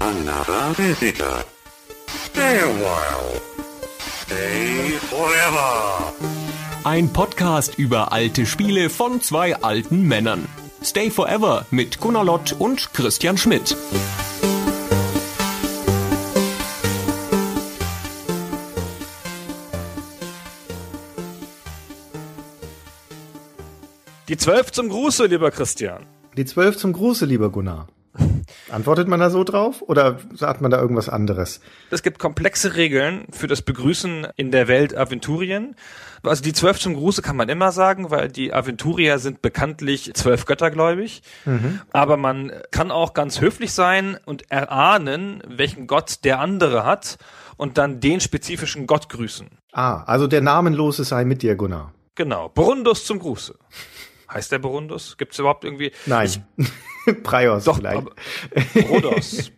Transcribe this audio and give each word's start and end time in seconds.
Another 0.00 0.74
visitor. 0.76 1.44
Stay 2.06 2.60
a 2.60 2.68
while. 2.68 3.40
Stay 3.98 4.92
forever. 5.10 6.12
Ein 6.84 7.12
Podcast 7.12 7.76
über 7.78 8.12
alte 8.12 8.46
Spiele 8.46 8.90
von 8.90 9.20
zwei 9.20 9.56
alten 9.56 10.02
Männern. 10.06 10.46
Stay 10.84 11.10
Forever 11.10 11.66
mit 11.72 11.98
Gunnar 11.98 12.24
Lott 12.24 12.54
und 12.56 12.94
Christian 12.94 13.36
Schmidt. 13.36 13.76
Die 24.28 24.36
Zwölf 24.36 24.70
zum 24.70 24.90
Gruße, 24.90 25.26
lieber 25.26 25.50
Christian. 25.50 26.06
Die 26.36 26.44
zwölf 26.44 26.76
zum 26.76 26.92
Gruße, 26.92 27.24
lieber 27.24 27.50
Gunnar. 27.50 27.88
Antwortet 28.70 29.08
man 29.08 29.20
da 29.20 29.30
so 29.30 29.44
drauf 29.44 29.82
oder 29.82 30.18
sagt 30.34 30.60
man 30.60 30.70
da 30.70 30.80
irgendwas 30.80 31.08
anderes? 31.08 31.60
Es 31.90 32.02
gibt 32.02 32.18
komplexe 32.18 32.76
Regeln 32.76 33.26
für 33.30 33.46
das 33.46 33.62
Begrüßen 33.62 34.28
in 34.36 34.50
der 34.50 34.68
Welt 34.68 34.96
Aventurien. 34.96 35.74
Also 36.22 36.42
die 36.42 36.52
Zwölf 36.52 36.78
zum 36.78 36.94
Gruße 36.94 37.22
kann 37.22 37.36
man 37.36 37.48
immer 37.48 37.72
sagen, 37.72 38.10
weil 38.10 38.28
die 38.28 38.52
Aventurier 38.52 39.18
sind 39.18 39.40
bekanntlich 39.40 40.12
zwölf 40.14 40.44
göttergläubig. 40.44 41.22
Aber 41.92 42.16
man 42.16 42.52
kann 42.70 42.90
auch 42.90 43.14
ganz 43.14 43.40
höflich 43.40 43.72
sein 43.72 44.18
und 44.26 44.50
erahnen, 44.50 45.42
welchen 45.46 45.86
Gott 45.86 46.24
der 46.24 46.40
andere 46.40 46.84
hat 46.84 47.18
und 47.56 47.78
dann 47.78 48.00
den 48.00 48.20
spezifischen 48.20 48.86
Gott 48.86 49.08
grüßen. 49.08 49.48
Ah, 49.72 50.02
also 50.04 50.26
der 50.26 50.40
Namenlose 50.40 51.04
sei 51.04 51.24
mit 51.24 51.42
dir, 51.42 51.56
Gunnar. 51.56 51.92
Genau. 52.14 52.48
Borundus 52.48 53.04
zum 53.06 53.18
Gruße. 53.18 53.54
Heißt 54.30 54.52
der 54.52 54.58
Borundus? 54.58 55.16
Gibt 55.16 55.32
es 55.32 55.38
überhaupt 55.38 55.64
irgendwie? 55.64 55.92
Nein. 56.06 56.28
Prios 57.22 57.64
Doch, 57.64 57.76
vielleicht. 57.78 58.06
Rhodos. 58.88 59.52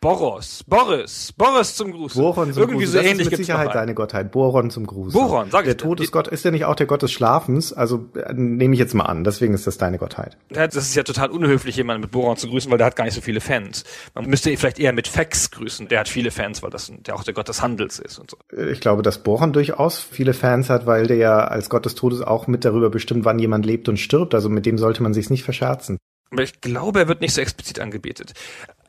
Boros, 0.00 0.62
Boris, 0.66 1.32
Boris 1.32 1.74
zum 1.74 1.90
Gruße. 1.92 2.18
Boron 2.20 2.52
zum 2.52 2.60
Irgendwie 2.62 2.84
Gruße. 2.84 2.92
so 2.92 2.98
das 2.98 3.06
ähnlich 3.06 3.26
ist 3.28 3.30
mit 3.30 3.38
Sicherheit 3.38 3.74
deine 3.74 3.94
Gottheit. 3.94 4.30
Boron 4.30 4.68
zum 4.68 4.86
Gruße. 4.86 5.16
Boron, 5.16 5.50
sag 5.50 5.62
ich 5.62 5.68
Der. 5.68 5.76
Todesgott 5.78 6.28
ist 6.28 6.44
ja 6.44 6.50
nicht 6.50 6.66
auch 6.66 6.74
der 6.74 6.84
Gott 6.84 7.00
des 7.00 7.10
Schlafens, 7.12 7.72
also 7.72 8.10
äh, 8.14 8.34
nehme 8.34 8.74
ich 8.74 8.80
jetzt 8.80 8.92
mal 8.92 9.04
an. 9.04 9.24
Deswegen 9.24 9.54
ist 9.54 9.66
das 9.66 9.78
deine 9.78 9.96
Gottheit. 9.96 10.36
Das 10.50 10.74
ist 10.76 10.94
ja 10.94 11.02
total 11.04 11.30
unhöflich, 11.30 11.76
jemanden 11.76 12.02
mit 12.02 12.10
Boron 12.10 12.36
zu 12.36 12.48
grüßen, 12.48 12.70
weil 12.70 12.76
der 12.76 12.88
hat 12.88 12.96
gar 12.96 13.04
nicht 13.06 13.14
so 13.14 13.22
viele 13.22 13.40
Fans. 13.40 13.84
Man 14.14 14.26
müsste 14.26 14.50
ihn 14.50 14.58
vielleicht 14.58 14.78
eher 14.78 14.92
mit 14.92 15.08
Fex 15.08 15.50
grüßen. 15.50 15.88
Der 15.88 16.00
hat 16.00 16.08
viele 16.10 16.30
Fans, 16.30 16.62
weil 16.62 16.68
das 16.68 16.92
der 16.98 17.14
auch 17.16 17.24
der 17.24 17.32
Gott 17.32 17.48
des 17.48 17.62
Handels 17.62 17.98
ist 17.98 18.18
und 18.18 18.30
so. 18.30 18.36
Äh, 18.54 18.72
Ich 18.72 18.80
glaube, 18.80 19.00
dass 19.00 19.22
Boron 19.22 19.54
durchaus 19.54 19.98
viele 20.00 20.34
Fans 20.34 20.68
hat, 20.68 20.84
weil 20.84 21.06
der 21.06 21.16
ja 21.16 21.38
als 21.46 21.70
Gott 21.70 21.86
des 21.86 21.94
Todes 21.94 22.20
auch 22.20 22.46
mit 22.46 22.66
darüber 22.66 22.90
bestimmt, 22.90 23.24
wann 23.24 23.38
jemand 23.38 23.64
lebt 23.64 23.88
und 23.88 23.96
stirbt. 23.98 24.34
Also 24.34 24.50
mit 24.50 24.66
dem 24.66 24.76
sollte 24.76 25.02
man 25.02 25.14
sich 25.14 25.30
nicht 25.30 25.44
verscherzen. 25.44 25.96
Aber 26.30 26.42
ich 26.42 26.60
glaube, 26.60 27.00
er 27.00 27.08
wird 27.08 27.20
nicht 27.20 27.34
so 27.34 27.40
explizit 27.40 27.78
angebetet. 27.78 28.34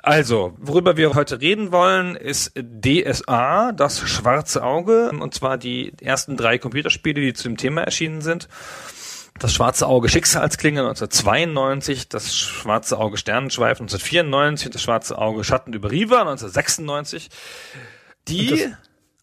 Also, 0.02 0.54
worüber 0.58 0.98
wir 0.98 1.16
heute 1.16 1.42
reden 1.42 1.72
wollen, 1.72 2.16
ist 2.16 2.54
DSA, 2.56 3.72
das 3.72 4.00
schwarze 4.08 4.64
Auge, 4.64 5.10
und 5.10 5.34
zwar 5.34 5.58
die 5.58 5.94
ersten 6.00 6.38
drei 6.38 6.60
Computerspiele, 6.60 7.22
die 7.22 7.34
zu 7.34 7.48
dem 7.48 7.58
Thema 7.58 7.82
erschienen 7.82 8.22
sind. 8.22 8.48
Das 9.40 9.54
schwarze 9.54 9.88
Auge 9.88 10.08
Schicksalsklinge 10.08 10.82
1992, 10.82 12.08
das 12.08 12.38
schwarze 12.38 13.00
Auge 13.00 13.18
Sternenschweif 13.18 13.82
1994 13.82 14.68
und 14.68 14.76
das 14.76 14.82
schwarze 14.82 15.18
Auge 15.18 15.44
Schatten 15.44 15.74
über 15.74 15.92
Riva 15.92 16.22
1996. 16.22 17.30
Die 18.28 18.72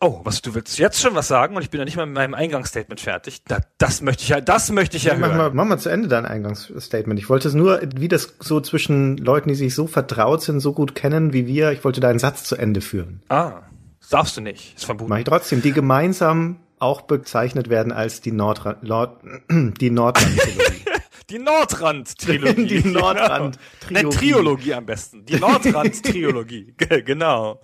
Oh, 0.04 0.20
was 0.24 0.42
du 0.42 0.52
willst 0.52 0.80
jetzt 0.80 1.00
schon 1.00 1.14
was 1.14 1.28
sagen 1.28 1.54
und 1.54 1.62
ich 1.62 1.70
bin 1.70 1.78
ja 1.78 1.84
nicht 1.84 1.96
mal 1.96 2.06
mit 2.06 2.16
meinem 2.16 2.34
Eingangsstatement 2.34 3.00
fertig. 3.00 3.44
Da, 3.46 3.60
das 3.78 4.02
möchte 4.02 4.24
ich 4.24 4.30
ja, 4.30 4.40
das 4.40 4.72
möchte 4.72 4.96
ich 4.96 5.04
ja 5.04 5.14
Mach 5.14 5.28
hören. 5.28 5.36
mal, 5.36 5.50
mach 5.52 5.64
mal 5.64 5.78
zu 5.78 5.90
Ende 5.90 6.08
dein 6.08 6.26
Eingangsstatement. 6.26 7.20
Ich 7.20 7.30
wollte 7.30 7.46
es 7.46 7.54
nur, 7.54 7.80
wie 7.94 8.08
das 8.08 8.34
so 8.40 8.60
zwischen 8.60 9.16
Leuten, 9.16 9.48
die 9.48 9.54
sich 9.54 9.76
so 9.76 9.86
vertraut 9.86 10.42
sind, 10.42 10.58
so 10.58 10.72
gut 10.72 10.96
kennen 10.96 11.32
wie 11.32 11.46
wir, 11.46 11.70
ich 11.70 11.84
wollte 11.84 12.00
deinen 12.00 12.18
Satz 12.18 12.42
zu 12.42 12.56
Ende 12.56 12.80
führen. 12.80 13.22
Ah, 13.28 13.62
darfst 14.10 14.36
du 14.36 14.40
nicht. 14.40 14.74
Ist 14.74 14.86
verboten. 14.86 15.08
Mach 15.08 15.18
ich 15.18 15.24
trotzdem, 15.24 15.62
die 15.62 15.70
gemeinsam 15.72 16.56
auch 16.80 17.02
bezeichnet 17.02 17.70
werden 17.70 17.92
als 17.92 18.20
die 18.20 18.32
Nordrand, 18.32 18.78
Lord, 18.82 19.20
die 19.50 19.90
Nordrand-Trilogie. 19.90 20.82
Die 21.32 21.38
Nordrand-Trilogie. 21.38 22.66
Die 22.82 22.88
Nordrand-Trilogie. 22.88 23.56
Genau. 23.88 24.08
Ne, 24.10 24.14
Triologie 24.14 24.74
am 24.74 24.84
besten. 24.86 25.24
Die 25.24 25.36
Nordrand-Triologie. 25.40 26.74
Ge- 26.76 27.02
genau. 27.02 27.62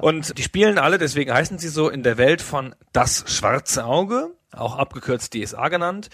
Und 0.00 0.38
die 0.38 0.42
spielen 0.44 0.78
alle, 0.78 0.98
deswegen 0.98 1.32
heißen 1.32 1.58
sie 1.58 1.68
so, 1.68 1.88
in 1.88 2.04
der 2.04 2.18
Welt 2.18 2.40
von 2.40 2.74
Das 2.92 3.24
Schwarze 3.26 3.84
Auge, 3.84 4.30
auch 4.52 4.76
abgekürzt 4.76 5.34
DSA 5.34 5.68
genannt. 5.68 6.08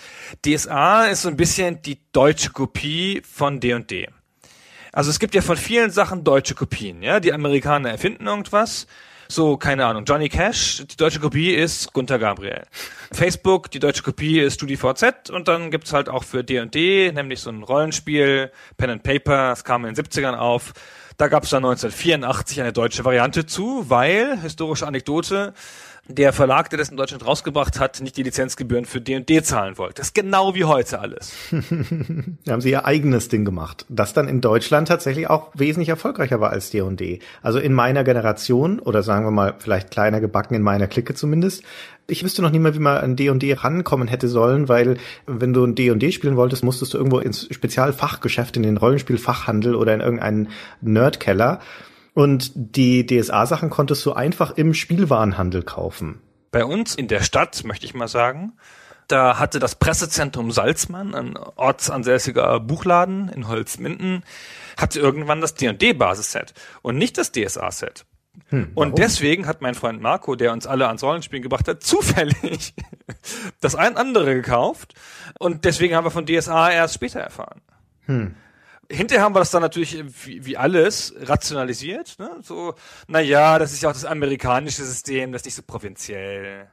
DSA 0.46 1.06
ist 1.08 1.22
so 1.22 1.28
ein 1.28 1.36
bisschen 1.36 1.82
die 1.82 1.98
deutsche 2.12 2.50
Kopie 2.50 3.20
von 3.30 3.60
D&D. 3.60 4.08
Also 4.92 5.10
es 5.10 5.18
gibt 5.20 5.34
ja 5.34 5.42
von 5.42 5.58
vielen 5.58 5.90
Sachen 5.90 6.24
deutsche 6.24 6.54
Kopien, 6.54 7.02
ja. 7.02 7.20
Die 7.20 7.32
Amerikaner 7.32 7.90
erfinden 7.90 8.26
irgendwas. 8.26 8.86
So, 9.30 9.56
keine 9.56 9.86
Ahnung, 9.86 10.06
Johnny 10.06 10.28
Cash, 10.28 10.82
die 10.90 10.96
deutsche 10.96 11.20
Kopie 11.20 11.54
ist 11.54 11.92
Gunter 11.92 12.18
Gabriel. 12.18 12.64
Facebook, 13.12 13.70
die 13.70 13.78
deutsche 13.78 14.02
Kopie 14.02 14.40
ist 14.40 14.54
StudiVZ 14.54 15.30
und 15.30 15.46
dann 15.46 15.70
gibt's 15.70 15.92
halt 15.92 16.08
auch 16.08 16.24
für 16.24 16.42
D&D, 16.42 17.12
nämlich 17.12 17.38
so 17.38 17.50
ein 17.50 17.62
Rollenspiel, 17.62 18.50
Pen 18.76 18.90
and 18.90 19.04
Paper, 19.04 19.52
es 19.52 19.62
kam 19.62 19.84
in 19.84 19.94
den 19.94 20.04
70ern 20.04 20.34
auf. 20.34 20.72
Da 21.16 21.28
gab's 21.28 21.50
dann 21.50 21.64
1984 21.64 22.60
eine 22.60 22.72
deutsche 22.72 23.04
Variante 23.04 23.46
zu, 23.46 23.88
weil, 23.88 24.36
historische 24.40 24.88
Anekdote, 24.88 25.54
der 26.08 26.32
Verlag, 26.32 26.70
der 26.70 26.78
das 26.78 26.88
in 26.88 26.96
Deutschland 26.96 27.26
rausgebracht 27.26 27.78
hat, 27.78 28.00
nicht 28.00 28.16
die 28.16 28.22
Lizenzgebühren 28.22 28.84
für 28.84 29.00
D&D 29.00 29.42
zahlen 29.42 29.78
wollte. 29.78 29.96
Das 29.96 30.08
ist 30.08 30.14
genau 30.14 30.54
wie 30.54 30.64
heute 30.64 31.00
alles. 31.00 31.32
Da 32.44 32.52
haben 32.52 32.60
sie 32.60 32.70
ihr 32.70 32.86
eigenes 32.86 33.28
Ding 33.28 33.44
gemacht, 33.44 33.84
das 33.88 34.12
dann 34.12 34.28
in 34.28 34.40
Deutschland 34.40 34.88
tatsächlich 34.88 35.28
auch 35.28 35.50
wesentlich 35.54 35.88
erfolgreicher 35.88 36.40
war 36.40 36.50
als 36.50 36.70
D&D. 36.70 37.20
Also 37.42 37.58
in 37.58 37.72
meiner 37.72 38.02
Generation, 38.04 38.80
oder 38.80 39.02
sagen 39.02 39.24
wir 39.24 39.30
mal 39.30 39.54
vielleicht 39.58 39.90
kleiner 39.90 40.20
gebacken 40.20 40.54
in 40.54 40.62
meiner 40.62 40.86
Clique 40.86 41.14
zumindest, 41.14 41.62
ich 42.10 42.24
wüsste 42.24 42.42
noch 42.42 42.50
nie 42.50 42.58
mal, 42.58 42.74
wie 42.74 42.80
man 42.80 42.98
an 42.98 43.16
D&D 43.16 43.52
rankommen 43.54 44.08
hätte 44.08 44.28
sollen, 44.28 44.68
weil 44.68 44.96
wenn 45.26 45.52
du 45.52 45.64
ein 45.64 45.74
D&D 45.74 46.12
spielen 46.12 46.36
wolltest, 46.36 46.64
musstest 46.64 46.94
du 46.94 46.98
irgendwo 46.98 47.18
ins 47.18 47.46
Spezialfachgeschäft, 47.50 48.56
in 48.56 48.62
den 48.62 48.76
Rollenspielfachhandel 48.76 49.74
oder 49.74 49.94
in 49.94 50.00
irgendeinen 50.00 50.48
Nerdkeller. 50.80 51.60
Und 52.14 52.52
die 52.54 53.06
DSA-Sachen 53.06 53.70
konntest 53.70 54.04
du 54.04 54.12
einfach 54.12 54.52
im 54.52 54.74
Spielwarenhandel 54.74 55.62
kaufen. 55.62 56.20
Bei 56.50 56.64
uns 56.64 56.94
in 56.94 57.08
der 57.08 57.22
Stadt, 57.22 57.62
möchte 57.64 57.86
ich 57.86 57.94
mal 57.94 58.08
sagen, 58.08 58.52
da 59.10 59.38
hatte 59.38 59.58
das 59.58 59.74
Pressezentrum 59.74 60.52
Salzmann, 60.52 61.14
ein 61.14 61.36
ortsansässiger 61.36 62.60
Buchladen 62.60 63.28
in 63.28 63.48
Holzminden, 63.48 64.22
hatte 64.76 65.00
irgendwann 65.00 65.40
das 65.40 65.54
D&D-Basisset 65.54 66.54
und 66.82 66.96
nicht 66.96 67.18
das 67.18 67.32
DSA-Set. 67.32 68.04
und 68.74 68.98
deswegen 68.98 69.46
hat 69.46 69.60
mein 69.60 69.74
Freund 69.74 70.00
Marco, 70.00 70.36
der 70.36 70.52
uns 70.52 70.66
alle 70.66 70.86
ans 70.86 71.02
Rollenspielen 71.02 71.42
gebracht 71.42 71.66
hat, 71.66 71.82
zufällig 71.82 72.74
das 73.60 73.74
ein 73.74 73.96
andere 73.96 74.34
gekauft 74.34 74.94
und 75.38 75.64
deswegen 75.64 75.96
haben 75.96 76.04
wir 76.04 76.12
von 76.12 76.26
DSA 76.26 76.70
erst 76.70 76.94
später 76.94 77.20
erfahren. 77.20 77.60
Hinterher 78.90 79.24
haben 79.24 79.34
wir 79.34 79.38
das 79.38 79.50
dann 79.50 79.62
natürlich 79.62 80.02
wie, 80.24 80.44
wie 80.44 80.56
alles 80.56 81.14
rationalisiert. 81.22 82.18
Ne? 82.18 82.30
So, 82.42 82.74
na 83.06 83.20
ja, 83.20 83.58
das 83.58 83.72
ist 83.72 83.82
ja 83.82 83.90
auch 83.90 83.94
das 83.94 84.04
amerikanische 84.04 84.84
System, 84.84 85.32
das 85.32 85.42
ist 85.42 85.46
nicht 85.46 85.54
so 85.54 85.62
provinziell. 85.62 86.68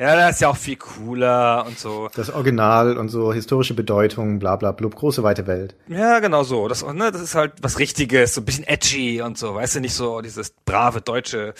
Ja, 0.00 0.14
das 0.14 0.36
ist 0.36 0.40
ja 0.40 0.48
auch 0.48 0.56
viel 0.56 0.76
cooler 0.76 1.66
und 1.66 1.76
so. 1.76 2.08
Das 2.14 2.30
Original 2.30 2.96
und 2.96 3.08
so 3.08 3.32
historische 3.32 3.74
Bedeutung, 3.74 4.38
bla 4.38 4.54
bla 4.54 4.70
blub, 4.70 4.94
große 4.94 5.24
weite 5.24 5.48
Welt. 5.48 5.74
Ja, 5.88 6.20
genau 6.20 6.44
so. 6.44 6.68
Das, 6.68 6.86
ne, 6.86 7.10
das 7.10 7.20
ist 7.20 7.34
halt 7.34 7.54
was 7.62 7.80
Richtiges, 7.80 8.34
so 8.34 8.40
ein 8.40 8.44
bisschen 8.44 8.64
edgy 8.64 9.20
und 9.20 9.36
so, 9.36 9.56
weißt 9.56 9.74
du, 9.74 9.80
nicht 9.80 9.94
so 9.94 10.20
dieses 10.20 10.50
brave 10.64 11.00
Deutsche. 11.00 11.52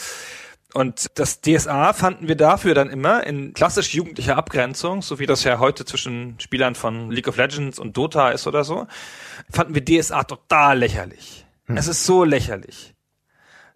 Und 0.79 1.19
das 1.19 1.41
DSA 1.41 1.93
fanden 1.93 2.29
wir 2.29 2.37
dafür 2.37 2.73
dann 2.73 2.89
immer 2.89 3.27
in 3.27 3.53
klassisch 3.53 3.95
jugendlicher 3.95 4.37
Abgrenzung, 4.37 5.03
so 5.03 5.19
wie 5.19 5.27
das 5.27 5.43
ja 5.43 5.59
heute 5.59 5.85
zwischen 5.85 6.39
Spielern 6.39 6.77
von 6.77 7.11
League 7.11 7.27
of 7.27 7.37
Legends 7.37 7.81
und 7.81 7.97
Dota 7.97 8.31
ist 8.31 8.47
oder 8.47 8.63
so, 8.63 8.87
fanden 9.51 9.75
wir 9.75 9.85
DSA 9.85 10.23
total 10.23 10.79
lächerlich. 10.79 11.45
Es 11.67 11.89
ist 11.89 12.05
so 12.05 12.23
lächerlich. 12.23 12.95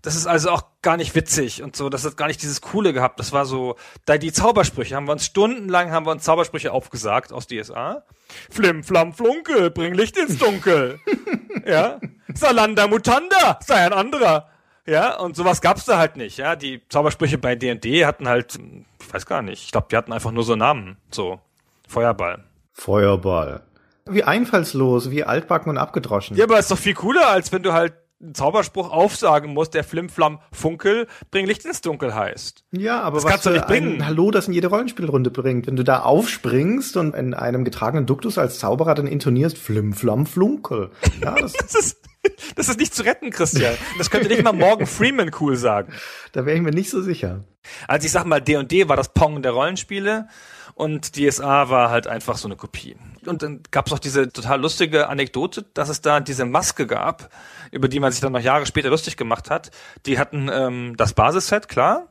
Das 0.00 0.14
ist 0.14 0.28
also 0.28 0.50
auch 0.50 0.62
gar 0.80 0.96
nicht 0.96 1.16
witzig 1.16 1.64
und 1.64 1.74
so. 1.74 1.88
Das 1.88 2.04
hat 2.04 2.16
gar 2.16 2.28
nicht 2.28 2.40
dieses 2.40 2.60
Coole 2.60 2.92
gehabt. 2.92 3.18
Das 3.18 3.32
war 3.32 3.46
so, 3.46 3.74
da 4.04 4.16
die 4.16 4.32
Zaubersprüche 4.32 4.94
haben 4.94 5.08
wir 5.08 5.12
uns 5.12 5.26
stundenlang 5.26 5.90
haben 5.90 6.06
wir 6.06 6.12
uns 6.12 6.22
Zaubersprüche 6.22 6.70
aufgesagt 6.70 7.32
aus 7.32 7.48
DSA. 7.48 8.04
Flim, 8.48 8.84
flam, 8.84 9.12
flunkel, 9.12 9.72
bring 9.72 9.94
Licht 9.94 10.16
ins 10.16 10.38
Dunkel. 10.38 11.00
ja. 11.66 11.98
Salanda 12.32 12.86
Mutanda, 12.86 13.58
sei 13.66 13.84
ein 13.84 13.92
anderer. 13.92 14.51
Ja, 14.86 15.18
und 15.18 15.36
sowas 15.36 15.60
gab's 15.60 15.84
da 15.84 15.98
halt 15.98 16.16
nicht. 16.16 16.38
Ja, 16.38 16.56
die 16.56 16.82
Zaubersprüche 16.88 17.38
bei 17.38 17.54
D&D 17.54 18.04
hatten 18.04 18.28
halt, 18.28 18.58
ich 19.00 19.14
weiß 19.14 19.26
gar 19.26 19.42
nicht. 19.42 19.64
Ich 19.64 19.70
glaube, 19.72 19.86
die 19.90 19.96
hatten 19.96 20.12
einfach 20.12 20.32
nur 20.32 20.42
so 20.44 20.56
Namen. 20.56 20.96
So 21.10 21.40
Feuerball. 21.88 22.44
Feuerball. 22.72 23.62
Wie 24.06 24.24
einfallslos, 24.24 25.10
wie 25.10 25.22
altbacken 25.24 25.70
und 25.70 25.78
abgedroschen. 25.78 26.36
Ja, 26.36 26.44
aber 26.44 26.58
ist 26.58 26.70
doch 26.70 26.78
viel 26.78 26.94
cooler, 26.94 27.28
als 27.28 27.52
wenn 27.52 27.62
du 27.62 27.72
halt 27.72 27.94
einen 28.20 28.34
Zauberspruch 28.34 28.90
aufsagen 28.90 29.52
musst, 29.52 29.74
der 29.74 29.84
Flimflam 29.84 30.38
Funkel, 30.52 31.06
bring 31.30 31.46
Licht 31.46 31.64
ins 31.64 31.80
Dunkel 31.80 32.14
heißt. 32.14 32.64
Ja, 32.72 33.00
aber 33.00 33.16
Das 33.16 33.24
was 33.24 33.30
kannst 33.30 33.46
du 33.46 33.50
nicht 33.50 33.66
bringen. 33.66 34.04
Hallo 34.06 34.30
das 34.30 34.46
in 34.48 34.54
jede 34.54 34.68
Rollenspielrunde 34.68 35.30
bringt. 35.30 35.66
Wenn 35.66 35.76
du 35.76 35.82
da 35.84 36.00
aufspringst 36.02 36.96
und 36.96 37.14
in 37.14 37.34
einem 37.34 37.64
getragenen 37.64 38.06
Duktus 38.06 38.38
als 38.38 38.58
Zauberer 38.58 38.94
dann 38.94 39.06
intonierst, 39.08 39.58
Flim, 39.58 39.92
Flam, 39.92 40.26
Flunkel. 40.26 40.90
Ja, 41.20 41.34
das, 41.34 41.52
Das 41.60 41.74
ist, 41.74 42.01
Das 42.54 42.68
ist 42.68 42.78
nicht 42.78 42.94
zu 42.94 43.02
retten, 43.04 43.30
Christian. 43.30 43.74
Das 43.98 44.10
könnte 44.10 44.28
nicht 44.28 44.42
mal 44.42 44.52
Morgan 44.52 44.86
Freeman 44.86 45.30
cool 45.40 45.56
sagen. 45.56 45.92
Da 46.32 46.44
wäre 46.46 46.56
ich 46.56 46.62
mir 46.62 46.70
nicht 46.70 46.90
so 46.90 47.02
sicher. 47.02 47.44
Also 47.88 48.06
ich 48.06 48.12
sag 48.12 48.24
mal, 48.26 48.40
D&D 48.40 48.88
war 48.88 48.96
das 48.96 49.12
Pong 49.12 49.42
der 49.42 49.52
Rollenspiele 49.52 50.28
und 50.74 51.16
DSA 51.16 51.68
war 51.68 51.90
halt 51.90 52.06
einfach 52.06 52.36
so 52.36 52.48
eine 52.48 52.56
Kopie. 52.56 52.96
Und 53.26 53.42
dann 53.42 53.60
gab 53.70 53.86
es 53.86 53.92
auch 53.92 53.98
diese 53.98 54.30
total 54.32 54.60
lustige 54.60 55.08
Anekdote, 55.08 55.64
dass 55.74 55.88
es 55.88 56.00
da 56.00 56.20
diese 56.20 56.44
Maske 56.44 56.86
gab, 56.86 57.30
über 57.70 57.88
die 57.88 58.00
man 58.00 58.12
sich 58.12 58.20
dann 58.20 58.32
noch 58.32 58.40
Jahre 58.40 58.66
später 58.66 58.90
lustig 58.90 59.16
gemacht 59.16 59.50
hat. 59.50 59.70
Die 60.06 60.18
hatten 60.18 60.50
ähm, 60.52 60.94
das 60.96 61.12
Basisset, 61.12 61.68
klar. 61.68 62.08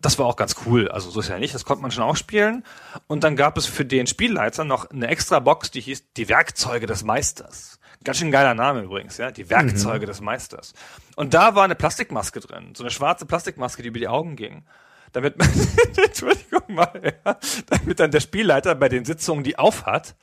Das 0.00 0.18
war 0.18 0.26
auch 0.26 0.36
ganz 0.36 0.56
cool. 0.64 0.88
Also 0.88 1.10
so 1.10 1.20
ist 1.20 1.28
ja 1.28 1.38
nicht, 1.38 1.54
das 1.54 1.64
konnte 1.64 1.82
man 1.82 1.90
schon 1.90 2.04
auch 2.04 2.16
spielen. 2.16 2.64
Und 3.06 3.24
dann 3.24 3.36
gab 3.36 3.58
es 3.58 3.66
für 3.66 3.84
den 3.84 4.06
Spielleiter 4.06 4.64
noch 4.64 4.90
eine 4.90 5.08
extra 5.08 5.40
Box, 5.40 5.70
die 5.70 5.80
hieß 5.80 6.04
die 6.16 6.28
Werkzeuge 6.28 6.86
des 6.86 7.02
Meisters. 7.04 7.77
Ganz 8.04 8.18
schön 8.18 8.30
geiler 8.30 8.54
Name 8.54 8.82
übrigens, 8.82 9.16
ja. 9.18 9.30
Die 9.30 9.50
Werkzeuge 9.50 10.06
mhm. 10.06 10.10
des 10.10 10.20
Meisters. 10.20 10.72
Und 11.16 11.34
da 11.34 11.54
war 11.54 11.64
eine 11.64 11.74
Plastikmaske 11.74 12.40
drin. 12.40 12.74
So 12.76 12.84
eine 12.84 12.90
schwarze 12.90 13.26
Plastikmaske, 13.26 13.82
die 13.82 13.88
über 13.88 13.98
die 13.98 14.08
Augen 14.08 14.36
ging 14.36 14.64
damit 15.12 15.38
man, 15.38 15.48
Entschuldigung 16.04 16.62
mal, 16.68 17.00
ja, 17.24 17.38
damit 17.66 18.00
dann 18.00 18.10
der 18.10 18.20
Spielleiter 18.20 18.74
bei 18.74 18.88
den 18.88 19.04
Sitzungen 19.04 19.44
die 19.44 19.58
aufhat, 19.58 20.14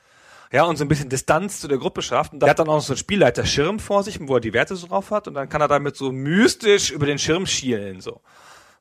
ja, 0.52 0.64
und 0.64 0.76
so 0.76 0.84
ein 0.84 0.88
bisschen 0.88 1.08
Distanz 1.08 1.60
zu 1.60 1.68
der 1.68 1.78
Gruppe 1.78 2.02
schafft. 2.02 2.32
Und 2.32 2.40
da 2.40 2.48
hat 2.48 2.58
dann 2.58 2.68
auch 2.68 2.76
noch 2.76 2.82
so 2.82 2.92
ein 2.92 2.98
Spielleiter-Schirm 2.98 3.80
vor 3.80 4.04
sich, 4.04 4.18
wo 4.20 4.34
er 4.34 4.40
die 4.40 4.52
Werte 4.52 4.76
so 4.76 4.86
drauf 4.86 5.10
hat, 5.10 5.26
und 5.26 5.34
dann 5.34 5.48
kann 5.48 5.60
er 5.60 5.68
damit 5.68 5.96
so 5.96 6.12
mystisch 6.12 6.90
über 6.90 7.06
den 7.06 7.18
Schirm 7.18 7.46
schielen, 7.46 8.00
so. 8.00 8.20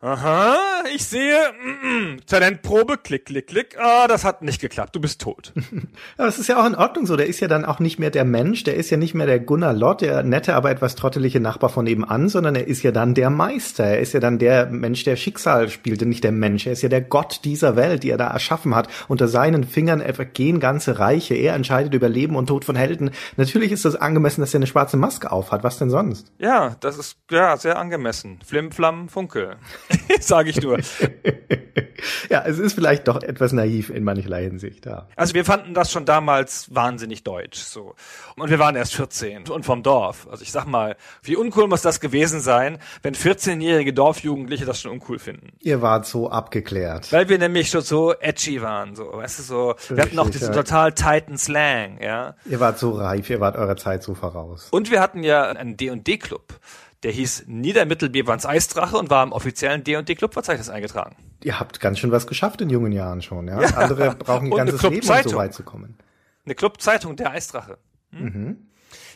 Aha, 0.06 0.56
ich 0.94 1.04
sehe, 1.04 1.36
mm, 1.64 1.88
mm, 1.88 2.18
Talentprobe, 2.28 2.98
klick, 2.98 3.26
klick, 3.26 3.48
klick. 3.48 3.76
Ah, 3.80 4.08
das 4.08 4.24
hat 4.24 4.44
nicht 4.44 4.62
geklappt, 4.62 4.96
du 4.96 5.00
bist 5.00 5.20
tot. 5.20 5.52
Aber 6.20 6.28
es 6.28 6.38
ist 6.38 6.46
ja 6.46 6.62
auch 6.62 6.68
in 6.68 6.76
Ordnung 6.76 7.08
so. 7.08 7.16
Der 7.16 7.26
ist 7.26 7.40
ja 7.40 7.48
dann 7.48 7.66
auch 7.66 7.80
nicht 7.80 7.98
mehr 7.98 8.12
der 8.12 8.24
Mensch, 8.24 8.64
der 8.64 8.76
ist 8.76 8.92
ja 8.92 8.98
nicht 8.98 9.16
mehr 9.16 9.26
der 9.26 9.40
Gunnar 9.40 9.74
Lott, 9.74 10.02
der 10.02 10.22
nette, 10.22 10.54
aber 10.54 10.70
etwas 10.70 10.94
trottelige 10.94 11.40
Nachbar 11.40 11.72
von 11.72 11.86
nebenan, 11.86 12.30
sondern 12.30 12.54
er 12.54 12.68
ist 12.68 12.84
ja 12.84 12.92
dann 12.92 13.16
der 13.16 13.32
Meister. 13.32 13.84
Er 13.84 14.00
ist 14.00 14.14
ja 14.14 14.20
dann 14.20 14.38
der 14.38 14.68
Mensch, 14.68 15.04
der 15.06 15.16
Schicksal 15.16 15.70
spielte, 15.70 16.06
nicht 16.06 16.24
der 16.24 16.32
Mensch. 16.32 16.68
Er 16.68 16.74
ist 16.74 16.84
ja 16.84 16.90
der 16.90 17.02
Gott 17.02 17.40
dieser 17.44 17.76
Welt, 17.76 18.04
die 18.04 18.12
er 18.12 18.18
da 18.18 18.28
erschaffen 18.28 18.76
hat. 18.76 18.88
Unter 19.08 19.28
seinen 19.28 19.64
Fingern 19.64 20.04
gehen 20.36 20.60
ganze 20.60 21.00
Reiche. 21.00 21.34
Er 21.34 21.56
entscheidet 21.56 21.96
über 21.96 22.10
Leben 22.10 22.36
und 22.36 22.46
Tod 22.46 22.64
von 22.64 22.76
Helden. 22.76 23.10
Natürlich 23.38 23.72
ist 23.72 23.86
das 23.86 23.96
angemessen, 23.96 24.42
dass 24.42 24.54
er 24.54 24.60
eine 24.60 24.68
schwarze 24.68 24.98
Maske 24.98 25.32
aufhat. 25.32 25.64
Was 25.64 25.80
denn 25.80 25.90
sonst? 25.90 26.32
Ja, 26.38 26.76
das 26.80 27.00
ist 27.00 27.18
ja 27.32 27.58
sehr 27.58 27.80
angemessen. 27.80 28.38
Flim, 28.46 28.72
Flam, 28.72 29.10
Funkel. 29.10 29.56
Sage 30.20 30.50
ich 30.50 30.62
nur. 30.62 30.80
ja, 32.30 32.44
es 32.46 32.60
ist 32.60 32.74
vielleicht 32.74 33.08
doch 33.08 33.22
etwas 33.22 33.52
naiv 33.52 33.90
in 33.90 34.04
mancherlei 34.04 34.44
Hinsicht. 34.44 34.86
Ja. 34.86 35.08
Also 35.16 35.34
wir 35.34 35.46
fanden 35.46 35.74
das 35.74 35.92
schon 35.92 36.06
damals 36.06 36.74
wahnsinnig 36.74 37.24
deutsch. 37.24 37.60
So. 37.60 37.96
Und 38.36 38.50
wir 38.50 38.60
waren 38.60 38.76
erst 38.76 38.96
14 38.96 39.50
und 39.50 39.66
vom 39.66 39.84
Dorf. 39.84 40.28
Also 40.30 40.44
ich 40.44 40.52
sag 40.52 40.66
mal, 40.66 40.96
wie 41.24 41.36
uncool 41.36 41.68
muss 41.68 41.82
das 41.82 42.00
gewesen 42.00 42.40
sein, 42.40 42.80
wenn 43.02 43.16
14-jährige 43.16 43.94
Dorfjugendliche 43.94 44.66
das 44.66 44.82
schon 44.82 44.92
uncool 44.92 45.20
finden. 45.20 45.54
Ihr 45.60 45.82
wart 45.82 46.06
so 46.06 46.30
abgeklärt. 46.30 47.12
Weil 47.12 47.30
wir 47.30 47.38
nämlich 47.38 47.70
schon 47.70 47.82
so 47.82 48.14
edgy 48.14 48.62
waren. 48.62 48.96
So, 48.96 49.12
weißt 49.14 49.40
du, 49.40 49.44
so, 49.44 49.72
Richtig, 49.72 49.98
wir 49.98 50.04
hatten 50.04 50.16
noch 50.16 50.30
diesen 50.30 50.54
ja. 50.54 50.54
total 50.54 50.94
tighten 50.94 51.38
Slang. 51.38 52.02
ja. 52.02 52.36
Ihr 52.46 52.60
wart 52.60 52.80
so 52.80 52.92
reif, 52.92 53.30
ihr 53.30 53.40
wart 53.40 53.56
eurer 53.56 53.78
Zeit 53.78 54.04
so 54.04 54.14
voraus. 54.14 54.68
Und 54.72 54.92
wir 54.92 55.02
hatten 55.02 55.24
ja 55.24 55.44
einen 55.44 55.78
D&D-Club. 55.78 56.60
Der 57.04 57.12
hieß 57.12 57.46
Niedermittelbierwands 57.48 58.46
Eisdrache 58.46 58.98
und 58.98 59.10
war 59.10 59.24
im 59.24 59.32
offiziellen 59.32 59.84
D&D 59.84 60.16
Clubverzeichnis 60.16 60.70
eingetragen. 60.70 61.16
Ihr 61.44 61.60
habt 61.60 61.80
ganz 61.80 62.00
schön 62.00 62.12
was 62.12 62.26
geschafft 62.26 62.62
in 62.62 62.70
jungen 62.70 62.92
Jahren 62.92 63.22
schon, 63.22 63.48
ja? 63.48 63.62
ja. 63.62 63.68
Andere 63.76 64.16
brauchen 64.16 64.52
ein 64.52 64.58
ganzes 64.58 64.82
Leben, 64.82 64.96
um 65.08 65.24
so 65.24 65.36
weit 65.36 65.54
zu 65.54 65.64
kommen. 65.64 65.98
Eine 66.46 66.56
Clubzeitung, 66.56 67.16
der 67.16 67.32
Eisdrache. 67.32 67.78
Hm? 68.12 68.24
Mhm. 68.24 68.58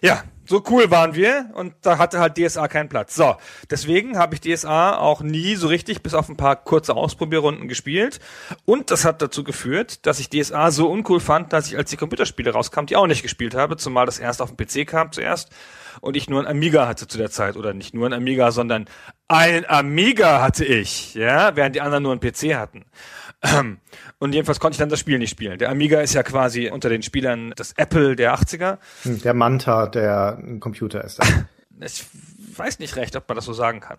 Ja, 0.02 0.24
so 0.50 0.64
cool 0.72 0.90
waren 0.90 1.14
wir 1.14 1.52
und 1.54 1.76
da 1.84 2.00
hatte 2.00 2.20
halt 2.20 2.38
DSA 2.38 2.68
keinen 2.68 2.90
Platz. 2.90 3.16
So, 3.16 3.36
deswegen 3.70 4.18
habe 4.18 4.34
ich 4.34 4.42
DSA 4.42 4.98
auch 4.98 5.22
nie 5.22 5.56
so 5.56 5.68
richtig 5.68 6.02
bis 6.02 6.16
auf 6.16 6.28
ein 6.28 6.38
paar 6.38 6.56
kurze 6.56 6.96
Ausprobierrunden 6.96 7.68
gespielt 7.68 8.20
und 8.66 8.90
das 8.90 9.06
hat 9.06 9.22
dazu 9.22 9.44
geführt, 9.44 10.08
dass 10.08 10.20
ich 10.20 10.30
DSA 10.30 10.72
so 10.72 10.90
uncool 10.90 11.20
fand, 11.20 11.54
dass 11.54 11.68
ich 11.68 11.78
als 11.78 11.92
die 11.92 11.98
Computerspiele 11.98 12.52
rauskam, 12.52 12.86
die 12.86 12.96
auch 12.96 13.06
nicht 13.06 13.22
gespielt 13.22 13.54
habe, 13.54 13.78
zumal 13.78 14.08
das 14.08 14.18
erst 14.18 14.42
auf 14.42 14.56
dem 14.56 14.58
PC 14.58 14.88
kam 14.90 15.12
zuerst 15.12 15.52
und 16.02 16.18
ich 16.18 16.30
nur 16.30 16.42
ein 16.42 16.48
Amiga 16.48 16.88
hatte 16.88 17.08
zu 17.08 17.20
der 17.20 17.30
Zeit 17.30 17.56
oder 17.56 17.76
nicht 17.76 17.94
nur 17.94 18.08
ein 18.08 18.14
Amiga, 18.14 18.52
sondern 18.52 18.86
ein 19.28 19.70
Amiga 19.70 20.42
hatte 20.42 20.66
ich, 20.66 21.14
ja, 21.14 21.56
während 21.56 21.76
die 21.76 21.82
anderen 21.82 22.04
nur 22.04 22.12
einen 22.12 22.22
PC 22.22 22.56
hatten. 22.56 22.86
Und 24.20 24.34
jedenfalls 24.34 24.60
konnte 24.60 24.76
ich 24.76 24.80
dann 24.80 24.90
das 24.90 25.00
Spiel 25.00 25.18
nicht 25.18 25.30
spielen. 25.30 25.58
Der 25.58 25.70
Amiga 25.70 26.02
ist 26.02 26.14
ja 26.14 26.24
quasi 26.24 26.70
unter 26.70 26.90
den 26.90 27.04
Spielern 27.04 27.54
das 27.56 27.72
Apple 27.74 28.18
der 28.18 28.36
80er. 28.36 28.78
Hm, 29.04 29.22
der 29.22 29.34
Manta 29.34 29.88
der 29.88 30.38
Computer 30.60 31.04
ist 31.04 31.20
das. 31.20 31.28
ich 31.80 32.06
weiß 32.58 32.80
nicht 32.80 32.98
recht, 32.98 33.16
ob 33.16 33.28
man 33.30 33.36
das 33.36 33.46
so 33.46 33.54
sagen 33.54 33.80
kann. 33.80 33.98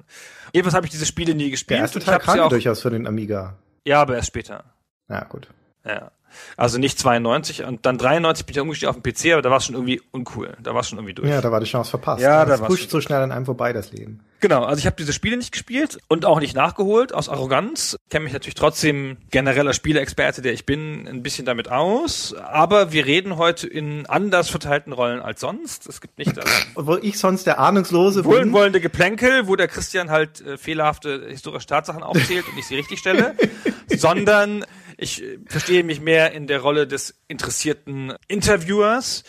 Jedenfalls 0.53 0.75
habe 0.75 0.87
ich 0.87 0.93
diese 0.93 1.07
Spiele 1.07 1.35
nie 1.35 1.51
gespielt. 1.51 1.79
Der 1.79 1.85
erste 1.85 2.01
Teil 2.01 2.19
kam 2.19 2.51
durchaus 2.51 2.83
für 2.83 2.91
den 2.91 3.07
Amiga. 3.07 3.57
Ja, 3.87 4.03
aber 4.03 4.17
erst 4.17 4.29
später. 4.29 4.65
Ja, 5.09 5.25
gut. 5.25 5.49
Ja. 5.87 6.11
Also 6.57 6.79
nicht 6.79 6.99
92 6.99 7.65
und 7.65 7.87
dann 7.87 7.99
93 7.99 8.47
bin 8.47 8.55
ich 8.55 8.61
umgestiegen 8.61 8.91
auf 8.95 9.01
den 9.01 9.13
PC, 9.13 9.33
aber 9.33 9.43
da 9.43 9.51
war 9.51 9.59
es 9.59 9.67
schon 9.67 9.75
irgendwie 9.75 10.01
uncool. 10.11 10.57
Da 10.63 10.75
war 10.75 10.81
es 10.81 10.89
schon 10.89 10.99
irgendwie 10.99 11.15
durch. 11.15 11.29
Ja, 11.29 11.41
da 11.41 11.51
war 11.53 11.61
die 11.61 11.67
Chance 11.67 11.91
verpasst. 11.91 12.23
Ja, 12.23 12.45
da 12.45 12.57
pusht 12.59 12.91
so 12.91 13.01
schnell 13.01 13.23
an 13.23 13.33
einem 13.33 13.47
vorbei, 13.47 13.73
das 13.73 13.93
Leben. 13.93 14.21
Genau, 14.41 14.65
also 14.65 14.79
ich 14.79 14.87
habe 14.87 14.97
diese 14.97 15.13
Spiele 15.13 15.37
nicht 15.37 15.53
gespielt 15.53 15.99
und 16.09 16.25
auch 16.25 16.41
nicht 16.41 16.57
nachgeholt 16.57 17.13
aus 17.13 17.29
Arroganz. 17.29 17.97
Kenne 18.09 18.25
mich 18.25 18.33
natürlich 18.33 18.55
trotzdem 18.55 19.19
genereller 19.31 19.75
Spieleexperte, 19.75 20.41
der 20.41 20.55
ich 20.55 20.65
bin, 20.65 21.07
ein 21.07 21.23
bisschen 21.23 21.45
damit 21.45 21.71
aus. 21.71 22.35
Aber 22.35 22.91
wir 22.91 23.05
reden 23.05 23.37
heute 23.37 23.67
in 23.67 24.07
anders 24.07 24.49
verteilten 24.49 24.95
Rollen 24.95 25.21
als 25.21 25.41
sonst. 25.41 25.87
Es 25.87 26.01
gibt 26.01 26.19
nicht 26.19 26.39
das. 26.39 26.47
Wo 26.75 26.97
ich 26.97 27.19
sonst 27.19 27.47
der 27.47 27.61
ahnungslose 27.61 28.25
wohlwollende 28.25 28.81
Geplänkel, 28.81 29.47
wo 29.47 29.57
der 29.57 29.69
Christian 29.69 30.11
halt 30.11 30.41
äh, 30.41 30.57
fehlerhafte 30.57 31.27
historische 31.29 31.67
Tatsachen 31.67 32.03
aufzählt 32.03 32.47
und 32.51 32.59
ich 32.59 32.67
sie 32.67 32.77
richtig 32.77 32.99
stelle, 32.99 33.35
sondern 33.95 34.65
ich 35.01 35.23
äh, 35.23 35.39
verstehe 35.47 35.83
mich 35.83 36.01
mehr 36.01 36.33
in 36.33 36.47
der 36.47 36.61
Rolle 36.61 36.87
des 36.87 37.15
interessierten 37.27 38.15
Interviewers, 38.29 39.25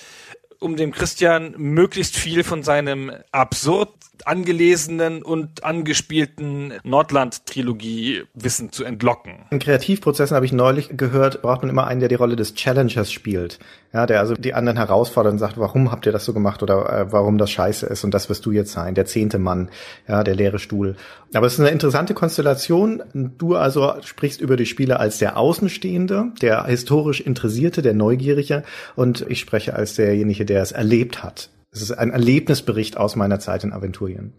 um 0.59 0.75
dem 0.75 0.91
Christian 0.91 1.55
möglichst 1.57 2.15
viel 2.15 2.43
von 2.43 2.61
seinem 2.61 3.11
absurd 3.31 3.93
angelesenen 4.27 5.23
und 5.23 5.63
angespielten 5.63 6.73
Nordland-Trilogie-Wissen 6.83 8.71
zu 8.71 8.83
entlocken. 8.83 9.45
In 9.51 9.59
Kreativprozessen 9.59 10.35
habe 10.35 10.45
ich 10.45 10.53
neulich 10.53 10.89
gehört, 10.95 11.41
braucht 11.41 11.61
man 11.61 11.69
immer 11.69 11.87
einen, 11.87 11.99
der 11.99 12.09
die 12.09 12.15
Rolle 12.15 12.35
des 12.35 12.53
Challengers 12.55 13.11
spielt. 13.11 13.59
Ja, 13.93 14.05
der 14.05 14.21
also 14.21 14.35
die 14.35 14.53
anderen 14.53 14.77
herausfordert 14.77 15.33
und 15.33 15.39
sagt, 15.39 15.57
warum 15.57 15.91
habt 15.91 16.05
ihr 16.05 16.13
das 16.13 16.23
so 16.23 16.33
gemacht 16.33 16.63
oder 16.63 16.89
äh, 16.89 17.11
warum 17.11 17.37
das 17.37 17.51
scheiße 17.51 17.85
ist 17.87 18.05
und 18.05 18.13
das 18.13 18.29
wirst 18.29 18.45
du 18.45 18.51
jetzt 18.51 18.71
sein, 18.71 18.95
der 18.95 19.05
zehnte 19.05 19.37
Mann, 19.37 19.69
ja, 20.07 20.23
der 20.23 20.35
leere 20.35 20.59
Stuhl. 20.59 20.95
Aber 21.33 21.45
es 21.45 21.53
ist 21.53 21.59
eine 21.59 21.69
interessante 21.69 22.13
Konstellation. 22.13 23.03
Du 23.13 23.55
also 23.55 23.93
sprichst 24.01 24.39
über 24.39 24.55
die 24.55 24.65
Spiele 24.65 24.99
als 24.99 25.17
der 25.17 25.37
Außenstehende, 25.37 26.31
der 26.41 26.65
historisch 26.65 27.19
Interessierte, 27.19 27.81
der 27.81 27.93
Neugierige 27.93 28.63
und 28.95 29.25
ich 29.27 29.39
spreche 29.39 29.73
als 29.73 29.95
derjenige, 29.95 30.45
der 30.45 30.61
es 30.61 30.71
erlebt 30.71 31.21
hat. 31.23 31.49
Es 31.71 31.81
ist 31.81 31.91
ein 31.91 32.11
Erlebnisbericht 32.11 32.97
aus 32.97 33.15
meiner 33.15 33.39
Zeit 33.39 33.63
in 33.63 33.71
Aventurien. 33.71 34.33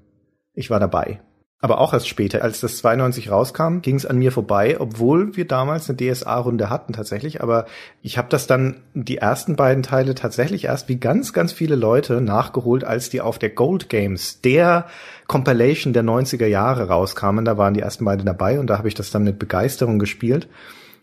Ich 0.53 0.69
war 0.69 0.79
dabei. 0.79 1.21
Aber 1.65 1.79
auch 1.79 1.95
erst 1.95 2.09
später, 2.09 2.43
als 2.43 2.61
das 2.61 2.79
92 2.79 3.31
rauskam, 3.31 3.83
ging 3.83 3.95
es 3.95 4.05
an 4.05 4.19
mir 4.19 4.33
vorbei, 4.33 4.77
obwohl 4.81 5.37
wir 5.37 5.47
damals 5.47 5.89
eine 5.89 5.97
DSA-Runde 5.97 6.69
hatten 6.69 6.93
tatsächlich. 6.93 7.41
Aber 7.41 7.67
ich 8.03 8.19
habe 8.19 8.29
das 8.29 8.49
dann 8.49 8.81
die 8.95 9.19
ersten 9.19 9.55
beiden 9.55 9.85
Teile 9.85 10.17
tatsächlich 10.17 10.65
erst 10.65 10.89
wie 10.89 10.97
ganz, 10.97 11.33
ganz 11.33 11.53
viele 11.53 11.77
Leute 11.77 12.21
nachgeholt, 12.21 12.83
als 12.83 13.11
die 13.11 13.21
auf 13.21 13.39
der 13.39 13.51
Gold 13.51 13.89
Games, 13.89 14.41
der 14.41 14.87
Compilation 15.29 15.93
der 15.93 16.03
90er 16.03 16.47
Jahre 16.47 16.89
rauskamen. 16.89 17.45
Da 17.45 17.57
waren 17.57 17.75
die 17.75 17.81
ersten 17.81 18.05
beiden 18.05 18.27
dabei 18.27 18.59
und 18.59 18.67
da 18.67 18.77
habe 18.77 18.89
ich 18.89 18.95
das 18.95 19.13
dann 19.13 19.23
mit 19.23 19.39
Begeisterung 19.39 20.01
gespielt. 20.01 20.49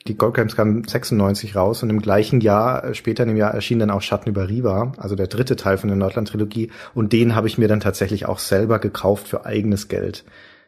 Die 0.08 0.18
Gold 0.18 0.36
Games 0.36 0.56
kamen 0.56 0.84
96 0.86 1.56
raus 1.56 1.84
und 1.84 1.89
im 1.89 2.01
gleichen 2.01 2.41
Jahr, 2.41 2.84
äh, 2.84 2.94
später 2.96 3.24
in 3.24 3.29
dem 3.29 3.38
Jahr, 3.38 3.53
erschien 3.53 3.79
dann 3.79 3.91
auch 3.91 4.01
Schatten 4.01 4.29
über 4.29 4.48
Riva, 4.48 4.94
also 4.98 5.15
der 5.15 5.27
dritte 5.27 5.56
Teil 5.56 5.77
von 5.77 5.89
der 5.89 5.98
Nordland-Trilogie. 5.98 6.72
Und 6.94 7.13
den 7.13 7.36
habe 7.36 7.48
ich 7.48 7.58
mir 7.58 7.68
dann 7.68 7.79
tatsächlich 7.79 8.25
auch 8.25 8.39
selber 8.39 8.79
gekauft 8.79 9.27
für 9.27 9.46
eigenes 9.46 9.88
Geld. 9.88 10.25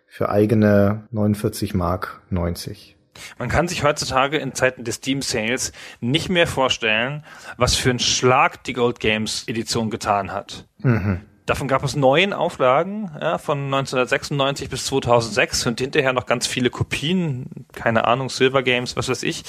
Für 0.07 0.29
eigene 0.29 1.07
49 1.11 1.73
Mark 1.73 2.21
90. 2.29 2.97
Man 3.37 3.49
kann 3.49 3.67
sich 3.67 3.83
heutzutage 3.83 4.37
in 4.37 4.53
Zeiten 4.53 4.83
des 4.83 4.95
Steam 4.95 5.21
Sales 5.21 5.71
nicht 5.99 6.29
mehr 6.29 6.47
vorstellen, 6.47 7.23
was 7.57 7.75
für 7.75 7.89
ein 7.89 7.99
Schlag 7.99 8.63
die 8.63 8.73
Gold 8.73 8.99
Games 8.99 9.47
Edition 9.47 9.89
getan 9.89 10.31
hat. 10.31 10.67
Mhm. 10.79 11.21
Davon 11.51 11.67
gab 11.67 11.83
es 11.83 11.97
neun 11.97 12.31
Auflagen 12.31 13.11
ja, 13.19 13.37
von 13.37 13.65
1996 13.65 14.69
bis 14.69 14.85
2006 14.85 15.65
und 15.65 15.81
hinterher 15.81 16.13
noch 16.13 16.25
ganz 16.25 16.47
viele 16.47 16.69
Kopien, 16.69 17.45
keine 17.73 18.05
Ahnung, 18.05 18.29
Silver 18.29 18.63
Games, 18.63 18.95
was 18.95 19.09
weiß 19.09 19.23
ich. 19.23 19.43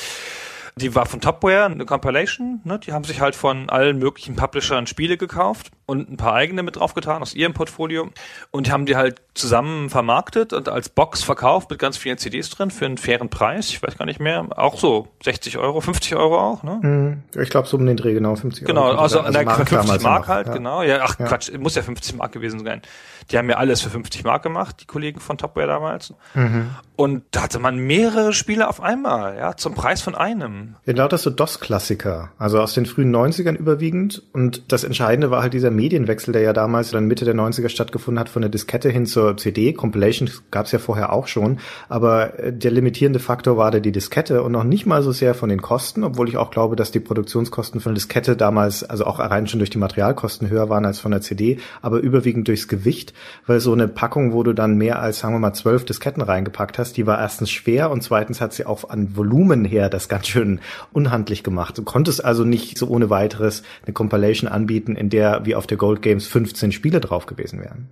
Die 0.75 0.97
war 0.97 1.07
von 1.07 1.21
Topware, 1.21 1.67
eine 1.67 1.87
Compilation. 1.87 2.61
Ne? 2.65 2.81
Die 2.81 2.93
haben 2.93 3.05
sich 3.05 3.21
halt 3.21 3.37
von 3.37 3.71
allen 3.71 4.01
möglichen 4.01 4.35
Publishern 4.35 4.89
Spiele 4.89 5.17
gekauft. 5.17 5.71
Und 5.87 6.11
ein 6.11 6.17
paar 6.17 6.35
eigene 6.35 6.63
mit 6.63 6.77
draufgetan 6.77 7.23
aus 7.23 7.35
ihrem 7.35 7.55
Portfolio 7.55 8.09
und 8.51 8.71
haben 8.71 8.87
die 8.87 8.97
halt 8.97 9.23
zusammen 9.35 9.91
vermarktet 9.91 10.53
und 10.53 10.69
als 10.69 10.89
Box 10.89 11.23
verkauft 11.23 11.71
mit 11.71 11.79
ganz 11.79 11.97
vielen 11.97 12.19
CDs 12.19 12.51
drin 12.51 12.71
für 12.71 12.87
einen 12.87 12.99
fairen 12.99 13.31
Preis. 13.31 13.71
Ich 13.71 13.83
weiß 13.83 13.97
gar 13.99 14.05
nicht 14.05 14.21
mehr, 14.21 14.47
auch 14.57 14.79
so 14.79 15.09
60 15.25 15.59
Euro, 15.59 15.81
50 15.81 16.15
Euro 16.17 16.39
auch, 16.39 16.63
ne? 16.63 16.79
Mhm. 16.83 17.23
Ich 17.41 17.51
glaube 17.51 17.67
so 17.69 17.77
um 17.77 17.87
den 17.87 17.97
Dreh 17.97 18.13
genau 18.13 18.37
50 18.37 18.67
genau, 18.67 18.83
Euro. 18.83 18.91
Genau, 18.93 19.03
also, 19.03 19.21
also 19.21 19.43
Mark 19.43 19.69
50 19.69 20.03
Mark 20.03 20.29
halt, 20.29 20.47
ja. 20.49 20.53
genau. 20.53 20.83
Ja, 20.83 21.01
ach 21.03 21.19
Ja. 21.19 21.27
Quatsch, 21.27 21.51
muss 21.59 21.75
ja 21.75 21.83
50 21.83 22.17
Mark 22.17 22.33
gewesen 22.33 22.65
sein. 22.65 22.83
Die 23.31 23.39
haben 23.39 23.49
ja 23.49 23.57
alles 23.57 23.81
für 23.81 23.91
50 23.91 24.25
Mark 24.25 24.43
gemacht, 24.43 24.77
die 24.81 24.87
Kollegen 24.87 25.21
von 25.21 25.39
Topware 25.39 25.67
damals. 25.67 26.15
Mhm. 26.35 26.71
Und 26.97 27.25
da 27.31 27.43
hatte 27.43 27.59
man 27.59 27.79
mehrere 27.79 28.33
Spiele 28.33 28.69
auf 28.69 28.81
einmal, 28.81 29.37
ja, 29.37 29.57
zum 29.57 29.75
Preis 29.75 30.03
von 30.03 30.15
einem. 30.15 30.77
Ja, 30.87 30.95
lauter 30.95 31.19
so 31.19 31.31
DOS-Klassiker, 31.31 32.31
also 32.39 32.61
aus 32.61 32.75
den 32.75 32.87
frühen 32.87 33.15
90ern 33.15 33.57
überwiegend. 33.57 34.23
Und 34.33 34.73
das 34.73 34.85
Entscheidende 34.85 35.31
war 35.31 35.43
halt 35.43 35.55
dieser 35.55 35.71
Medienwechsel, 35.73 36.33
der 36.33 36.43
ja 36.43 36.53
damals 36.53 36.91
dann 36.91 37.07
Mitte 37.07 37.25
der 37.25 37.35
90er 37.35 37.69
stattgefunden 37.69 38.21
hat, 38.21 38.29
von 38.29 38.43
der 38.43 38.51
Diskette 38.51 38.91
hin 38.91 39.07
zur 39.07 39.37
CD. 39.37 39.73
Compilation 39.73 40.31
gab 40.51 40.67
es 40.67 40.73
ja 40.73 40.79
vorher 40.79 41.13
auch 41.13 41.27
schon. 41.27 41.59
Aber 41.89 42.39
äh, 42.39 42.53
der 42.53 42.71
limitierende 42.71 43.19
Faktor 43.19 43.57
war 43.57 43.71
da 43.71 43.81
die 43.81 43.93
Diskette 43.93 44.43
und 44.43 44.53
noch 44.53 44.65
nicht 44.65 44.87
mal 44.87 45.03
so 45.03 45.13
sehr 45.13 45.35
von 45.35 45.49
den 45.49 45.63
Kosten, 45.63 46.05
obwohl 46.05 46.29
ich 46.29 46.37
auch 46.37 46.51
glaube, 46.51 46.77
dass 46.77 46.91
die 46.91 47.01
Produktionskosten 47.01 47.81
von 47.81 47.93
der 47.93 47.95
Diskette 47.95 48.37
damals, 48.37 48.85
also 48.85 49.05
auch 49.05 49.19
rein 49.19 49.47
schon 49.47 49.59
durch 49.59 49.71
die 49.71 49.79
Materialkosten 49.79 50.51
höher 50.51 50.69
waren 50.69 50.85
als 50.85 50.99
von 50.99 51.11
der 51.11 51.21
CD, 51.21 51.59
aber 51.81 51.99
überwiegend 52.01 52.49
durchs 52.49 52.69
Gewicht, 52.69 53.13
weil 53.47 53.61
so 53.61 53.73
eine 53.73 53.89
Packung, 53.89 54.33
wo 54.33 54.43
du 54.43 54.53
dann 54.53 54.77
mehr 54.77 55.01
als, 55.01 55.21
sagen 55.21 55.35
wir 55.35 55.41
mal, 55.41 55.53
zwölf 55.53 55.85
Disketten 55.85 56.23
reingepackt 56.23 56.79
hast, 56.79 56.97
die 56.97 57.07
war 57.07 57.19
erstens 57.19 57.51
schwer 57.51 57.91
und 57.91 58.03
zweitens 58.03 58.41
hat 58.41 58.53
sie 58.53 58.67
auch 58.67 58.89
an 58.91 59.17
Volumen 59.17 59.65
her 59.65 59.89
das 59.89 60.09
ganz 60.09 60.27
schön 60.29 60.61
unhandlich 60.93 61.43
gemacht. 61.43 61.77
Du 61.79 61.83
konntest 61.83 62.25
also 62.25 62.45
nicht 62.45 62.79
so 62.79 62.89
ohne 62.89 63.11
weiteres 63.11 63.63
eine 63.85 63.93
Compilation 63.93 64.49
anbieten, 64.51 64.97
in 64.97 65.09
der 65.09 65.45
wie 65.45 65.55
auf 65.55 65.62
der 65.67 65.77
Gold 65.77 66.03
Games 66.03 66.27
15 66.27 66.73
Spiele 66.73 67.01
drauf 67.01 67.27
gewesen 67.27 67.61
wären. 67.61 67.89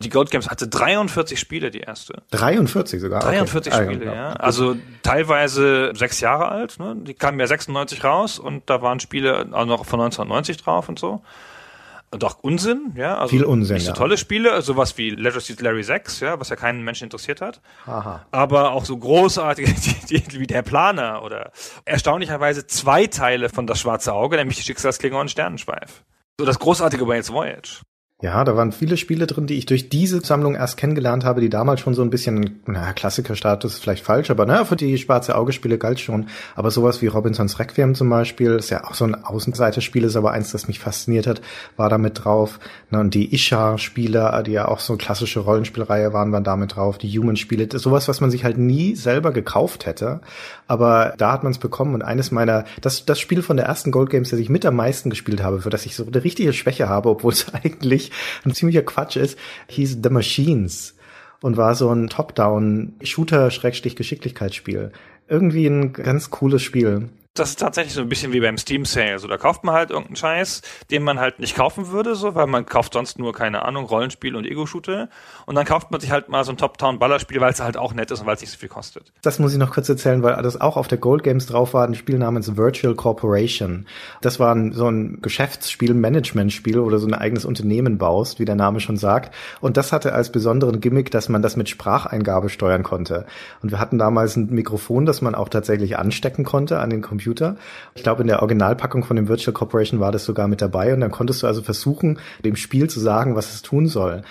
Die 0.00 0.10
Gold 0.10 0.30
Games 0.30 0.48
hatte 0.48 0.68
43 0.68 1.40
Spiele, 1.40 1.70
die 1.70 1.80
erste. 1.80 2.22
43 2.30 3.00
sogar. 3.00 3.22
Okay. 3.24 3.36
43 3.38 3.72
Ah, 3.72 3.84
Spiele, 3.84 4.04
ja. 4.06 4.14
ja. 4.14 4.32
Also 4.34 4.76
teilweise 5.02 5.92
sechs 5.94 6.20
Jahre 6.20 6.48
alt, 6.48 6.78
ne? 6.78 6.94
Die 7.00 7.14
kamen 7.14 7.40
ja 7.40 7.46
96 7.46 8.04
raus 8.04 8.38
und 8.38 8.68
da 8.70 8.82
waren 8.82 9.00
Spiele 9.00 9.48
auch 9.52 9.64
noch 9.66 9.84
von 9.86 10.00
1990 10.00 10.58
drauf 10.58 10.88
und 10.88 10.98
so. 10.98 11.22
Und 12.12 12.22
auch 12.22 12.38
Unsinn, 12.42 12.92
ja. 12.94 13.18
Also 13.18 13.30
Viel 13.30 13.44
Unsinn, 13.44 13.74
Nicht 13.74 13.86
so 13.86 13.90
ja. 13.90 13.96
tolle 13.96 14.16
Spiele, 14.16 14.62
sowas 14.62 14.96
wie 14.98 15.10
Leisure 15.10 15.40
Suit 15.40 15.60
Larry 15.60 15.82
6, 15.82 16.20
ja, 16.20 16.38
was 16.38 16.50
ja 16.50 16.56
keinen 16.56 16.84
Menschen 16.84 17.04
interessiert 17.04 17.40
hat. 17.40 17.60
Aha. 17.86 18.24
Aber 18.30 18.70
auch 18.72 18.84
so 18.84 18.96
großartige 18.96 19.74
Titel 20.06 20.38
wie 20.38 20.46
Der 20.46 20.62
Planer 20.62 21.22
oder 21.24 21.50
erstaunlicherweise 21.84 22.66
zwei 22.68 23.06
Teile 23.08 23.48
von 23.48 23.66
Das 23.66 23.80
Schwarze 23.80 24.12
Auge, 24.12 24.36
nämlich 24.36 24.58
die 24.58 24.62
Schicksalsklinge 24.62 25.16
und 25.18 25.30
Sternenschweif. 25.30 26.04
So 26.38 26.44
das 26.44 26.58
großartige 26.58 27.08
Wales 27.08 27.32
Voyage. 27.32 27.80
Ja, 28.22 28.44
da 28.44 28.56
waren 28.56 28.72
viele 28.72 28.96
Spiele 28.96 29.26
drin, 29.26 29.46
die 29.46 29.58
ich 29.58 29.66
durch 29.66 29.90
diese 29.90 30.22
Sammlung 30.24 30.54
erst 30.54 30.78
kennengelernt 30.78 31.26
habe, 31.26 31.42
die 31.42 31.50
damals 31.50 31.80
schon 31.80 31.92
so 31.92 32.00
ein 32.00 32.08
bisschen, 32.08 32.60
naja, 32.64 32.94
Klassikerstatus 32.94 33.74
ist 33.74 33.82
vielleicht 33.82 34.06
falsch, 34.06 34.30
aber 34.30 34.46
naja, 34.46 34.64
für 34.64 34.76
die 34.76 34.96
schwarze 34.96 35.36
Augespiele 35.36 35.76
galt 35.76 36.00
schon. 36.00 36.28
Aber 36.54 36.70
sowas 36.70 37.02
wie 37.02 37.08
Robinsons 37.08 37.58
Requiem 37.58 37.94
zum 37.94 38.08
Beispiel, 38.08 38.52
ist 38.52 38.70
ja 38.70 38.84
auch 38.84 38.94
so 38.94 39.04
ein 39.04 39.22
Außenseiterspiel, 39.22 40.04
ist 40.04 40.16
aber 40.16 40.30
eins, 40.30 40.50
das 40.50 40.66
mich 40.66 40.78
fasziniert 40.78 41.26
hat, 41.26 41.42
war 41.76 41.90
da 41.90 41.98
mit 41.98 42.24
drauf. 42.24 42.58
Na, 42.90 43.00
und 43.00 43.12
die 43.12 43.34
Isha-Spiele, 43.34 44.42
die 44.46 44.52
ja 44.52 44.66
auch 44.66 44.80
so 44.80 44.94
eine 44.94 44.98
klassische 44.98 45.40
Rollenspielreihe 45.40 46.14
waren, 46.14 46.32
waren 46.32 46.42
da 46.42 46.56
mit 46.56 46.74
drauf. 46.74 46.96
Die 46.96 47.18
Human-Spiele, 47.18 47.68
sowas, 47.78 48.08
was 48.08 48.22
man 48.22 48.30
sich 48.30 48.44
halt 48.44 48.56
nie 48.56 48.96
selber 48.96 49.30
gekauft 49.30 49.84
hätte. 49.84 50.22
Aber 50.68 51.12
da 51.18 51.32
hat 51.32 51.42
man 51.42 51.52
es 51.52 51.58
bekommen 51.58 51.92
und 51.92 52.00
eines 52.00 52.30
meiner, 52.30 52.64
das, 52.80 53.04
das 53.04 53.20
Spiel 53.20 53.42
von 53.42 53.58
der 53.58 53.66
ersten 53.66 53.90
Gold 53.90 54.08
Games, 54.08 54.30
das 54.30 54.40
ich 54.40 54.48
mit 54.48 54.64
am 54.64 54.76
meisten 54.76 55.10
gespielt 55.10 55.42
habe, 55.42 55.60
für 55.60 55.70
das 55.70 55.84
ich 55.84 55.94
so 55.94 56.06
eine 56.06 56.24
richtige 56.24 56.54
Schwäche 56.54 56.88
habe, 56.88 57.10
obwohl 57.10 57.32
es 57.32 57.52
eigentlich 57.62 58.05
ein 58.44 58.52
ziemlicher 58.52 58.82
Quatsch 58.82 59.16
ist, 59.16 59.38
hieß 59.68 60.00
The 60.02 60.10
Machines 60.10 60.96
und 61.40 61.56
war 61.56 61.74
so 61.74 61.90
ein 61.90 62.08
Top-Down-Shooter-Geschicklichkeitsspiel. 62.08 64.92
Irgendwie 65.28 65.66
ein 65.66 65.92
ganz 65.92 66.30
cooles 66.30 66.62
Spiel. 66.62 67.08
Das 67.38 67.50
ist 67.50 67.60
tatsächlich 67.60 67.94
so 67.94 68.00
ein 68.00 68.08
bisschen 68.08 68.32
wie 68.32 68.40
beim 68.40 68.58
Steam 68.58 68.84
Sale. 68.84 69.18
So, 69.18 69.28
da 69.28 69.36
kauft 69.36 69.64
man 69.64 69.74
halt 69.74 69.90
irgendeinen 69.90 70.16
Scheiß, 70.16 70.62
den 70.90 71.02
man 71.02 71.18
halt 71.18 71.38
nicht 71.38 71.56
kaufen 71.56 71.88
würde, 71.88 72.14
so, 72.14 72.34
weil 72.34 72.46
man 72.46 72.66
kauft 72.66 72.94
sonst 72.94 73.18
nur, 73.18 73.32
keine 73.32 73.64
Ahnung, 73.64 73.84
Rollenspiel 73.84 74.36
und 74.36 74.46
Ego-Shooter. 74.46 75.08
Und 75.46 75.54
dann 75.54 75.64
kauft 75.64 75.90
man 75.90 76.00
sich 76.00 76.10
halt 76.10 76.28
mal 76.28 76.44
so 76.44 76.52
ein 76.52 76.56
Top-Town-Ballerspiel, 76.56 77.40
weil 77.40 77.52
es 77.52 77.60
halt 77.60 77.76
auch 77.76 77.94
nett 77.94 78.10
ist 78.10 78.20
und 78.20 78.26
weil 78.26 78.34
es 78.34 78.40
nicht 78.40 78.50
so 78.50 78.58
viel 78.58 78.68
kostet. 78.68 79.12
Das 79.22 79.38
muss 79.38 79.52
ich 79.52 79.58
noch 79.58 79.72
kurz 79.72 79.88
erzählen, 79.88 80.22
weil 80.22 80.42
das 80.42 80.60
auch 80.60 80.76
auf 80.76 80.88
der 80.88 80.98
Gold 80.98 81.22
Games 81.22 81.46
drauf 81.46 81.74
war, 81.74 81.86
ein 81.86 81.94
Spiel 81.94 82.18
namens 82.18 82.56
Virtual 82.56 82.94
Corporation. 82.94 83.86
Das 84.20 84.40
war 84.40 84.54
ein, 84.54 84.72
so 84.72 84.88
ein 84.88 85.20
Geschäftsspiel, 85.22 85.94
Managementspiel, 85.94 86.82
wo 86.82 86.88
du 86.88 86.98
so 86.98 87.06
ein 87.06 87.14
eigenes 87.14 87.44
Unternehmen 87.44 87.98
baust, 87.98 88.38
wie 88.38 88.44
der 88.44 88.54
Name 88.54 88.80
schon 88.80 88.96
sagt. 88.96 89.34
Und 89.60 89.76
das 89.76 89.92
hatte 89.92 90.12
als 90.12 90.32
besonderen 90.32 90.80
Gimmick, 90.80 91.10
dass 91.10 91.28
man 91.28 91.42
das 91.42 91.56
mit 91.56 91.68
Spracheingabe 91.68 92.48
steuern 92.48 92.82
konnte. 92.82 93.26
Und 93.62 93.70
wir 93.70 93.80
hatten 93.80 93.98
damals 93.98 94.36
ein 94.36 94.50
Mikrofon, 94.50 95.06
das 95.06 95.22
man 95.22 95.34
auch 95.34 95.48
tatsächlich 95.48 95.98
anstecken 95.98 96.44
konnte 96.44 96.78
an 96.78 96.90
den 96.90 97.02
Computer. 97.02 97.25
Ich 97.94 98.02
glaube, 98.02 98.22
in 98.22 98.28
der 98.28 98.40
Originalpackung 98.40 99.04
von 99.04 99.16
dem 99.16 99.28
Virtual 99.28 99.54
Corporation 99.54 100.00
war 100.00 100.12
das 100.12 100.24
sogar 100.24 100.48
mit 100.48 100.62
dabei. 100.62 100.94
Und 100.94 101.00
dann 101.00 101.10
konntest 101.10 101.42
du 101.42 101.46
also 101.46 101.62
versuchen, 101.62 102.18
dem 102.44 102.56
Spiel 102.56 102.88
zu 102.88 103.00
sagen, 103.00 103.34
was 103.34 103.54
es 103.54 103.62
tun 103.62 103.88
soll. 103.88 104.22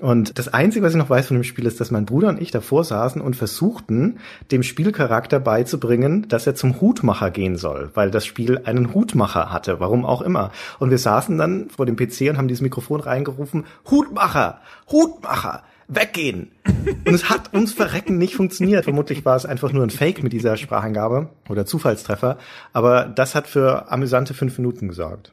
Und 0.00 0.38
das 0.38 0.46
Einzige, 0.46 0.84
was 0.84 0.92
ich 0.92 0.98
noch 0.98 1.10
weiß 1.10 1.26
von 1.26 1.36
dem 1.36 1.42
Spiel, 1.42 1.66
ist, 1.66 1.80
dass 1.80 1.90
mein 1.90 2.06
Bruder 2.06 2.28
und 2.28 2.40
ich 2.40 2.52
davor 2.52 2.84
saßen 2.84 3.20
und 3.20 3.34
versuchten, 3.34 4.18
dem 4.52 4.62
Spielcharakter 4.62 5.40
beizubringen, 5.40 6.28
dass 6.28 6.46
er 6.46 6.54
zum 6.54 6.80
Hutmacher 6.80 7.32
gehen 7.32 7.56
soll, 7.56 7.90
weil 7.94 8.12
das 8.12 8.24
Spiel 8.24 8.60
einen 8.64 8.94
Hutmacher 8.94 9.52
hatte, 9.52 9.80
warum 9.80 10.06
auch 10.06 10.22
immer. 10.22 10.52
Und 10.78 10.90
wir 10.90 10.98
saßen 10.98 11.36
dann 11.36 11.68
vor 11.70 11.84
dem 11.84 11.96
PC 11.96 12.30
und 12.30 12.38
haben 12.38 12.46
dieses 12.46 12.62
Mikrofon 12.62 13.00
reingerufen, 13.00 13.64
Hutmacher, 13.90 14.60
Hutmacher, 14.88 15.64
weggehen. 15.88 16.52
Und 17.04 17.14
es 17.14 17.28
hat 17.28 17.52
uns 17.54 17.72
verrecken 17.72 18.18
nicht 18.18 18.34
funktioniert. 18.34 18.84
Vermutlich 18.84 19.24
war 19.24 19.36
es 19.36 19.46
einfach 19.46 19.72
nur 19.72 19.82
ein 19.82 19.90
Fake 19.90 20.22
mit 20.22 20.32
dieser 20.32 20.56
Spracheingabe 20.56 21.30
oder 21.48 21.66
Zufallstreffer. 21.66 22.38
Aber 22.72 23.06
das 23.06 23.34
hat 23.34 23.48
für 23.48 23.90
amüsante 23.90 24.34
fünf 24.34 24.58
Minuten 24.58 24.88
gesorgt. 24.88 25.32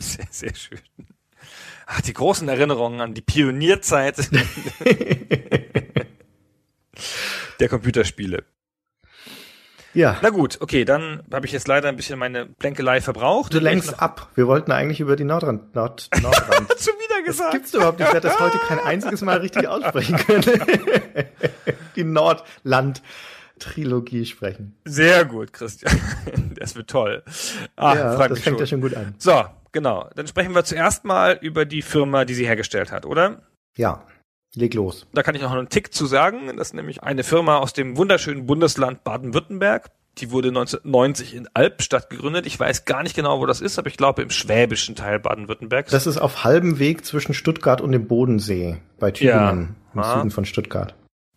Sehr, 0.00 0.26
sehr 0.30 0.54
schön. 0.54 0.78
Ach, 1.86 2.00
die 2.00 2.14
großen 2.14 2.48
Erinnerungen 2.48 3.00
an 3.00 3.14
die 3.14 3.20
Pionierzeit 3.20 4.30
der 7.60 7.68
Computerspiele. 7.68 8.44
Ja. 9.92 10.16
Na 10.22 10.30
gut, 10.30 10.58
okay, 10.60 10.84
dann 10.84 11.22
habe 11.32 11.46
ich 11.46 11.52
jetzt 11.52 11.66
leider 11.66 11.88
ein 11.88 11.96
bisschen 11.96 12.16
meine 12.18 12.46
Plänkelei 12.46 13.00
verbraucht. 13.00 13.52
Du 13.52 13.58
lenkst 13.58 14.00
ab. 14.00 14.28
Wir 14.34 14.46
wollten 14.46 14.70
eigentlich 14.72 15.00
über 15.00 15.16
die 15.16 15.24
Nordrand, 15.24 15.74
Nord, 15.74 16.08
Nordrand. 16.22 16.68
Schon 16.80 16.94
wieder 16.94 17.16
Das 17.26 17.36
gesagt. 17.36 17.52
gibt's 17.52 17.74
überhaupt 17.74 17.98
nicht. 17.98 18.06
Ich 18.08 18.14
werde 18.14 18.28
das 18.28 18.38
heute 18.38 18.58
kein 18.68 18.78
einziges 18.80 19.22
Mal 19.22 19.38
richtig 19.38 19.66
aussprechen 19.66 20.16
können. 20.18 20.44
die 21.96 22.04
Nordland-Trilogie 22.04 24.26
sprechen. 24.26 24.76
Sehr 24.84 25.24
gut, 25.24 25.52
Christian. 25.52 26.00
Das 26.60 26.76
wird 26.76 26.90
toll. 26.90 27.22
Ah, 27.76 27.94
ja, 27.94 28.28
das 28.28 28.40
fängt 28.40 28.56
schon. 28.56 28.58
ja 28.58 28.66
schon 28.66 28.80
gut 28.82 28.94
an. 28.94 29.14
So, 29.16 29.46
genau. 29.72 30.10
Dann 30.14 30.26
sprechen 30.26 30.54
wir 30.54 30.62
zuerst 30.62 31.06
mal 31.06 31.38
über 31.40 31.64
die 31.64 31.80
Firma, 31.80 32.26
die 32.26 32.34
sie 32.34 32.46
hergestellt 32.46 32.92
hat, 32.92 33.06
oder? 33.06 33.40
Ja, 33.76 34.04
leg 34.54 34.74
los. 34.74 35.06
Da 35.12 35.22
kann 35.22 35.34
ich 35.34 35.42
noch 35.42 35.52
einen 35.52 35.68
Tick 35.68 35.92
zu 35.94 36.06
sagen. 36.06 36.56
Das 36.56 36.68
ist 36.68 36.74
nämlich 36.74 37.02
eine 37.02 37.22
Firma 37.24 37.58
aus 37.58 37.72
dem 37.72 37.96
wunderschönen 37.96 38.46
Bundesland 38.46 39.04
Baden-Württemberg. 39.04 39.90
Die 40.18 40.30
wurde 40.32 40.48
1990 40.48 41.34
in 41.34 41.48
Albstadt 41.54 42.10
gegründet. 42.10 42.44
Ich 42.46 42.58
weiß 42.58 42.84
gar 42.84 43.02
nicht 43.02 43.14
genau, 43.14 43.38
wo 43.40 43.46
das 43.46 43.60
ist, 43.60 43.78
aber 43.78 43.88
ich 43.88 43.96
glaube 43.96 44.22
im 44.22 44.30
schwäbischen 44.30 44.96
Teil 44.96 45.20
Baden-Württembergs. 45.20 45.92
Das 45.92 46.06
ist 46.06 46.18
auf 46.18 46.42
halbem 46.44 46.78
Weg 46.78 47.04
zwischen 47.06 47.32
Stuttgart 47.32 47.80
und 47.80 47.92
dem 47.92 48.06
Bodensee 48.08 48.78
bei 48.98 49.12
Tübingen, 49.12 49.76
im 49.94 50.00
Ah. 50.00 50.16
Süden 50.16 50.30
von 50.30 50.44
Stuttgart. 50.44 50.94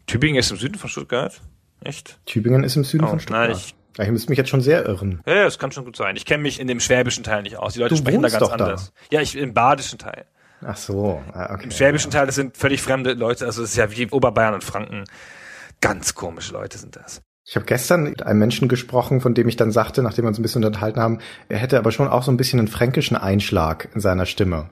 Tübingen 0.08 0.38
ist 0.38 0.52
im 0.52 0.58
Süden 0.58 0.78
von 0.78 0.90
Stuttgart. 0.90 1.40
Echt? 1.84 2.20
Tübingen 2.26 2.64
ist 2.64 2.76
im 2.76 2.84
Süden 2.84 3.06
Oh, 3.06 3.10
von 3.10 3.20
Stuttgart. 3.20 3.50
na, 3.50 3.56
ich- 3.56 3.76
ja, 3.98 4.06
ich 4.06 4.10
müsste 4.12 4.30
mich 4.32 4.38
jetzt 4.38 4.50
schon 4.50 4.62
sehr 4.62 4.86
irren. 4.88 5.22
Ja, 5.28 5.36
ja, 5.36 5.44
das 5.44 5.60
kann 5.60 5.72
schon 5.72 5.86
gut 5.86 5.96
sein. 5.96 6.16
Ich 6.16 6.26
kenne 6.26 6.42
mich 6.42 6.60
in 6.60 6.68
dem 6.68 6.80
schwäbischen 6.80 7.24
Teil 7.24 7.44
nicht 7.44 7.58
aus. 7.58 7.74
Die 7.74 7.80
Leute 7.80 7.94
Du 7.94 7.98
sprechen 8.02 8.24
da 8.24 8.30
ganz 8.30 8.40
doch 8.40 8.58
da. 8.58 8.66
anders. 8.66 8.92
Ja, 9.12 9.22
ich 9.22 9.38
im 9.38 9.54
badischen 9.54 10.00
Teil. 10.00 10.26
Ach 10.66 10.78
so, 10.78 11.22
ah, 11.34 11.54
okay. 11.54 11.66
Im 11.66 11.72
schwäbischen 11.72 12.12
Teil, 12.12 12.26
das 12.26 12.36
sind 12.36 12.58
völlig 12.58 12.82
fremde 12.82 13.14
Leute. 13.14 13.46
Also 13.46 13.64
es 13.64 13.72
ist 13.72 13.76
ja 13.76 13.92
wie 13.92 14.10
Oberbayern 14.10 14.54
und 14.54 14.64
Franken. 14.64 15.06
Ganz 15.82 16.16
komische 16.16 16.54
Leute 16.54 16.78
sind 16.78 16.96
das. 16.96 17.22
Ich 17.46 17.56
habe 17.56 17.66
gestern 17.66 18.04
mit 18.04 18.24
einem 18.24 18.40
Menschen 18.40 18.70
gesprochen, 18.70 19.20
von 19.20 19.34
dem 19.34 19.50
ich 19.50 19.58
dann 19.58 19.72
sagte, 19.72 20.02
nachdem 20.02 20.24
wir 20.24 20.30
uns 20.30 20.40
ein 20.40 20.44
bisschen 20.44 20.64
unterhalten 20.64 21.02
haben, 21.02 21.20
er 21.50 21.58
hätte 21.58 21.78
aber 21.78 21.92
schon 21.92 22.08
auch 22.08 22.24
so 22.24 22.32
ein 22.32 22.38
bisschen 22.38 22.60
einen 22.60 22.70
fränkischen 22.70 23.18
Einschlag 23.18 23.90
in 23.94 24.00
seiner 24.00 24.26
Stimme. 24.26 24.70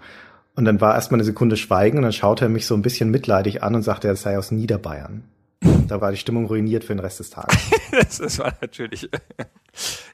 Und 0.55 0.65
dann 0.65 0.79
war 0.79 0.95
erstmal 0.95 1.17
eine 1.17 1.25
Sekunde 1.25 1.57
Schweigen 1.57 1.97
und 1.97 2.03
dann 2.03 2.13
schaute 2.13 2.45
er 2.45 2.49
mich 2.49 2.65
so 2.65 2.75
ein 2.75 2.81
bisschen 2.81 3.11
mitleidig 3.11 3.61
an 3.61 3.75
und 3.75 3.83
sagte, 3.83 4.07
er 4.07 4.15
sei 4.15 4.37
aus 4.37 4.51
Niederbayern. 4.51 5.23
Da 5.87 5.99
war 6.01 6.11
die 6.11 6.17
Stimmung 6.17 6.45
ruiniert 6.45 6.83
für 6.83 6.93
den 6.95 6.99
Rest 6.99 7.19
des 7.19 7.29
Tages. 7.29 7.57
Das, 7.91 8.19
das 8.19 8.39
war 8.39 8.53
natürlich. 8.61 9.09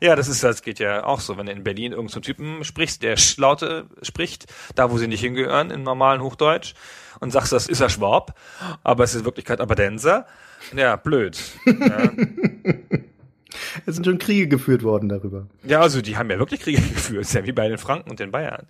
Ja, 0.01 0.15
das 0.15 0.27
ist, 0.27 0.43
das 0.43 0.61
geht 0.61 0.77
ja 0.77 1.03
auch 1.03 1.19
so, 1.19 1.35
wenn 1.37 1.47
du 1.47 1.51
in 1.51 1.63
Berlin 1.63 1.91
irgendeinen 1.91 2.09
so 2.13 2.19
Typen 2.19 2.63
sprichst, 2.63 3.01
der 3.01 3.17
Sch- 3.17 3.39
Laute 3.41 3.87
spricht, 4.03 4.45
da 4.75 4.91
wo 4.91 4.99
sie 4.99 5.07
nicht 5.07 5.21
hingehören, 5.21 5.71
im 5.71 5.81
normalen 5.81 6.21
Hochdeutsch, 6.21 6.75
und 7.19 7.31
sagst, 7.31 7.51
das 7.53 7.67
ist 7.67 7.81
er 7.81 7.89
Schwab, 7.89 8.37
aber 8.83 9.03
es 9.03 9.15
ist 9.15 9.21
in 9.21 9.25
Wirklichkeit 9.25 9.59
Aberdenser. 9.59 10.27
Ja, 10.75 10.95
blöd. 10.95 11.39
Ja. 11.65 12.11
Es 13.87 13.95
sind 13.95 14.05
schon 14.05 14.17
Kriege 14.19 14.47
geführt 14.47 14.83
worden 14.83 15.09
darüber. 15.09 15.47
ja, 15.63 15.79
also 15.79 16.01
die 16.01 16.17
haben 16.17 16.29
ja 16.29 16.37
wirklich 16.37 16.59
Kriege 16.61 16.81
geführt, 16.81 17.21
ist 17.21 17.33
ja 17.33 17.45
wie 17.45 17.51
bei 17.53 17.67
den 17.69 17.77
Franken 17.79 18.09
und 18.11 18.19
den 18.19 18.29
Bayern. 18.31 18.67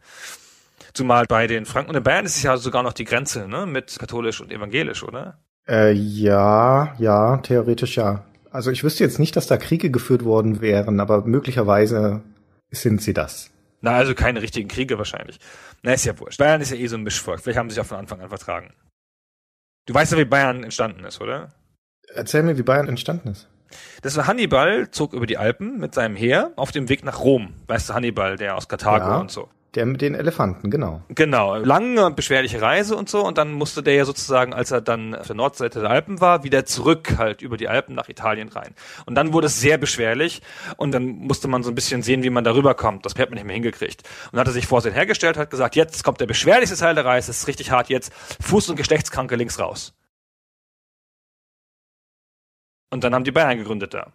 Zumal 0.93 1.25
bei 1.25 1.47
den 1.47 1.65
Franken 1.65 1.89
und 1.89 1.95
den 1.95 2.03
Bayern 2.03 2.25
ist 2.25 2.37
es 2.37 2.43
ja 2.43 2.55
sogar 2.57 2.83
noch 2.83 2.93
die 2.93 3.03
Grenze, 3.03 3.47
ne, 3.47 3.65
mit 3.65 3.97
katholisch 3.99 4.39
und 4.39 4.51
evangelisch, 4.51 5.03
oder? 5.03 5.39
Äh, 5.69 5.91
ja, 5.91 6.93
ja, 6.97 7.37
theoretisch 7.37 7.97
ja. 7.97 8.23
Also 8.51 8.71
ich 8.71 8.83
wüsste 8.83 9.03
jetzt 9.03 9.19
nicht, 9.19 9.35
dass 9.35 9.47
da 9.47 9.57
Kriege 9.57 9.91
geführt 9.91 10.23
worden 10.23 10.61
wären, 10.61 10.99
aber 10.99 11.25
möglicherweise 11.25 12.21
sind 12.71 13.01
sie 13.01 13.13
das. 13.13 13.51
Na, 13.81 13.91
also 13.91 14.15
keine 14.15 14.41
richtigen 14.41 14.67
Kriege 14.69 14.97
wahrscheinlich. 14.97 15.39
Na, 15.83 15.93
ist 15.93 16.05
ja 16.05 16.17
wurscht. 16.19 16.39
Bayern 16.39 16.61
ist 16.61 16.71
ja 16.71 16.77
eh 16.77 16.87
so 16.87 16.95
ein 16.95 17.03
Mischvolk. 17.03 17.41
Vielleicht 17.41 17.59
haben 17.59 17.69
sie 17.69 17.75
sich 17.75 17.81
auch 17.81 17.87
von 17.87 17.97
Anfang 17.97 18.21
an 18.21 18.29
vertragen. 18.29 18.73
Du 19.85 19.93
weißt 19.93 20.13
ja, 20.13 20.17
wie 20.17 20.25
Bayern 20.25 20.63
entstanden 20.63 21.03
ist, 21.03 21.21
oder? 21.21 21.53
Erzähl 22.13 22.43
mir, 22.43 22.57
wie 22.57 22.63
Bayern 22.63 22.87
entstanden 22.87 23.29
ist. 23.29 23.47
Das 24.01 24.15
war 24.15 24.27
Hannibal, 24.27 24.89
zog 24.91 25.13
über 25.13 25.25
die 25.27 25.37
Alpen 25.37 25.77
mit 25.79 25.93
seinem 25.93 26.15
Heer 26.15 26.51
auf 26.55 26.71
dem 26.71 26.89
Weg 26.89 27.03
nach 27.03 27.19
Rom. 27.19 27.53
Weißt 27.67 27.89
du, 27.89 27.93
Hannibal, 27.93 28.37
der 28.37 28.55
aus 28.55 28.67
Karthago 28.69 29.05
Ja. 29.05 29.17
und 29.19 29.29
so. 29.29 29.49
Der 29.75 29.85
mit 29.85 30.01
den 30.01 30.15
Elefanten, 30.15 30.71
genau. 30.71 31.01
Genau, 31.09 31.55
lange 31.57 32.09
beschwerliche 32.11 32.61
Reise 32.61 32.95
und 32.95 33.09
so 33.09 33.25
und 33.25 33.37
dann 33.37 33.51
musste 33.51 33.83
der 33.83 33.95
ja 33.95 34.05
sozusagen, 34.05 34.53
als 34.53 34.71
er 34.71 34.81
dann 34.81 35.13
auf 35.13 35.27
der 35.27 35.35
Nordseite 35.35 35.81
der 35.81 35.89
Alpen 35.89 36.21
war, 36.21 36.43
wieder 36.43 36.65
zurück 36.65 37.17
halt 37.17 37.41
über 37.41 37.57
die 37.57 37.67
Alpen 37.67 37.93
nach 37.93 38.07
Italien 38.07 38.47
rein. 38.47 38.73
Und 39.05 39.15
dann 39.15 39.33
wurde 39.33 39.47
es 39.47 39.59
sehr 39.59 39.77
beschwerlich 39.77 40.41
und 40.77 40.93
dann 40.93 41.05
musste 41.05 41.47
man 41.47 41.63
so 41.63 41.69
ein 41.69 41.75
bisschen 41.75 42.01
sehen, 42.01 42.23
wie 42.23 42.29
man 42.29 42.45
darüber 42.45 42.75
kommt. 42.75 43.05
Das 43.05 43.13
hat 43.15 43.29
man 43.29 43.35
nicht 43.35 43.45
mehr 43.45 43.55
hingekriegt. 43.55 44.03
Und 44.25 44.33
dann 44.33 44.39
hat 44.41 44.47
er 44.47 44.53
sich 44.53 44.67
vor 44.67 44.81
sich 44.81 44.93
hergestellt, 44.93 45.37
hat 45.37 45.49
gesagt, 45.49 45.75
jetzt 45.75 46.03
kommt 46.03 46.21
der 46.21 46.27
beschwerlichste 46.27 46.77
Teil 46.77 46.95
der 46.95 47.05
Reise, 47.05 47.31
es 47.31 47.41
ist 47.41 47.47
richtig 47.47 47.71
hart 47.71 47.89
jetzt, 47.89 48.11
Fuß- 48.41 48.69
und 48.69 48.77
Geschlechtskranke 48.77 49.35
links 49.35 49.59
raus. 49.59 49.93
Und 52.89 53.03
dann 53.03 53.13
haben 53.13 53.25
die 53.25 53.31
Bayern 53.31 53.57
gegründet 53.57 53.93
da. 53.93 54.13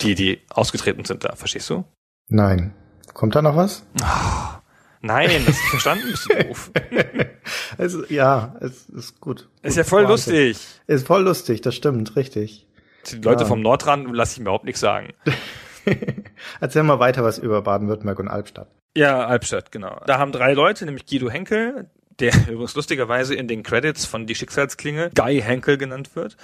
Die, 0.00 0.14
die 0.14 0.40
ausgetreten 0.48 1.04
sind 1.04 1.24
da, 1.24 1.36
verstehst 1.36 1.68
du? 1.68 1.84
Nein. 2.28 2.74
Kommt 3.14 3.34
da 3.34 3.42
noch 3.42 3.56
was? 3.56 3.84
Nein, 5.02 5.30
das 5.46 5.56
ist 5.56 5.68
verstanden, 5.70 6.04
bist 6.10 6.28
du 6.30 6.42
doof. 6.42 6.70
Also, 7.78 8.04
ja, 8.08 8.54
es 8.60 8.88
ist 8.90 9.20
gut. 9.20 9.48
Ist 9.62 9.76
ja 9.76 9.82
voll 9.84 10.06
Wahnsinn. 10.06 10.34
lustig. 10.34 10.66
Ist 10.86 11.06
voll 11.06 11.22
lustig, 11.22 11.62
das 11.62 11.74
stimmt, 11.74 12.14
richtig. 12.16 12.66
Die 13.10 13.16
Leute 13.16 13.42
Ja. 13.44 13.48
vom 13.48 13.62
Nordrand 13.62 14.14
lasse 14.14 14.34
ich 14.34 14.38
mir 14.40 14.44
überhaupt 14.44 14.66
nichts 14.66 14.80
sagen. 14.80 15.14
Erzähl 16.60 16.82
mal 16.82 16.98
weiter 16.98 17.24
was 17.24 17.38
über 17.38 17.62
Baden-Württemberg 17.62 18.18
und 18.18 18.28
Albstadt. 18.28 18.68
Ja, 18.96 19.24
Albstadt, 19.26 19.72
genau. 19.72 20.00
Da 20.06 20.18
haben 20.18 20.32
drei 20.32 20.52
Leute, 20.52 20.84
nämlich 20.84 21.06
Guido 21.06 21.30
Henkel, 21.30 21.88
der 22.18 22.32
übrigens 22.50 22.74
lustigerweise 22.74 23.34
in 23.34 23.48
den 23.48 23.62
Credits 23.62 24.04
von 24.04 24.26
Die 24.26 24.34
Schicksalsklinge 24.34 25.10
Guy 25.14 25.40
Henkel 25.40 25.78
genannt 25.78 26.14
wird. 26.14 26.36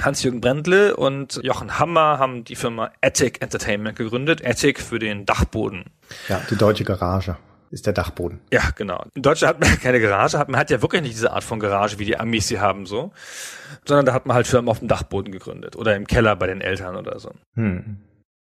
Hans-Jürgen 0.00 0.40
Brendle 0.40 0.96
und 0.96 1.40
Jochen 1.42 1.78
Hammer 1.78 2.18
haben 2.18 2.44
die 2.44 2.56
Firma 2.56 2.90
Attic 3.00 3.42
Entertainment 3.42 3.96
gegründet. 3.96 4.46
Attic 4.46 4.80
für 4.80 4.98
den 4.98 5.24
Dachboden. 5.24 5.86
Ja, 6.28 6.42
die 6.50 6.56
deutsche 6.56 6.84
Garage 6.84 7.36
ist 7.70 7.86
der 7.86 7.92
Dachboden. 7.92 8.40
Ja, 8.52 8.70
genau. 8.74 9.04
In 9.14 9.22
Deutschland 9.22 9.54
hat 9.54 9.60
man 9.60 9.80
keine 9.82 10.00
Garage, 10.00 10.38
hat, 10.38 10.48
man 10.48 10.60
hat 10.60 10.70
ja 10.70 10.82
wirklich 10.82 11.02
nicht 11.02 11.14
diese 11.14 11.32
Art 11.32 11.44
von 11.44 11.60
Garage, 11.60 11.98
wie 11.98 12.04
die 12.04 12.18
Amis 12.18 12.48
sie 12.48 12.60
haben, 12.60 12.86
so. 12.86 13.12
Sondern 13.84 14.06
da 14.06 14.12
hat 14.12 14.26
man 14.26 14.34
halt 14.34 14.46
Firmen 14.46 14.68
auf 14.68 14.80
dem 14.80 14.88
Dachboden 14.88 15.32
gegründet 15.32 15.76
oder 15.76 15.96
im 15.96 16.06
Keller 16.06 16.36
bei 16.36 16.46
den 16.46 16.60
Eltern 16.60 16.96
oder 16.96 17.18
so. 17.18 17.32
Hm. 17.54 17.98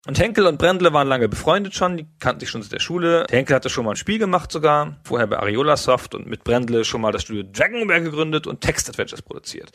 Und 0.06 0.18
Henkel 0.18 0.46
und 0.46 0.58
Brendle 0.58 0.92
waren 0.92 1.08
lange 1.08 1.28
befreundet 1.28 1.74
schon, 1.74 1.96
die 1.96 2.06
kannten 2.18 2.40
sich 2.40 2.48
schon 2.48 2.62
seit 2.62 2.72
der 2.72 2.78
Schule. 2.78 3.26
Der 3.28 3.38
Henkel 3.38 3.56
hatte 3.56 3.68
schon 3.68 3.84
mal 3.84 3.90
ein 3.90 3.96
Spiel 3.96 4.18
gemacht 4.18 4.50
sogar, 4.50 4.96
vorher 5.04 5.26
bei 5.26 5.38
Ariola 5.38 5.76
Soft 5.76 6.14
und 6.14 6.26
mit 6.26 6.44
Brendle 6.44 6.84
schon 6.84 7.00
mal 7.00 7.12
das 7.12 7.22
Studio 7.22 7.42
Dragonware 7.42 8.02
gegründet 8.02 8.46
und 8.46 8.60
Text-Adventures 8.60 9.22
produziert. 9.22 9.72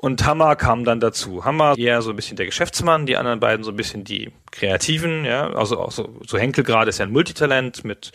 Und 0.00 0.24
Hammer 0.24 0.54
kam 0.54 0.84
dann 0.84 1.00
dazu. 1.00 1.44
Hammer 1.44 1.76
eher 1.76 2.02
so 2.02 2.10
ein 2.10 2.16
bisschen 2.16 2.36
der 2.36 2.46
Geschäftsmann, 2.46 3.06
die 3.06 3.16
anderen 3.16 3.40
beiden 3.40 3.64
so 3.64 3.72
ein 3.72 3.76
bisschen 3.76 4.04
die 4.04 4.32
Kreativen, 4.52 5.24
ja, 5.24 5.50
also 5.50 5.80
auch 5.80 5.90
so, 5.90 6.20
so 6.24 6.38
Henkel 6.38 6.62
gerade 6.62 6.88
ist 6.88 6.98
ja 6.98 7.06
ein 7.06 7.12
Multitalent 7.12 7.84
mit 7.84 8.12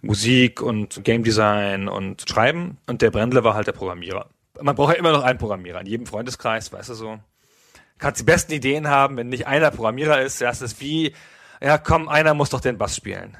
Musik 0.00 0.62
und 0.62 1.02
Game 1.02 1.24
Design 1.24 1.88
und 1.88 2.24
Schreiben 2.28 2.78
und 2.86 3.02
der 3.02 3.10
Brendle 3.10 3.42
war 3.42 3.54
halt 3.54 3.66
der 3.66 3.72
Programmierer. 3.72 4.26
Man 4.60 4.76
braucht 4.76 4.92
ja 4.92 4.98
immer 4.98 5.10
noch 5.10 5.24
einen 5.24 5.38
Programmierer 5.38 5.80
in 5.80 5.86
jedem 5.86 6.06
Freundeskreis, 6.06 6.72
weißt 6.72 6.90
du 6.90 6.94
so 6.94 7.18
kannst 7.98 8.20
die 8.20 8.24
besten 8.24 8.52
Ideen 8.52 8.88
haben, 8.88 9.16
wenn 9.16 9.28
nicht 9.28 9.46
einer 9.46 9.70
Programmierer 9.70 10.22
ist. 10.22 10.40
Das 10.40 10.62
ist 10.62 10.80
wie, 10.80 11.14
ja 11.60 11.78
komm, 11.78 12.08
einer 12.08 12.34
muss 12.34 12.50
doch 12.50 12.60
den 12.60 12.78
Bass 12.78 12.96
spielen. 12.96 13.36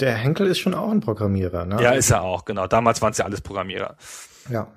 Der 0.00 0.14
Henkel 0.14 0.46
ist 0.46 0.58
schon 0.58 0.74
auch 0.74 0.90
ein 0.90 1.00
Programmierer, 1.00 1.66
ne? 1.66 1.82
Ja, 1.82 1.92
ist 1.92 2.10
er 2.10 2.22
auch, 2.22 2.44
genau. 2.44 2.66
Damals 2.66 3.02
waren 3.02 3.12
es 3.12 3.18
ja 3.18 3.24
alles 3.24 3.40
Programmierer. 3.40 3.96
Ja. 4.48 4.68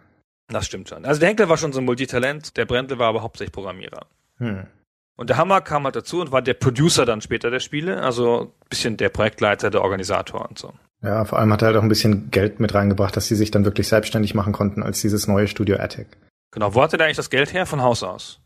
Das 0.47 0.65
stimmt 0.65 0.89
schon. 0.89 1.05
Also 1.05 1.19
der 1.19 1.29
Henkel 1.29 1.49
war 1.49 1.57
schon 1.57 1.73
so 1.73 1.79
ein 1.79 1.85
Multitalent, 1.85 2.57
der 2.57 2.65
Brendel 2.65 2.99
war 2.99 3.07
aber 3.07 3.21
hauptsächlich 3.21 3.53
Programmierer. 3.53 4.05
Hm. 4.37 4.67
Und 5.15 5.29
der 5.29 5.37
Hammer 5.37 5.61
kam 5.61 5.85
halt 5.85 5.95
dazu 5.95 6.21
und 6.21 6.31
war 6.31 6.41
der 6.41 6.55
Producer 6.55 7.05
dann 7.05 7.21
später 7.21 7.51
der 7.51 7.59
Spiele, 7.59 8.01
also 8.01 8.51
ein 8.63 8.69
bisschen 8.69 8.97
der 8.97 9.09
Projektleiter, 9.09 9.69
der 9.69 9.81
Organisator 9.81 10.49
und 10.49 10.57
so. 10.57 10.73
Ja, 11.03 11.25
vor 11.25 11.37
allem 11.37 11.51
hat 11.53 11.61
er 11.61 11.67
halt 11.67 11.77
auch 11.77 11.83
ein 11.83 11.89
bisschen 11.89 12.31
Geld 12.31 12.59
mit 12.59 12.73
reingebracht, 12.73 13.15
dass 13.15 13.27
sie 13.27 13.35
sich 13.35 13.51
dann 13.51 13.65
wirklich 13.65 13.87
selbstständig 13.87 14.33
machen 14.33 14.53
konnten 14.53 14.81
als 14.81 15.01
dieses 15.01 15.27
neue 15.27 15.47
Studio 15.47 15.77
Attic. 15.77 16.07
Genau, 16.51 16.73
wo 16.73 16.81
hatte 16.81 16.97
der 16.97 17.05
eigentlich 17.05 17.17
das 17.17 17.29
Geld 17.29 17.53
her? 17.53 17.65
Von 17.65 17.81
Haus 17.81 18.03
aus. 18.03 18.39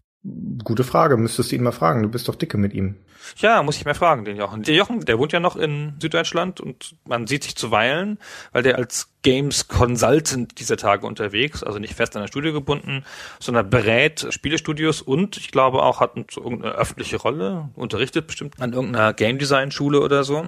Gute 0.64 0.84
Frage, 0.84 1.16
müsstest 1.16 1.52
du 1.52 1.56
ihn 1.56 1.64
mal 1.64 1.72
fragen. 1.72 2.04
Du 2.04 2.10
bist 2.10 2.28
doch 2.28 2.36
dicke 2.36 2.58
mit 2.58 2.74
ihm. 2.74 2.96
Ja, 3.38 3.62
muss 3.62 3.78
ich 3.78 3.86
mal 3.86 3.94
fragen, 3.94 4.26
den 4.26 4.38
Jochen. 4.38 4.64
Der 4.64 4.76
Jochen, 4.76 5.02
der 5.02 5.20
wohnt 5.20 5.32
ja 5.32 5.40
noch 5.40 5.56
in 5.56 5.94
Süddeutschland 6.02 6.60
und 6.60 6.96
man 7.06 7.28
sieht 7.28 7.44
sich 7.44 7.56
zuweilen, 7.56 8.18
weil 8.52 8.64
der 8.64 8.78
als 8.78 9.10
Games 9.22 9.68
Consultant 9.68 10.60
dieser 10.60 10.78
Tage 10.78 11.06
unterwegs, 11.06 11.64
also 11.64 11.80
nicht 11.80 11.94
fest 11.94 12.16
an 12.16 12.24
der 12.24 12.28
Studio 12.28 12.54
gebunden, 12.54 13.04
sondern 13.40 13.70
berät 13.70 14.28
Spielestudios 14.30 15.02
und 15.02 15.38
ich 15.38 15.52
glaube 15.52 15.84
auch 15.84 16.00
hat 16.00 16.16
irgendeine 16.16 16.74
öffentliche 16.74 17.18
Rolle, 17.18 17.70
unterrichtet 17.76 18.28
bestimmt 18.28 18.60
an 18.60 18.74
irgendeiner 18.74 19.14
Game 19.14 19.38
Design 19.38 19.72
Schule 19.72 20.02
oder 20.02 20.24
so. 20.24 20.48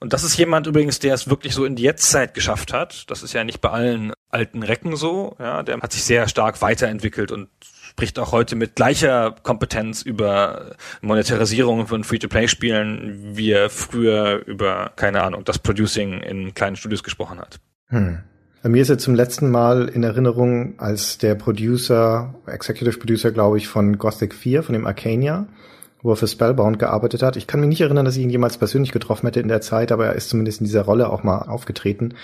Und 0.00 0.12
das 0.12 0.24
ist 0.24 0.36
jemand 0.36 0.66
übrigens, 0.66 0.98
der 0.98 1.14
es 1.14 1.30
wirklich 1.30 1.54
so 1.54 1.64
in 1.64 1.76
die 1.76 1.84
Jetztzeit 1.84 2.34
geschafft 2.34 2.72
hat. 2.72 3.10
Das 3.10 3.22
ist 3.22 3.32
ja 3.32 3.44
nicht 3.44 3.60
bei 3.60 3.70
allen 3.70 4.12
alten 4.30 4.62
Recken 4.62 4.96
so. 4.96 5.36
Ja, 5.38 5.62
der 5.62 5.80
hat 5.80 5.92
sich 5.92 6.02
sehr 6.02 6.28
stark 6.28 6.60
weiterentwickelt 6.60 7.30
und 7.30 7.48
spricht 7.92 8.18
auch 8.18 8.32
heute 8.32 8.56
mit 8.56 8.74
gleicher 8.74 9.34
Kompetenz 9.42 10.00
über 10.00 10.72
Monetarisierung 11.02 11.86
von 11.86 12.04
Free-to-Play-Spielen, 12.04 13.36
wie 13.36 13.50
er 13.50 13.68
früher 13.68 14.42
über, 14.46 14.92
keine 14.96 15.22
Ahnung, 15.22 15.44
das 15.44 15.58
Producing 15.58 16.22
in 16.22 16.54
kleinen 16.54 16.76
Studios 16.76 17.02
gesprochen 17.02 17.38
hat. 17.38 17.60
Hm. 17.88 18.20
Bei 18.62 18.70
mir 18.70 18.80
ist 18.80 18.88
er 18.88 18.96
zum 18.96 19.14
letzten 19.14 19.50
Mal 19.50 19.88
in 19.88 20.04
Erinnerung 20.04 20.78
als 20.78 21.18
der 21.18 21.34
Producer, 21.34 22.34
Executive 22.46 22.98
Producer, 22.98 23.30
glaube 23.30 23.58
ich, 23.58 23.68
von 23.68 23.98
Gothic 23.98 24.34
4, 24.34 24.62
von 24.62 24.72
dem 24.72 24.86
Arcania, 24.86 25.46
wo 26.00 26.12
er 26.12 26.16
für 26.16 26.28
Spellbound 26.28 26.78
gearbeitet 26.78 27.22
hat. 27.22 27.36
Ich 27.36 27.46
kann 27.46 27.60
mich 27.60 27.68
nicht 27.68 27.82
erinnern, 27.82 28.06
dass 28.06 28.16
ich 28.16 28.22
ihn 28.22 28.30
jemals 28.30 28.56
persönlich 28.56 28.92
getroffen 28.92 29.26
hätte 29.26 29.40
in 29.40 29.48
der 29.48 29.60
Zeit, 29.60 29.92
aber 29.92 30.06
er 30.06 30.14
ist 30.14 30.30
zumindest 30.30 30.60
in 30.60 30.66
dieser 30.66 30.82
Rolle 30.82 31.10
auch 31.10 31.24
mal 31.24 31.42
aufgetreten. 31.42 32.14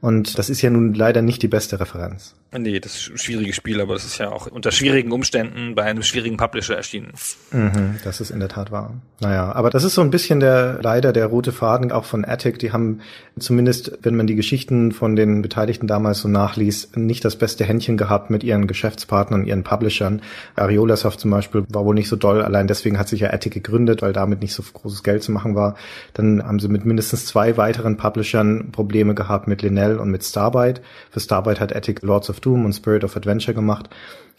Und 0.00 0.38
das 0.38 0.50
ist 0.50 0.62
ja 0.62 0.70
nun 0.70 0.94
leider 0.94 1.20
nicht 1.20 1.42
die 1.42 1.48
beste 1.48 1.80
Referenz. 1.80 2.36
Nee, 2.52 2.80
das 2.80 3.00
schwieriges 3.00 3.56
Spiel, 3.56 3.80
aber 3.80 3.94
das 3.94 4.04
ist 4.04 4.18
ja 4.18 4.30
auch 4.30 4.46
unter 4.46 4.70
schwierigen 4.70 5.12
Umständen 5.12 5.74
bei 5.74 5.82
einem 5.82 6.02
schwierigen 6.02 6.36
Publisher 6.36 6.76
erschienen. 6.76 7.12
Mhm, 7.50 7.96
das 8.04 8.20
ist 8.20 8.30
in 8.30 8.38
der 8.38 8.48
Tat 8.48 8.70
wahr. 8.70 8.94
Naja, 9.20 9.52
aber 9.52 9.70
das 9.70 9.82
ist 9.82 9.94
so 9.94 10.00
ein 10.00 10.10
bisschen 10.10 10.40
der, 10.40 10.78
leider 10.82 11.12
der 11.12 11.26
rote 11.26 11.50
Faden 11.50 11.90
auch 11.90 12.04
von 12.04 12.24
Attic. 12.24 12.58
Die 12.58 12.72
haben 12.72 13.00
zumindest, 13.38 13.98
wenn 14.02 14.14
man 14.14 14.26
die 14.26 14.36
Geschichten 14.36 14.92
von 14.92 15.16
den 15.16 15.42
Beteiligten 15.42 15.86
damals 15.86 16.20
so 16.20 16.28
nachliest, 16.28 16.96
nicht 16.96 17.24
das 17.24 17.36
beste 17.36 17.64
Händchen 17.64 17.96
gehabt 17.96 18.30
mit 18.30 18.44
ihren 18.44 18.66
Geschäftspartnern, 18.66 19.44
ihren 19.44 19.64
Publishern. 19.64 20.22
Ariolasoft 20.54 21.18
zum 21.18 21.30
Beispiel 21.32 21.64
war 21.68 21.84
wohl 21.84 21.94
nicht 21.94 22.08
so 22.08 22.16
doll. 22.16 22.42
Allein 22.42 22.68
deswegen 22.68 22.98
hat 22.98 23.08
sich 23.08 23.20
ja 23.20 23.32
Attic 23.32 23.54
gegründet, 23.54 24.02
weil 24.02 24.12
damit 24.12 24.40
nicht 24.40 24.54
so 24.54 24.62
großes 24.62 25.02
Geld 25.02 25.22
zu 25.22 25.32
machen 25.32 25.54
war. 25.54 25.76
Dann 26.14 26.42
haben 26.42 26.60
sie 26.60 26.68
mit 26.68 26.84
mindestens 26.84 27.26
zwei 27.26 27.56
weiteren 27.56 27.96
Publishern 27.96 28.70
Probleme 28.70 29.14
gehabt 29.14 29.48
mit 29.48 29.62
Linnell 29.62 29.98
und 29.98 30.10
mit 30.10 30.24
Starbite. 30.24 30.80
Für 31.10 31.20
Starbite 31.20 31.60
hat 31.60 31.74
Attic 31.74 32.02
Lords 32.02 32.30
of 32.30 32.35
Doom 32.40 32.64
und 32.64 32.72
Spirit 32.72 33.04
of 33.04 33.16
Adventure 33.16 33.54
gemacht. 33.54 33.90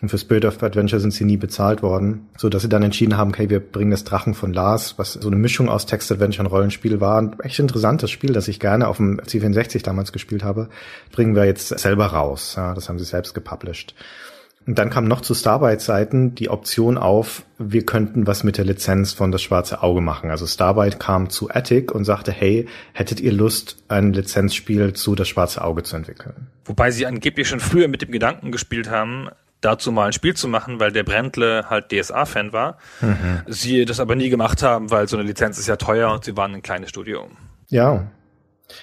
Und 0.01 0.09
für 0.09 0.17
Spirit 0.19 0.45
of 0.45 0.61
Adventure 0.61 0.99
sind 0.99 1.11
sie 1.11 1.25
nie 1.25 1.37
bezahlt 1.37 1.81
worden, 1.81 2.29
so 2.37 2.49
dass 2.49 2.61
sie 2.61 2.69
dann 2.69 2.83
entschieden 2.83 3.17
haben, 3.17 3.31
okay, 3.31 3.49
wir 3.49 3.59
bringen 3.59 3.89
das 3.89 4.03
Drachen 4.03 4.35
von 4.35 4.53
Lars, 4.53 4.93
was 4.97 5.13
so 5.13 5.27
eine 5.27 5.37
Mischung 5.37 5.69
aus 5.69 5.87
Text-Adventure 5.87 6.45
und 6.45 6.53
Rollenspiel 6.53 7.01
war. 7.01 7.19
Ein 7.19 7.39
echt 7.39 7.57
interessantes 7.57 8.11
Spiel, 8.11 8.31
das 8.31 8.47
ich 8.47 8.59
gerne 8.59 8.87
auf 8.87 8.97
dem 8.97 9.19
C64 9.19 9.83
damals 9.83 10.11
gespielt 10.11 10.43
habe, 10.43 10.69
bringen 11.11 11.35
wir 11.35 11.45
jetzt 11.45 11.69
selber 11.79 12.07
raus. 12.07 12.53
Ja, 12.57 12.75
das 12.75 12.89
haben 12.89 12.99
sie 12.99 13.05
selbst 13.05 13.33
gepublished. 13.33 13.95
Und 14.67 14.77
dann 14.77 14.89
kam 14.89 15.05
noch 15.05 15.21
zu 15.21 15.33
Starbite-Seiten 15.33 16.35
die 16.35 16.49
Option 16.49 16.97
auf, 16.97 17.43
wir 17.57 17.85
könnten 17.85 18.27
was 18.27 18.43
mit 18.43 18.57
der 18.57 18.65
Lizenz 18.65 19.13
von 19.13 19.31
Das 19.31 19.41
Schwarze 19.41 19.81
Auge 19.81 20.01
machen. 20.01 20.29
Also 20.29 20.45
Starbite 20.45 20.97
kam 20.97 21.29
zu 21.29 21.49
Attic 21.49 21.95
und 21.95 22.03
sagte, 22.03 22.33
hey, 22.33 22.67
hättet 22.91 23.21
ihr 23.21 23.31
Lust, 23.31 23.77
ein 23.87 24.11
Lizenzspiel 24.11 24.91
zu 24.91 25.15
Das 25.15 25.29
Schwarze 25.29 25.63
Auge 25.63 25.83
zu 25.83 25.95
entwickeln? 25.95 26.47
Wobei 26.65 26.91
sie 26.91 27.05
angeblich 27.05 27.47
schon 27.47 27.61
früher 27.61 27.87
mit 27.87 28.01
dem 28.01 28.11
Gedanken 28.11 28.51
gespielt 28.51 28.89
haben, 28.89 29.29
dazu 29.61 29.93
mal 29.93 30.07
ein 30.07 30.13
Spiel 30.13 30.35
zu 30.35 30.49
machen, 30.49 30.81
weil 30.81 30.91
der 30.91 31.03
Brendle 31.03 31.69
halt 31.69 31.89
DSA-Fan 31.89 32.51
war. 32.51 32.77
Sie 33.47 33.85
das 33.85 34.01
aber 34.01 34.17
nie 34.17 34.29
gemacht 34.29 34.63
haben, 34.63 34.91
weil 34.91 35.07
so 35.07 35.15
eine 35.15 35.25
Lizenz 35.25 35.57
ist 35.57 35.67
ja 35.67 35.77
teuer 35.77 36.11
und 36.11 36.25
sie 36.25 36.35
waren 36.35 36.53
ein 36.53 36.61
kleines 36.61 36.89
Studio. 36.89 37.29
Ja, 37.69 38.07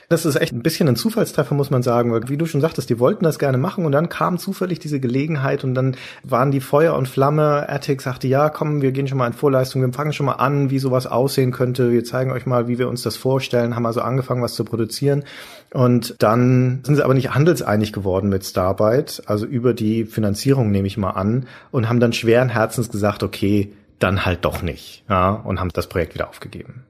Das 0.09 0.25
ist 0.25 0.37
echt 0.37 0.53
ein 0.53 0.62
bisschen 0.62 0.88
ein 0.88 0.97
Zufallstreffer, 0.97 1.55
muss 1.55 1.70
man 1.70 1.83
sagen, 1.83 2.12
weil 2.12 2.29
wie 2.29 2.37
du 2.37 2.47
schon 2.47 2.61
sagtest, 2.61 2.88
die 2.88 2.99
wollten 2.99 3.25
das 3.25 3.38
gerne 3.38 3.59
machen 3.59 3.85
und 3.85 3.92
dann 3.92 4.09
kam 4.09 4.38
zufällig 4.38 4.79
diese 4.79 5.01
Gelegenheit 5.01 5.64
und 5.64 5.75
dann 5.75 5.97
waren 6.23 6.51
die 6.51 6.61
Feuer 6.61 6.94
und 6.94 7.09
Flamme. 7.09 7.68
Attic 7.68 8.01
sagte, 8.01 8.27
ja, 8.27 8.49
komm, 8.49 8.81
wir 8.83 8.92
gehen 8.92 9.09
schon 9.09 9.18
mal 9.18 9.27
in 9.27 9.33
Vorleistung, 9.33 9.83
wir 9.83 9.92
fangen 9.92 10.12
schon 10.12 10.27
mal 10.27 10.33
an, 10.33 10.70
wie 10.70 10.79
sowas 10.79 11.07
aussehen 11.07 11.53
könnte. 11.53 11.92
Wir 11.92 12.05
zeigen 12.05 12.33
euch 12.33 12.47
mal, 12.47 12.68
wie 12.68 12.79
wir 12.79 12.88
uns 12.88 13.03
das 13.03 13.16
vorstellen, 13.16 13.77
haben 13.77 13.87
also 13.87 14.01
angefangen, 14.01 14.42
was 14.42 14.55
zu 14.55 14.64
produzieren. 14.64 15.25
Und 15.73 16.14
dann 16.18 16.81
sind 16.85 16.97
sie 16.97 17.05
aber 17.05 17.14
nicht 17.14 17.35
handelseinig 17.35 17.92
geworden 17.92 18.29
mit 18.29 18.44
Starbyte, 18.44 19.23
also 19.27 19.44
über 19.44 19.75
die 19.75 20.05
Finanzierung 20.05 20.70
nehme 20.70 20.87
ich 20.87 20.97
mal 20.97 21.11
an, 21.11 21.47
und 21.73 21.88
haben 21.88 22.01
dann 22.01 22.12
schweren 22.12 22.49
Herzens 22.49 22.90
gesagt, 22.90 23.23
okay, 23.23 23.73
dann 23.99 24.25
halt 24.25 24.44
doch 24.44 24.62
nicht, 24.62 25.05
ja, 25.09 25.31
und 25.31 25.61
haben 25.61 25.70
das 25.73 25.88
Projekt 25.88 26.14
wieder 26.14 26.29
aufgegeben. 26.29 26.85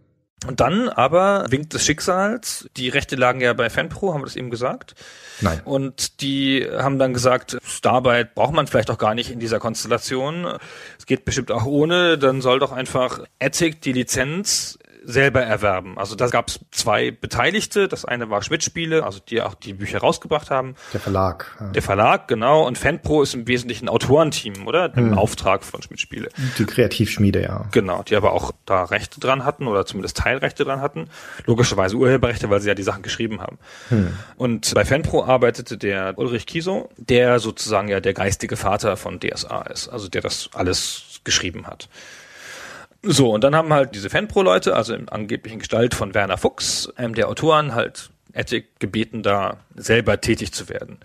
Und 0.47 0.61
dann 0.61 0.89
aber 0.89 1.47
winkt 1.51 1.73
des 1.73 1.85
Schicksals. 1.85 2.69
Die 2.77 2.89
Rechte 2.89 3.17
lagen 3.17 3.41
ja 3.41 3.53
bei 3.53 3.71
Fanpro, 3.71 4.13
haben 4.13 4.21
wir 4.21 4.27
das 4.27 4.37
eben 4.37 4.51
gesagt. 4.51 4.95
Nein. 5.41 5.61
Und 5.65 6.21
die 6.21 6.67
haben 6.71 6.99
dann 6.99 7.13
gesagt, 7.13 7.59
Starbyte 7.65 8.35
braucht 8.35 8.55
man 8.55 8.67
vielleicht 8.67 8.91
auch 8.91 8.99
gar 8.99 9.15
nicht 9.15 9.31
in 9.31 9.41
dieser 9.41 9.59
Konstellation. 9.59 10.47
Es 10.99 11.07
geht 11.07 11.25
bestimmt 11.25 11.51
auch 11.51 11.65
ohne. 11.65 12.19
Dann 12.19 12.41
soll 12.41 12.59
doch 12.59 12.73
einfach 12.73 13.21
Ethic 13.39 13.81
die 13.81 13.93
Lizenz 13.93 14.79
selber 15.05 15.43
erwerben. 15.43 15.99
Also 15.99 16.15
da 16.15 16.29
gab 16.29 16.49
es 16.49 16.61
zwei 16.71 17.11
Beteiligte. 17.11 17.89
Das 17.89 18.05
eine 18.05 18.31
war 18.31 18.43
Schmidt-Spiele, 18.43 19.05
also 19.05 19.21
die 19.21 19.43
auch 19.43 19.55
die 19.55 19.75
Bücher 19.75 19.99
rausgebracht 19.99 20.51
haben. 20.51 20.75
Der 20.93 21.01
Verlag. 21.01 21.57
Ja. 21.61 21.67
Der 21.69 21.83
Verlag, 21.83 22.29
genau. 22.29 22.67
Und 22.67 22.79
Fanpro 22.79 23.23
ist 23.23 23.35
im 23.35 23.47
Wesentlichen 23.47 23.87
ein 23.87 23.89
Autorenteam, 23.89 24.67
oder? 24.67 24.87
Im 24.97 25.11
hm. 25.11 25.19
Auftrag 25.19 25.65
von 25.65 25.83
Schmidt-Spiele. 25.83 26.29
Die 26.59 26.65
Kreativschmiede, 26.65 27.43
ja. 27.43 27.67
Genau, 27.71 28.03
die 28.03 28.17
aber 28.17 28.33
auch 28.33 28.53
da 28.67 28.85
Rechte 28.85 29.21
dran 29.21 29.45
hatten 29.45 29.67
oder 29.67 29.87
zumindest 29.87 30.17
Teilrechte 30.17 30.65
dran 30.65 30.81
hatten. 30.81 31.09
Logischerweise 31.47 31.97
Urheberrechte, 31.97 32.51
weil 32.51 32.61
sie 32.61 32.69
ja 32.69 32.75
die 32.75 32.83
Sachen 32.83 33.03
geschrieben 33.03 33.41
haben. 33.41 33.59
Hm. 33.91 34.15
Und 34.37 34.75
bei 34.75 34.85
Fanpro 34.85 35.25
arbeitete 35.25 35.79
der 35.79 36.19
Ulrich 36.19 36.47
Kieso, 36.47 36.91
der 36.97 37.39
sozusagen 37.39 37.89
ja 37.89 38.01
der 38.01 38.15
geistige 38.15 38.57
Vater 38.57 38.97
von 38.97 39.21
DSA 39.21 39.63
ist, 39.63 39.89
also 39.89 40.09
der 40.09 40.23
das 40.23 40.51
alles 40.55 41.21
geschrieben 41.25 41.67
hat. 41.67 41.89
So, 43.07 43.35
und 43.35 43.45
dann 43.45 43.55
haben 43.55 43.73
halt 43.73 43.95
diese 43.95 44.09
Fanpro-Leute, 44.09 44.75
also 44.75 44.95
in 44.95 45.09
angeblichen 45.09 45.59
Gestalt 45.59 45.95
von 45.95 46.15
Werner 46.15 46.39
Fuchs, 46.39 46.91
einem 46.97 47.15
der 47.15 47.29
Autoren, 47.29 47.75
halt 47.75 48.11
Ethik 48.33 48.81
gebeten, 48.81 49.23
da 49.23 49.59
selber 49.75 50.21
tätig 50.21 50.53
zu 50.53 50.69
werden. 50.69 50.99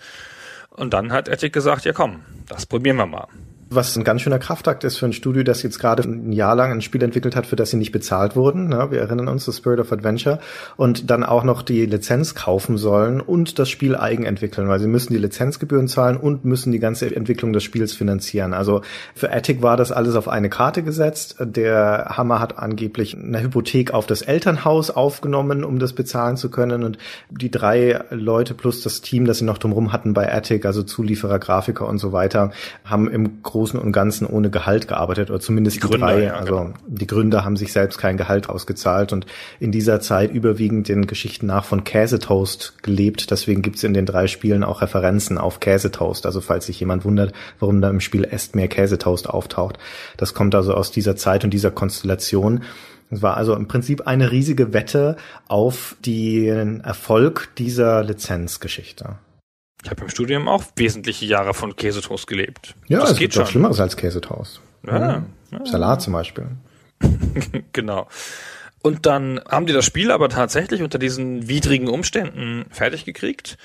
Und 0.70 0.94
dann 0.94 1.12
hat 1.12 1.28
Ethik 1.28 1.52
gesagt, 1.52 1.86
ja 1.86 1.92
komm, 1.92 2.22
das 2.48 2.66
probieren 2.66 2.98
wir 2.98 3.06
mal. 3.06 3.28
Was 3.71 3.95
ein 3.95 4.03
ganz 4.03 4.21
schöner 4.21 4.39
Kraftakt 4.39 4.84
ist 4.84 4.97
für 4.97 5.05
ein 5.05 5.13
Studio, 5.13 5.43
das 5.43 5.62
jetzt 5.62 5.77
gerade 5.77 6.01
ein 6.01 6.32
Jahr 6.32 6.55
lang 6.55 6.71
ein 6.71 6.82
Spiel 6.82 7.03
entwickelt 7.03 7.36
hat, 7.36 7.45
für 7.45 7.55
das 7.55 7.69
sie 7.69 7.77
nicht 7.77 7.91
bezahlt 7.91 8.36
wurden. 8.36 8.71
Ja, 8.71 8.89
wir 8.89 8.99
erinnern 8.99 9.27
uns, 9.27 9.45
The 9.45 9.51
Spirit 9.51 9.79
of 9.79 9.91
Adventure. 9.91 10.39
Und 10.75 11.12
dann 11.12 11.23
auch 11.23 11.43
noch 11.43 11.62
die 11.62 11.86
Lizenz 11.86 12.34
kaufen 12.34 12.79
sollen 12.79 13.21
und 13.21 13.60
das 13.60 13.69
Spiel 13.69 13.95
eigen 13.95 14.25
entwickeln, 14.25 14.69
weil 14.69 14.79
sie 14.79 14.88
müssen 14.88 15.13
die 15.13 15.19
Lizenzgebühren 15.19 15.88
zahlen 15.88 16.17
und 16.17 16.45
müssen 16.45 16.71
die 16.71 16.79
ganze 16.79 17.15
Entwicklung 17.15 17.53
des 17.53 17.62
Spiels 17.62 17.93
finanzieren. 17.93 18.55
Also 18.55 18.82
für 19.13 19.32
Attic 19.32 19.62
war 19.62 19.77
das 19.77 19.91
alles 19.91 20.15
auf 20.15 20.27
eine 20.27 20.49
Karte 20.49 20.82
gesetzt. 20.82 21.36
Der 21.39 22.13
Hammer 22.17 22.39
hat 22.39 22.58
angeblich 22.58 23.15
eine 23.15 23.39
Hypothek 23.39 23.93
auf 23.93 24.08
das 24.08 24.23
Elternhaus 24.23 24.89
aufgenommen, 24.89 25.63
um 25.63 25.77
das 25.77 25.93
bezahlen 25.93 26.38
zu 26.38 26.49
können. 26.49 26.84
Und 26.84 26.97
die 27.29 27.51
drei 27.51 28.03
Leute 28.10 28.55
plus 28.55 28.82
das 28.82 29.01
Team, 29.01 29.25
das 29.25 29.38
sie 29.38 29.45
noch 29.45 29.60
drumherum 29.60 29.93
hatten 29.93 30.15
bei 30.15 30.34
Attic, 30.34 30.65
also 30.65 30.82
Zulieferer, 30.82 31.38
Grafiker 31.38 31.88
und 31.88 31.99
so 31.99 32.13
weiter, 32.13 32.49
haben 32.84 33.08
im 33.12 33.43
Großen 33.43 33.59
und 33.60 33.91
Ganzen 33.91 34.26
ohne 34.26 34.50
Gehalt 34.50 34.88
gearbeitet 34.88 35.30
oder 35.30 35.39
zumindest 35.39 35.78
die, 35.78 35.82
die 35.82 35.88
Gründer, 35.88 36.08
drei. 36.08 36.24
Ja, 36.24 36.34
also 36.36 36.56
genau. 36.56 36.74
die 36.88 37.08
Gründer 37.08 37.45
haben 37.45 37.58
sich 37.58 37.74
selbst 37.74 37.98
kein 37.98 38.17
Gehalt 38.17 38.50
ausgezahlt 38.50 39.13
und 39.13 39.26
in 39.60 39.72
dieser 39.72 40.00
Zeit 40.00 40.32
überwiegend 40.32 40.88
den 40.88 41.08
Geschichten 41.08 41.45
nach 41.45 41.65
von 41.65 41.84
Käsetoast 41.84 42.82
gelebt. 42.84 43.32
Deswegen 43.32 43.62
gibt's 43.62 43.84
in 43.84 43.93
den 43.93 44.06
drei 44.06 44.28
Spielen 44.28 44.63
auch 44.63 44.82
Referenzen 44.82 45.38
auf 45.38 45.60
Käsetoast. 45.60 46.26
Also 46.26 46.41
falls 46.41 46.65
sich 46.65 46.80
jemand 46.80 47.06
wundert, 47.06 47.34
warum 47.60 47.82
da 47.82 47.89
im 47.89 48.00
Spiel 48.00 48.24
Est 48.24 48.56
mehr 48.56 48.67
Käsetoast 48.67 49.30
auftaucht. 49.30 49.78
Das 50.17 50.34
kommt 50.34 50.56
also 50.56 50.74
aus 50.74 50.91
dieser 50.91 51.15
Zeit 51.15 51.43
und 51.43 51.52
dieser 51.52 51.72
Konstellation. 51.72 52.63
Es 53.12 53.22
war 53.22 53.38
also 53.38 53.56
im 53.56 53.67
Prinzip 53.67 54.08
eine 54.08 54.32
riesige 54.32 54.74
Wette 54.74 55.17
auf 55.48 55.95
den 56.06 56.82
Erfolg 56.82 57.50
dieser 57.58 58.04
Lizenzgeschichte. 58.04 59.15
Ich 59.84 59.89
habe 59.89 60.02
im 60.02 60.10
Studium 60.10 60.48
auch 60.48 60.63
wesentliche 60.76 61.26
Jahre 61.26 61.54
von 61.54 61.76
Käsetoast 61.76 62.28
gelebt. 62.28 62.76
Ja, 62.88 63.00
das 63.00 63.12
es 63.12 63.18
geht 63.18 63.34
schon. 63.34 63.46
Schlimmeres 63.46 63.80
als 63.80 63.96
Käsetoast. 63.96 64.62
Ja, 64.86 65.24
ja. 65.52 65.65
Salat 65.65 66.02
zum 66.02 66.13
Beispiel. 66.13 66.48
genau. 67.74 68.08
Und 68.82 69.06
dann 69.06 69.42
haben 69.50 69.65
die 69.65 69.74
das 69.74 69.86
Spiel 69.86 70.12
aber 70.12 70.30
tatsächlich 70.30 70.82
unter 70.82 71.00
diesen 71.00 71.48
widrigen 71.48 71.88
Umständen 71.88 72.65
fertig 72.70 73.06
gekriegt 73.06 73.58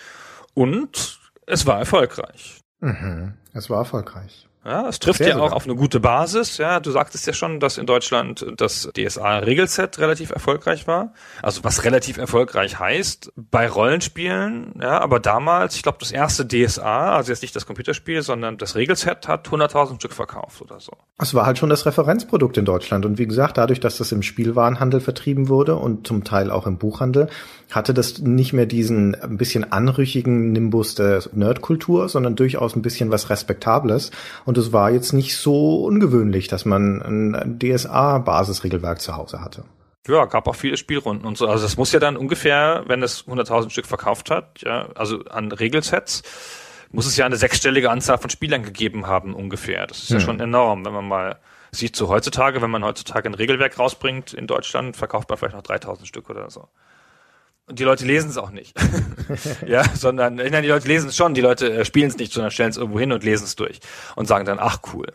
und 0.55 1.19
es 1.47 1.67
war 1.67 1.79
erfolgreich. 1.79 2.61
Mhm. 2.81 3.35
Es 3.53 3.71
war 3.71 3.79
erfolgreich. 3.79 4.49
Ja, 4.65 4.89
es 4.89 4.99
trifft 4.99 5.19
Sehr 5.19 5.29
ja 5.29 5.39
auch 5.39 5.53
auf 5.53 5.65
eine 5.65 5.75
gute 5.75 6.01
Basis. 6.01 6.57
Ja, 6.57 6.81
du 6.81 6.91
sagtest 6.91 7.27
ja 7.27 7.35
schon, 7.35 7.61
dass 7.61 7.77
in 7.77 7.85
Deutschland 7.85 8.47
das 8.57 8.89
DSA-Regelset 8.97 9.99
relativ 9.99 10.31
erfolgreich 10.31 10.87
war. 10.87 11.13
Also 11.43 11.65
was 11.65 11.85
relativ 11.85 12.17
erfolgreich 12.17 12.79
heißt 12.79 13.33
bei 13.37 13.69
Rollenspielen. 13.69 14.75
Ja, 14.81 15.01
aber 15.01 15.21
damals, 15.21 15.77
ich 15.77 15.83
glaube, 15.83 15.99
das 16.01 16.13
erste 16.13 16.47
DSA, 16.47 17.17
also 17.17 17.31
jetzt 17.31 17.43
nicht 17.43 17.55
das 17.55 17.67
Computerspiel, 17.67 18.23
sondern 18.23 18.57
das 18.57 18.75
Regelset 18.75 19.29
hat 19.29 19.49
100.000 19.49 19.97
Stück 19.97 20.15
verkauft 20.15 20.63
oder 20.63 20.81
so. 20.81 20.93
Es 21.19 21.35
war 21.35 21.45
halt 21.45 21.59
schon 21.59 21.69
das 21.69 21.85
Referenzprodukt 21.85 22.57
in 22.57 22.65
Deutschland. 22.65 23.05
Und 23.05 23.19
wie 23.19 23.27
gesagt, 23.27 23.59
dadurch, 23.59 23.81
dass 23.81 23.99
das 23.99 24.13
im 24.13 24.23
Spielwarenhandel 24.23 25.01
vertrieben 25.01 25.49
wurde 25.49 25.77
und 25.77 26.07
zum 26.07 26.25
Teil 26.25 26.51
auch 26.51 26.67
im 26.67 26.79
Buchhandel, 26.79 27.29
hatte 27.71 27.93
das 27.93 28.19
nicht 28.19 28.53
mehr 28.53 28.67
diesen 28.67 29.15
ein 29.15 29.37
bisschen 29.37 29.73
anrüchigen 29.73 30.53
Nimbus 30.53 30.95
der 30.95 31.23
Nerdkultur, 31.33 32.09
sondern 32.09 32.37
durchaus 32.37 32.77
ein 32.77 32.83
bisschen 32.83 33.11
was 33.11 33.31
Respektables. 33.31 34.11
Und 34.45 34.54
es 34.59 34.73
war 34.73 34.91
jetzt 34.91 35.13
nicht 35.13 35.37
so 35.37 35.85
ungewöhnlich, 35.85 36.49
dass 36.49 36.65
man 36.65 37.03
ein 37.03 37.59
DSA-Basisregelwerk 37.59 39.01
zu 39.01 39.17
Hause 39.17 39.41
hatte. 39.41 39.65
Ja, 40.07 40.27
gab 40.27 40.47
auch 40.49 40.55
viele 40.55 40.77
Spielrunden 40.77 41.27
und 41.27 41.39
so. 41.39 41.47
Also 41.47 41.63
das 41.63 41.77
muss 41.77 41.93
ja 41.93 41.99
dann 41.99 42.17
ungefähr, 42.17 42.85
wenn 42.87 43.03
es 43.03 43.27
100.000 43.27 43.71
Stück 43.71 43.87
verkauft 43.87 44.31
hat, 44.31 44.61
ja, 44.61 44.89
also 44.95 45.25
an 45.25 45.51
Regelsets, 45.51 46.23
muss 46.91 47.07
es 47.07 47.17
ja 47.17 47.27
eine 47.27 47.37
sechsstellige 47.37 47.91
Anzahl 47.91 48.19
von 48.19 48.31
Spielern 48.31 48.63
gegeben 48.63 49.07
haben 49.07 49.35
ungefähr. 49.35 49.87
Das 49.87 49.99
ist 49.99 50.11
ja, 50.11 50.19
ja 50.19 50.21
schon 50.21 50.41
enorm, 50.41 50.85
wenn 50.85 50.93
man 50.93 51.09
mal 51.09 51.39
sieht, 51.73 51.97
so 51.97 52.09
heutzutage, 52.09 52.63
wenn 52.63 52.71
man 52.71 52.85
heutzutage 52.85 53.29
ein 53.29 53.35
Regelwerk 53.35 53.79
rausbringt 53.79 54.33
in 54.33 54.47
Deutschland, 54.47 54.97
verkauft 54.97 55.29
man 55.29 55.39
vielleicht 55.39 55.57
noch 55.57 55.63
3.000 55.63 56.07
Stück 56.07 56.31
oder 56.31 56.51
so. 56.51 56.69
Und 57.67 57.79
die 57.79 57.85
Leute 57.85 58.05
lesen 58.05 58.29
es 58.29 58.37
auch 58.37 58.51
nicht. 58.51 58.75
ja, 59.67 59.85
sondern, 59.95 60.35
nein, 60.35 60.63
die 60.63 60.69
Leute 60.69 60.87
lesen 60.87 61.09
es 61.09 61.17
schon, 61.17 61.33
die 61.35 61.41
Leute 61.41 61.73
äh, 61.73 61.85
spielen 61.85 62.09
es 62.09 62.19
nicht, 62.19 62.33
sondern 62.33 62.51
stellen 62.51 62.71
es 62.71 62.77
irgendwo 62.77 63.01
hin 63.01 63.13
und 63.13 63.25
lesen 63.25 63.45
es 63.45 63.57
durch 63.57 63.81
und 64.17 64.27
sagen 64.27 64.45
dann, 64.45 64.59
ach 64.61 64.81
cool. 64.93 65.07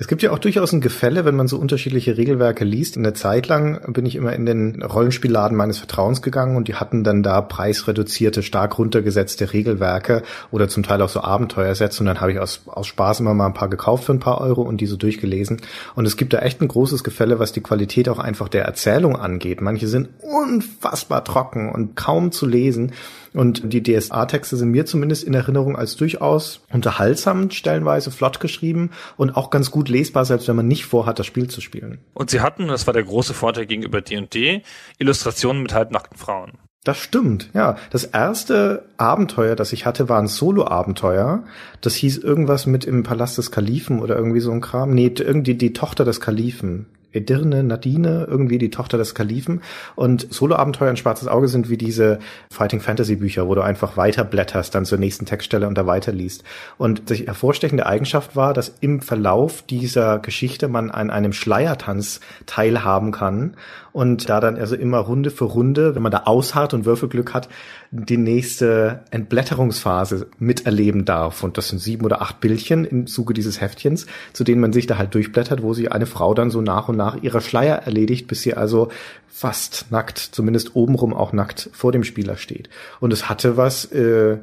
Es 0.00 0.08
gibt 0.08 0.22
ja 0.22 0.30
auch 0.30 0.38
durchaus 0.38 0.72
ein 0.72 0.80
Gefälle, 0.80 1.26
wenn 1.26 1.36
man 1.36 1.46
so 1.46 1.58
unterschiedliche 1.58 2.16
Regelwerke 2.16 2.64
liest. 2.64 2.96
In 2.96 3.02
der 3.02 3.12
Zeit 3.12 3.48
lang 3.48 3.92
bin 3.92 4.06
ich 4.06 4.16
immer 4.16 4.32
in 4.32 4.46
den 4.46 4.82
Rollenspielladen 4.82 5.54
meines 5.54 5.76
Vertrauens 5.76 6.22
gegangen 6.22 6.56
und 6.56 6.68
die 6.68 6.76
hatten 6.76 7.04
dann 7.04 7.22
da 7.22 7.42
preisreduzierte, 7.42 8.42
stark 8.42 8.78
runtergesetzte 8.78 9.52
Regelwerke 9.52 10.22
oder 10.50 10.68
zum 10.68 10.84
Teil 10.84 11.02
auch 11.02 11.10
so 11.10 11.20
Abenteuersätze 11.20 12.00
und 12.00 12.06
dann 12.06 12.22
habe 12.22 12.32
ich 12.32 12.38
aus, 12.38 12.62
aus 12.64 12.86
Spaß 12.86 13.20
immer 13.20 13.34
mal 13.34 13.44
ein 13.44 13.52
paar 13.52 13.68
gekauft 13.68 14.04
für 14.04 14.12
ein 14.12 14.20
paar 14.20 14.40
Euro 14.40 14.62
und 14.62 14.80
die 14.80 14.86
so 14.86 14.96
durchgelesen. 14.96 15.60
Und 15.94 16.06
es 16.06 16.16
gibt 16.16 16.32
da 16.32 16.38
echt 16.38 16.62
ein 16.62 16.68
großes 16.68 17.04
Gefälle, 17.04 17.38
was 17.38 17.52
die 17.52 17.60
Qualität 17.60 18.08
auch 18.08 18.18
einfach 18.18 18.48
der 18.48 18.64
Erzählung 18.64 19.16
angeht. 19.16 19.60
Manche 19.60 19.86
sind 19.86 20.08
unfassbar 20.22 21.24
trocken 21.24 21.70
und 21.70 21.94
kaum 21.94 22.32
zu 22.32 22.46
lesen. 22.46 22.92
Und 23.32 23.72
die 23.72 23.82
DSA-Texte 23.82 24.56
sind 24.56 24.70
mir 24.70 24.86
zumindest 24.86 25.24
in 25.24 25.34
Erinnerung 25.34 25.76
als 25.76 25.96
durchaus 25.96 26.62
unterhaltsam, 26.72 27.50
stellenweise 27.50 28.10
flott 28.10 28.40
geschrieben 28.40 28.90
und 29.16 29.36
auch 29.36 29.50
ganz 29.50 29.70
gut 29.70 29.88
lesbar, 29.88 30.24
selbst 30.24 30.48
wenn 30.48 30.56
man 30.56 30.68
nicht 30.68 30.84
vorhat, 30.84 31.18
das 31.18 31.26
Spiel 31.26 31.48
zu 31.48 31.60
spielen. 31.60 31.98
Und 32.14 32.30
sie 32.30 32.40
hatten, 32.40 32.68
das 32.68 32.86
war 32.86 32.94
der 32.94 33.04
große 33.04 33.34
Vorteil 33.34 33.66
gegenüber 33.66 34.00
D&D, 34.00 34.62
Illustrationen 34.98 35.62
mit 35.62 35.74
halbnackten 35.74 36.18
Frauen. 36.18 36.52
Das 36.82 36.96
stimmt, 36.96 37.50
ja. 37.52 37.76
Das 37.90 38.04
erste 38.04 38.86
Abenteuer, 38.96 39.54
das 39.54 39.74
ich 39.74 39.84
hatte, 39.84 40.08
war 40.08 40.18
ein 40.18 40.28
Solo-Abenteuer. 40.28 41.44
Das 41.82 41.94
hieß 41.94 42.18
irgendwas 42.18 42.64
mit 42.64 42.86
im 42.86 43.02
Palast 43.02 43.36
des 43.36 43.50
Kalifen 43.50 44.00
oder 44.00 44.16
irgendwie 44.16 44.40
so 44.40 44.50
ein 44.50 44.62
Kram. 44.62 44.94
Nee, 44.94 45.12
irgendwie 45.14 45.54
die 45.54 45.74
Tochter 45.74 46.06
des 46.06 46.22
Kalifen. 46.22 46.86
Edirne, 47.12 47.62
Nadine, 47.62 48.26
irgendwie 48.28 48.58
die 48.58 48.70
Tochter 48.70 48.98
des 48.98 49.14
Kalifen. 49.14 49.62
Und 49.96 50.32
Solo-Abenteuer 50.32 50.90
in 50.90 50.96
Schwarzes 50.96 51.28
Auge 51.28 51.48
sind 51.48 51.70
wie 51.70 51.76
diese 51.76 52.18
Fighting 52.50 52.80
Fantasy 52.80 53.16
Bücher, 53.16 53.48
wo 53.48 53.54
du 53.54 53.62
einfach 53.62 53.96
weiterblätterst, 53.96 54.74
dann 54.74 54.84
zur 54.84 54.98
nächsten 54.98 55.26
Textstelle 55.26 55.66
und 55.66 55.76
da 55.76 55.86
weiterliest. 55.86 56.44
Und 56.78 57.10
die 57.10 57.26
hervorstechende 57.26 57.86
Eigenschaft 57.86 58.36
war, 58.36 58.54
dass 58.54 58.74
im 58.80 59.00
Verlauf 59.00 59.62
dieser 59.62 60.18
Geschichte 60.18 60.68
man 60.68 60.90
an 60.90 61.10
einem 61.10 61.32
Schleiertanz 61.32 62.20
teilhaben 62.46 63.12
kann 63.12 63.54
und 63.92 64.28
da 64.28 64.40
dann 64.40 64.56
also 64.56 64.76
immer 64.76 64.98
Runde 64.98 65.30
für 65.30 65.44
Runde, 65.44 65.94
wenn 65.94 66.02
man 66.02 66.12
da 66.12 66.22
ausharrt 66.24 66.74
und 66.74 66.84
Würfelglück 66.84 67.34
hat, 67.34 67.48
die 67.90 68.16
nächste 68.16 69.04
Entblätterungsphase 69.10 70.28
miterleben 70.38 71.04
darf. 71.04 71.42
Und 71.42 71.58
das 71.58 71.68
sind 71.68 71.80
sieben 71.80 72.04
oder 72.04 72.22
acht 72.22 72.40
Bildchen 72.40 72.84
im 72.84 73.06
Zuge 73.06 73.34
dieses 73.34 73.60
Heftchens, 73.60 74.06
zu 74.32 74.44
denen 74.44 74.60
man 74.60 74.72
sich 74.72 74.86
da 74.86 74.96
halt 74.96 75.14
durchblättert, 75.14 75.62
wo 75.62 75.74
sich 75.74 75.90
eine 75.92 76.06
Frau 76.06 76.34
dann 76.34 76.50
so 76.50 76.60
nach 76.60 76.88
und 76.88 76.96
nach 76.96 77.22
ihre 77.22 77.40
Schleier 77.40 77.76
erledigt, 77.76 78.28
bis 78.28 78.42
sie 78.42 78.54
also 78.54 78.88
fast 79.28 79.90
nackt, 79.90 80.18
zumindest 80.18 80.76
obenrum 80.76 81.14
auch 81.14 81.32
nackt 81.32 81.70
vor 81.72 81.92
dem 81.92 82.04
Spieler 82.04 82.36
steht. 82.36 82.68
Und 83.00 83.12
es 83.12 83.28
hatte 83.28 83.56
was, 83.56 83.86
äh, 83.86 84.38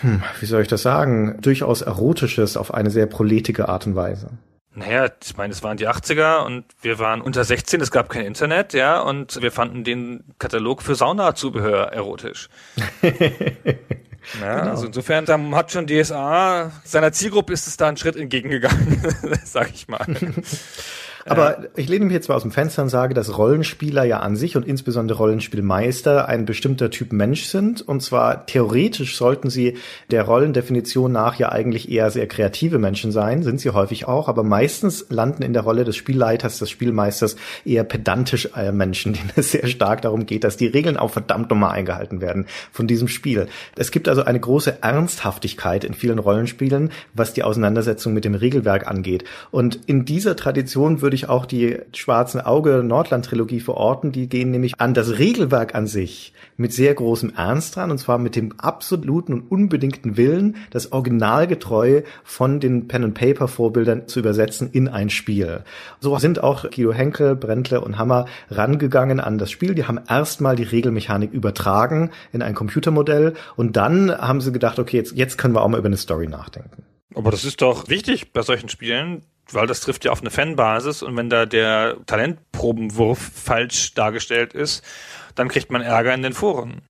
hm, 0.00 0.22
wie 0.40 0.46
soll 0.46 0.62
ich 0.62 0.68
das 0.68 0.82
sagen, 0.82 1.38
durchaus 1.40 1.82
erotisches 1.82 2.56
auf 2.56 2.74
eine 2.74 2.90
sehr 2.90 3.06
proletige 3.06 3.68
Art 3.68 3.86
und 3.86 3.94
Weise. 3.94 4.30
Naja, 4.76 5.08
ich 5.24 5.34
meine, 5.38 5.54
es 5.54 5.62
waren 5.62 5.78
die 5.78 5.88
80er 5.88 6.44
und 6.44 6.66
wir 6.82 6.98
waren 6.98 7.22
unter 7.22 7.44
16, 7.44 7.80
es 7.80 7.90
gab 7.90 8.10
kein 8.10 8.26
Internet, 8.26 8.74
ja, 8.74 9.00
und 9.00 9.40
wir 9.40 9.50
fanden 9.50 9.84
den 9.84 10.22
Katalog 10.38 10.82
für 10.82 10.94
Saunazubehör 10.94 11.92
erotisch. 11.92 12.50
ja, 13.02 13.10
genau. 14.34 14.70
Also 14.70 14.86
insofern, 14.86 15.24
da 15.24 15.40
hat 15.52 15.72
schon 15.72 15.86
DSA, 15.86 16.72
seiner 16.84 17.10
Zielgruppe 17.10 17.54
ist 17.54 17.66
es 17.66 17.78
da 17.78 17.88
einen 17.88 17.96
Schritt 17.96 18.16
entgegengegangen, 18.16 19.00
sag 19.44 19.70
ich 19.72 19.88
mal. 19.88 20.04
Aber 21.26 21.62
ja. 21.62 21.68
ich 21.76 21.88
lehne 21.88 22.04
mich 22.04 22.14
jetzt 22.14 22.28
mal 22.28 22.36
aus 22.36 22.42
dem 22.42 22.52
Fenster 22.52 22.82
und 22.82 22.88
sage, 22.88 23.14
dass 23.14 23.36
Rollenspieler 23.36 24.04
ja 24.04 24.20
an 24.20 24.36
sich 24.36 24.56
und 24.56 24.66
insbesondere 24.66 25.18
Rollenspielmeister 25.18 26.28
ein 26.28 26.46
bestimmter 26.46 26.90
Typ 26.90 27.12
Mensch 27.12 27.44
sind. 27.46 27.82
Und 27.82 28.02
zwar 28.02 28.46
theoretisch 28.46 29.16
sollten 29.16 29.50
sie 29.50 29.76
der 30.10 30.22
Rollendefinition 30.22 31.10
nach 31.10 31.36
ja 31.36 31.50
eigentlich 31.50 31.90
eher 31.90 32.10
sehr 32.10 32.28
kreative 32.28 32.78
Menschen 32.78 33.10
sein, 33.10 33.42
sind 33.42 33.60
sie 33.60 33.70
häufig 33.70 34.06
auch, 34.06 34.28
aber 34.28 34.44
meistens 34.44 35.06
landen 35.08 35.42
in 35.42 35.52
der 35.52 35.62
Rolle 35.62 35.84
des 35.84 35.96
Spielleiters, 35.96 36.58
des 36.58 36.70
Spielmeisters 36.70 37.36
eher 37.64 37.84
pedantisch 37.84 38.50
äh, 38.56 38.70
Menschen, 38.70 39.12
denen 39.14 39.32
es 39.34 39.50
sehr 39.50 39.66
stark 39.66 40.02
darum 40.02 40.26
geht, 40.26 40.44
dass 40.44 40.56
die 40.56 40.66
Regeln 40.66 40.96
auch 40.96 41.10
verdammt 41.10 41.50
nochmal 41.50 41.72
eingehalten 41.72 42.20
werden 42.20 42.46
von 42.70 42.86
diesem 42.86 43.08
Spiel. 43.08 43.48
Es 43.76 43.90
gibt 43.90 44.08
also 44.08 44.24
eine 44.24 44.38
große 44.38 44.82
Ernsthaftigkeit 44.82 45.82
in 45.82 45.94
vielen 45.94 46.20
Rollenspielen, 46.20 46.90
was 47.14 47.32
die 47.32 47.42
Auseinandersetzung 47.42 48.14
mit 48.14 48.24
dem 48.24 48.34
Regelwerk 48.34 48.86
angeht. 48.86 49.24
Und 49.50 49.80
in 49.86 50.04
dieser 50.04 50.36
Tradition 50.36 51.02
würde 51.02 51.15
ich 51.16 51.28
auch 51.28 51.46
die 51.46 51.78
Schwarzen 51.92 52.40
Auge 52.40 52.82
Nordland 52.84 53.24
Trilogie 53.24 53.60
verorten. 53.60 54.12
Die 54.12 54.28
gehen 54.28 54.50
nämlich 54.50 54.80
an 54.80 54.94
das 54.94 55.18
Regelwerk 55.18 55.74
an 55.74 55.86
sich 55.86 56.32
mit 56.56 56.72
sehr 56.72 56.94
großem 56.94 57.32
Ernst 57.36 57.76
dran 57.76 57.90
und 57.90 57.98
zwar 57.98 58.18
mit 58.18 58.36
dem 58.36 58.58
absoluten 58.58 59.32
und 59.32 59.50
unbedingten 59.50 60.16
Willen, 60.16 60.56
das 60.70 60.92
Originalgetreue 60.92 62.04
von 62.22 62.60
den 62.60 62.88
Pen 62.88 63.04
and 63.04 63.14
Paper 63.14 63.48
Vorbildern 63.48 64.06
zu 64.06 64.20
übersetzen 64.20 64.70
in 64.70 64.88
ein 64.88 65.10
Spiel. 65.10 65.64
So 66.00 66.16
sind 66.18 66.42
auch 66.42 66.70
Guido 66.70 66.92
Henkel, 66.92 67.34
Brentle 67.34 67.80
und 67.80 67.98
Hammer 67.98 68.26
rangegangen 68.50 69.20
an 69.20 69.38
das 69.38 69.50
Spiel. 69.50 69.74
Die 69.74 69.84
haben 69.84 70.00
erstmal 70.08 70.56
die 70.56 70.62
Regelmechanik 70.62 71.32
übertragen 71.32 72.10
in 72.32 72.42
ein 72.42 72.54
Computermodell 72.54 73.34
und 73.56 73.76
dann 73.76 74.16
haben 74.16 74.40
sie 74.40 74.52
gedacht, 74.52 74.78
okay, 74.78 74.96
jetzt, 74.96 75.16
jetzt 75.16 75.36
können 75.38 75.54
wir 75.54 75.62
auch 75.62 75.68
mal 75.68 75.78
über 75.78 75.86
eine 75.86 75.96
Story 75.96 76.28
nachdenken. 76.28 76.84
Aber 77.14 77.30
das 77.30 77.44
ist 77.44 77.62
doch 77.62 77.88
wichtig 77.88 78.32
bei 78.32 78.42
solchen 78.42 78.68
Spielen, 78.68 79.22
weil 79.52 79.66
das 79.66 79.80
trifft 79.80 80.04
ja 80.04 80.12
auf 80.12 80.20
eine 80.20 80.30
Fanbasis 80.30 81.02
und 81.02 81.16
wenn 81.16 81.30
da 81.30 81.46
der 81.46 81.96
Talentprobenwurf 82.06 83.18
falsch 83.18 83.94
dargestellt 83.94 84.54
ist, 84.54 84.84
dann 85.34 85.48
kriegt 85.48 85.70
man 85.70 85.82
Ärger 85.82 86.14
in 86.14 86.22
den 86.22 86.32
Foren. 86.32 86.82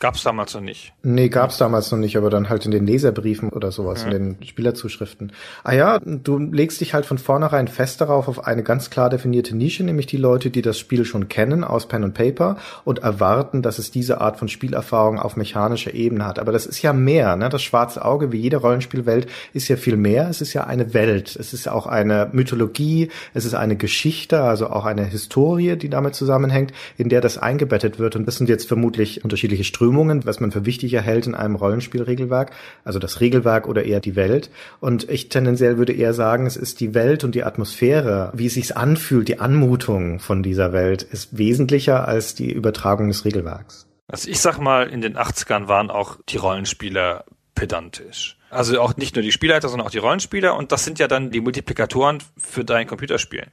Gab's 0.00 0.24
damals 0.24 0.52
noch 0.54 0.60
nicht. 0.60 0.92
Nee, 1.04 1.28
gab's 1.28 1.56
damals 1.56 1.92
noch 1.92 1.98
nicht, 1.98 2.16
aber 2.16 2.28
dann 2.28 2.48
halt 2.48 2.66
in 2.66 2.72
den 2.72 2.84
Leserbriefen 2.84 3.50
oder 3.50 3.70
sowas, 3.70 4.02
ja. 4.02 4.10
in 4.10 4.34
den 4.36 4.44
Spielerzuschriften. 4.44 5.32
Ah 5.62 5.72
ja, 5.72 6.00
du 6.00 6.38
legst 6.38 6.80
dich 6.80 6.94
halt 6.94 7.06
von 7.06 7.16
vornherein 7.16 7.68
fest 7.68 8.00
darauf, 8.00 8.26
auf 8.26 8.44
eine 8.44 8.64
ganz 8.64 8.90
klar 8.90 9.08
definierte 9.08 9.56
Nische, 9.56 9.84
nämlich 9.84 10.06
die 10.06 10.16
Leute, 10.16 10.50
die 10.50 10.62
das 10.62 10.80
Spiel 10.80 11.04
schon 11.04 11.28
kennen 11.28 11.62
aus 11.62 11.86
Pen 11.86 12.02
and 12.02 12.14
Paper 12.14 12.56
und 12.84 12.98
erwarten, 12.98 13.62
dass 13.62 13.78
es 13.78 13.92
diese 13.92 14.20
Art 14.20 14.36
von 14.36 14.48
Spielerfahrung 14.48 15.20
auf 15.20 15.36
mechanischer 15.36 15.94
Ebene 15.94 16.26
hat. 16.26 16.40
Aber 16.40 16.50
das 16.50 16.66
ist 16.66 16.82
ja 16.82 16.92
mehr, 16.92 17.36
ne? 17.36 17.48
Das 17.48 17.62
schwarze 17.62 18.04
Auge, 18.04 18.32
wie 18.32 18.38
jede 18.38 18.56
Rollenspielwelt, 18.56 19.28
ist 19.52 19.68
ja 19.68 19.76
viel 19.76 19.96
mehr. 19.96 20.28
Es 20.28 20.40
ist 20.40 20.54
ja 20.54 20.64
eine 20.64 20.92
Welt. 20.92 21.36
Es 21.36 21.52
ist 21.52 21.68
auch 21.68 21.86
eine 21.86 22.30
Mythologie. 22.32 23.10
Es 23.32 23.44
ist 23.44 23.54
eine 23.54 23.76
Geschichte, 23.76 24.42
also 24.42 24.70
auch 24.70 24.86
eine 24.86 25.04
Historie, 25.04 25.76
die 25.76 25.88
damit 25.88 26.16
zusammenhängt, 26.16 26.72
in 26.98 27.08
der 27.08 27.20
das 27.20 27.38
eingebettet 27.38 28.00
wird. 28.00 28.16
Und 28.16 28.26
das 28.26 28.36
sind 28.36 28.48
jetzt 28.48 28.66
vermutlich 28.66 29.22
unterschiedliche 29.22 29.62
Strömungen 29.62 29.83
Strömungen, 29.84 30.24
was 30.24 30.40
man 30.40 30.50
für 30.50 30.64
wichtig 30.64 30.94
erhält 30.94 31.26
in 31.26 31.34
einem 31.34 31.56
Rollenspielregelwerk, 31.56 32.52
also 32.84 32.98
das 32.98 33.20
Regelwerk 33.20 33.68
oder 33.68 33.84
eher 33.84 34.00
die 34.00 34.16
Welt. 34.16 34.50
Und 34.80 35.10
ich 35.10 35.28
tendenziell 35.28 35.76
würde 35.76 35.92
eher 35.92 36.14
sagen, 36.14 36.46
es 36.46 36.56
ist 36.56 36.80
die 36.80 36.94
Welt 36.94 37.22
und 37.22 37.34
die 37.34 37.44
Atmosphäre, 37.44 38.32
wie 38.34 38.46
es 38.46 38.54
sich 38.54 38.76
anfühlt, 38.76 39.28
die 39.28 39.40
Anmutung 39.40 40.20
von 40.20 40.42
dieser 40.42 40.72
Welt 40.72 41.02
ist 41.02 41.36
wesentlicher 41.36 42.08
als 42.08 42.34
die 42.34 42.50
Übertragung 42.50 43.08
des 43.08 43.26
Regelwerks. 43.26 43.86
Also 44.08 44.30
ich 44.30 44.40
sag 44.40 44.58
mal, 44.58 44.88
in 44.88 45.02
den 45.02 45.18
80ern 45.18 45.68
waren 45.68 45.90
auch 45.90 46.16
die 46.28 46.38
Rollenspieler 46.38 47.26
pedantisch. 47.54 48.38
Also 48.48 48.80
auch 48.80 48.96
nicht 48.96 49.16
nur 49.16 49.22
die 49.22 49.32
Spielleiter, 49.32 49.68
sondern 49.68 49.86
auch 49.86 49.92
die 49.92 49.98
Rollenspieler 49.98 50.56
und 50.56 50.72
das 50.72 50.84
sind 50.84 50.98
ja 50.98 51.08
dann 51.08 51.30
die 51.30 51.40
Multiplikatoren 51.40 52.22
für 52.38 52.64
dein 52.64 52.86
Computerspiel. 52.86 53.48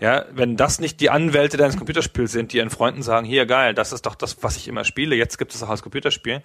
Ja, 0.00 0.26
wenn 0.30 0.56
das 0.56 0.78
nicht 0.78 1.00
die 1.00 1.10
Anwälte 1.10 1.56
deines 1.56 1.76
Computerspiels 1.76 2.30
sind, 2.30 2.52
die 2.52 2.58
ihren 2.58 2.70
Freunden 2.70 3.02
sagen, 3.02 3.26
hier 3.26 3.46
geil, 3.46 3.74
das 3.74 3.92
ist 3.92 4.06
doch 4.06 4.14
das, 4.14 4.42
was 4.42 4.56
ich 4.56 4.68
immer 4.68 4.84
spiele, 4.84 5.16
jetzt 5.16 5.38
gibt 5.38 5.54
es 5.54 5.62
auch 5.62 5.70
als 5.70 5.82
Computerspiel. 5.82 6.42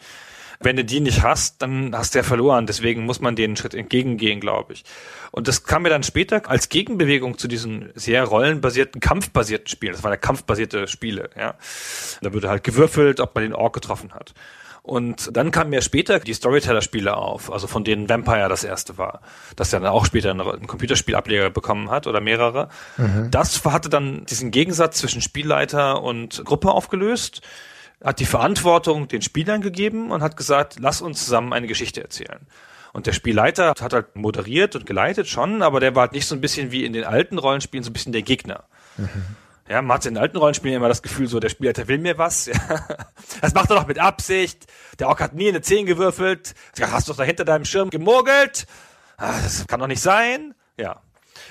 Wenn 0.60 0.76
du 0.76 0.86
die 0.86 1.02
nicht 1.02 1.24
hast, 1.24 1.62
dann 1.62 1.96
hast 1.96 2.14
du 2.14 2.20
ja 2.20 2.24
verloren. 2.24 2.66
Deswegen 2.68 3.06
muss 3.06 3.20
man 3.20 3.36
einen 3.38 3.58
Schritt 3.58 3.74
entgegengehen, 3.74 4.40
glaube 4.40 4.74
ich. 4.74 4.84
Und 5.32 5.48
das 5.48 5.64
kam 5.64 5.84
mir 5.84 5.90
dann 5.90 6.04
später 6.04 6.50
als 6.50 6.70
Gegenbewegung 6.70 7.38
zu 7.38 7.48
diesen 7.48 7.92
sehr 7.96 8.24
rollenbasierten, 8.24 9.02
kampfbasierten 9.02 9.68
Spielen. 9.68 9.94
Das 9.94 10.04
waren 10.04 10.12
ja 10.12 10.18
kampfbasierte 10.18 10.88
Spiele, 10.88 11.30
ja. 11.38 11.56
Da 12.22 12.34
wurde 12.34 12.50
halt 12.50 12.64
gewürfelt, 12.64 13.20
ob 13.20 13.36
man 13.36 13.44
den 13.44 13.54
Ork 13.54 13.74
getroffen 13.74 14.14
hat. 14.14 14.34
Und 14.84 15.36
dann 15.38 15.52
kam 15.52 15.70
mir 15.70 15.82
später 15.82 16.20
die 16.20 16.34
Storyteller-Spiele 16.34 17.16
auf, 17.16 17.52
also 17.52 17.68
von 17.68 17.86
denen 17.86 18.10
Vampire 18.10 18.50
das 18.50 18.66
erste 18.66 18.98
war, 18.98 19.22
das 19.56 19.72
ja 19.72 19.80
dann 19.80 19.90
auch 19.90 20.06
später 20.06 20.32
einen 20.32 20.68
Computerspielableger 20.68 21.50
bekommen 21.52 21.90
hat 21.90 22.06
oder 22.06 22.20
mehrere. 22.20 22.68
Mhm. 22.98 23.32
Das 23.32 23.64
hatte 23.64 23.88
dann 23.88 24.26
diesen 24.26 24.52
Gegensatz 24.52 24.98
zwischen 24.98 25.22
Spielleiter 25.22 26.04
und 26.04 26.44
Gruppe 26.44 26.72
aufgelöst, 26.72 27.42
hat 28.04 28.20
die 28.20 28.26
Verantwortung 28.26 29.08
den 29.08 29.22
Spielern 29.22 29.62
gegeben 29.62 30.12
und 30.12 30.22
hat 30.22 30.36
gesagt, 30.36 30.76
lass 30.82 31.02
uns 31.02 31.24
zusammen 31.24 31.54
eine 31.54 31.68
Geschichte 31.68 32.04
erzählen. 32.04 32.46
Und 32.92 33.08
der 33.08 33.14
Spielleiter 33.14 33.70
hat 33.80 33.94
halt 33.94 34.18
moderiert 34.18 34.76
und 34.76 34.86
geleitet 34.86 35.30
schon, 35.30 35.62
aber 35.62 35.80
der 35.80 35.96
war 35.96 36.02
halt 36.02 36.12
nicht 36.12 36.28
so 36.28 36.36
ein 36.36 36.42
bisschen 36.42 36.72
wie 36.72 36.84
in 36.84 36.92
den 36.92 37.06
alten 37.06 37.38
Rollenspielen 37.38 37.86
so 37.86 37.90
ein 37.90 37.94
bisschen 37.94 38.12
der 38.12 38.22
Gegner. 38.22 38.66
Mhm. 38.98 39.08
Ja, 39.70 39.82
man 39.82 39.96
hat 39.96 40.06
in 40.06 40.18
alten 40.18 40.38
Rollenspielen 40.38 40.78
immer 40.78 40.90
das 40.90 41.02
Gefühl, 41.02 41.28
so 41.28 41.40
der 41.40 41.50
Spielleiter 41.50 41.88
will 41.88 41.98
mir 41.98 42.18
was. 42.18 42.48
Ja. 42.54 42.88
Das 43.42 43.54
macht 43.54 43.70
er 43.70 43.78
doch 43.78 43.88
mit 43.88 44.00
Absicht. 44.00 44.68
Der 45.00 45.08
Ork 45.08 45.22
hat 45.22 45.34
nie 45.34 45.50
eine 45.50 45.62
10 45.62 45.86
gewürfelt. 45.86 46.54
Hast 46.80 47.08
du 47.08 47.12
doch 47.12 47.18
da 47.18 47.24
hinter 47.24 47.46
deinem 47.46 47.66
Schirm 47.66 47.90
gemogelt. 47.90 48.68
Ah, 49.18 49.42
das 49.42 49.66
kann 49.68 49.80
doch 49.80 49.88
nicht 49.88 50.02
sein. 50.02 50.54
Ja. 50.78 51.02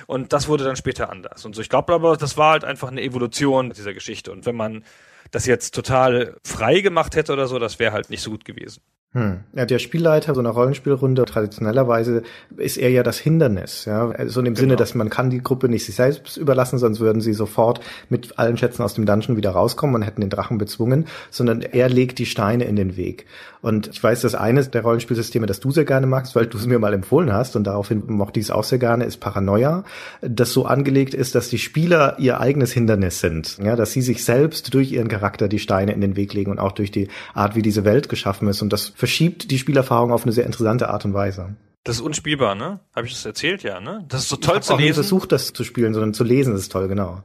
Und 0.07 0.33
das 0.33 0.49
wurde 0.49 0.65
dann 0.65 0.77
später 0.77 1.11
anders. 1.11 1.45
Und 1.45 1.55
so, 1.55 1.63
ich 1.63 1.69
glaube 1.69 1.93
aber, 1.93 2.17
das 2.17 2.37
war 2.37 2.53
halt 2.53 2.65
einfach 2.65 2.89
eine 2.89 3.03
Evolution 3.03 3.71
dieser 3.71 3.95
Geschichte. 3.95 4.31
Und 4.33 4.47
wenn 4.47 4.57
man 4.57 4.85
das 5.31 5.47
jetzt 5.47 5.75
total 5.75 6.37
frei 6.45 6.81
gemacht 6.81 7.17
hätte 7.17 7.33
oder 7.33 7.47
so, 7.47 7.59
das 7.59 7.79
wäre 7.79 7.93
halt 7.93 8.11
nicht 8.11 8.23
so 8.23 8.31
gut 8.31 8.45
gewesen. 8.45 8.83
Hm. 9.15 9.41
Ja, 9.55 9.67
der 9.67 9.79
Spielleiter 9.79 10.35
so 10.35 10.41
einer 10.41 10.51
Rollenspielrunde 10.51 11.27
traditionellerweise 11.27 12.23
ist 12.57 12.79
er 12.79 12.89
ja 12.89 13.03
das 13.03 13.19
Hindernis, 13.19 13.85
ja, 13.85 14.11
so 14.27 14.41
in 14.41 14.47
dem 14.47 14.55
genau. 14.55 14.61
Sinne, 14.61 14.77
dass 14.77 14.95
man 14.95 15.11
kann 15.11 15.29
die 15.29 15.43
Gruppe 15.43 15.69
nicht 15.69 15.85
sich 15.85 15.97
selbst 15.97 16.39
überlassen, 16.39 16.79
sonst 16.79 16.99
würden 16.99 17.21
sie 17.21 17.35
sofort 17.35 17.81
mit 18.09 18.39
allen 18.39 18.57
Schätzen 18.57 18.83
aus 18.83 18.95
dem 18.95 19.05
Dungeon 19.05 19.37
wieder 19.37 19.51
rauskommen 19.51 19.97
und 19.97 20.03
hätten 20.03 20.23
den 20.23 20.31
Drachen 20.31 20.57
bezwungen, 20.57 21.07
sondern 21.31 21.61
er 21.61 21.91
legt 21.91 22.21
die 22.21 22.27
Steine 22.27 22.65
in 22.65 22.77
den 22.77 22.97
Weg. 22.97 23.27
Und 23.63 23.89
ich 23.89 24.03
weiß, 24.03 24.23
dass 24.23 24.35
eines 24.35 24.71
der 24.71 24.83
Rollenspielsysteme, 24.83 25.47
das 25.47 25.61
du 25.61 25.71
sehr 25.71 25.85
gerne 25.85 26.09
magst, 26.09 26.35
weil 26.35 26.47
du 26.47 26.59
es 26.59 26.67
mir 26.67 26.81
mal 26.81 26.93
empfohlen 26.93 27.33
hast 27.33 27.55
und 27.55 27.65
daraufhin 27.65 28.03
mochte 28.09 28.41
ich 28.41 28.47
es 28.47 28.51
auch 28.51 28.65
sehr 28.65 28.79
gerne, 28.79 29.05
ist 29.05 29.21
Paranoia, 29.21 29.85
das 30.21 30.53
so 30.53 30.67
angelegt 30.67 31.15
ist, 31.15 31.37
dass 31.37 31.49
die 31.49 31.59
Spieler 31.59 32.17
ihr 32.19 32.41
eigenes 32.41 32.73
Hindernis 32.73 33.21
sind, 33.21 33.59
ja, 33.63 33.77
dass 33.77 33.93
sie 33.93 34.03
sich 34.03 34.25
selbst 34.25 34.75
durch 34.75 34.91
ihren 34.91 35.07
Charakter 35.07 35.47
die 35.47 35.61
Steine 35.61 35.93
in 35.93 36.01
den 36.01 36.17
Weg 36.17 36.35
legen 36.35 36.51
und 36.51 36.59
auch 36.59 36.73
durch 36.73 36.91
die 36.91 37.09
Art, 37.35 37.55
wie 37.55 37.63
diese 37.63 37.85
Welt 37.85 38.09
geschaffen 38.09 38.49
ist 38.49 38.63
und 38.63 38.73
das 38.73 38.93
verschiebt 39.03 39.51
die 39.51 39.59
Spielerfahrung 39.59 40.13
auf 40.13 40.23
eine 40.23 40.31
sehr 40.31 40.47
interessante 40.47 40.89
Art 40.89 41.05
und 41.05 41.13
Weise. 41.13 41.57
Das 41.83 41.97
ist 41.97 42.03
unspielbar, 42.03 42.55
ne? 42.55 42.79
Habe 42.95 43.09
ich 43.09 43.13
das 43.13 43.27
erzählt, 43.27 43.65
ja, 43.65 43.81
ne? 43.81 44.05
Das 44.07 44.21
ist 44.21 44.29
so 44.29 44.37
toll 44.37 44.59
ich 44.59 44.63
zu 44.63 44.77
lesen. 44.77 44.91
Ich 44.91 44.95
versucht, 44.95 45.33
das 45.33 45.53
zu 45.53 45.65
spielen, 45.65 45.93
sondern 45.93 46.15
zu 46.15 46.23
lesen 46.23 46.55
ist 46.55 46.71
toll, 46.71 46.87
genau. 46.87 47.21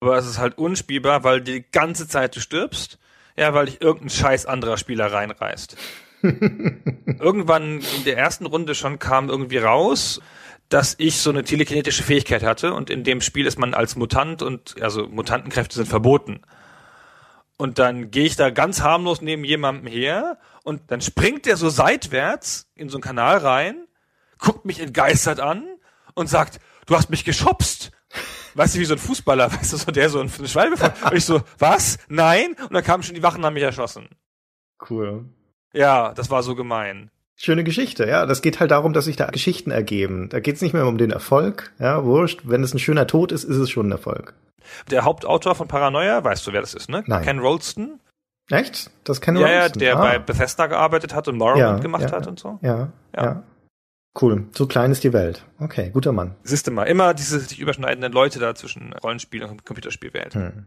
Aber 0.00 0.18
es 0.18 0.26
ist 0.26 0.36
halt 0.36 0.58
unspielbar, 0.58 1.24
weil 1.24 1.40
die 1.40 1.64
ganze 1.72 2.06
Zeit 2.06 2.36
du 2.36 2.40
stirbst. 2.40 2.98
Ja, 3.34 3.54
weil 3.54 3.64
dich 3.64 3.80
irgendein 3.80 4.10
Scheiß 4.10 4.44
anderer 4.44 4.76
Spieler 4.76 5.10
reinreißt. 5.10 5.78
Irgendwann 6.22 7.80
in 7.96 8.04
der 8.04 8.18
ersten 8.18 8.44
Runde 8.44 8.74
schon 8.74 8.98
kam 8.98 9.30
irgendwie 9.30 9.56
raus, 9.56 10.20
dass 10.68 10.96
ich 10.98 11.16
so 11.16 11.30
eine 11.30 11.44
telekinetische 11.44 12.02
Fähigkeit 12.02 12.42
hatte 12.42 12.74
und 12.74 12.90
in 12.90 13.04
dem 13.04 13.22
Spiel 13.22 13.46
ist 13.46 13.58
man 13.58 13.72
als 13.72 13.96
Mutant 13.96 14.42
und 14.42 14.74
also 14.82 15.06
Mutantenkräfte 15.08 15.76
sind 15.76 15.88
verboten. 15.88 16.42
Und 17.58 17.78
dann 17.78 18.10
gehe 18.10 18.26
ich 18.26 18.36
da 18.36 18.50
ganz 18.50 18.82
harmlos 18.82 19.22
neben 19.22 19.44
jemandem 19.44 19.86
her 19.86 20.38
und 20.62 20.90
dann 20.90 21.00
springt 21.00 21.46
der 21.46 21.56
so 21.56 21.70
seitwärts 21.70 22.70
in 22.74 22.88
so 22.88 22.98
einen 22.98 23.02
Kanal 23.02 23.38
rein, 23.38 23.86
guckt 24.38 24.66
mich 24.66 24.80
entgeistert 24.80 25.40
an 25.40 25.64
und 26.14 26.28
sagt, 26.28 26.60
du 26.86 26.94
hast 26.94 27.08
mich 27.08 27.24
geschubst. 27.24 27.92
Weißt 28.54 28.74
du, 28.74 28.80
wie 28.80 28.84
so 28.84 28.94
ein 28.94 28.98
Fußballer, 28.98 29.52
weißt 29.52 29.72
du, 29.72 29.76
so 29.78 29.90
der 29.90 30.10
so 30.10 30.20
eine 30.20 30.28
Schwalbe. 30.28 30.76
Und 31.04 31.16
ich 31.16 31.24
so, 31.24 31.42
was? 31.58 31.98
Nein? 32.08 32.56
Und 32.60 32.74
dann 32.74 32.84
kamen 32.84 33.02
schon 33.02 33.14
die 33.14 33.22
Wachen, 33.22 33.44
haben 33.44 33.54
mich 33.54 33.62
erschossen. 33.62 34.08
Cool. 34.90 35.24
Ja, 35.72 36.12
das 36.12 36.30
war 36.30 36.42
so 36.42 36.54
gemein. 36.54 37.10
Schöne 37.38 37.64
Geschichte, 37.64 38.06
ja. 38.06 38.24
Das 38.24 38.40
geht 38.40 38.60
halt 38.60 38.70
darum, 38.70 38.94
dass 38.94 39.04
sich 39.04 39.16
da 39.16 39.26
Geschichten 39.26 39.70
ergeben. 39.70 40.28
Da 40.30 40.40
geht 40.40 40.56
es 40.56 40.62
nicht 40.62 40.72
mehr 40.72 40.86
um 40.86 40.96
den 40.96 41.10
Erfolg, 41.10 41.72
ja, 41.78 42.04
wurscht. 42.04 42.40
Wenn 42.44 42.62
es 42.62 42.72
ein 42.72 42.78
schöner 42.78 43.06
Tod 43.06 43.30
ist, 43.30 43.44
ist 43.44 43.58
es 43.58 43.70
schon 43.70 43.88
ein 43.88 43.92
Erfolg. 43.92 44.34
Der 44.90 45.04
Hauptautor 45.04 45.54
von 45.54 45.68
Paranoia, 45.68 46.24
weißt 46.24 46.46
du, 46.46 46.52
wer 46.52 46.62
das 46.62 46.74
ist, 46.74 46.88
ne? 46.88 47.04
Nein. 47.06 47.24
Ken 47.24 47.38
Rolston. 47.38 48.00
Echt? 48.50 48.90
Das 49.04 49.20
Ja, 49.20 49.34
wir 49.34 49.48
ja, 49.48 49.68
der 49.68 49.96
ah. 49.96 50.00
bei 50.00 50.18
Bethesda 50.18 50.66
gearbeitet 50.66 51.14
hat 51.14 51.28
und 51.28 51.36
Morrowind 51.36 51.82
gemacht 51.82 52.04
ja, 52.04 52.12
hat 52.12 52.24
ja, 52.24 52.28
und 52.28 52.38
so. 52.38 52.58
Ja, 52.62 52.92
ja, 53.14 53.24
Ja. 53.24 53.42
Cool. 54.20 54.46
So 54.52 54.66
klein 54.66 54.92
ist 54.92 55.04
die 55.04 55.12
Welt. 55.12 55.44
Okay, 55.58 55.90
guter 55.92 56.12
Mann. 56.12 56.36
Siehst 56.42 56.66
du 56.66 56.70
mal, 56.70 56.84
immer 56.84 57.12
diese 57.12 57.38
sich 57.38 57.58
überschneidenden 57.60 58.12
Leute 58.12 58.38
da 58.38 58.54
zwischen 58.54 58.94
Rollenspiel 58.94 59.44
und 59.44 59.66
Computerspielwelt. 59.66 60.34
Hm. 60.34 60.66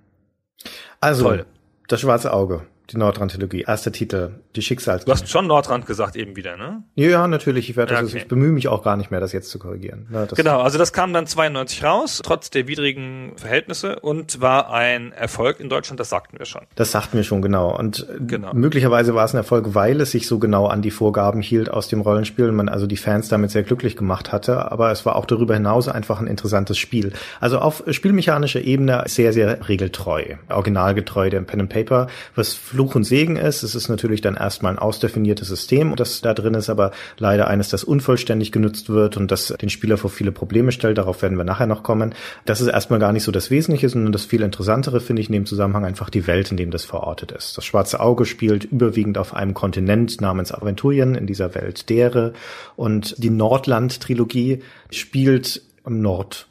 Also, 1.00 1.24
Toll. 1.24 1.46
das 1.88 2.02
schwarze 2.02 2.32
Auge, 2.32 2.68
die 2.92 2.98
Nordrand-Trilogie, 2.98 3.66
erster 3.68 3.92
Titel, 3.92 4.32
die 4.56 4.62
Schicksals. 4.62 5.06
Du 5.06 5.12
hast 5.12 5.30
schon 5.30 5.48
Nordrand 5.48 5.86
gesagt 5.86 6.16
eben 6.16 6.36
wieder, 6.36 6.58
ne? 6.58 6.84
Ja, 6.96 7.28
natürlich. 7.28 7.70
Ich 7.70 7.76
werde 7.78 7.94
das, 7.94 8.02
Ja, 8.02 8.08
okay. 8.08 8.18
ich 8.18 8.28
bemühe 8.28 8.52
mich 8.52 8.68
auch 8.68 8.84
gar 8.84 8.98
nicht 8.98 9.12
mehr, 9.12 9.20
das 9.20 9.32
jetzt 9.32 9.50
zu 9.50 9.60
korrigieren. 9.60 10.08
Ne, 10.10 10.26
das, 10.30 10.38
Genau, 10.38 10.62
also 10.62 10.78
das 10.78 10.94
kam 10.94 11.14
dann 11.14 11.28
92 11.28 11.84
raus, 11.84 12.22
trotz 12.24 12.50
der 12.50 12.68
widrigen 12.68 13.34
Verhältnisse 13.38 14.00
und 14.00 14.42
war 14.42 14.72
ein 14.74 15.12
Erfolg 15.12 15.60
in 15.60 15.70
Deutschland, 15.70 16.00
das 16.00 16.10
sagten 16.10 16.40
wir 16.40 16.46
schon. 16.46 16.62
Das 16.76 16.92
sagten 16.92 17.18
wir 17.18 17.24
schon 17.24 17.42
genau. 17.42 17.78
Und 17.78 18.08
äh, 18.10 18.18
Genau. 18.26 18.54
möglicherweise 18.54 19.14
war 19.16 19.26
es 19.26 19.34
ein 19.34 19.38
Erfolg, 19.38 19.74
weil 19.76 20.02
es 20.02 20.12
sich 20.12 20.28
so 20.28 20.40
genau 20.40 20.68
an 20.68 20.82
die 20.82 20.92
Vorgaben 20.92 21.42
hielt 21.42 21.70
aus 21.70 21.88
dem 21.88 22.02
Rollenspiel 22.02 22.50
und 22.50 22.56
man 22.56 22.70
also 22.70 22.88
die 22.88 22.98
Fans 22.98 23.28
damit 23.30 23.52
sehr 23.52 23.64
glücklich 23.64 23.96
gemacht 23.96 24.32
hatte. 24.32 24.72
Aber 24.72 24.92
es 24.92 25.06
war 25.06 25.16
auch 25.16 25.26
darüber 25.26 25.54
hinaus 25.54 25.88
einfach 25.88 26.20
ein 26.20 26.28
interessantes 26.28 26.78
Spiel. 26.78 27.14
Also 27.40 27.60
auf 27.60 27.84
spielmechanischer 27.90 28.62
Ebene 28.62 29.04
sehr, 29.08 29.34
sehr 29.34 29.68
regeltreu, 29.70 30.36
originalgetreu 30.50 31.30
dem 31.30 31.46
Pen 31.46 31.62
and 31.62 31.70
Paper, 31.70 32.08
was 32.36 32.54
Fluch 32.80 32.96
und 32.96 33.04
Segen 33.04 33.36
ist. 33.36 33.62
Es 33.62 33.76
ist 33.76 33.90
natürlich 33.90 34.22
dann 34.22 34.38
erstmal 34.38 34.72
ein 34.72 34.80
ausdefiniertes 34.80 35.50
System, 35.50 35.98
das 35.98 36.22
da 36.22 36.34
drin 36.34 36.54
ist, 36.54 36.70
aber 36.70 36.92
leider 37.18 37.50
eines, 37.50 37.68
das 37.68 37.84
unvollständig 37.84 38.54
genutzt 38.54 38.88
wird 38.88 39.18
und 39.18 39.32
das 39.32 39.48
den 39.48 39.70
Spieler 39.70 39.98
vor 39.98 40.10
viele 40.10 40.32
Probleme 40.32 40.72
stellt. 40.72 40.98
Darauf 40.98 41.22
werden 41.22 41.38
wir 41.38 41.44
nachher 41.44 41.68
noch 41.68 41.84
kommen. 41.84 42.16
Das 42.46 42.62
ist 42.62 42.68
erstmal 42.68 43.00
gar 43.00 43.12
nicht 43.12 43.24
so 43.24 43.34
das 43.34 43.52
Wesentliche, 43.52 43.90
sondern 43.90 44.14
das 44.14 44.24
viel 44.24 44.44
Interessantere 44.44 45.02
finde 45.02 45.22
ich 45.22 45.28
in 45.28 45.34
dem 45.34 45.46
Zusammenhang 45.46 45.84
einfach 45.84 46.10
die 46.10 46.26
Welt, 46.26 46.52
in 46.52 46.56
dem 46.56 46.72
das 46.72 46.86
verortet 46.86 47.34
ist. 47.34 47.58
Das 47.58 47.66
Schwarze 47.66 48.00
Auge 48.00 48.26
spielt 48.26 48.64
überwiegend 48.64 49.18
auf 49.18 49.34
einem 49.34 49.54
Kontinent 49.54 50.22
namens 50.22 50.54
Aventurien, 50.54 51.16
in 51.16 51.28
dieser 51.28 51.56
Welt 51.56 51.90
Dere. 51.90 52.32
Und 52.78 53.22
die 53.22 53.30
Nordland-Trilogie 53.30 54.62
spielt 54.90 55.64
im 55.86 56.02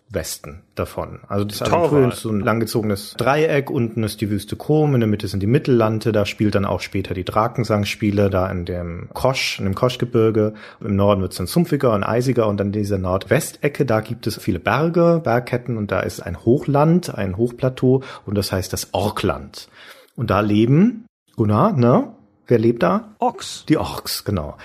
Nordwesten 0.09 0.62
davon. 0.75 1.21
Also 1.29 1.44
das. 1.44 1.62
Aventurien 1.62 2.11
ist 2.11 2.21
so 2.21 2.31
ein 2.31 2.40
langgezogenes 2.40 3.14
Dreieck, 3.18 3.71
unten 3.71 4.03
ist 4.05 4.21
die 4.21 4.31
Wüste 4.31 4.57
Chrom, 4.57 4.94
in 4.94 5.01
der 5.01 5.09
Mitte 5.09 5.29
sind 5.29 5.40
die 5.40 5.47
Mittellande, 5.47 6.12
da 6.12 6.25
spielt 6.25 6.55
dann 6.55 6.64
auch 6.64 6.81
später 6.81 7.14
die 7.14 7.25
Drakensang-Spiele, 7.25 8.31
da 8.31 8.51
in 8.51 8.64
dem 8.64 9.09
Kosch, 9.12 9.59
in 9.59 9.66
dem 9.66 9.75
Koschgebirge. 9.75 10.55
Im 10.81 10.97
Norden 10.97 11.21
wird 11.21 11.33
es 11.33 11.38
dann 11.38 11.47
sumpfiger 11.47 11.92
und 11.92 12.05
eisiger 12.05 12.49
und 12.49 12.61
an 12.61 12.73
dieser 12.73 12.99
Nordwestecke, 12.99 13.85
da 13.85 14.01
gibt 14.01 14.27
es 14.27 14.38
viele 14.38 14.61
Berge, 14.61 15.21
Bergketten 15.23 15.77
und 15.77 15.90
da 15.90 16.01
ist 16.01 16.21
ein 16.21 16.44
Hochland, 16.44 17.14
ein 17.14 17.37
Hochplateau 17.37 18.03
und 18.25 18.38
das 18.38 18.51
heißt 18.51 18.73
das 18.73 18.88
Orkland. 18.92 19.68
Und 20.16 20.31
da 20.31 20.40
leben, 20.40 21.05
Gunnar, 21.37 21.73
ne? 21.73 22.14
Wer 22.47 22.59
lebt 22.59 22.83
da? 22.83 23.14
Ochs. 23.18 23.66
Die 23.68 23.77
Orks, 23.77 24.25
genau. 24.25 24.57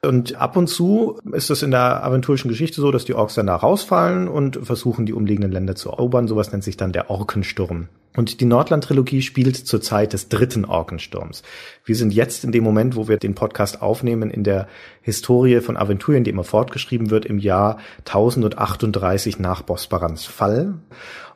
Und 0.00 0.36
ab 0.36 0.56
und 0.56 0.68
zu 0.68 1.18
ist 1.32 1.50
es 1.50 1.62
in 1.62 1.72
der 1.72 2.04
aventurischen 2.04 2.48
Geschichte 2.48 2.80
so, 2.80 2.92
dass 2.92 3.04
die 3.04 3.14
Orks 3.14 3.34
dann 3.34 3.48
da 3.48 3.56
rausfallen 3.56 4.28
und 4.28 4.58
versuchen, 4.64 5.06
die 5.06 5.12
umliegenden 5.12 5.50
Länder 5.50 5.74
zu 5.74 5.90
erobern. 5.90 6.28
Sowas 6.28 6.52
nennt 6.52 6.62
sich 6.62 6.76
dann 6.76 6.92
der 6.92 7.10
Orkensturm. 7.10 7.88
Und 8.16 8.40
die 8.40 8.46
Nordland-Trilogie 8.46 9.22
spielt 9.22 9.56
zur 9.56 9.80
Zeit 9.80 10.12
des 10.12 10.28
dritten 10.28 10.64
Orkensturms. 10.64 11.42
Wir 11.84 11.96
sind 11.96 12.12
jetzt 12.12 12.44
in 12.44 12.52
dem 12.52 12.64
Moment, 12.64 12.96
wo 12.96 13.08
wir 13.08 13.16
den 13.16 13.34
Podcast 13.34 13.82
aufnehmen, 13.82 14.30
in 14.30 14.44
der 14.44 14.68
Historie 15.02 15.60
von 15.60 15.76
Aventurien, 15.76 16.24
die 16.24 16.30
immer 16.30 16.44
fortgeschrieben 16.44 17.10
wird, 17.10 17.26
im 17.26 17.38
Jahr 17.38 17.78
1038 18.06 19.40
nach 19.40 19.62
Bosbarans 19.62 20.24
Fall. 20.24 20.74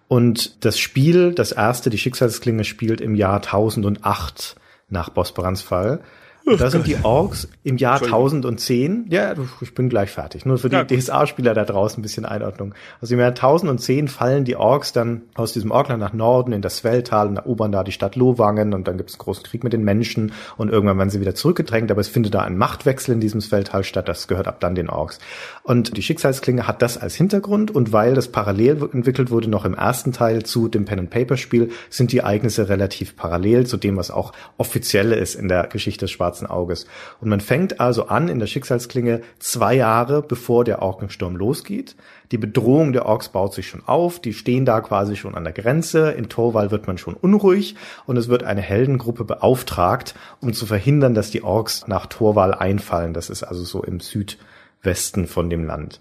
Und 0.09 0.64
das 0.64 0.79
Spiel, 0.79 1.33
das 1.35 1.53
erste, 1.53 1.90
die 1.90 1.98
Schicksalsklinge, 1.98 2.64
spielt 2.64 3.01
im 3.01 3.14
Jahr 3.14 3.37
1008 3.37 4.57
nach 4.88 5.09
Bosbarans 5.09 5.62
Fall. 5.62 6.01
Und 6.44 6.61
da 6.61 6.70
sind 6.70 6.87
die 6.87 6.96
Orks 7.02 7.48
im 7.62 7.76
Jahr 7.76 8.02
1010. 8.02 9.07
Ja, 9.11 9.35
ich 9.61 9.74
bin 9.74 9.88
gleich 9.88 10.11
fertig. 10.11 10.44
Nur 10.44 10.59
für 10.59 10.68
die 10.68 10.76
Ja. 10.76 10.85
DSA-Spieler 10.85 11.55
da 11.55 11.64
draußen 11.64 12.00
ein 12.00 12.02
bisschen 12.02 12.24
Einordnung. 12.24 12.74
Also 13.00 13.14
im 13.14 13.20
Jahr 13.20 13.31
1010 13.31 14.09
fallen 14.09 14.44
die 14.44 14.57
Orks 14.57 14.92
dann 14.92 15.22
aus 15.35 15.52
diesem 15.52 15.70
Orkland 15.70 16.00
nach 16.00 16.12
Norden 16.12 16.52
in 16.52 16.62
das 16.62 16.78
Svelltal 16.78 17.28
und 17.28 17.37
erobern 17.37 17.70
da 17.72 17.85
die 17.85 17.92
Stadt 17.92 18.16
Lowangen 18.16 18.74
und 18.74 18.88
dann 18.88 18.96
gibt 18.96 19.11
es 19.11 19.16
einen 19.16 19.24
großen 19.24 19.44
Krieg 19.44 19.62
mit 19.62 19.72
den 19.72 19.85
Menschen 19.85 20.33
und 20.57 20.68
irgendwann 20.70 20.98
werden 20.98 21.11
sie 21.11 21.20
wieder 21.20 21.35
zurückgedrängt, 21.35 21.90
aber 21.90 22.00
es 22.00 22.09
findet 22.09 22.35
da 22.35 22.40
ein 22.40 22.57
Machtwechsel 22.59 23.14
in 23.14 23.20
diesem 23.20 23.40
Svelltal 23.40 23.85
statt. 23.85 24.09
Das 24.09 24.26
gehört 24.26 24.48
ab 24.48 24.59
dann 24.61 24.74
den 24.74 24.90
Orks. 24.90 25.18
Und 25.62 25.96
die 25.96 26.02
Schicksalsklinge 26.02 26.66
hat 26.66 26.83
das 26.83 26.98
als 26.98 27.14
Hintergrund 27.14 27.70
und 27.70 27.92
weil 27.92 28.14
das 28.14 28.28
parallel 28.28 28.88
entwickelt 28.92 29.31
wurde 29.31 29.48
noch 29.48 29.64
im 29.64 29.74
ersten 29.74 30.12
Teil 30.12 30.42
zu 30.42 30.68
dem 30.68 30.85
Pen-and-Paper-Spiel, 30.87 31.70
sind 31.88 32.11
die 32.12 32.18
Ereignisse 32.18 32.68
relativ 32.68 33.16
parallel 33.16 33.66
zu 33.66 33.76
dem, 33.76 33.96
was 33.96 34.11
auch 34.11 34.33
offiziell 34.59 35.12
ist 35.12 35.35
in 35.35 35.48
der 35.48 35.68
Geschichte 35.68 36.07
des 36.07 36.11
Schwarzen 36.11 36.32
Auges. 36.40 36.87
Und 37.21 37.29
man 37.29 37.40
fängt 37.40 37.81
also 37.81 38.07
an 38.07 38.29
in 38.29 38.38
der 38.38 38.47
Schicksalsklinge 38.47 39.21
zwei 39.38 39.75
Jahre 39.75 40.23
bevor 40.23 40.64
der 40.64 40.81
Orkensturm 40.81 41.37
losgeht. 41.37 41.97
Die 42.31 42.38
Bedrohung 42.38 42.92
der 42.92 43.07
Orks 43.07 43.29
baut 43.29 43.53
sich 43.53 43.68
schon 43.68 43.83
auf, 43.87 44.21
die 44.21 44.33
stehen 44.33 44.64
da 44.64 44.81
quasi 44.81 45.16
schon 45.16 45.35
an 45.35 45.45
der 45.45 45.53
Grenze. 45.53 46.12
In 46.12 46.29
Torwal 46.29 46.71
wird 46.71 46.87
man 46.87 46.99
schon 46.99 47.14
unruhig 47.14 47.77
und 48.07 48.16
es 48.16 48.29
wird 48.29 48.42
eine 48.42 48.62
Heldengruppe 48.62 49.25
beauftragt, 49.25 50.14
um 50.40 50.53
zu 50.53 50.66
verhindern, 50.66 51.14
dass 51.14 51.31
die 51.31 51.42
Orks 51.42 51.87
nach 51.87 52.07
Torwal 52.07 52.55
einfallen. 52.55 53.12
Das 53.12 53.29
ist 53.29 53.42
also 53.42 53.64
so 53.64 53.83
im 53.83 54.01
Südwesten 54.01 55.27
von 55.27 55.51
dem 55.51 55.64
Land. 55.64 56.01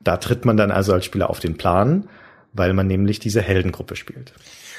Da 0.00 0.16
tritt 0.16 0.44
man 0.44 0.56
dann 0.56 0.70
also 0.70 0.92
als 0.92 1.04
Spieler 1.04 1.30
auf 1.30 1.40
den 1.40 1.56
Plan, 1.56 2.08
weil 2.52 2.72
man 2.72 2.86
nämlich 2.86 3.18
diese 3.18 3.40
Heldengruppe 3.40 3.96
spielt. 3.96 4.34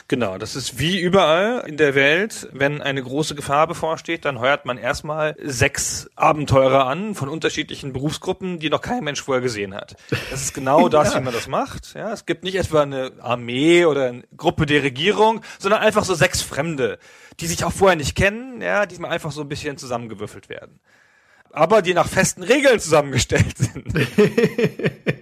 Genau, 0.10 0.38
das 0.38 0.56
ist 0.56 0.80
wie 0.80 1.00
überall 1.00 1.64
in 1.66 1.78
der 1.78 1.96
Welt. 1.96 2.50
Wenn 2.52 2.82
eine 2.82 3.02
große 3.02 3.36
Gefahr 3.36 3.68
bevorsteht, 3.68 4.26
dann 4.26 4.40
heuert 4.40 4.66
man 4.66 4.78
erstmal 4.78 5.36
sechs 5.42 6.10
Abenteurer 6.16 6.86
an 6.88 7.16
von 7.16 7.30
unterschiedlichen 7.30 7.94
Berufsgruppen, 7.94 8.60
die 8.60 8.70
noch 8.70 8.82
kein 8.82 9.04
Mensch 9.04 9.22
vorher 9.24 9.42
gesehen 9.42 9.74
hat. 9.74 9.96
Das 10.30 10.42
ist 10.42 10.54
genau 10.54 10.90
das, 10.90 11.14
Ja. 11.14 11.20
wie 11.20 11.24
man 11.24 11.34
das 11.34 11.48
macht. 11.48 11.94
Ja, 11.96 12.12
es 12.12 12.26
gibt 12.26 12.44
nicht 12.44 12.56
etwa 12.56 12.82
eine 12.82 13.14
Armee 13.22 13.86
oder 13.86 14.08
eine 14.10 14.24
Gruppe 14.36 14.66
der 14.66 14.84
Regierung, 14.84 15.42
sondern 15.58 15.82
einfach 15.82 16.04
so 16.04 16.14
sechs 16.16 16.42
Fremde, 16.42 17.00
die 17.40 17.48
sich 17.48 17.64
auch 17.64 17.72
vorher 17.72 17.96
nicht 17.96 18.16
kennen, 18.16 18.62
ja, 18.62 18.86
die 18.86 19.00
mal 19.00 19.10
einfach 19.10 19.32
so 19.32 19.42
ein 19.42 19.50
bisschen 19.50 19.78
zusammengewürfelt 19.78 20.50
werden. 20.50 20.80
Aber 21.56 21.84
die 21.84 21.94
nach 21.94 22.08
festen 22.08 22.42
Regeln 22.42 22.80
zusammengestellt 22.80 23.58
sind. 23.58 23.86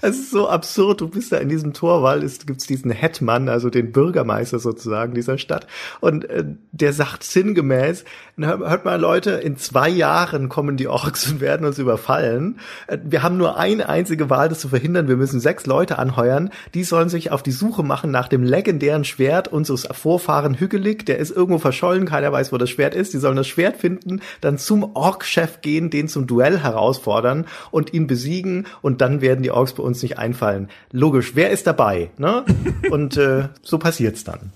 Es 0.00 0.18
ist 0.18 0.30
so 0.30 0.48
absurd. 0.48 1.00
Du 1.00 1.08
bist 1.08 1.32
da 1.32 1.38
in 1.38 1.48
diesem 1.48 1.72
Torwall, 1.72 2.22
es 2.22 2.44
gibt's 2.44 2.66
diesen 2.66 2.90
Hetman, 2.90 3.48
also 3.48 3.70
den 3.70 3.92
Bürgermeister 3.92 4.58
sozusagen 4.58 5.14
dieser 5.14 5.38
Stadt. 5.38 5.66
Und 6.00 6.24
äh, 6.24 6.44
der 6.72 6.92
sagt 6.92 7.22
sinngemäß, 7.22 8.04
hört 8.46 8.84
mal 8.84 9.00
Leute, 9.00 9.32
in 9.32 9.56
zwei 9.56 9.88
Jahren 9.88 10.48
kommen 10.48 10.76
die 10.76 10.88
Orks 10.88 11.30
und 11.30 11.40
werden 11.40 11.66
uns 11.66 11.78
überfallen. 11.78 12.58
Äh, 12.86 12.98
wir 13.04 13.22
haben 13.22 13.36
nur 13.36 13.58
eine 13.58 13.88
einzige 13.88 14.30
Wahl, 14.30 14.48
das 14.48 14.60
zu 14.60 14.68
verhindern. 14.68 15.08
Wir 15.08 15.16
müssen 15.16 15.40
sechs 15.40 15.66
Leute 15.66 15.98
anheuern. 15.98 16.50
Die 16.74 16.84
sollen 16.84 17.08
sich 17.08 17.30
auf 17.30 17.42
die 17.42 17.52
Suche 17.52 17.82
machen 17.82 18.10
nach 18.10 18.28
dem 18.28 18.42
legendären 18.42 19.04
Schwert 19.04 19.48
unseres 19.48 19.88
Vorfahren 19.92 20.54
Hügelig. 20.54 21.06
Der 21.06 21.18
ist 21.18 21.30
irgendwo 21.30 21.58
verschollen, 21.58 22.06
keiner 22.06 22.32
weiß, 22.32 22.52
wo 22.52 22.58
das 22.58 22.70
Schwert 22.70 22.94
ist. 22.94 23.12
Die 23.14 23.18
sollen 23.18 23.36
das 23.36 23.48
Schwert 23.48 23.76
finden, 23.76 24.20
dann 24.40 24.58
zum 24.58 24.94
Ork-Chef 24.94 25.60
gehen, 25.60 25.90
den 25.90 26.08
zum 26.08 26.26
Duell 26.26 26.58
herausfordern 26.58 27.46
und 27.70 27.92
ihn 27.92 28.06
besiegen 28.06 28.66
und 28.82 29.00
dann 29.00 29.20
werden 29.20 29.42
die 29.42 29.50
Orks 29.50 29.72
bei 29.72 29.82
uns 29.82 30.02
nicht 30.02 30.18
einfallen. 30.18 30.68
Logisch, 30.92 31.32
wer 31.34 31.50
ist 31.50 31.66
dabei? 31.66 32.10
Ne? 32.16 32.44
Und 32.90 33.16
äh, 33.16 33.48
so 33.62 33.78
passiert's 33.78 34.24
dann. 34.24 34.52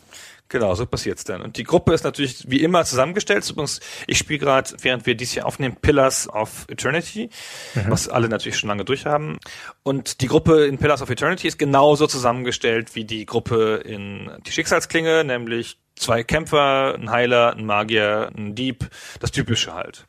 Genau, 0.52 0.74
so 0.74 0.84
passiert's 0.84 1.24
dann. 1.24 1.40
Und 1.40 1.56
die 1.56 1.64
Gruppe 1.64 1.94
ist 1.94 2.04
natürlich 2.04 2.44
wie 2.46 2.60
immer 2.62 2.84
zusammengestellt. 2.84 3.48
Übrigens, 3.48 3.80
ich 4.06 4.18
spiele 4.18 4.38
gerade, 4.38 4.68
während 4.82 5.06
wir 5.06 5.14
dies 5.14 5.32
hier 5.32 5.46
aufnehmen, 5.46 5.76
Pillars 5.80 6.28
of 6.28 6.66
Eternity, 6.68 7.30
was 7.88 8.06
alle 8.06 8.28
natürlich 8.28 8.58
schon 8.58 8.68
lange 8.68 8.84
durchhaben. 8.84 9.38
Und 9.82 10.20
die 10.20 10.26
Gruppe 10.26 10.66
in 10.66 10.76
Pillars 10.76 11.00
of 11.00 11.08
Eternity 11.08 11.48
ist 11.48 11.58
genauso 11.58 12.06
zusammengestellt 12.06 12.94
wie 12.94 13.06
die 13.06 13.24
Gruppe 13.24 13.76
in 13.76 14.30
die 14.44 14.52
Schicksalsklinge, 14.52 15.24
nämlich 15.24 15.78
zwei 15.96 16.22
Kämpfer, 16.22 16.96
ein 16.98 17.10
Heiler, 17.10 17.56
ein 17.56 17.64
Magier, 17.64 18.30
ein 18.36 18.54
Dieb, 18.54 18.90
das 19.20 19.30
Typische 19.30 19.72
halt. 19.72 20.06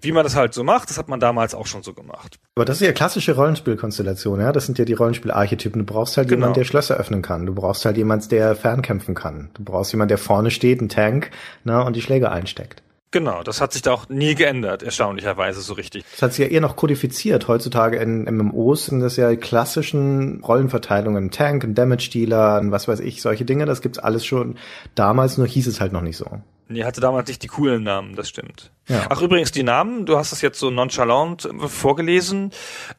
Wie 0.00 0.12
man 0.12 0.24
das 0.24 0.36
halt 0.36 0.54
so 0.54 0.62
macht, 0.64 0.90
das 0.90 0.98
hat 0.98 1.08
man 1.08 1.20
damals 1.20 1.54
auch 1.54 1.66
schon 1.66 1.82
so 1.82 1.92
gemacht. 1.92 2.38
Aber 2.56 2.64
das 2.64 2.80
ist 2.80 2.86
ja 2.86 2.92
klassische 2.92 3.34
Rollenspielkonstellation, 3.34 4.40
ja. 4.40 4.52
Das 4.52 4.66
sind 4.66 4.78
ja 4.78 4.84
die 4.84 4.94
Rollenspielarchetypen. 4.94 5.84
Du 5.84 5.92
brauchst 5.92 6.16
halt 6.16 6.28
Genau. 6.28 6.38
jemanden, 6.40 6.60
der 6.60 6.64
Schlösser 6.64 6.96
öffnen 6.96 7.22
kann. 7.22 7.46
Du 7.46 7.54
brauchst 7.54 7.84
halt 7.84 7.96
jemanden, 7.96 8.28
der 8.28 8.54
fernkämpfen 8.56 9.14
kann. 9.14 9.50
Du 9.54 9.64
brauchst 9.64 9.92
jemanden, 9.92 10.10
der 10.10 10.18
vorne 10.18 10.50
steht, 10.50 10.80
ein 10.80 10.88
Tank, 10.88 11.30
na, 11.64 11.82
und 11.82 11.96
die 11.96 12.02
Schläge 12.02 12.30
einsteckt. 12.30 12.82
Genau, 13.10 13.42
das 13.42 13.60
hat 13.60 13.72
sich 13.72 13.82
da 13.82 13.92
auch 13.92 14.08
nie 14.08 14.34
geändert, 14.34 14.82
erstaunlicherweise 14.82 15.62
so 15.62 15.72
richtig. 15.72 16.04
Das 16.12 16.22
hat 16.22 16.34
sich 16.34 16.44
ja 16.44 16.50
eher 16.50 16.60
noch 16.60 16.76
kodifiziert. 16.76 17.48
Heutzutage 17.48 17.96
in 17.96 18.24
MMOs 18.24 18.86
sind 18.86 19.00
das 19.00 19.16
ja 19.16 19.30
die 19.30 19.38
klassischen 19.38 20.42
Rollenverteilungen, 20.44 21.30
Tank, 21.30 21.64
ein 21.64 21.74
Damage-Dealer, 21.74 22.60
was 22.70 22.86
weiß 22.86 23.00
ich, 23.00 23.22
solche 23.22 23.46
Dinge, 23.46 23.64
das 23.64 23.80
gibt's 23.80 23.98
alles 23.98 24.26
schon. 24.26 24.58
Damals 24.94 25.38
nur 25.38 25.46
hieß 25.46 25.66
es 25.66 25.80
halt 25.80 25.92
noch 25.92 26.02
nicht 26.02 26.18
so. 26.18 26.26
Nee, 26.70 26.84
hatte 26.84 27.00
damals 27.00 27.28
nicht 27.28 27.42
die 27.42 27.46
coolen 27.46 27.82
Namen, 27.82 28.14
das 28.14 28.28
stimmt. 28.28 28.72
Ja. 28.88 29.06
Ach, 29.08 29.22
übrigens, 29.22 29.52
die 29.52 29.62
Namen, 29.62 30.04
du 30.04 30.18
hast 30.18 30.32
das 30.32 30.42
jetzt 30.42 30.58
so 30.58 30.68
nonchalant 30.68 31.48
vorgelesen, 31.66 32.50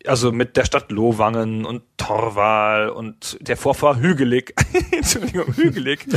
also 0.08 0.32
mit 0.32 0.58
der 0.58 0.66
Stadt 0.66 0.92
Lohwangen 0.92 1.66
und 1.66 1.84
Torwal 1.98 2.90
und 2.90 3.38
der 3.42 3.58
Vorfahr 3.58 4.00
Hügelig, 4.00 4.56
Entschuldigung, 4.92 5.54
Hügelig, 5.54 6.08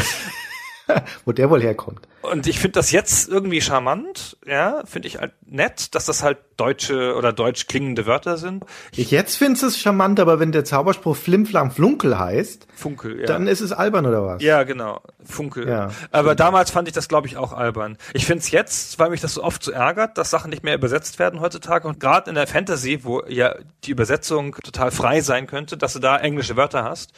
Wo 1.25 1.33
der 1.33 1.51
wohl 1.51 1.63
herkommt. 1.63 2.09
Und 2.23 2.47
ich 2.47 2.61
finde 2.61 2.75
das 2.75 2.93
jetzt 2.93 3.29
irgendwie 3.29 3.61
charmant, 3.61 4.37
ja, 4.47 4.83
finde 4.85 5.09
ich 5.09 5.19
halt 5.19 5.33
nett, 5.45 5.95
dass 5.95 6.07
das 6.07 6.23
halt 6.23 6.39
deutsche 6.57 7.17
oder 7.17 7.33
deutsch 7.33 7.67
klingende 7.67 8.07
Wörter 8.07 8.39
sind. 8.39 8.65
Ich 8.95 9.11
jetzt 9.11 9.37
finde 9.37 9.67
es 9.67 9.79
charmant, 9.79 10.21
aber 10.21 10.39
wenn 10.39 10.53
der 10.53 10.65
Zauberspruch 10.65 11.17
Flimflam 11.17 11.73
Flunkel 11.73 12.19
heißt, 12.19 12.69
Funkel, 12.75 13.21
ja. 13.21 13.27
dann 13.27 13.49
ist 13.49 13.61
es 13.61 13.73
albern 13.73 14.07
oder 14.07 14.25
was? 14.25 14.43
Ja, 14.43 14.63
genau. 14.63 15.01
Funkel. 15.25 15.69
Ja, 15.69 15.91
Aber 16.13 16.35
damals 16.35 16.71
fand 16.71 16.89
ich 16.89 16.95
das, 16.95 17.09
glaube 17.09 17.27
ich, 17.27 17.37
auch 17.37 17.53
albern. 17.53 17.99
Ich 18.15 18.25
finde 18.25 18.41
es 18.41 18.51
jetzt, 18.51 18.99
weil 18.99 19.11
mich 19.11 19.21
das 19.21 19.35
so 19.35 19.43
oft 19.43 19.63
so 19.63 19.73
ärgert, 19.73 20.17
dass 20.17 20.31
Sachen 20.31 20.51
nicht 20.51 20.63
mehr 20.63 20.75
übersetzt 20.75 21.19
werden 21.19 21.41
heutzutage 21.41 21.89
und 21.89 21.99
gerade 21.99 22.31
in 22.31 22.37
der 22.37 22.47
Fantasy, 22.47 23.01
wo 23.03 23.23
ja 23.27 23.57
die 23.85 23.91
Übersetzung 23.91 24.55
total 24.63 24.93
frei 24.93 25.21
sein 25.21 25.47
könnte, 25.49 25.77
dass 25.77 25.93
du 25.93 25.99
da 25.99 26.19
englische 26.19 26.57
Wörter 26.57 26.85
hast. 26.85 27.13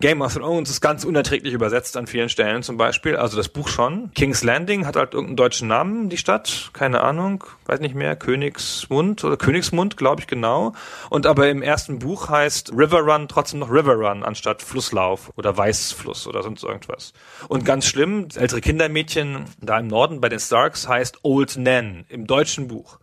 Game 0.00 0.22
of 0.22 0.32
Thrones 0.32 0.70
ist 0.70 0.80
ganz 0.80 1.04
unerträglich 1.04 1.52
übersetzt 1.52 1.94
an 1.98 2.06
vielen 2.06 2.30
Stellen 2.30 2.62
zum 2.62 2.78
Beispiel. 2.78 3.16
Also 3.16 3.36
das 3.36 3.50
Buch 3.50 3.68
schon. 3.68 4.10
King's 4.14 4.42
Landing 4.42 4.86
hat 4.86 4.96
halt 4.96 5.12
irgendeinen 5.12 5.36
deutschen 5.36 5.68
Namen, 5.68 6.08
die 6.08 6.16
Stadt. 6.16 6.70
Keine 6.72 7.02
Ahnung, 7.02 7.44
weiß 7.66 7.80
nicht 7.80 7.94
mehr. 7.94 8.16
Königsmund 8.16 9.22
oder 9.24 9.36
Königsmund, 9.36 9.98
glaube 9.98 10.22
ich 10.22 10.26
genau. 10.26 10.72
Und 11.10 11.26
aber 11.26 11.50
im 11.50 11.60
ersten 11.60 11.98
Buch 11.98 12.30
heißt 12.30 12.72
River 12.72 13.00
Run 13.00 13.28
trotzdem 13.28 13.60
noch 13.60 13.70
River 13.70 13.94
Run 13.94 14.22
anstatt 14.22 14.62
Flusslauf 14.62 15.32
oder 15.36 15.54
Weißfluss 15.54 16.26
oder 16.26 16.42
sonst 16.42 16.64
irgendwas. 16.64 17.12
Und 17.48 17.66
ganz 17.66 17.84
schlimm, 17.84 18.28
das 18.28 18.38
ältere 18.38 18.62
Kindermädchen 18.62 19.44
da 19.60 19.78
im 19.78 19.86
Norden 19.88 20.22
bei 20.22 20.30
den 20.30 20.40
Starks 20.40 20.88
heißt 20.88 21.18
Old 21.24 21.58
Nan 21.58 22.06
im 22.08 22.26
deutschen 22.26 22.68
Buch. 22.68 23.00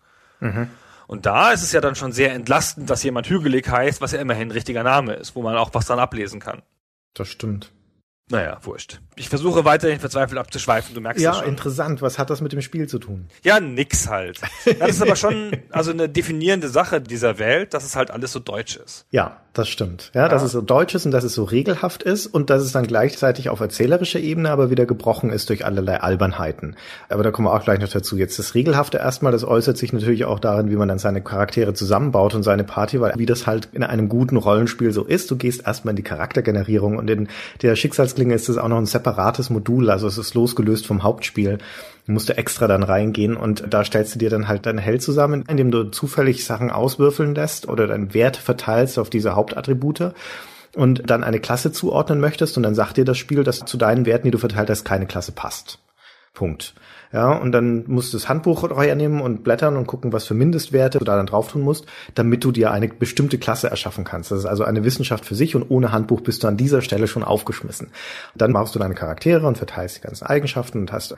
Und 1.05 1.25
da 1.25 1.51
ist 1.51 1.61
es 1.61 1.71
ja 1.71 1.79
dann 1.79 1.95
schon 1.95 2.11
sehr 2.11 2.33
entlastend, 2.33 2.89
dass 2.89 3.03
jemand 3.03 3.29
hügelig 3.29 3.69
heißt, 3.69 4.01
was 4.01 4.13
ja 4.13 4.19
immerhin 4.19 4.49
ein 4.49 4.51
richtiger 4.51 4.83
Name 4.83 5.13
ist, 5.13 5.35
wo 5.35 5.43
man 5.43 5.55
auch 5.55 5.69
was 5.73 5.85
dran 5.85 5.99
ablesen 5.99 6.39
kann. 6.39 6.63
Das 7.13 7.29
stimmt. 7.29 7.73
Naja, 8.29 8.59
wurscht. 8.63 9.01
Ich 9.17 9.29
versuche 9.29 9.65
weiterhin 9.65 9.99
verzweifelt 9.99 10.39
abzuschweifen, 10.39 10.93
du 10.95 11.01
merkst 11.01 11.21
Ja, 11.23 11.31
das 11.31 11.39
schon. 11.39 11.49
interessant. 11.49 12.01
Was 12.01 12.19
hat 12.19 12.29
das 12.29 12.41
mit 12.41 12.51
dem 12.53 12.61
Spiel 12.61 12.87
zu 12.87 12.99
tun? 12.99 13.25
Ja, 13.43 13.59
nix 13.59 14.07
halt. 14.07 14.39
Das 14.79 14.89
ist 14.91 15.01
aber 15.01 15.15
schon 15.15 15.51
also 15.71 15.91
eine 15.91 16.07
definierende 16.07 16.69
Sache 16.69 17.01
dieser 17.01 17.39
Welt, 17.39 17.73
dass 17.73 17.83
es 17.83 17.95
halt 17.95 18.11
alles 18.11 18.31
so 18.31 18.39
deutsch 18.39 18.77
ist. 18.77 19.05
Ja, 19.11 19.37
das 19.53 19.69
stimmt. 19.69 20.11
Ja, 20.13 20.29
dass 20.29 20.43
es 20.43 20.51
so 20.51 20.61
deutsch 20.61 20.93
ist 20.93 21.05
und 21.07 21.11
dass 21.11 21.23
es 21.23 21.33
so 21.33 21.43
regelhaft 21.43 22.03
ist 22.03 22.27
und 22.27 22.51
dass 22.51 22.61
es 22.61 22.71
dann 22.73 22.85
gleichzeitig 22.85 23.49
auf 23.49 23.59
erzählerischer 23.59 24.19
Ebene 24.19 24.51
aber 24.51 24.69
wieder 24.69 24.85
gebrochen 24.85 25.31
ist 25.31 25.49
durch 25.49 25.65
allerlei 25.65 25.99
Albernheiten. 25.99 26.75
Aber 27.09 27.23
da 27.23 27.31
kommen 27.31 27.47
wir 27.47 27.53
auch 27.53 27.63
gleich 27.63 27.79
noch 27.79 27.89
dazu. 27.89 28.17
Jetzt 28.17 28.37
das 28.37 28.53
Regelhafte 28.53 28.99
erstmal, 28.99 29.31
das 29.31 29.43
äußert 29.43 29.77
sich 29.79 29.93
natürlich 29.93 30.25
auch 30.25 30.39
darin, 30.39 30.69
wie 30.69 30.75
man 30.75 30.87
dann 30.87 30.99
seine 30.99 31.23
Charaktere 31.23 31.73
zusammenbaut 31.73 32.35
und 32.35 32.43
seine 32.43 32.63
Party, 32.63 33.01
weil 33.01 33.13
wie 33.17 33.25
das 33.25 33.47
halt 33.47 33.69
in 33.73 33.81
einem 33.83 34.09
guten 34.09 34.37
Rollenspiel 34.37 34.91
so 34.91 35.03
ist. 35.03 35.31
Du 35.31 35.37
gehst 35.37 35.65
erstmal 35.65 35.93
in 35.93 35.95
die 35.95 36.03
Charaktergenerierung 36.03 36.97
und 36.97 37.09
in 37.09 37.27
der 37.63 37.75
Schicksalsklinge 37.75 38.35
ist 38.35 38.49
es 38.49 38.59
auch 38.59 38.67
noch 38.67 38.77
ein 38.77 38.85
separates 39.07 39.49
Modul, 39.49 39.89
also 39.89 40.07
es 40.07 40.17
ist 40.17 40.33
losgelöst 40.33 40.85
vom 40.85 41.03
Hauptspiel. 41.03 41.59
Du 42.05 42.11
musst 42.11 42.29
du 42.29 42.37
extra 42.37 42.67
dann 42.67 42.83
reingehen 42.83 43.35
und 43.37 43.65
da 43.69 43.83
stellst 43.83 44.15
du 44.15 44.19
dir 44.19 44.29
dann 44.29 44.47
halt 44.47 44.65
deinen 44.65 44.79
Held 44.79 45.01
zusammen, 45.01 45.43
indem 45.47 45.71
du 45.71 45.85
zufällig 45.85 46.45
Sachen 46.45 46.71
auswürfeln 46.71 47.35
lässt 47.35 47.67
oder 47.67 47.87
deinen 47.87 48.13
Wert 48.13 48.37
verteilst 48.37 48.99
auf 48.99 49.09
diese 49.09 49.35
Hauptattribute 49.35 50.13
und 50.75 51.09
dann 51.09 51.23
eine 51.23 51.39
Klasse 51.39 51.71
zuordnen 51.71 52.19
möchtest 52.19 52.57
und 52.57 52.63
dann 52.63 52.75
sagt 52.75 52.97
dir 52.97 53.05
das 53.05 53.17
Spiel, 53.17 53.43
dass 53.43 53.59
zu 53.59 53.77
deinen 53.77 54.05
Werten, 54.05 54.25
die 54.25 54.31
du 54.31 54.37
verteilt 54.37 54.69
hast, 54.69 54.83
keine 54.83 55.07
Klasse 55.07 55.31
passt. 55.31 55.79
Punkt. 56.33 56.75
Ja, 57.13 57.31
und 57.31 57.51
dann 57.51 57.85
musst 57.87 58.13
du 58.13 58.17
das 58.17 58.27
Handbuch 58.27 58.69
hernehmen 58.69 59.21
und 59.21 59.43
blättern 59.43 59.77
und 59.77 59.87
gucken, 59.87 60.11
was 60.11 60.25
für 60.25 60.33
Mindestwerte 60.33 60.99
du 60.99 61.05
da 61.05 61.15
dann 61.15 61.25
drauf 61.25 61.51
tun 61.51 61.61
musst, 61.61 61.85
damit 62.15 62.43
du 62.43 62.51
dir 62.51 62.71
eine 62.71 62.89
bestimmte 62.89 63.37
Klasse 63.37 63.69
erschaffen 63.69 64.03
kannst. 64.03 64.31
Das 64.31 64.39
ist 64.39 64.45
also 64.45 64.63
eine 64.63 64.83
Wissenschaft 64.83 65.25
für 65.25 65.35
sich 65.35 65.55
und 65.55 65.69
ohne 65.69 65.91
Handbuch 65.91 66.21
bist 66.21 66.43
du 66.43 66.47
an 66.47 66.57
dieser 66.57 66.81
Stelle 66.81 67.07
schon 67.07 67.23
aufgeschmissen. 67.23 67.91
Dann 68.35 68.51
machst 68.51 68.75
du 68.75 68.79
deine 68.79 68.95
Charaktere 68.95 69.47
und 69.47 69.57
verteilst 69.57 69.97
die 69.97 70.01
ganzen 70.01 70.25
Eigenschaften 70.25 70.79
und 70.79 70.91
hast 70.91 71.15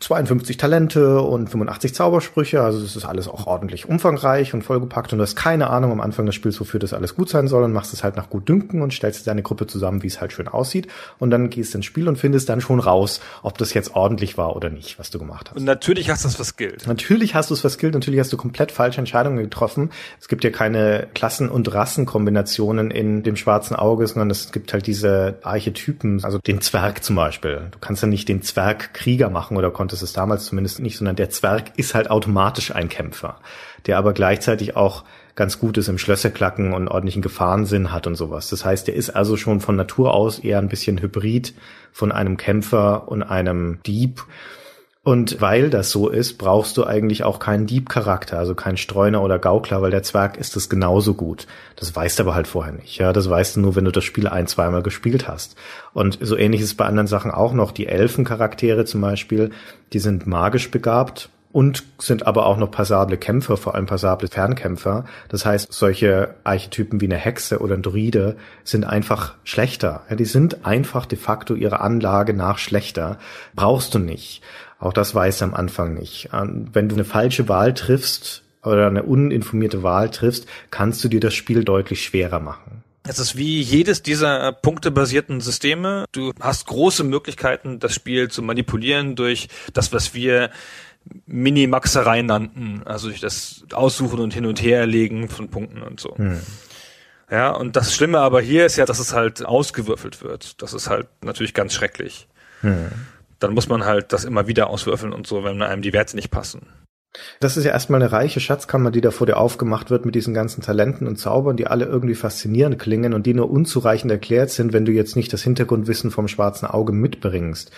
52 0.00 0.56
Talente 0.56 1.20
und 1.20 1.48
85 1.50 1.92
Zaubersprüche, 1.92 2.62
also 2.62 2.80
das 2.80 2.94
ist 2.94 3.04
alles 3.04 3.26
auch 3.26 3.46
ordentlich 3.48 3.88
umfangreich 3.88 4.54
und 4.54 4.62
vollgepackt 4.62 5.12
und 5.12 5.18
du 5.18 5.22
hast 5.22 5.34
keine 5.34 5.70
Ahnung 5.70 5.90
am 5.90 6.00
Anfang 6.00 6.24
des 6.24 6.36
Spiels, 6.36 6.60
wofür 6.60 6.78
das 6.78 6.92
alles 6.92 7.16
gut 7.16 7.28
sein 7.28 7.48
soll 7.48 7.64
und 7.64 7.72
machst 7.72 7.92
es 7.92 8.04
halt 8.04 8.16
nach 8.16 8.30
gut 8.30 8.48
dünken 8.48 8.80
und 8.82 8.92
stellst 8.92 9.26
deine 9.26 9.42
Gruppe 9.42 9.66
zusammen, 9.66 10.04
wie 10.04 10.06
es 10.06 10.20
halt 10.20 10.32
schön 10.32 10.46
aussieht 10.46 10.86
und 11.18 11.30
dann 11.30 11.50
gehst 11.50 11.74
ins 11.74 11.84
Spiel 11.84 12.08
und 12.08 12.16
findest 12.16 12.48
dann 12.48 12.60
schon 12.60 12.78
raus, 12.78 13.20
ob 13.42 13.58
das 13.58 13.74
jetzt 13.74 13.96
ordentlich 13.96 14.38
war 14.38 14.54
oder 14.54 14.70
nicht, 14.70 15.00
was 15.00 15.10
du 15.10 15.18
gemacht 15.18 15.50
hast. 15.50 15.56
Und 15.56 15.64
natürlich 15.64 16.10
hast 16.10 16.22
du 16.22 16.28
das 16.28 16.36
verskillt. 16.36 16.86
Natürlich 16.86 17.34
hast 17.34 17.50
du 17.50 17.54
es 17.54 17.60
verskillt, 17.60 17.94
natürlich 17.94 18.20
hast 18.20 18.32
du 18.32 18.36
komplett 18.36 18.70
falsche 18.70 19.00
Entscheidungen 19.00 19.38
getroffen. 19.38 19.90
Es 20.20 20.28
gibt 20.28 20.44
ja 20.44 20.50
keine 20.50 21.08
Klassen- 21.14 21.48
und 21.48 21.72
Rassenkombinationen 21.74 22.92
in 22.92 23.24
dem 23.24 23.34
schwarzen 23.34 23.74
Auge, 23.74 24.06
sondern 24.06 24.30
es 24.30 24.52
gibt 24.52 24.72
halt 24.72 24.86
diese 24.86 25.38
Archetypen, 25.42 26.24
also 26.24 26.38
den 26.38 26.60
Zwerg 26.60 27.02
zum 27.02 27.16
Beispiel. 27.16 27.62
Du 27.72 27.78
kannst 27.80 28.02
ja 28.02 28.08
nicht 28.08 28.28
den 28.28 28.42
Zwerg 28.42 28.94
Krieger 28.94 29.28
machen 29.28 29.56
oder 29.56 29.72
konntest 29.88 30.02
es 30.02 30.12
damals 30.12 30.44
zumindest 30.44 30.80
nicht, 30.80 30.98
sondern 30.98 31.16
der 31.16 31.30
Zwerg 31.30 31.72
ist 31.78 31.94
halt 31.94 32.10
automatisch 32.10 32.74
ein 32.74 32.90
Kämpfer, 32.90 33.40
der 33.86 33.96
aber 33.96 34.12
gleichzeitig 34.12 34.76
auch 34.76 35.02
ganz 35.34 35.58
gut 35.58 35.78
ist 35.78 35.88
im 35.88 35.96
Schlösserklacken 35.96 36.74
und 36.74 36.88
ordentlichen 36.88 37.22
Gefahrensinn 37.22 37.90
hat 37.90 38.06
und 38.06 38.14
sowas. 38.14 38.50
Das 38.50 38.66
heißt, 38.66 38.86
der 38.86 38.96
ist 38.96 39.08
also 39.08 39.38
schon 39.38 39.60
von 39.60 39.76
Natur 39.76 40.12
aus 40.12 40.40
eher 40.40 40.58
ein 40.58 40.68
bisschen 40.68 41.00
Hybrid 41.00 41.54
von 41.90 42.12
einem 42.12 42.36
Kämpfer 42.36 43.08
und 43.08 43.22
einem 43.22 43.82
Dieb. 43.86 44.26
Und 45.08 45.40
weil 45.40 45.70
das 45.70 45.90
so 45.90 46.10
ist, 46.10 46.36
brauchst 46.36 46.76
du 46.76 46.84
eigentlich 46.84 47.24
auch 47.24 47.38
keinen 47.38 47.66
Diebcharakter, 47.66 48.38
also 48.38 48.54
keinen 48.54 48.76
Streuner 48.76 49.22
oder 49.22 49.38
Gaukler, 49.38 49.80
weil 49.80 49.90
der 49.90 50.02
Zwerg 50.02 50.36
ist 50.36 50.54
es 50.54 50.68
genauso 50.68 51.14
gut. 51.14 51.46
Das 51.76 51.96
weißt 51.96 52.18
du 52.18 52.24
aber 52.24 52.34
halt 52.34 52.46
vorher 52.46 52.74
nicht. 52.74 52.98
Ja, 52.98 53.14
das 53.14 53.30
weißt 53.30 53.56
du 53.56 53.60
nur, 53.60 53.74
wenn 53.74 53.86
du 53.86 53.90
das 53.90 54.04
Spiel 54.04 54.28
ein, 54.28 54.46
zweimal 54.48 54.82
gespielt 54.82 55.26
hast. 55.26 55.56
Und 55.94 56.18
so 56.20 56.36
ähnlich 56.36 56.60
ist 56.60 56.66
es 56.66 56.76
bei 56.76 56.84
anderen 56.84 57.06
Sachen 57.06 57.30
auch 57.30 57.54
noch. 57.54 57.72
Die 57.72 57.86
Elfencharaktere 57.86 58.84
zum 58.84 59.00
Beispiel, 59.00 59.48
die 59.94 59.98
sind 59.98 60.26
magisch 60.26 60.70
begabt 60.70 61.30
und 61.52 61.84
sind 61.96 62.26
aber 62.26 62.44
auch 62.44 62.58
noch 62.58 62.70
passable 62.70 63.16
Kämpfer, 63.16 63.56
vor 63.56 63.74
allem 63.74 63.86
passable 63.86 64.28
Fernkämpfer. 64.28 65.06
Das 65.30 65.46
heißt, 65.46 65.72
solche 65.72 66.34
Archetypen 66.44 67.00
wie 67.00 67.06
eine 67.06 67.16
Hexe 67.16 67.60
oder 67.60 67.74
ein 67.74 67.82
Druide 67.82 68.36
sind 68.62 68.84
einfach 68.84 69.36
schlechter. 69.44 70.02
Ja, 70.10 70.16
die 70.16 70.26
sind 70.26 70.66
einfach 70.66 71.06
de 71.06 71.18
facto 71.18 71.54
ihrer 71.54 71.80
Anlage 71.80 72.34
nach 72.34 72.58
schlechter. 72.58 73.18
Brauchst 73.54 73.94
du 73.94 73.98
nicht. 73.98 74.42
Auch 74.78 74.92
das 74.92 75.14
weiß 75.14 75.40
er 75.40 75.48
am 75.48 75.54
Anfang 75.54 75.94
nicht. 75.94 76.30
Ähm, 76.32 76.68
Wenn 76.72 76.88
du 76.88 76.94
eine 76.94 77.04
falsche 77.04 77.48
Wahl 77.48 77.74
triffst 77.74 78.42
oder 78.62 78.86
eine 78.86 79.02
uninformierte 79.02 79.82
Wahl 79.82 80.10
triffst, 80.10 80.46
kannst 80.70 81.02
du 81.02 81.08
dir 81.08 81.20
das 81.20 81.34
Spiel 81.34 81.64
deutlich 81.64 82.04
schwerer 82.04 82.40
machen. 82.40 82.82
Es 83.08 83.18
ist 83.18 83.36
wie 83.36 83.60
jedes 83.62 84.02
dieser 84.02 84.52
punktebasierten 84.52 85.40
Systeme. 85.40 86.04
Du 86.12 86.32
hast 86.40 86.66
große 86.66 87.04
Möglichkeiten, 87.04 87.78
das 87.78 87.94
Spiel 87.94 88.28
zu 88.28 88.42
manipulieren 88.42 89.16
durch 89.16 89.48
das, 89.72 89.92
was 89.92 90.12
wir 90.12 90.50
Minimaxerei 91.26 92.20
nannten, 92.20 92.82
also 92.84 93.08
durch 93.08 93.20
das 93.20 93.64
Aussuchen 93.72 94.20
und 94.20 94.34
Hin- 94.34 94.44
und 94.44 94.60
Herlegen 94.60 95.30
von 95.30 95.48
Punkten 95.48 95.82
und 95.82 96.00
so. 96.00 96.14
Ja, 97.30 97.50
und 97.50 97.76
das 97.76 97.94
Schlimme 97.94 98.18
aber 98.18 98.42
hier 98.42 98.66
ist 98.66 98.76
ja, 98.76 98.84
dass 98.84 98.98
es 98.98 99.14
halt 99.14 99.44
ausgewürfelt 99.44 100.22
wird. 100.22 100.60
Das 100.60 100.74
ist 100.74 100.90
halt 100.90 101.06
natürlich 101.22 101.54
ganz 101.54 101.72
schrecklich. 101.72 102.28
Dann 103.38 103.54
muss 103.54 103.68
man 103.68 103.84
halt 103.84 104.12
das 104.12 104.24
immer 104.24 104.46
wieder 104.46 104.68
auswürfeln 104.70 105.12
und 105.12 105.26
so, 105.26 105.44
wenn 105.44 105.62
einem 105.62 105.82
die 105.82 105.92
Werte 105.92 106.16
nicht 106.16 106.30
passen. 106.30 106.66
Das 107.40 107.56
ist 107.56 107.64
ja 107.64 107.72
erstmal 107.72 108.02
eine 108.02 108.12
reiche 108.12 108.40
Schatzkammer, 108.40 108.90
die 108.90 109.00
da 109.00 109.10
vor 109.10 109.26
dir 109.26 109.38
aufgemacht 109.38 109.90
wird 109.90 110.04
mit 110.04 110.14
diesen 110.14 110.34
ganzen 110.34 110.62
Talenten 110.62 111.06
und 111.06 111.16
Zaubern, 111.16 111.56
die 111.56 111.66
alle 111.66 111.86
irgendwie 111.86 112.14
faszinierend 112.14 112.78
klingen 112.78 113.14
und 113.14 113.26
die 113.26 113.34
nur 113.34 113.50
unzureichend 113.50 114.12
erklärt 114.12 114.50
sind, 114.50 114.72
wenn 114.72 114.84
du 114.84 114.92
jetzt 114.92 115.16
nicht 115.16 115.32
das 115.32 115.42
Hintergrundwissen 115.42 116.10
vom 116.10 116.28
schwarzen 116.28 116.66
Auge 116.66 116.92
mitbringst. 116.92 117.70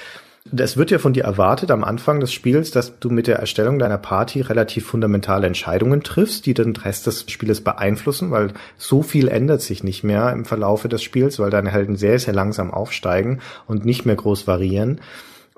Es 0.56 0.78
wird 0.78 0.90
ja 0.90 0.98
von 0.98 1.12
dir 1.12 1.24
erwartet 1.24 1.70
am 1.70 1.84
Anfang 1.84 2.18
des 2.18 2.32
Spiels, 2.32 2.70
dass 2.70 2.98
du 2.98 3.10
mit 3.10 3.26
der 3.26 3.36
Erstellung 3.36 3.78
deiner 3.78 3.98
Party 3.98 4.40
relativ 4.40 4.86
fundamentale 4.86 5.46
Entscheidungen 5.46 6.02
triffst, 6.02 6.46
die 6.46 6.54
den 6.54 6.74
Rest 6.74 7.06
des 7.06 7.30
Spieles 7.30 7.62
beeinflussen, 7.62 8.30
weil 8.30 8.54
so 8.78 9.02
viel 9.02 9.28
ändert 9.28 9.60
sich 9.60 9.84
nicht 9.84 10.02
mehr 10.02 10.32
im 10.32 10.46
Verlaufe 10.46 10.88
des 10.88 11.02
Spiels, 11.02 11.38
weil 11.38 11.50
deine 11.50 11.70
Helden 11.70 11.96
sehr, 11.96 12.18
sehr 12.18 12.32
langsam 12.32 12.70
aufsteigen 12.70 13.40
und 13.66 13.84
nicht 13.84 14.06
mehr 14.06 14.16
groß 14.16 14.46
variieren. 14.46 15.02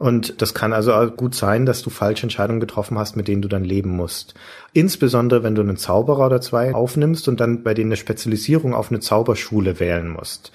Und 0.03 0.42
das 0.42 0.53
kann 0.53 0.72
also 0.72 0.92
gut 1.12 1.36
sein, 1.36 1.64
dass 1.64 1.80
du 1.80 1.88
falsche 1.88 2.24
Entscheidungen 2.24 2.59
getroffen 2.59 2.98
hast, 2.98 3.14
mit 3.14 3.28
denen 3.28 3.40
du 3.40 3.46
dann 3.46 3.62
leben 3.62 3.90
musst. 3.90 4.34
Insbesondere, 4.72 5.44
wenn 5.44 5.55
du 5.55 5.62
einen 5.62 5.76
Zauberer 5.76 6.26
oder 6.26 6.40
zwei 6.40 6.74
aufnimmst 6.74 7.28
und 7.28 7.38
dann 7.38 7.62
bei 7.62 7.72
denen 7.72 7.90
eine 7.90 7.96
Spezialisierung 7.96 8.74
auf 8.74 8.90
eine 8.90 8.98
Zauberschule 8.98 9.78
wählen 9.78 10.09
musst. 10.09 10.50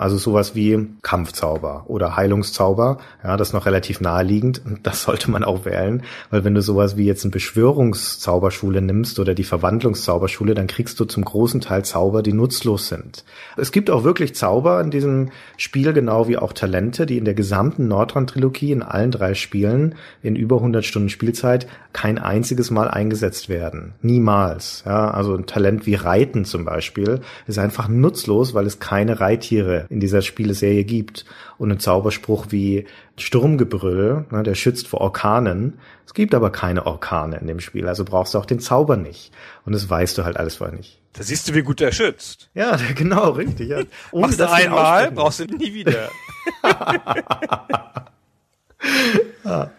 Also 0.00 0.16
sowas 0.16 0.54
wie 0.54 0.88
Kampfzauber 1.02 1.84
oder 1.86 2.16
Heilungszauber, 2.16 2.96
ja, 3.22 3.36
das 3.36 3.48
ist 3.48 3.52
noch 3.52 3.66
relativ 3.66 4.00
naheliegend. 4.00 4.62
Das 4.82 5.02
sollte 5.02 5.30
man 5.30 5.44
auch 5.44 5.66
wählen, 5.66 6.02
weil 6.30 6.42
wenn 6.42 6.54
du 6.54 6.62
sowas 6.62 6.96
wie 6.96 7.04
jetzt 7.04 7.22
eine 7.24 7.32
Beschwörungszauberschule 7.32 8.80
nimmst 8.80 9.18
oder 9.18 9.34
die 9.34 9.44
Verwandlungszauberschule, 9.44 10.54
dann 10.54 10.68
kriegst 10.68 10.98
du 10.98 11.04
zum 11.04 11.24
großen 11.24 11.60
Teil 11.60 11.84
Zauber, 11.84 12.22
die 12.22 12.32
nutzlos 12.32 12.88
sind. 12.88 13.24
Es 13.58 13.72
gibt 13.72 13.90
auch 13.90 14.02
wirklich 14.02 14.34
Zauber 14.34 14.80
in 14.80 14.90
diesem 14.90 15.28
Spiel, 15.58 15.92
genau 15.92 16.28
wie 16.28 16.38
auch 16.38 16.54
Talente, 16.54 17.04
die 17.04 17.18
in 17.18 17.26
der 17.26 17.34
gesamten 17.34 17.88
Nordrand-Trilogie 17.88 18.72
in 18.72 18.82
allen 18.82 19.10
drei 19.10 19.34
Spielen 19.34 19.96
in 20.22 20.34
über 20.34 20.56
100 20.56 20.82
Stunden 20.82 21.10
Spielzeit 21.10 21.66
kein 21.92 22.18
einziges 22.18 22.70
Mal 22.70 22.88
eingesetzt 22.88 23.50
werden. 23.50 23.92
Niemals. 24.00 24.82
Ja, 24.86 25.10
also 25.10 25.34
ein 25.34 25.44
Talent 25.44 25.84
wie 25.84 25.94
Reiten 25.94 26.46
zum 26.46 26.64
Beispiel 26.64 27.20
ist 27.46 27.58
einfach 27.58 27.88
nutzlos, 27.88 28.54
weil 28.54 28.66
es 28.66 28.78
keine 28.78 29.20
Reittiere 29.20 29.86
in 29.90 30.00
dieser 30.00 30.22
Spieleserie 30.22 30.84
gibt. 30.84 31.26
Und 31.58 31.70
ein 31.70 31.78
Zauberspruch 31.78 32.46
wie 32.48 32.86
Sturmgebrüll, 33.18 34.24
ne, 34.30 34.42
der 34.42 34.54
schützt 34.54 34.88
vor 34.88 35.02
Orkanen. 35.02 35.78
Es 36.06 36.14
gibt 36.14 36.34
aber 36.34 36.50
keine 36.50 36.86
Orkane 36.86 37.36
in 37.36 37.46
dem 37.46 37.60
Spiel, 37.60 37.86
also 37.86 38.04
brauchst 38.04 38.32
du 38.32 38.38
auch 38.38 38.46
den 38.46 38.60
Zauber 38.60 38.96
nicht. 38.96 39.32
Und 39.66 39.74
das 39.74 39.90
weißt 39.90 40.16
du 40.16 40.24
halt 40.24 40.38
alles 40.38 40.56
vorher 40.56 40.76
nicht. 40.76 40.98
Da 41.12 41.24
siehst 41.24 41.48
du, 41.48 41.54
wie 41.54 41.62
gut 41.62 41.80
der 41.80 41.92
schützt. 41.92 42.48
Ja, 42.54 42.78
genau, 42.94 43.30
richtig. 43.30 43.68
Ja. 43.68 43.82
Ohne 44.12 44.28
Machst 44.28 44.40
du 44.40 44.48
einmal, 44.48 45.10
brauchst 45.10 45.40
du 45.40 45.44
nie 45.44 45.74
wieder. 45.74 46.08
ja. 49.44 49.70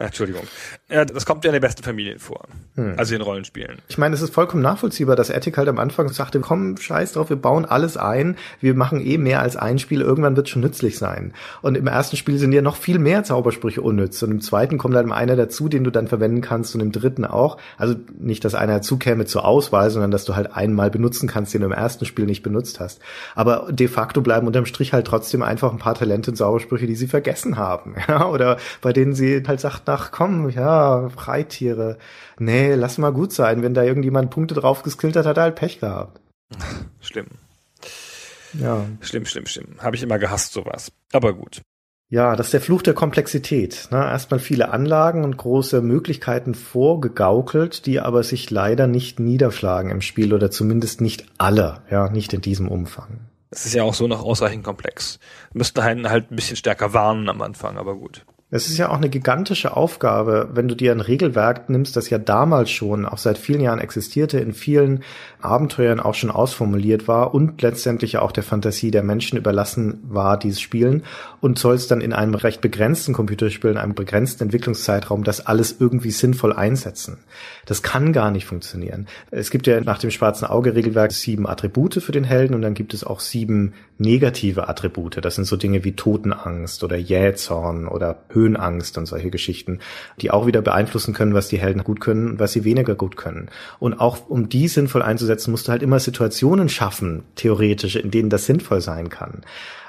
Entschuldigung. 0.06 0.44
Ja, 0.88 1.04
das 1.04 1.26
kommt 1.26 1.44
ja 1.44 1.50
in 1.50 1.52
den 1.52 1.60
besten 1.60 1.82
Familien 1.82 2.18
vor. 2.18 2.48
Hm. 2.76 2.94
Also 2.96 3.14
in 3.14 3.20
Rollenspielen. 3.20 3.80
Ich 3.88 3.98
meine, 3.98 4.14
es 4.14 4.22
ist 4.22 4.32
vollkommen 4.32 4.62
nachvollziehbar, 4.62 5.14
dass 5.14 5.30
Attic 5.30 5.58
halt 5.58 5.68
am 5.68 5.78
Anfang 5.78 6.08
sagte, 6.08 6.40
komm, 6.40 6.78
scheiß 6.78 7.12
drauf, 7.12 7.28
wir 7.28 7.36
bauen 7.36 7.66
alles 7.66 7.98
ein, 7.98 8.36
wir 8.60 8.74
machen 8.74 9.04
eh 9.04 9.18
mehr 9.18 9.42
als 9.42 9.56
ein 9.56 9.78
Spiel, 9.78 10.00
irgendwann 10.00 10.36
wird 10.36 10.48
schon 10.48 10.62
nützlich 10.62 10.96
sein. 10.96 11.34
Und 11.60 11.76
im 11.76 11.86
ersten 11.86 12.16
Spiel 12.16 12.38
sind 12.38 12.52
ja 12.52 12.62
noch 12.62 12.76
viel 12.76 12.98
mehr 12.98 13.24
Zaubersprüche 13.24 13.82
unnütz. 13.82 14.22
Und 14.22 14.30
im 14.30 14.40
zweiten 14.40 14.78
kommt 14.78 14.94
dann 14.94 15.12
einer 15.12 15.36
dazu, 15.36 15.68
den 15.68 15.84
du 15.84 15.90
dann 15.90 16.08
verwenden 16.08 16.40
kannst 16.40 16.74
und 16.74 16.80
im 16.80 16.92
dritten 16.92 17.26
auch. 17.26 17.58
Also 17.76 17.94
nicht, 18.18 18.46
dass 18.46 18.54
einer 18.54 18.76
dazu 18.76 18.96
käme 18.96 19.26
zur 19.26 19.44
Auswahl, 19.44 19.90
sondern 19.90 20.10
dass 20.10 20.24
du 20.24 20.34
halt 20.34 20.56
einmal 20.56 20.90
benutzen 20.90 21.28
kannst, 21.28 21.52
den 21.52 21.60
du 21.60 21.66
im 21.66 21.72
ersten 21.72 22.06
Spiel 22.06 22.24
nicht 22.24 22.42
benutzt 22.42 22.80
hast. 22.80 23.00
Aber 23.34 23.68
de 23.70 23.88
facto 23.88 24.22
bleiben 24.22 24.46
unterm 24.46 24.64
Strich 24.64 24.94
halt 24.94 25.06
trotzdem 25.06 25.42
einfach 25.42 25.72
ein 25.72 25.78
paar 25.78 25.94
Talente 25.94 26.30
und 26.30 26.36
Zaubersprüche, 26.36 26.86
die 26.86 26.96
sie 26.96 27.06
vergessen 27.06 27.58
haben. 27.58 27.96
Ja? 28.08 28.26
Oder 28.28 28.56
bei 28.80 28.92
denen 28.92 29.12
sie 29.12 29.42
halt 29.46 29.60
sagt, 29.60 29.89
ach 29.90 30.10
komm, 30.10 30.48
ja, 30.50 31.08
Freitiere. 31.10 31.98
Nee, 32.38 32.74
lass 32.74 32.98
mal 32.98 33.12
gut 33.12 33.32
sein. 33.32 33.62
Wenn 33.62 33.74
da 33.74 33.82
irgendjemand 33.82 34.30
Punkte 34.30 34.54
drauf 34.54 34.82
geskillt 34.82 35.16
hat, 35.16 35.26
hat 35.26 35.36
er 35.36 35.44
halt 35.44 35.56
Pech 35.56 35.80
gehabt. 35.80 36.20
Schlimm. 37.00 37.26
Ja. 38.54 38.86
Schlimm, 39.00 39.26
schlimm, 39.26 39.46
schlimm. 39.46 39.76
Habe 39.78 39.96
ich 39.96 40.02
immer 40.02 40.18
gehasst, 40.18 40.52
sowas. 40.52 40.92
Aber 41.12 41.34
gut. 41.34 41.62
Ja, 42.12 42.34
das 42.34 42.48
ist 42.48 42.54
der 42.54 42.60
Fluch 42.60 42.82
der 42.82 42.94
Komplexität. 42.94 43.86
Ne? 43.92 43.98
Erstmal 43.98 44.40
viele 44.40 44.70
Anlagen 44.70 45.22
und 45.22 45.36
große 45.36 45.80
Möglichkeiten 45.80 46.56
vorgegaukelt, 46.56 47.86
die 47.86 48.00
aber 48.00 48.24
sich 48.24 48.50
leider 48.50 48.88
nicht 48.88 49.20
niederschlagen 49.20 49.92
im 49.92 50.00
Spiel 50.00 50.34
oder 50.34 50.50
zumindest 50.50 51.00
nicht 51.00 51.26
alle, 51.38 51.82
ja, 51.88 52.10
nicht 52.10 52.32
in 52.32 52.40
diesem 52.40 52.66
Umfang. 52.66 53.20
Es 53.50 53.64
ist 53.64 53.74
ja 53.74 53.84
auch 53.84 53.94
so 53.94 54.08
noch 54.08 54.24
ausreichend 54.24 54.64
komplex. 54.64 55.20
Müssten 55.52 55.84
halt, 55.84 56.08
halt 56.08 56.32
ein 56.32 56.36
bisschen 56.36 56.56
stärker 56.56 56.92
warnen 56.94 57.28
am 57.28 57.42
Anfang, 57.42 57.78
aber 57.78 57.94
gut. 57.94 58.24
Es 58.52 58.68
ist 58.68 58.78
ja 58.78 58.88
auch 58.88 58.96
eine 58.96 59.08
gigantische 59.08 59.76
Aufgabe, 59.76 60.48
wenn 60.52 60.66
du 60.66 60.74
dir 60.74 60.90
ein 60.90 61.00
Regelwerk 61.00 61.70
nimmst, 61.70 61.94
das 61.96 62.10
ja 62.10 62.18
damals 62.18 62.70
schon, 62.70 63.06
auch 63.06 63.18
seit 63.18 63.38
vielen 63.38 63.60
Jahren 63.60 63.78
existierte, 63.78 64.40
in 64.40 64.54
vielen 64.54 65.04
Abenteuern 65.40 66.00
auch 66.00 66.14
schon 66.14 66.32
ausformuliert 66.32 67.06
war 67.06 67.32
und 67.32 67.62
letztendlich 67.62 68.18
auch 68.18 68.32
der 68.32 68.42
Fantasie 68.42 68.90
der 68.90 69.04
Menschen 69.04 69.38
überlassen 69.38 70.00
war, 70.02 70.36
dieses 70.36 70.60
Spielen 70.60 71.04
und 71.40 71.60
sollst 71.60 71.92
dann 71.92 72.00
in 72.00 72.12
einem 72.12 72.34
recht 72.34 72.60
begrenzten 72.60 73.12
Computerspiel, 73.12 73.70
in 73.70 73.78
einem 73.78 73.94
begrenzten 73.94 74.44
Entwicklungszeitraum 74.44 75.22
das 75.22 75.46
alles 75.46 75.76
irgendwie 75.78 76.10
sinnvoll 76.10 76.52
einsetzen. 76.52 77.18
Das 77.66 77.82
kann 77.84 78.12
gar 78.12 78.32
nicht 78.32 78.46
funktionieren. 78.46 79.06
Es 79.30 79.50
gibt 79.50 79.68
ja 79.68 79.80
nach 79.80 79.98
dem 79.98 80.10
schwarzen 80.10 80.46
Auge 80.46 80.74
Regelwerk 80.74 81.12
sieben 81.12 81.46
Attribute 81.46 82.02
für 82.02 82.12
den 82.12 82.24
Helden 82.24 82.54
und 82.54 82.62
dann 82.62 82.74
gibt 82.74 82.94
es 82.94 83.04
auch 83.04 83.20
sieben 83.20 83.74
negative 83.98 84.68
Attribute. 84.68 85.24
Das 85.24 85.36
sind 85.36 85.44
so 85.44 85.56
Dinge 85.56 85.84
wie 85.84 85.92
Totenangst 85.92 86.82
oder 86.82 86.96
Jähzorn 86.96 87.86
oder 87.86 88.14
Höhenangst 88.40 88.96
und 88.98 89.06
solche 89.06 89.30
Geschichten, 89.30 89.80
die 90.20 90.30
auch 90.30 90.46
wieder 90.46 90.62
beeinflussen 90.62 91.14
können, 91.14 91.34
was 91.34 91.48
die 91.48 91.58
Helden 91.58 91.84
gut 91.84 92.00
können 92.00 92.30
und 92.30 92.38
was 92.38 92.52
sie 92.52 92.64
weniger 92.64 92.94
gut 92.94 93.16
können. 93.16 93.48
Und 93.78 94.00
auch 94.00 94.28
um 94.28 94.48
die 94.48 94.68
sinnvoll 94.68 95.02
einzusetzen, 95.02 95.50
musst 95.50 95.68
du 95.68 95.72
halt 95.72 95.82
immer 95.82 96.00
Situationen 96.00 96.68
schaffen, 96.68 97.22
theoretisch, 97.34 97.96
in 97.96 98.10
denen 98.10 98.30
das 98.30 98.46
sinnvoll 98.46 98.80
sein 98.80 99.08
kann. 99.10 99.42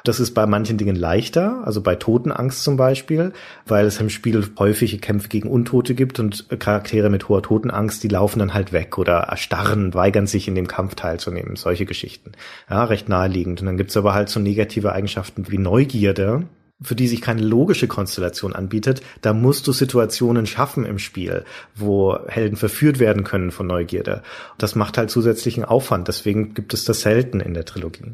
Das 0.04 0.20
ist 0.20 0.34
bei 0.34 0.48
manchen 0.48 0.78
Dingen 0.78 0.96
leichter, 0.96 1.62
also 1.64 1.82
bei 1.82 1.96
Totenangst 1.96 2.64
zum 2.64 2.76
Beispiel, 2.76 3.34
weil 3.68 3.86
es 3.86 4.00
im 4.00 4.10
Spiel 4.10 4.44
häufige 4.58 4.98
Kämpfe 4.98 5.30
gegen 5.30 5.48
Untote 5.48 5.94
gibt 5.94 6.20
und 6.20 6.48
Charaktere 6.60 7.12
mit 7.12 7.30
hoher 7.30 7.44
Totenangst, 7.44 8.04
die 8.04 8.08
laufen 8.08 8.40
dann 8.40 8.56
halt 8.56 8.74
weg 8.74 8.98
oder 8.98 9.18
erstarren, 9.18 9.94
weigern 9.94 10.26
sich 10.26 10.48
in 10.48 10.56
dem 10.56 10.68
Kampf 10.68 10.96
teilzunehmen, 10.96 11.56
solche 11.56 11.86
Geschichten. 11.86 12.32
Ja, 12.70 12.84
recht 12.86 13.10
naheliegend. 13.10 13.62
Und 13.62 13.68
dann 13.68 13.78
gibt's 13.78 13.98
aber 13.98 14.16
halt 14.16 14.30
so 14.30 14.40
negative 14.40 14.92
Eigenschaften 14.92 15.46
wie 15.52 15.60
Neugierde, 15.60 16.48
für 16.82 16.96
die 16.96 17.08
sich 17.08 17.22
keine 17.22 17.42
logische 17.42 17.88
Konstellation 17.88 18.54
anbietet, 18.54 19.02
da 19.22 19.34
musst 19.34 19.68
du 19.68 19.72
Situationen 19.72 20.46
schaffen 20.46 20.86
im 20.86 21.00
Spiel, 21.00 21.46
wo 21.76 22.18
Helden 22.28 22.58
verführt 22.58 23.00
werden 23.00 23.24
können 23.24 23.52
von 23.52 23.68
Neugierde. 23.68 24.24
Das 24.58 24.76
macht 24.76 24.98
halt 24.98 25.10
zusätzlichen 25.10 25.66
Aufwand, 25.66 26.08
deswegen 26.08 26.54
gibt 26.54 26.74
es 26.74 26.86
das 26.86 27.02
selten 27.02 27.40
in 27.40 27.54
der 27.54 27.66
Trilogie. 27.66 28.14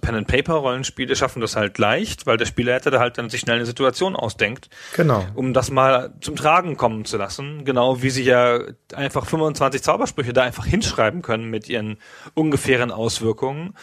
Pen-and-Paper-Rollenspiele 0.00 1.16
schaffen 1.16 1.40
das 1.40 1.56
halt 1.56 1.78
leicht, 1.78 2.26
weil 2.26 2.36
der 2.36 2.46
Spielleiter 2.46 2.90
da 2.90 3.00
halt 3.00 3.18
dann 3.18 3.30
sich 3.30 3.40
schnell 3.40 3.56
eine 3.56 3.66
Situation 3.66 4.14
ausdenkt. 4.14 4.68
Genau. 4.94 5.26
Um 5.34 5.52
das 5.52 5.70
mal 5.70 6.14
zum 6.20 6.36
Tragen 6.36 6.76
kommen 6.76 7.04
zu 7.04 7.16
lassen. 7.16 7.64
Genau 7.64 8.00
wie 8.02 8.10
sie 8.10 8.22
ja 8.22 8.60
einfach 8.94 9.26
25 9.26 9.82
Zaubersprüche 9.82 10.32
da 10.32 10.42
einfach 10.42 10.66
hinschreiben 10.66 11.22
können 11.22 11.50
mit 11.50 11.68
ihren 11.68 11.98
ungefähren 12.34 12.92
Auswirkungen 12.92 13.74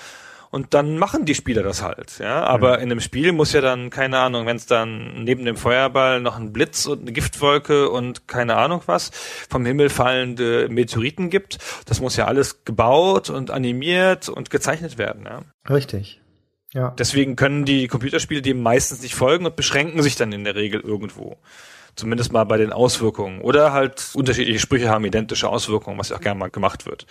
und 0.53 0.75
dann 0.75 0.99
machen 0.99 1.25
die 1.25 1.33
Spieler 1.33 1.63
das 1.63 1.81
halt, 1.81 2.19
ja. 2.19 2.43
Aber 2.43 2.77
mhm. 2.77 2.83
in 2.83 2.91
einem 2.91 2.99
Spiel 2.99 3.31
muss 3.31 3.53
ja 3.53 3.61
dann, 3.61 3.89
keine 3.89 4.19
Ahnung, 4.19 4.45
wenn 4.45 4.55
es 4.55 4.67
dann 4.67 5.23
neben 5.23 5.45
dem 5.45 5.57
Feuerball 5.57 6.21
noch 6.21 6.37
einen 6.37 6.53
Blitz 6.53 6.85
und 6.85 7.01
eine 7.01 7.11
Giftwolke 7.11 7.89
und 7.89 8.27
keine 8.27 8.55
Ahnung 8.55 8.83
was 8.85 9.09
vom 9.49 9.65
Himmel 9.65 9.89
fallende 9.89 10.67
Meteoriten 10.69 11.31
gibt, 11.31 11.57
das 11.87 12.01
muss 12.01 12.17
ja 12.17 12.25
alles 12.25 12.65
gebaut 12.65 13.31
und 13.31 13.49
animiert 13.49 14.29
und 14.29 14.51
gezeichnet 14.51 14.99
werden, 14.99 15.25
ja. 15.25 15.41
Richtig. 15.73 16.21
Ja. 16.71 16.93
Deswegen 16.99 17.35
können 17.35 17.65
die 17.65 17.87
Computerspiele 17.87 18.43
dem 18.43 18.61
meistens 18.61 19.01
nicht 19.01 19.15
folgen 19.15 19.47
und 19.47 19.55
beschränken 19.55 20.03
sich 20.03 20.17
dann 20.17 20.31
in 20.33 20.43
der 20.43 20.53
Regel 20.53 20.81
irgendwo. 20.81 21.37
Zumindest 21.95 22.31
mal 22.31 22.43
bei 22.43 22.57
den 22.57 22.71
Auswirkungen. 22.71 23.41
Oder 23.41 23.73
halt 23.73 24.11
unterschiedliche 24.13 24.59
Sprüche 24.59 24.89
haben 24.89 25.03
identische 25.03 25.49
Auswirkungen, 25.49 25.97
was 25.97 26.09
ja 26.09 26.17
auch 26.17 26.21
gerne 26.21 26.39
mal 26.39 26.51
gemacht 26.51 26.85
wird. 26.85 27.07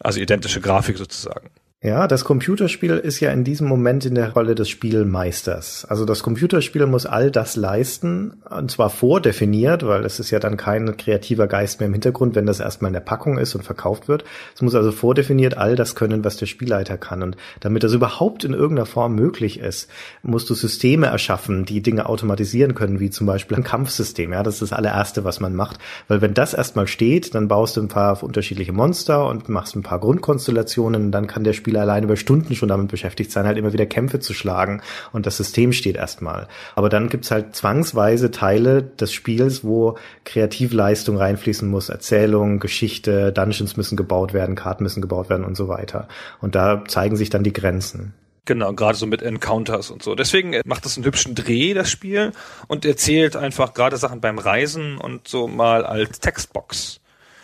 Also 0.00 0.18
identische 0.18 0.60
Grafik 0.60 0.98
sozusagen. 0.98 1.50
Ja, 1.86 2.08
das 2.08 2.24
Computerspiel 2.24 2.96
ist 2.96 3.20
ja 3.20 3.30
in 3.30 3.44
diesem 3.44 3.68
Moment 3.68 4.04
in 4.04 4.16
der 4.16 4.32
Rolle 4.32 4.56
des 4.56 4.68
Spielmeisters. 4.68 5.84
Also 5.84 6.04
das 6.04 6.24
Computerspiel 6.24 6.84
muss 6.86 7.06
all 7.06 7.30
das 7.30 7.54
leisten, 7.54 8.42
und 8.50 8.72
zwar 8.72 8.90
vordefiniert, 8.90 9.86
weil 9.86 10.04
es 10.04 10.18
ist 10.18 10.32
ja 10.32 10.40
dann 10.40 10.56
kein 10.56 10.96
kreativer 10.96 11.46
Geist 11.46 11.78
mehr 11.78 11.86
im 11.86 11.92
Hintergrund, 11.92 12.34
wenn 12.34 12.44
das 12.44 12.58
erstmal 12.58 12.88
in 12.88 12.94
der 12.94 13.00
Packung 13.02 13.38
ist 13.38 13.54
und 13.54 13.62
verkauft 13.62 14.08
wird. 14.08 14.24
Es 14.52 14.62
muss 14.62 14.74
also 14.74 14.90
vordefiniert 14.90 15.58
all 15.58 15.76
das 15.76 15.94
können, 15.94 16.24
was 16.24 16.36
der 16.36 16.46
Spielleiter 16.46 16.98
kann. 16.98 17.22
Und 17.22 17.36
damit 17.60 17.84
das 17.84 17.92
überhaupt 17.92 18.42
in 18.42 18.52
irgendeiner 18.52 18.86
Form 18.86 19.14
möglich 19.14 19.60
ist, 19.60 19.88
musst 20.24 20.50
du 20.50 20.54
Systeme 20.54 21.06
erschaffen, 21.06 21.66
die 21.66 21.82
Dinge 21.82 22.08
automatisieren 22.08 22.74
können, 22.74 22.98
wie 22.98 23.10
zum 23.10 23.28
Beispiel 23.28 23.58
ein 23.58 23.62
Kampfsystem. 23.62 24.32
Ja, 24.32 24.42
das 24.42 24.54
ist 24.54 24.72
das 24.72 24.72
allererste, 24.72 25.22
was 25.22 25.38
man 25.38 25.54
macht. 25.54 25.78
Weil 26.08 26.20
wenn 26.20 26.34
das 26.34 26.52
erstmal 26.52 26.88
steht, 26.88 27.32
dann 27.36 27.46
baust 27.46 27.76
du 27.76 27.80
ein 27.80 27.86
paar 27.86 28.20
unterschiedliche 28.24 28.72
Monster 28.72 29.28
und 29.28 29.48
machst 29.48 29.76
ein 29.76 29.84
paar 29.84 30.00
Grundkonstellationen, 30.00 31.12
dann 31.12 31.28
kann 31.28 31.44
der 31.44 31.52
Spieler 31.52 31.75
Spieler 31.76 31.82
allein 31.82 32.04
über 32.04 32.16
Stunden 32.16 32.54
schon 32.54 32.68
damit 32.68 32.88
beschäftigt 32.88 33.30
sein, 33.30 33.46
halt 33.46 33.58
immer 33.58 33.72
wieder 33.72 33.86
Kämpfe 33.86 34.18
zu 34.18 34.32
schlagen 34.32 34.80
und 35.12 35.26
das 35.26 35.36
System 35.36 35.72
steht 35.72 35.96
erstmal. 35.96 36.48
Aber 36.74 36.88
dann 36.88 37.08
gibt's 37.08 37.30
halt 37.30 37.54
zwangsweise 37.54 38.30
Teile 38.30 38.82
des 38.82 39.12
Spiels, 39.12 39.62
wo 39.62 39.98
Kreativleistung 40.24 41.18
reinfließen 41.18 41.68
muss, 41.68 41.90
Erzählung, 41.90 42.60
Geschichte, 42.60 43.32
Dungeons 43.32 43.76
müssen 43.76 43.96
gebaut 43.96 44.32
werden, 44.32 44.54
Karten 44.54 44.84
müssen 44.84 45.02
gebaut 45.02 45.28
werden 45.28 45.44
und 45.44 45.56
so 45.56 45.68
weiter. 45.68 46.08
Und 46.40 46.54
da 46.54 46.84
zeigen 46.86 47.16
sich 47.16 47.28
dann 47.28 47.44
die 47.44 47.52
Grenzen. 47.52 48.14
Genau, 48.46 48.72
gerade 48.72 48.96
so 48.96 49.06
mit 49.06 49.22
Encounters 49.22 49.90
und 49.90 50.02
so. 50.02 50.14
Deswegen 50.14 50.58
macht 50.64 50.86
es 50.86 50.96
einen 50.96 51.04
hübschen 51.04 51.34
Dreh, 51.34 51.74
das 51.74 51.90
Spiel, 51.90 52.32
und 52.68 52.84
erzählt 52.84 53.36
einfach 53.36 53.74
gerade 53.74 53.96
Sachen 53.96 54.20
beim 54.20 54.38
Reisen 54.38 54.98
und 54.98 55.28
so 55.28 55.48
mal 55.48 55.84
als 55.84 56.20
Textbox. 56.20 57.00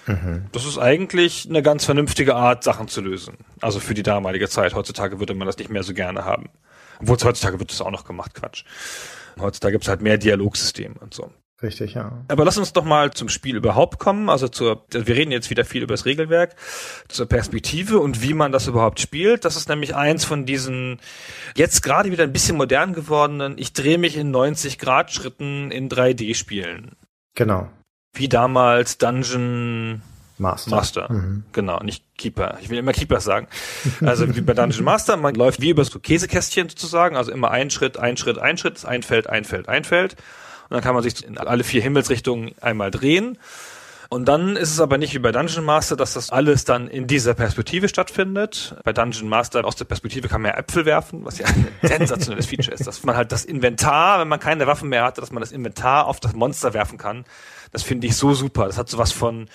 Mhm. 0.07 0.46
Das 0.53 0.66
ist 0.66 0.78
eigentlich 0.78 1.46
eine 1.48 1.62
ganz 1.62 1.84
vernünftige 1.84 2.34
Art, 2.34 2.64
Sachen 2.64 2.88
zu 2.88 3.00
lösen. 3.00 3.36
Also 3.61 3.80
für 3.80 3.94
die 3.94 4.03
damalige 4.03 4.48
Zeit. 4.48 4.74
Heutzutage 4.74 5.20
würde 5.20 5.34
man 5.34 5.46
das 5.46 5.59
nicht 5.59 5.70
mehr 5.70 5.82
so 5.82 5.94
gerne 5.94 6.24
haben. 6.24 6.50
Obwohl 7.00 7.16
heutzutage 7.22 7.59
wird 7.59 7.70
das 7.70 7.80
auch 7.80 7.90
noch 7.90 8.05
gemacht, 8.05 8.34
Quatsch. 8.34 8.64
Heutzutage 9.40 9.72
gibt 9.72 9.84
es 9.84 9.88
halt 9.88 10.03
mehr 10.03 10.18
Dialogsysteme 10.18 10.96
und 11.00 11.14
so. 11.14 11.32
Richtig, 11.62 11.94
ja. 11.94 12.24
Aber 12.26 12.44
lass 12.44 12.59
uns 12.59 12.72
doch 12.72 12.84
mal 12.84 13.12
zum 13.12 13.28
Spiel 13.28 13.57
überhaupt 13.57 14.00
kommen. 14.00 14.28
Also 14.28 14.48
zur, 14.48 14.84
wir 14.90 15.14
reden 15.14 15.30
jetzt 15.30 15.48
wieder 15.48 15.64
viel 15.64 15.82
über 15.82 15.94
das 15.94 16.05
Regelwerk, 16.05 16.57
zur 17.09 17.26
Perspektive 17.26 18.00
und 18.00 18.20
wie 18.20 18.34
man 18.34 18.50
das 18.50 18.66
überhaupt 18.66 18.98
spielt. 18.98 19.44
Das 19.44 19.55
ist 19.55 19.68
nämlich 19.68 19.94
eins 19.94 20.24
von 20.24 20.44
diesen 20.44 20.98
jetzt 21.57 21.82
gerade 21.82 22.11
wieder 22.11 22.24
ein 22.24 22.32
bisschen 22.32 22.57
modern 22.57 22.94
gewordenen, 22.94 23.59
ich 23.59 23.72
drehe 23.72 23.98
mich 23.98 24.16
in 24.16 24.32
90 24.32 24.78
Grad 24.78 25.12
Schritten 25.12 25.70
in 25.70 25.88
3D 25.88 26.34
Spielen. 26.34 26.96
Genau. 27.34 27.70
Wie 28.14 28.28
damals 28.28 28.98
Dungeon 28.98 30.02
Master. 30.38 30.70
Master. 30.70 31.12
Mhm. 31.12 31.44
Genau, 31.52 31.80
nicht 31.80 32.04
Keeper. 32.18 32.58
Ich 32.60 32.68
will 32.68 32.78
immer 32.78 32.92
Keeper 32.92 33.20
sagen. 33.20 33.46
Also 34.04 34.34
wie 34.34 34.40
bei 34.40 34.54
Dungeon 34.54 34.84
Master, 34.84 35.16
man 35.16 35.34
läuft 35.34 35.60
wie 35.60 35.70
über 35.70 35.84
so 35.84 35.98
Käsekästchen 35.98 36.68
sozusagen, 36.68 37.16
also 37.16 37.32
immer 37.32 37.50
ein 37.50 37.70
Schritt, 37.70 37.96
ein 37.96 38.16
Schritt, 38.16 38.38
ein 38.38 38.58
Schritt, 38.58 38.84
ein 38.84 39.02
Feld, 39.02 39.28
ein 39.28 39.44
Feld, 39.44 39.68
ein 39.68 39.84
Feld. 39.84 40.16
Und 40.68 40.74
dann 40.74 40.82
kann 40.82 40.94
man 40.94 41.02
sich 41.02 41.24
in 41.24 41.38
alle 41.38 41.64
vier 41.64 41.82
Himmelsrichtungen 41.82 42.52
einmal 42.60 42.90
drehen. 42.90 43.38
Und 44.12 44.26
dann 44.26 44.56
ist 44.56 44.70
es 44.70 44.78
aber 44.78 44.98
nicht 44.98 45.14
wie 45.14 45.18
bei 45.20 45.32
Dungeon 45.32 45.64
Master, 45.64 45.96
dass 45.96 46.12
das 46.12 46.28
alles 46.28 46.66
dann 46.66 46.86
in 46.86 47.06
dieser 47.06 47.32
Perspektive 47.32 47.88
stattfindet. 47.88 48.76
Bei 48.84 48.92
Dungeon 48.92 49.26
Master 49.26 49.64
aus 49.64 49.74
der 49.76 49.86
Perspektive 49.86 50.28
kann 50.28 50.42
man 50.42 50.50
ja 50.50 50.58
Äpfel 50.58 50.84
werfen, 50.84 51.24
was 51.24 51.38
ja 51.38 51.46
ein 51.46 51.68
sensationelles 51.88 52.44
Feature 52.44 52.74
ist, 52.74 52.86
dass 52.86 53.04
man 53.04 53.16
halt 53.16 53.32
das 53.32 53.46
Inventar, 53.46 54.20
wenn 54.20 54.28
man 54.28 54.38
keine 54.38 54.66
Waffen 54.66 54.90
mehr 54.90 55.04
hatte, 55.04 55.22
dass 55.22 55.32
man 55.32 55.40
das 55.40 55.50
Inventar 55.50 56.06
auf 56.06 56.20
das 56.20 56.34
Monster 56.34 56.74
werfen 56.74 56.98
kann. 56.98 57.24
Das 57.72 57.82
finde 57.82 58.06
ich 58.06 58.16
so 58.16 58.34
super. 58.34 58.66
Das 58.66 58.78
hat 58.78 58.88
sowas 58.88 59.12
von 59.12 59.48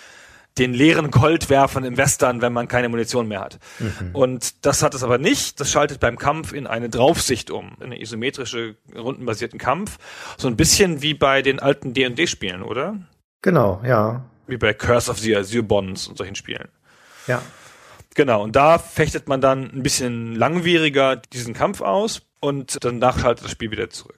den 0.57 0.73
leeren 0.73 1.11
Goldwerfern 1.11 1.83
im 1.83 1.97
Western, 1.97 2.41
wenn 2.41 2.51
man 2.51 2.67
keine 2.67 2.89
Munition 2.89 3.27
mehr 3.27 3.41
hat. 3.41 3.59
Mhm. 3.79 4.09
Und 4.13 4.65
das 4.65 4.81
hat 4.83 4.93
es 4.93 5.03
aber 5.03 5.17
nicht. 5.17 5.59
Das 5.59 5.71
schaltet 5.71 5.99
beim 5.99 6.17
Kampf 6.17 6.51
in 6.51 6.67
eine 6.67 6.89
Draufsicht 6.89 7.51
um, 7.51 7.73
in 7.79 7.87
eine 7.87 8.01
isometrische, 8.01 8.75
rundenbasierten 8.95 9.59
Kampf. 9.59 9.97
So 10.37 10.47
ein 10.47 10.55
bisschen 10.55 11.01
wie 11.01 11.13
bei 11.13 11.41
den 11.41 11.59
alten 11.59 11.93
D&D-Spielen, 11.93 12.63
oder? 12.63 12.97
Genau, 13.41 13.81
ja. 13.85 14.25
Wie 14.47 14.57
bei 14.57 14.73
Curse 14.73 15.11
of 15.11 15.19
the 15.19 15.35
Azure 15.35 15.63
Bonds 15.63 16.07
und 16.07 16.17
solchen 16.17 16.35
Spielen. 16.35 16.69
Ja. 17.27 17.41
Genau, 18.15 18.41
und 18.41 18.55
da 18.55 18.79
fechtet 18.79 19.27
man 19.27 19.41
dann 19.41 19.69
ein 19.71 19.83
bisschen 19.83 20.35
langwieriger 20.35 21.17
diesen 21.17 21.53
Kampf 21.53 21.81
aus 21.81 22.23
und 22.39 22.77
danach 22.81 23.19
schaltet 23.19 23.45
das 23.45 23.51
Spiel 23.51 23.69
wieder 23.69 23.91
zurück. 23.91 24.16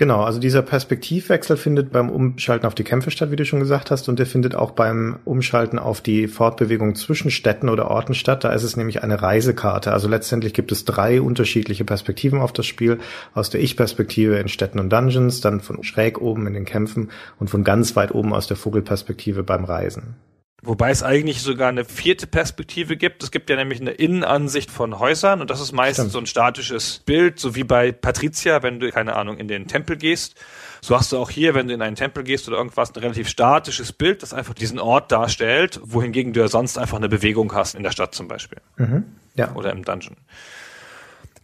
Genau, 0.00 0.22
also 0.22 0.40
dieser 0.40 0.62
Perspektivwechsel 0.62 1.58
findet 1.58 1.92
beim 1.92 2.08
Umschalten 2.08 2.66
auf 2.66 2.74
die 2.74 2.84
Kämpfe 2.84 3.10
statt, 3.10 3.30
wie 3.30 3.36
du 3.36 3.44
schon 3.44 3.60
gesagt 3.60 3.90
hast, 3.90 4.08
und 4.08 4.18
der 4.18 4.24
findet 4.24 4.54
auch 4.54 4.70
beim 4.70 5.18
Umschalten 5.26 5.78
auf 5.78 6.00
die 6.00 6.26
Fortbewegung 6.26 6.94
zwischen 6.94 7.30
Städten 7.30 7.68
oder 7.68 7.90
Orten 7.90 8.14
statt. 8.14 8.42
Da 8.42 8.50
ist 8.54 8.62
es 8.62 8.78
nämlich 8.78 9.02
eine 9.02 9.20
Reisekarte. 9.20 9.92
Also 9.92 10.08
letztendlich 10.08 10.54
gibt 10.54 10.72
es 10.72 10.86
drei 10.86 11.20
unterschiedliche 11.20 11.84
Perspektiven 11.84 12.40
auf 12.40 12.54
das 12.54 12.64
Spiel. 12.64 12.98
Aus 13.34 13.50
der 13.50 13.60
Ich-Perspektive 13.60 14.38
in 14.38 14.48
Städten 14.48 14.78
und 14.78 14.90
Dungeons, 14.90 15.42
dann 15.42 15.60
von 15.60 15.84
schräg 15.84 16.18
oben 16.18 16.46
in 16.46 16.54
den 16.54 16.64
Kämpfen 16.64 17.10
und 17.38 17.50
von 17.50 17.62
ganz 17.62 17.94
weit 17.94 18.14
oben 18.14 18.32
aus 18.32 18.46
der 18.46 18.56
Vogelperspektive 18.56 19.42
beim 19.42 19.66
Reisen. 19.66 20.16
Wobei 20.62 20.90
es 20.90 21.02
eigentlich 21.02 21.40
sogar 21.40 21.70
eine 21.70 21.86
vierte 21.86 22.26
Perspektive 22.26 22.96
gibt. 22.96 23.22
Es 23.22 23.30
gibt 23.30 23.48
ja 23.48 23.56
nämlich 23.56 23.80
eine 23.80 23.92
Innenansicht 23.92 24.70
von 24.70 24.98
Häusern 24.98 25.40
und 25.40 25.48
das 25.48 25.60
ist 25.60 25.72
meistens 25.72 26.04
Stimmt. 26.04 26.12
so 26.12 26.18
ein 26.18 26.26
statisches 26.26 26.98
Bild, 27.06 27.38
so 27.38 27.54
wie 27.54 27.64
bei 27.64 27.92
Patricia, 27.92 28.62
wenn 28.62 28.78
du, 28.78 28.90
keine 28.90 29.16
Ahnung, 29.16 29.38
in 29.38 29.48
den 29.48 29.68
Tempel 29.68 29.96
gehst. 29.96 30.34
So 30.82 30.96
hast 30.96 31.12
du 31.12 31.18
auch 31.18 31.30
hier, 31.30 31.54
wenn 31.54 31.68
du 31.68 31.74
in 31.74 31.80
einen 31.80 31.96
Tempel 31.96 32.24
gehst 32.24 32.46
oder 32.46 32.58
irgendwas, 32.58 32.94
ein 32.94 33.00
relativ 33.00 33.28
statisches 33.28 33.92
Bild, 33.92 34.22
das 34.22 34.34
einfach 34.34 34.52
diesen 34.52 34.78
Ort 34.78 35.10
darstellt, 35.12 35.80
wohingegen 35.82 36.34
du 36.34 36.40
ja 36.40 36.48
sonst 36.48 36.78
einfach 36.78 36.98
eine 36.98 37.08
Bewegung 37.08 37.54
hast 37.54 37.74
in 37.74 37.82
der 37.82 37.90
Stadt 37.90 38.14
zum 38.14 38.28
Beispiel. 38.28 38.58
Mhm. 38.76 39.04
Ja. 39.34 39.54
Oder 39.54 39.72
im 39.72 39.84
Dungeon. 39.84 40.16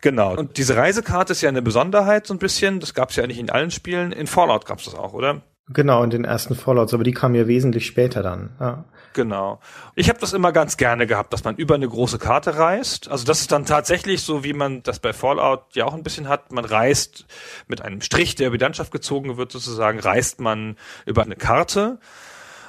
Genau. 0.03 0.37
Und 0.37 0.59
diese 0.59 0.77
Reisekarte 0.77 1.33
ist 1.33 1.41
ja 1.41 1.49
eine 1.49 1.62
Besonderheit 1.62 2.27
so 2.27 2.35
ein 2.35 2.39
bisschen. 2.39 2.81
Das 2.81 2.93
gab 2.93 3.11
es 3.11 3.17
ja 3.17 3.27
nicht 3.27 3.39
in 3.39 3.49
allen 3.49 3.71
Spielen. 3.71 4.12
In 4.12 4.27
Fallout 4.27 4.67
gab 4.67 4.79
es 4.79 4.85
das 4.85 4.95
auch, 4.95 5.14
oder? 5.14 5.41
Genau, 5.69 6.05
in 6.05 6.11
den 6.11 6.25
ersten 6.25 6.55
Fallouts, 6.55 6.95
aber 6.95 7.03
die 7.03 7.12
kamen 7.12 7.35
ja 7.35 7.49
wesentlich 7.49 7.87
später 7.87 8.23
dann. 8.23 8.51
Ja. 8.61 8.85
Genau. 9.17 9.61
Ich 9.95 10.11
habe 10.11 10.19
das 10.19 10.35
immer 10.35 10.53
ganz 10.53 10.77
gerne 10.77 11.07
gehabt, 11.07 11.33
dass 11.33 11.43
man 11.43 11.57
über 11.57 11.75
eine 11.75 11.89
große 11.89 12.19
Karte 12.19 12.59
reist. 12.59 13.09
Also 13.11 13.25
das 13.25 13.41
ist 13.41 13.51
dann 13.51 13.64
tatsächlich 13.64 14.21
so, 14.21 14.45
wie 14.45 14.53
man 14.53 14.83
das 14.83 14.99
bei 14.99 15.14
Fallout 15.14 15.75
ja 15.75 15.87
auch 15.87 15.95
ein 15.95 16.03
bisschen 16.03 16.29
hat. 16.29 16.53
Man 16.53 16.67
reist 16.67 17.25
mit 17.67 17.81
einem 17.81 18.03
Strich, 18.03 18.35
der 18.35 18.49
über 18.49 18.59
die 18.59 18.62
Landschaft 18.64 18.93
gezogen 18.93 19.39
wird, 19.39 19.53
sozusagen, 19.53 20.01
reist 20.01 20.39
man 20.39 20.77
über 21.07 21.23
eine 21.23 21.35
Karte 21.35 21.99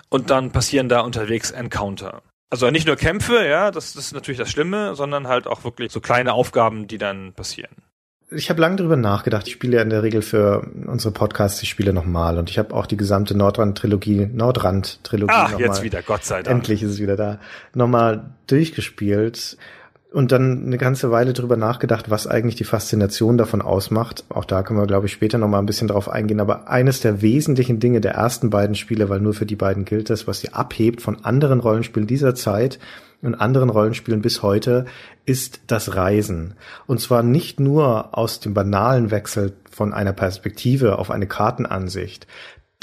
und 0.08 0.30
dann 0.30 0.54
passieren 0.54 0.88
da 0.88 1.02
unterwegs 1.02 1.52
Encounter. 1.52 2.22
Also 2.50 2.72
nicht 2.72 2.88
nur 2.88 2.96
Kämpfe, 2.96 3.46
ja, 3.46 3.70
das, 3.70 3.92
das 3.92 4.06
ist 4.06 4.14
natürlich 4.14 4.40
das 4.40 4.50
Schlimme, 4.50 4.96
sondern 4.96 5.28
halt 5.28 5.48
auch 5.48 5.66
wirklich 5.66 5.92
so 5.92 6.00
kleine 6.00 6.32
Aufgaben, 6.32 6.88
die 6.88 6.98
dann 6.98 7.34
passieren. 7.34 7.76
Ich 8.30 8.50
habe 8.50 8.60
lange 8.60 8.76
drüber 8.76 8.98
nachgedacht. 8.98 9.48
Ich 9.48 9.54
spiele 9.54 9.78
ja 9.78 9.84
in 9.84 9.90
der 9.90 10.04
Regel 10.04 10.22
für 10.22 10.68
unsere 10.86 11.14
Podcasts 11.14 11.62
die 11.62 11.66
Spiele 11.66 11.94
nochmal 11.94 12.38
und 12.38 12.50
ich 12.50 12.60
habe 12.60 12.76
auch 12.76 12.86
die 12.86 12.98
gesamte 12.98 13.38
Nordrand-Trilogie, 13.38 14.30
Nordrand-Trilogie 14.34 15.34
Ach, 15.34 15.58
jetzt 15.58 15.82
wieder, 15.82 16.02
Gott 16.02 16.26
sei 16.26 16.44
Dank. 16.44 16.58
Endlich 16.58 16.84
ist 16.84 16.92
es 16.92 17.00
wieder 17.00 17.16
da. 17.16 17.40
Nochmal 17.74 18.32
durchgespielt 18.48 19.58
und 20.12 20.34
dann 20.34 20.66
eine 20.66 20.78
ganze 20.78 21.10
Weile 21.10 21.32
drüber 21.32 21.56
nachgedacht, 21.56 22.10
was 22.10 22.28
eigentlich 22.28 22.56
die 22.56 22.66
Faszination 22.66 23.38
davon 23.38 23.62
ausmacht. 23.62 24.26
Auch 24.28 24.46
da 24.46 24.62
können 24.62 24.80
wir, 24.80 24.88
glaube 24.88 25.06
ich, 25.06 25.14
später 25.14 25.38
nochmal 25.38 25.62
ein 25.62 25.66
bisschen 25.66 25.88
drauf 25.88 26.10
eingehen. 26.10 26.42
Aber 26.42 26.70
eines 26.70 27.00
der 27.00 27.22
wesentlichen 27.22 27.80
Dinge 27.80 28.02
der 28.02 28.14
ersten 28.14 28.50
beiden 28.50 28.76
Spiele, 28.76 29.08
weil 29.08 29.22
nur 29.22 29.36
für 29.36 29.46
die 29.46 29.56
beiden 29.56 29.86
gilt 29.86 30.10
das, 30.10 30.28
was 30.28 30.42
sie 30.42 30.54
abhebt 30.54 31.02
von 31.02 31.24
anderen 31.24 31.62
Rollenspielen 31.62 32.08
dieser 32.08 32.36
Zeit, 32.36 32.78
und 33.22 33.36
anderen 33.36 33.70
Rollenspielen 33.70 34.22
bis 34.22 34.44
heute 34.44 34.86
ist 35.26 35.62
das 35.68 35.96
Reisen. 35.96 36.56
Und 36.86 37.02
zwar 37.02 37.24
nicht 37.24 37.60
nur 37.60 38.18
aus 38.18 38.40
dem 38.40 38.54
banalen 38.54 39.12
Wechsel 39.12 39.54
von 39.70 39.94
einer 39.94 40.14
Perspektive 40.14 41.00
auf 41.00 41.12
eine 41.12 41.28
Kartenansicht. 41.28 42.28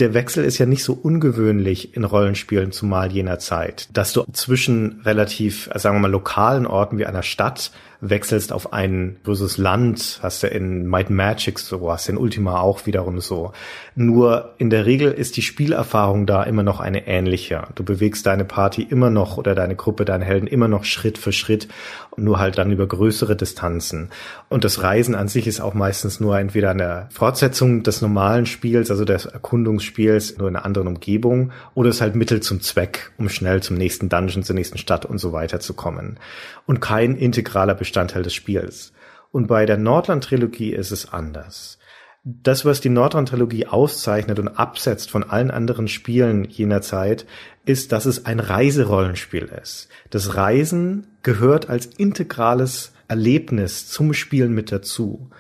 Der 0.01 0.13
Wechsel 0.13 0.45
ist 0.45 0.59
ja 0.59 0.67
nicht 0.67 0.83
so 0.83 0.93
ungewöhnlich 0.93 1.97
in 1.97 2.03
Rollenspielen, 2.03 2.73
zumal 2.73 3.13
jener 3.13 3.39
Zeit, 3.39 3.89
dass 3.93 4.13
du 4.13 4.25
zwischen 4.33 5.01
relativ, 5.05 5.71
sagen 5.77 5.97
wir 5.97 6.01
mal, 6.01 6.11
lokalen 6.11 6.67
Orten 6.67 6.99
wie 6.99 7.07
einer 7.07 7.23
Stadt 7.23 7.71
wechselst 8.11 8.53
auf 8.53 8.73
ein 8.73 9.17
böses 9.23 9.59
Land, 9.59 10.21
hast 10.23 10.43
du 10.43 10.47
in 10.47 10.87
Might 10.87 11.11
Magic 11.11 11.59
so, 11.59 11.91
hast 11.91 12.09
du 12.09 12.13
in 12.13 12.19
Ultima 12.19 12.61
auch 12.61 12.87
wiederum 12.87 13.21
so. 13.21 13.53
Nur 13.95 14.55
in 14.59 14.71
der 14.71 14.87
Regel 14.87 15.13
ist 15.13 15.37
die 15.37 15.43
Spielerfahrung 15.43 16.27
da 16.27 16.43
immer 16.43 16.63
noch 16.63 16.81
eine 16.81 17.07
ähnliche. 17.07 17.69
Du 17.75 17.85
bewegst 17.85 18.27
deine 18.27 18.45
Party 18.45 18.83
immer 18.83 19.11
noch 19.11 19.39
oder 19.39 19.55
deine 19.55 19.77
Gruppe, 19.77 20.05
deine 20.05 20.25
Helden 20.25 20.47
immer 20.47 20.69
noch 20.69 20.85
Schritt 20.85 21.19
für 21.19 21.33
Schritt, 21.33 21.69
nur 22.17 22.39
halt 22.39 22.59
dann 22.59 22.71
über 22.71 22.87
größere 22.87 23.37
Distanzen. 23.37 24.11
Und 24.49 24.65
das 24.65 24.83
Reisen 24.83 25.15
an 25.15 25.29
sich 25.29 25.47
ist 25.47 25.61
auch 25.61 25.75
meistens 25.75 26.21
nur 26.21 26.39
entweder 26.39 26.71
eine 26.71 27.09
Fortsetzung 27.11 27.83
des 27.83 28.03
normalen 28.03 28.47
Spiels, 28.47 28.91
also 28.91 29.05
des 29.05 29.27
Erkundungsspiels, 29.27 30.39
nur 30.39 30.49
in 30.49 30.57
einer 30.57 30.65
anderen 30.65 30.89
Umgebung, 30.89 31.53
oder 31.75 31.89
es 31.89 31.97
ist 31.97 32.03
halt 32.03 32.15
Mittel 32.15 32.41
zum 32.41 32.61
Zweck, 32.61 33.13
um 33.19 33.29
schnell 33.29 33.63
zum 33.63 33.77
nächsten 33.77 34.09
Dungeon, 34.09 34.43
zur 34.43 34.55
nächsten 34.55 34.79
Stadt 34.79 35.07
und 35.07 35.19
so 35.19 35.33
weiter 35.33 35.61
zu 35.61 35.75
kommen. 35.75 36.19
Und 36.67 36.81
kein 36.81 37.17
integraler 37.17 37.75
Bestandteil 37.75 37.94
des 37.95 38.35
Spiels. 38.35 38.93
Und 39.31 39.47
bei 39.47 39.67
der 39.67 39.77
Nordland-Trilogie 39.77 40.73
ist 40.73 40.91
es 40.91 41.13
anders. 41.13 41.79
Das, 42.25 42.65
was 42.65 42.81
die 42.81 42.89
Nordland-Trilogie 42.89 43.67
auszeichnet 43.67 44.39
und 44.39 44.49
absetzt 44.49 45.11
von 45.11 45.25
allen 45.25 45.51
anderen 45.51 45.89
Spielen 45.89 46.45
jener 46.45 46.81
Zeit, 46.81 47.27
ist, 47.67 47.93
dass 47.93 48.07
es 48.07 48.27
ein 48.27 48.41
Reiserollenspiel 48.41 49.51
ist. 49.63 49.89
Das 50.11 50.35
Reisen 50.35 51.07
gehört 51.23 51.69
als 51.69 51.87
integrales 51.87 52.93
Erlebnis 53.09 53.89
zum 53.89 54.15
Spielen 54.15 54.55
mit 54.55 54.73
dazu. 54.73 55.31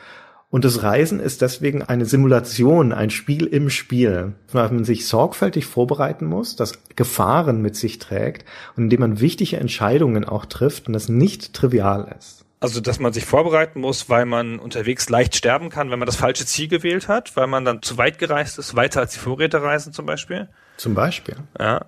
Und 0.50 0.64
das 0.64 0.82
Reisen 0.84 1.18
ist 1.18 1.42
deswegen 1.42 1.82
eine 1.82 2.04
Simulation, 2.04 2.92
ein 2.92 3.10
Spiel 3.10 3.46
im 3.46 3.70
Spiel, 3.70 4.34
weil 4.52 4.70
man 4.70 4.84
sich 4.84 5.08
sorgfältig 5.08 5.66
vorbereiten 5.66 6.26
muss, 6.26 6.54
das 6.54 6.78
Gefahren 6.94 7.60
mit 7.60 7.74
sich 7.74 7.98
trägt 7.98 8.44
und 8.76 8.84
indem 8.84 9.00
man 9.00 9.20
wichtige 9.20 9.56
Entscheidungen 9.56 10.24
auch 10.24 10.44
trifft 10.44 10.86
und 10.86 10.92
das 10.92 11.08
nicht 11.08 11.54
trivial 11.54 12.14
ist. 12.16 12.43
Also, 12.64 12.80
dass 12.80 12.98
man 12.98 13.12
sich 13.12 13.26
vorbereiten 13.26 13.78
muss, 13.78 14.08
weil 14.08 14.24
man 14.24 14.58
unterwegs 14.58 15.10
leicht 15.10 15.36
sterben 15.36 15.68
kann, 15.68 15.90
wenn 15.90 15.98
man 15.98 16.06
das 16.06 16.16
falsche 16.16 16.46
Ziel 16.46 16.66
gewählt 16.66 17.08
hat, 17.08 17.36
weil 17.36 17.46
man 17.46 17.66
dann 17.66 17.82
zu 17.82 17.98
weit 17.98 18.18
gereist 18.18 18.58
ist, 18.58 18.74
weiter 18.74 19.00
als 19.00 19.12
die 19.12 19.18
Vorräte 19.18 19.62
reisen 19.62 19.92
zum 19.92 20.06
Beispiel. 20.06 20.48
Zum 20.78 20.94
Beispiel. 20.94 21.36
Ja. 21.60 21.84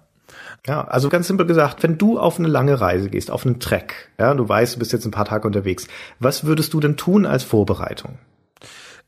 Ja, 0.67 0.85
also 0.85 1.09
ganz 1.09 1.29
simpel 1.29 1.47
gesagt, 1.47 1.83
wenn 1.83 1.97
du 1.97 2.19
auf 2.19 2.39
eine 2.39 2.49
lange 2.49 2.79
Reise 2.79 3.09
gehst, 3.09 3.31
auf 3.31 3.47
einen 3.47 3.59
Trek, 3.59 4.11
ja, 4.19 4.35
du 4.35 4.47
weißt, 4.47 4.75
du 4.75 4.79
bist 4.79 4.93
jetzt 4.93 5.07
ein 5.07 5.13
paar 5.13 5.25
Tage 5.25 5.47
unterwegs, 5.47 5.89
was 6.19 6.45
würdest 6.45 6.75
du 6.75 6.81
denn 6.81 6.99
tun 6.99 7.25
als 7.25 7.43
Vorbereitung? 7.43 8.19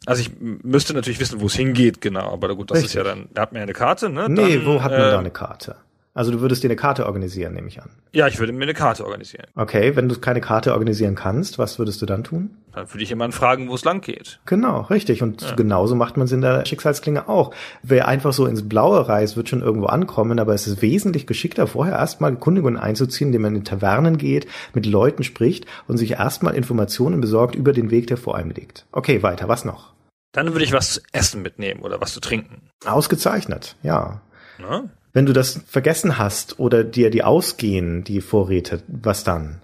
Also 0.07 0.23
ich 0.23 0.31
müsste 0.41 0.95
natürlich 0.95 1.21
wissen, 1.21 1.39
wo 1.43 1.47
es 1.49 1.55
hingeht, 1.55 2.01
genau, 2.01 2.33
aber 2.33 2.57
gut, 2.57 2.71
das 2.71 2.79
Richtig. 2.79 2.93
ist 2.93 2.95
ja 2.95 3.03
dann, 3.05 3.29
da 3.35 3.43
hat 3.43 3.53
man 3.53 3.59
ja 3.59 3.65
eine 3.65 3.75
Karte, 3.75 4.09
ne? 4.09 4.27
Nee, 4.31 4.57
dann, 4.57 4.65
wo 4.65 4.83
hat 4.83 4.93
man 4.93 5.01
äh, 5.01 5.11
da 5.11 5.19
eine 5.19 5.31
Karte? 5.31 5.77
Also 6.19 6.33
du 6.33 6.41
würdest 6.41 6.65
dir 6.65 6.67
eine 6.67 6.75
Karte 6.75 7.07
organisieren, 7.07 7.55
nehme 7.55 7.69
ich 7.69 7.81
an. 7.81 7.91
Ja, 8.11 8.27
ich 8.27 8.41
würde 8.41 8.53
mir 8.53 8.65
eine 8.65 8.75
Karte 8.75 9.05
organisieren. 9.05 9.47
Okay, 9.55 9.95
wenn 9.95 10.09
du 10.09 10.19
keine 10.19 10.41
Karte 10.41 10.73
organisieren 10.73 11.15
kannst, 11.15 11.61
was 11.61 11.79
würdest 11.79 12.03
du 12.03 12.07
dann 12.07 12.25
tun? 12.25 12.57
Dann 12.73 12.93
würde 12.93 13.05
ich 13.05 13.11
jemanden 13.11 13.37
fragen, 13.37 13.69
wo 13.69 13.77
es 13.77 13.85
lang 13.85 14.01
geht. 14.01 14.41
Genau, 14.45 14.81
richtig. 14.81 15.23
Und 15.23 15.43
ja. 15.43 15.55
genauso 15.55 15.95
macht 15.95 16.17
man 16.17 16.25
es 16.25 16.33
in 16.33 16.41
der 16.41 16.67
Schicksalsklinge 16.67 17.29
auch. 17.29 17.55
Wer 17.85 18.09
einfach 18.09 18.33
so 18.33 18.47
ins 18.47 18.69
Blaue 18.69 19.09
reist, 19.09 19.37
wird 19.37 19.49
schon 19.49 19.63
irgendwo 19.63 19.87
ankommen, 19.87 20.41
aber 20.41 20.55
es 20.55 20.67
ist 20.67 20.83
wesentlich 20.83 21.29
geschickter, 21.29 21.69
vorher 21.69 21.95
erstmal 21.95 22.35
Kundigungen 22.35 22.79
einzuziehen, 22.79 23.29
indem 23.29 23.43
man 23.43 23.55
in 23.55 23.63
Tavernen 23.63 24.19
geht, 24.19 24.49
mit 24.75 24.87
Leuten 24.87 25.23
spricht 25.23 25.67
und 25.87 25.99
sich 25.99 26.15
erstmal 26.15 26.57
Informationen 26.57 27.21
besorgt 27.21 27.55
über 27.55 27.73
den 27.73 27.93
Weg, 27.93 28.09
der 28.09 28.17
vor 28.17 28.35
einem 28.35 28.51
liegt. 28.51 28.87
Okay, 28.91 29.23
weiter, 29.23 29.47
was 29.47 29.65
noch? 29.65 29.93
Dann 30.33 30.51
würde 30.51 30.65
ich 30.65 30.73
was 30.73 30.95
zu 30.95 31.01
essen 31.13 31.43
mitnehmen 31.43 31.83
oder 31.83 32.01
was 32.01 32.13
zu 32.13 32.19
trinken. 32.19 32.71
Ausgezeichnet, 32.85 33.77
ja. 33.85 34.21
Na? 34.59 34.91
Wenn 35.13 35.27
du 35.27 35.33
das 35.33 35.61
vergessen 35.67 36.19
hast 36.19 36.59
oder 36.59 36.85
dir 36.85 37.11
die 37.11 37.23
ausgehen, 37.25 38.05
die 38.05 38.21
Vorräte, 38.21 38.83
was 38.89 39.25
dann? 39.25 39.61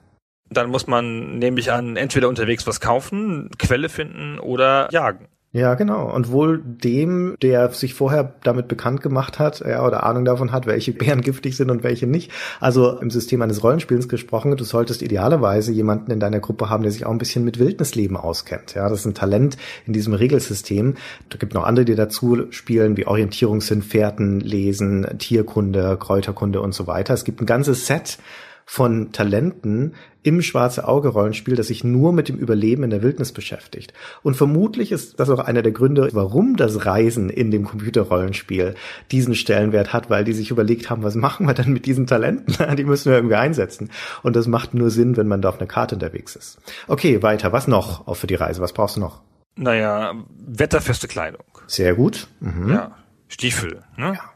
Dann 0.50 0.70
muss 0.70 0.86
man, 0.86 1.38
nehme 1.38 1.60
ich 1.60 1.72
an, 1.72 1.96
entweder 1.96 2.28
unterwegs 2.28 2.66
was 2.66 2.80
kaufen, 2.80 3.50
Quelle 3.58 3.88
finden 3.88 4.38
oder 4.38 4.88
jagen. 4.92 5.26
Ja, 5.54 5.74
genau. 5.74 6.12
Und 6.12 6.32
wohl 6.32 6.60
dem, 6.64 7.36
der 7.40 7.70
sich 7.70 7.94
vorher 7.94 8.34
damit 8.42 8.66
bekannt 8.66 9.02
gemacht 9.02 9.38
hat, 9.38 9.60
ja, 9.60 9.86
oder 9.86 10.02
Ahnung 10.02 10.24
davon 10.24 10.50
hat, 10.50 10.66
welche 10.66 10.92
Bären 10.92 11.20
giftig 11.20 11.56
sind 11.56 11.70
und 11.70 11.84
welche 11.84 12.08
nicht. 12.08 12.32
Also 12.58 12.98
im 12.98 13.08
System 13.08 13.40
eines 13.40 13.62
Rollenspiels 13.62 14.08
gesprochen, 14.08 14.56
du 14.56 14.64
solltest 14.64 15.00
idealerweise 15.00 15.70
jemanden 15.70 16.10
in 16.10 16.18
deiner 16.18 16.40
Gruppe 16.40 16.70
haben, 16.70 16.82
der 16.82 16.90
sich 16.90 17.06
auch 17.06 17.12
ein 17.12 17.18
bisschen 17.18 17.44
mit 17.44 17.60
Wildnisleben 17.60 18.16
auskennt. 18.16 18.74
Ja, 18.74 18.88
das 18.88 19.00
ist 19.00 19.06
ein 19.06 19.14
Talent 19.14 19.56
in 19.86 19.92
diesem 19.92 20.14
Regelsystem. 20.14 20.96
Da 21.28 21.38
gibt 21.38 21.54
noch 21.54 21.62
andere, 21.62 21.84
die 21.84 21.94
dazu 21.94 22.50
spielen, 22.50 22.96
wie 22.96 23.06
Orientierungssinn, 23.06 23.82
Fährten, 23.82 24.40
Lesen, 24.40 25.06
Tierkunde, 25.18 25.96
Kräuterkunde 26.00 26.60
und 26.62 26.74
so 26.74 26.88
weiter. 26.88 27.14
Es 27.14 27.22
gibt 27.22 27.40
ein 27.40 27.46
ganzes 27.46 27.86
Set 27.86 28.18
von 28.66 29.12
Talenten 29.12 29.94
im 30.24 30.42
Schwarze 30.42 30.88
Auge 30.88 31.08
Rollenspiel, 31.08 31.54
das 31.54 31.68
sich 31.68 31.84
nur 31.84 32.12
mit 32.12 32.28
dem 32.28 32.36
Überleben 32.36 32.82
in 32.82 32.90
der 32.90 33.02
Wildnis 33.02 33.30
beschäftigt. 33.30 33.92
Und 34.22 34.36
vermutlich 34.36 34.90
ist 34.90 35.20
das 35.20 35.30
auch 35.30 35.38
einer 35.38 35.62
der 35.62 35.70
Gründe, 35.70 36.08
warum 36.12 36.56
das 36.56 36.86
Reisen 36.86 37.30
in 37.30 37.50
dem 37.50 37.64
Computerrollenspiel 37.64 38.74
diesen 39.12 39.34
Stellenwert 39.34 39.92
hat, 39.92 40.10
weil 40.10 40.24
die 40.24 40.32
sich 40.32 40.50
überlegt 40.50 40.88
haben, 40.90 41.02
was 41.02 41.14
machen 41.14 41.46
wir 41.46 41.54
denn 41.54 41.72
mit 41.72 41.86
diesen 41.86 42.06
Talenten? 42.06 42.56
Die 42.76 42.84
müssen 42.84 43.10
wir 43.10 43.18
irgendwie 43.18 43.36
einsetzen. 43.36 43.90
Und 44.22 44.34
das 44.34 44.48
macht 44.48 44.74
nur 44.74 44.90
Sinn, 44.90 45.16
wenn 45.16 45.28
man 45.28 45.42
da 45.42 45.50
auf 45.50 45.58
einer 45.58 45.68
Karte 45.68 45.94
unterwegs 45.94 46.34
ist. 46.34 46.58
Okay, 46.88 47.22
weiter. 47.22 47.52
Was 47.52 47.68
noch 47.68 48.08
auch 48.08 48.14
für 48.14 48.26
die 48.26 48.34
Reise? 48.34 48.62
Was 48.62 48.72
brauchst 48.72 48.96
du 48.96 49.00
noch? 49.00 49.20
Naja, 49.56 50.14
wetterfeste 50.38 51.06
Kleidung. 51.06 51.44
Sehr 51.66 51.94
gut. 51.94 52.28
Mhm. 52.40 52.70
Ja. 52.70 52.96
Stiefel, 53.28 53.84
ne? 53.96 54.14
Ja. 54.14 54.33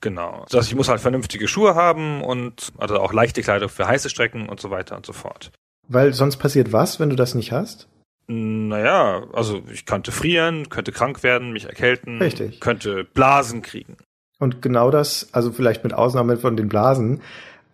Genau. 0.00 0.44
Das 0.48 0.60
heißt, 0.60 0.68
ich 0.68 0.76
muss 0.76 0.88
halt 0.88 1.00
vernünftige 1.00 1.48
Schuhe 1.48 1.74
haben 1.74 2.22
und 2.22 2.72
also 2.78 2.98
auch 3.00 3.12
leichte 3.12 3.42
Kleidung 3.42 3.68
für 3.68 3.86
heiße 3.86 4.10
Strecken 4.10 4.48
und 4.48 4.60
so 4.60 4.70
weiter 4.70 4.96
und 4.96 5.04
so 5.04 5.12
fort. 5.12 5.50
Weil 5.88 6.12
sonst 6.12 6.36
passiert 6.36 6.72
was, 6.72 7.00
wenn 7.00 7.10
du 7.10 7.16
das 7.16 7.34
nicht 7.34 7.52
hast? 7.52 7.88
Naja, 8.26 9.24
also 9.32 9.62
ich 9.72 9.86
könnte 9.86 10.12
frieren, 10.12 10.68
könnte 10.68 10.92
krank 10.92 11.22
werden, 11.22 11.50
mich 11.52 11.64
erkälten, 11.64 12.18
Richtig. 12.18 12.60
könnte 12.60 13.04
Blasen 13.04 13.62
kriegen. 13.62 13.96
Und 14.38 14.62
genau 14.62 14.90
das, 14.90 15.30
also 15.32 15.50
vielleicht 15.50 15.82
mit 15.82 15.94
Ausnahme 15.94 16.36
von 16.36 16.56
den 16.56 16.68
Blasen, 16.68 17.22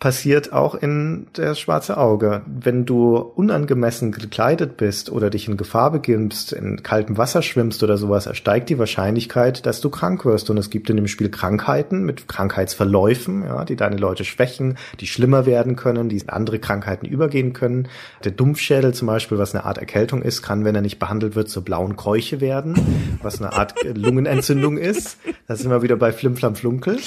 passiert 0.04 0.52
auch 0.52 0.74
in 0.74 1.28
das 1.32 1.58
schwarze 1.58 1.96
Auge. 1.96 2.42
Wenn 2.44 2.84
du 2.84 3.16
unangemessen 3.16 4.12
gekleidet 4.12 4.76
bist 4.76 5.10
oder 5.10 5.30
dich 5.30 5.48
in 5.48 5.56
Gefahr 5.56 5.90
beginnst, 5.90 6.52
in 6.52 6.82
kaltem 6.82 7.16
Wasser 7.16 7.40
schwimmst 7.40 7.82
oder 7.82 7.96
sowas, 7.96 8.26
ersteigt 8.26 8.68
die 8.68 8.78
Wahrscheinlichkeit, 8.78 9.64
dass 9.64 9.80
du 9.80 9.88
krank 9.88 10.26
wirst. 10.26 10.50
Und 10.50 10.58
es 10.58 10.68
gibt 10.68 10.90
in 10.90 10.96
dem 10.96 11.08
Spiel 11.08 11.30
Krankheiten 11.30 12.04
mit 12.04 12.28
Krankheitsverläufen, 12.28 13.46
ja, 13.46 13.64
die 13.64 13.76
deine 13.76 13.96
Leute 13.96 14.26
schwächen, 14.26 14.76
die 15.00 15.06
schlimmer 15.06 15.46
werden 15.46 15.74
können, 15.74 16.10
die 16.10 16.18
in 16.18 16.28
andere 16.28 16.58
Krankheiten 16.58 17.06
übergehen 17.06 17.54
können. 17.54 17.88
Der 18.24 18.32
Dumpfschädel 18.32 18.92
zum 18.92 19.06
Beispiel, 19.06 19.38
was 19.38 19.54
eine 19.54 19.64
Art 19.64 19.78
Erkältung 19.78 20.20
ist, 20.20 20.42
kann, 20.42 20.66
wenn 20.66 20.74
er 20.74 20.82
nicht 20.82 20.98
behandelt 20.98 21.34
wird, 21.34 21.48
zur 21.48 21.64
blauen 21.64 21.96
Keuche 21.96 22.42
werden, 22.42 23.18
was 23.22 23.40
eine 23.40 23.54
Art 23.54 23.74
Lungenentzündung 23.82 24.76
ist. 24.76 25.16
Da 25.48 25.56
sind 25.56 25.70
wir 25.70 25.80
wieder 25.80 25.96
bei 25.96 26.12
Flimflam 26.12 26.56
Flunkel. 26.56 26.98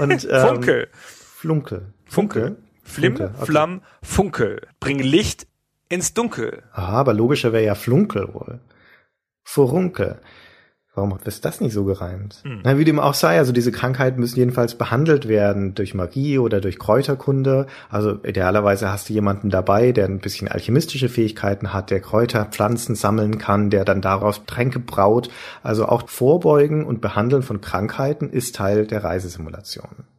Und, 0.00 0.26
ähm, 0.28 0.48
Funkel. 0.48 0.88
Flunkel. 1.40 1.82
Funkel. 2.10 2.56
Flim, 2.82 3.16
Funkel, 3.16 3.34
okay. 3.36 3.46
Flamm, 3.46 3.82
Funkel. 4.02 4.62
Bring 4.80 4.98
Licht 4.98 5.46
ins 5.88 6.12
Dunkel. 6.12 6.64
Aha, 6.72 6.94
aber 6.94 7.14
logischer 7.14 7.52
wäre 7.52 7.64
ja 7.64 7.76
Flunkel 7.76 8.34
wohl. 8.34 8.58
Furunkel. 9.44 10.20
Warum 10.92 11.16
ist 11.24 11.44
das 11.44 11.60
nicht 11.60 11.72
so 11.72 11.84
gereimt? 11.84 12.40
Hm. 12.42 12.62
Na, 12.64 12.76
wie 12.78 12.84
dem 12.84 12.98
auch 12.98 13.14
sei, 13.14 13.38
also 13.38 13.52
diese 13.52 13.70
Krankheiten 13.70 14.18
müssen 14.18 14.40
jedenfalls 14.40 14.74
behandelt 14.74 15.28
werden 15.28 15.74
durch 15.74 15.94
Magie 15.94 16.38
oder 16.38 16.60
durch 16.60 16.80
Kräuterkunde. 16.80 17.68
Also 17.90 18.18
idealerweise 18.24 18.90
hast 18.90 19.08
du 19.08 19.12
jemanden 19.12 19.48
dabei, 19.48 19.92
der 19.92 20.06
ein 20.06 20.18
bisschen 20.18 20.48
alchemistische 20.48 21.08
Fähigkeiten 21.08 21.72
hat, 21.72 21.90
der 21.90 22.00
Kräuter, 22.00 22.44
Pflanzen 22.46 22.96
sammeln 22.96 23.38
kann, 23.38 23.70
der 23.70 23.84
dann 23.84 24.00
daraus 24.00 24.44
Tränke 24.46 24.80
braut. 24.80 25.30
Also 25.62 25.86
auch 25.86 26.08
Vorbeugen 26.08 26.84
und 26.84 27.00
Behandeln 27.00 27.44
von 27.44 27.60
Krankheiten 27.60 28.28
ist 28.28 28.56
Teil 28.56 28.88
der 28.88 29.04
Reisesimulation. 29.04 30.09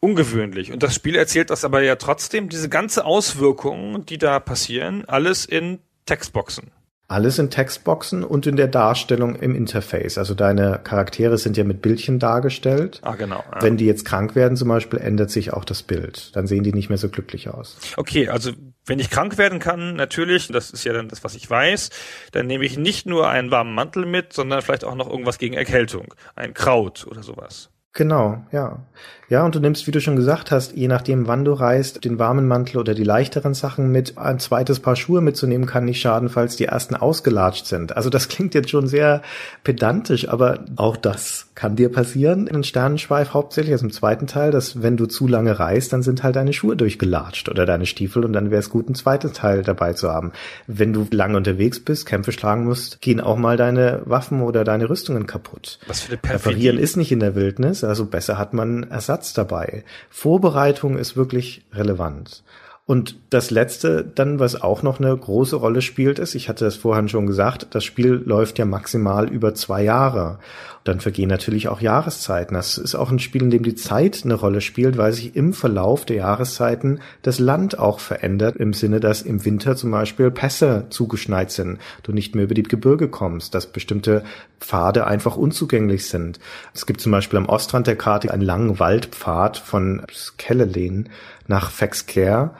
Ungewöhnlich. 0.00 0.72
Und 0.72 0.82
das 0.82 0.94
Spiel 0.94 1.16
erzählt 1.16 1.50
das 1.50 1.64
aber 1.64 1.82
ja 1.82 1.96
trotzdem, 1.96 2.48
diese 2.48 2.68
ganze 2.68 3.04
Auswirkungen, 3.04 4.06
die 4.06 4.18
da 4.18 4.38
passieren, 4.38 5.04
alles 5.06 5.44
in 5.44 5.80
Textboxen. 6.06 6.70
Alles 7.10 7.38
in 7.38 7.48
Textboxen 7.48 8.22
und 8.22 8.46
in 8.46 8.56
der 8.56 8.68
Darstellung 8.68 9.34
im 9.34 9.54
Interface. 9.54 10.18
Also 10.18 10.34
deine 10.34 10.78
Charaktere 10.84 11.38
sind 11.38 11.56
ja 11.56 11.64
mit 11.64 11.80
Bildchen 11.80 12.18
dargestellt. 12.18 13.00
Ah, 13.02 13.14
genau. 13.14 13.42
Ja. 13.50 13.62
Wenn 13.62 13.78
die 13.78 13.86
jetzt 13.86 14.04
krank 14.04 14.34
werden 14.34 14.58
zum 14.58 14.68
Beispiel, 14.68 14.98
ändert 14.98 15.30
sich 15.30 15.54
auch 15.54 15.64
das 15.64 15.82
Bild. 15.82 16.36
Dann 16.36 16.46
sehen 16.46 16.64
die 16.64 16.74
nicht 16.74 16.90
mehr 16.90 16.98
so 16.98 17.08
glücklich 17.08 17.48
aus. 17.48 17.78
Okay, 17.96 18.28
also 18.28 18.52
wenn 18.84 18.98
ich 18.98 19.08
krank 19.08 19.38
werden 19.38 19.58
kann, 19.58 19.96
natürlich, 19.96 20.48
das 20.48 20.70
ist 20.70 20.84
ja 20.84 20.92
dann 20.92 21.08
das, 21.08 21.24
was 21.24 21.34
ich 21.34 21.48
weiß, 21.48 21.88
dann 22.32 22.46
nehme 22.46 22.66
ich 22.66 22.76
nicht 22.76 23.06
nur 23.06 23.26
einen 23.26 23.50
warmen 23.50 23.74
Mantel 23.74 24.04
mit, 24.04 24.34
sondern 24.34 24.60
vielleicht 24.60 24.84
auch 24.84 24.94
noch 24.94 25.08
irgendwas 25.08 25.38
gegen 25.38 25.54
Erkältung. 25.54 26.12
Ein 26.36 26.52
Kraut 26.52 27.06
oder 27.06 27.22
sowas. 27.22 27.70
Genau, 27.94 28.44
ja. 28.52 28.84
Ja, 29.30 29.44
und 29.44 29.54
du 29.54 29.60
nimmst, 29.60 29.86
wie 29.86 29.90
du 29.90 30.00
schon 30.00 30.16
gesagt 30.16 30.50
hast, 30.50 30.74
je 30.74 30.88
nachdem, 30.88 31.26
wann 31.26 31.44
du 31.44 31.52
reist, 31.52 32.02
den 32.02 32.18
warmen 32.18 32.48
Mantel 32.48 32.78
oder 32.78 32.94
die 32.94 33.04
leichteren 33.04 33.52
Sachen 33.52 33.92
mit. 33.92 34.16
Ein 34.16 34.38
zweites 34.38 34.80
Paar 34.80 34.96
Schuhe 34.96 35.20
mitzunehmen 35.20 35.66
kann 35.66 35.84
nicht 35.84 36.00
schaden, 36.00 36.30
falls 36.30 36.56
die 36.56 36.64
ersten 36.64 36.94
ausgelatscht 36.94 37.66
sind. 37.66 37.94
Also 37.94 38.08
das 38.08 38.28
klingt 38.28 38.54
jetzt 38.54 38.70
schon 38.70 38.86
sehr 38.86 39.20
pedantisch, 39.64 40.30
aber 40.30 40.64
auch 40.76 40.96
das 40.96 41.48
kann 41.54 41.76
dir 41.76 41.92
passieren. 41.92 42.46
In 42.46 42.64
Sternenschweif 42.64 43.34
hauptsächlich, 43.34 43.72
also 43.72 43.84
im 43.84 43.92
zweiten 43.92 44.26
Teil, 44.26 44.50
dass 44.50 44.82
wenn 44.82 44.96
du 44.96 45.04
zu 45.04 45.28
lange 45.28 45.58
reist, 45.58 45.92
dann 45.92 46.02
sind 46.02 46.22
halt 46.22 46.36
deine 46.36 46.54
Schuhe 46.54 46.74
durchgelatscht 46.74 47.50
oder 47.50 47.66
deine 47.66 47.84
Stiefel 47.84 48.24
und 48.24 48.32
dann 48.32 48.50
wäre 48.50 48.60
es 48.60 48.70
gut, 48.70 48.88
ein 48.88 48.94
zweites 48.94 49.34
Teil 49.34 49.62
dabei 49.62 49.92
zu 49.92 50.08
haben. 50.08 50.32
Wenn 50.66 50.94
du 50.94 51.06
lange 51.10 51.36
unterwegs 51.36 51.80
bist, 51.80 52.06
Kämpfe 52.06 52.32
schlagen 52.32 52.64
musst, 52.64 53.02
gehen 53.02 53.20
auch 53.20 53.36
mal 53.36 53.58
deine 53.58 54.00
Waffen 54.06 54.40
oder 54.40 54.64
deine 54.64 54.88
Rüstungen 54.88 55.26
kaputt. 55.26 55.80
Was 55.86 56.00
für 56.00 56.12
eine 56.12 56.22
Reparieren 56.22 56.76
Perfidie. 56.76 56.82
ist 56.82 56.96
nicht 56.96 57.12
in 57.12 57.20
der 57.20 57.34
Wildnis, 57.34 57.84
also 57.84 58.06
besser 58.06 58.38
hat 58.38 58.54
man 58.54 58.84
Ersatz 58.84 59.17
dabei. 59.32 59.84
Vorbereitung 60.10 60.96
ist 60.98 61.16
wirklich 61.16 61.64
relevant. 61.72 62.42
Und 62.88 63.16
das 63.28 63.50
letzte 63.50 64.02
dann, 64.02 64.38
was 64.38 64.62
auch 64.62 64.82
noch 64.82 64.98
eine 64.98 65.14
große 65.14 65.56
Rolle 65.56 65.82
spielt, 65.82 66.18
ist, 66.18 66.34
ich 66.34 66.48
hatte 66.48 66.64
es 66.64 66.76
vorhin 66.76 67.10
schon 67.10 67.26
gesagt, 67.26 67.66
das 67.72 67.84
Spiel 67.84 68.22
läuft 68.24 68.58
ja 68.58 68.64
maximal 68.64 69.28
über 69.28 69.52
zwei 69.52 69.82
Jahre. 69.82 70.38
Dann 70.84 71.00
vergehen 71.00 71.28
natürlich 71.28 71.68
auch 71.68 71.82
Jahreszeiten. 71.82 72.54
Das 72.54 72.78
ist 72.78 72.94
auch 72.94 73.10
ein 73.10 73.18
Spiel, 73.18 73.42
in 73.42 73.50
dem 73.50 73.62
die 73.62 73.74
Zeit 73.74 74.22
eine 74.24 74.32
Rolle 74.32 74.62
spielt, 74.62 74.96
weil 74.96 75.12
sich 75.12 75.36
im 75.36 75.52
Verlauf 75.52 76.06
der 76.06 76.16
Jahreszeiten 76.16 77.00
das 77.20 77.38
Land 77.38 77.78
auch 77.78 78.00
verändert, 78.00 78.56
im 78.56 78.72
Sinne, 78.72 79.00
dass 79.00 79.20
im 79.20 79.44
Winter 79.44 79.76
zum 79.76 79.90
Beispiel 79.90 80.30
Pässe 80.30 80.86
zugeschneit 80.88 81.50
sind, 81.50 81.78
du 82.04 82.12
nicht 82.12 82.34
mehr 82.34 82.44
über 82.44 82.54
die 82.54 82.62
Gebirge 82.62 83.08
kommst, 83.08 83.54
dass 83.54 83.66
bestimmte 83.66 84.24
Pfade 84.60 85.06
einfach 85.06 85.36
unzugänglich 85.36 86.06
sind. 86.06 86.40
Es 86.72 86.86
gibt 86.86 87.02
zum 87.02 87.12
Beispiel 87.12 87.38
am 87.38 87.50
Ostrand 87.50 87.86
der 87.86 87.96
Karte 87.96 88.32
einen 88.32 88.40
langen 88.40 88.78
Waldpfad 88.78 89.58
von 89.58 90.02
Skellelen 90.10 91.10
nach 91.48 91.70
Fexcare. 91.70 92.52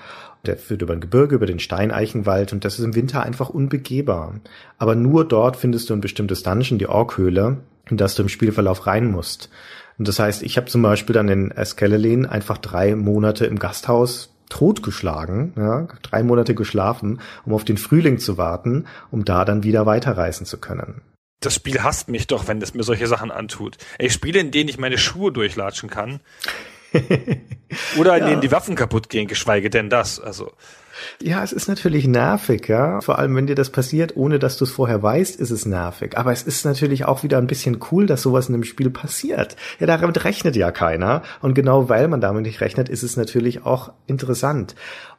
Der 0.44 0.56
führt 0.56 0.82
über 0.82 0.92
ein 0.92 1.00
Gebirge, 1.00 1.36
über 1.36 1.46
den 1.46 1.58
Steineichenwald 1.60 2.52
und 2.52 2.64
das 2.64 2.78
ist 2.78 2.84
im 2.84 2.94
Winter 2.94 3.22
einfach 3.22 3.48
unbegehbar. 3.48 4.34
Aber 4.78 4.94
nur 4.94 5.26
dort 5.26 5.56
findest 5.56 5.90
du 5.90 5.94
ein 5.94 6.00
bestimmtes 6.00 6.42
Dungeon, 6.42 6.78
die 6.78 6.88
Orkhöhle, 6.88 7.58
in 7.90 7.96
das 7.96 8.14
du 8.14 8.22
im 8.22 8.28
Spielverlauf 8.28 8.86
rein 8.86 9.10
musst. 9.10 9.50
Und 9.98 10.08
das 10.08 10.18
heißt, 10.18 10.42
ich 10.42 10.56
habe 10.56 10.68
zum 10.68 10.82
Beispiel 10.82 11.14
dann 11.14 11.28
in 11.28 11.50
Eskelelen 11.50 12.24
einfach 12.26 12.58
drei 12.58 12.94
Monate 12.94 13.46
im 13.46 13.58
Gasthaus 13.58 14.34
totgeschlagen, 14.48 15.52
ja, 15.56 15.88
drei 16.02 16.22
Monate 16.22 16.54
geschlafen, 16.54 17.20
um 17.44 17.52
auf 17.52 17.64
den 17.64 17.76
Frühling 17.76 18.18
zu 18.18 18.38
warten, 18.38 18.86
um 19.10 19.24
da 19.24 19.44
dann 19.44 19.62
wieder 19.62 19.86
weiterreisen 19.86 20.46
zu 20.46 20.58
können. 20.58 21.02
Das 21.40 21.54
Spiel 21.54 21.82
hasst 21.82 22.08
mich 22.08 22.26
doch, 22.26 22.48
wenn 22.48 22.60
es 22.60 22.74
mir 22.74 22.82
solche 22.82 23.06
Sachen 23.06 23.30
antut. 23.30 23.76
Ey, 23.98 24.10
Spiele, 24.10 24.40
in 24.40 24.50
denen 24.50 24.68
ich 24.68 24.78
meine 24.78 24.98
Schuhe 24.98 25.30
durchlatschen 25.30 25.88
kann. 25.88 26.20
Oder 27.98 28.16
in 28.16 28.22
Ja. 28.22 28.28
denen 28.30 28.40
die 28.40 28.52
Waffen 28.52 28.74
kaputt 28.74 29.08
gehen, 29.08 29.26
geschweige 29.28 29.70
denn 29.70 29.90
das. 29.90 30.20
Also, 30.20 30.52
Ja, 31.22 31.44
es 31.44 31.52
ist 31.52 31.68
natürlich 31.68 32.08
nervig, 32.08 32.66
ja. 32.66 33.00
Vor 33.00 33.18
allem, 33.18 33.36
wenn 33.36 33.46
dir 33.46 33.54
das 33.54 33.70
passiert, 33.70 34.16
ohne 34.16 34.38
dass 34.40 34.56
du 34.56 34.64
es 34.64 34.72
vorher 34.72 35.00
weißt, 35.02 35.36
ist 35.38 35.50
es 35.50 35.64
nervig. 35.64 36.16
Aber 36.18 36.32
es 36.32 36.42
ist 36.42 36.64
natürlich 36.64 37.04
auch 37.04 37.22
wieder 37.22 37.38
ein 37.38 37.46
bisschen 37.46 37.78
cool, 37.92 38.06
dass 38.06 38.22
sowas 38.22 38.48
in 38.48 38.54
einem 38.54 38.64
Spiel 38.64 38.90
passiert. 38.90 39.54
Ja, 39.78 39.86
damit 39.86 40.24
rechnet 40.24 40.56
ja 40.56 40.72
keiner. 40.72 41.22
Und 41.40 41.54
genau 41.54 41.88
weil 41.88 42.08
man 42.08 42.20
damit 42.20 42.42
nicht 42.42 42.60
rechnet, 42.60 42.88
ist 42.88 43.04
es 43.04 43.16
natürlich 43.16 43.64
auch 43.64 43.92
interessant. 44.06 44.74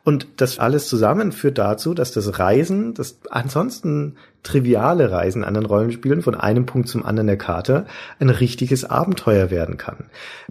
Und 0.10 0.26
das 0.38 0.58
alles 0.58 0.88
zusammen 0.88 1.32
führt 1.32 1.60
dazu, 1.60 1.94
dass 1.94 2.12
das 2.12 2.40
Reisen, 2.40 2.96
das 2.96 3.20
ansonsten 3.30 4.16
triviale 4.44 5.12
Reisen 5.12 5.44
an 5.44 5.54
den 5.54 5.66
Rollenspielen 5.66 6.22
von 6.22 6.34
einem 6.34 6.66
Punkt 6.66 6.88
zum 6.88 7.06
anderen 7.06 7.28
der 7.28 7.38
Karte 7.38 7.86
ein 8.20 8.30
richtiges 8.30 8.86
Abenteuer 8.86 9.52
werden 9.52 9.78
kann. 9.78 10.06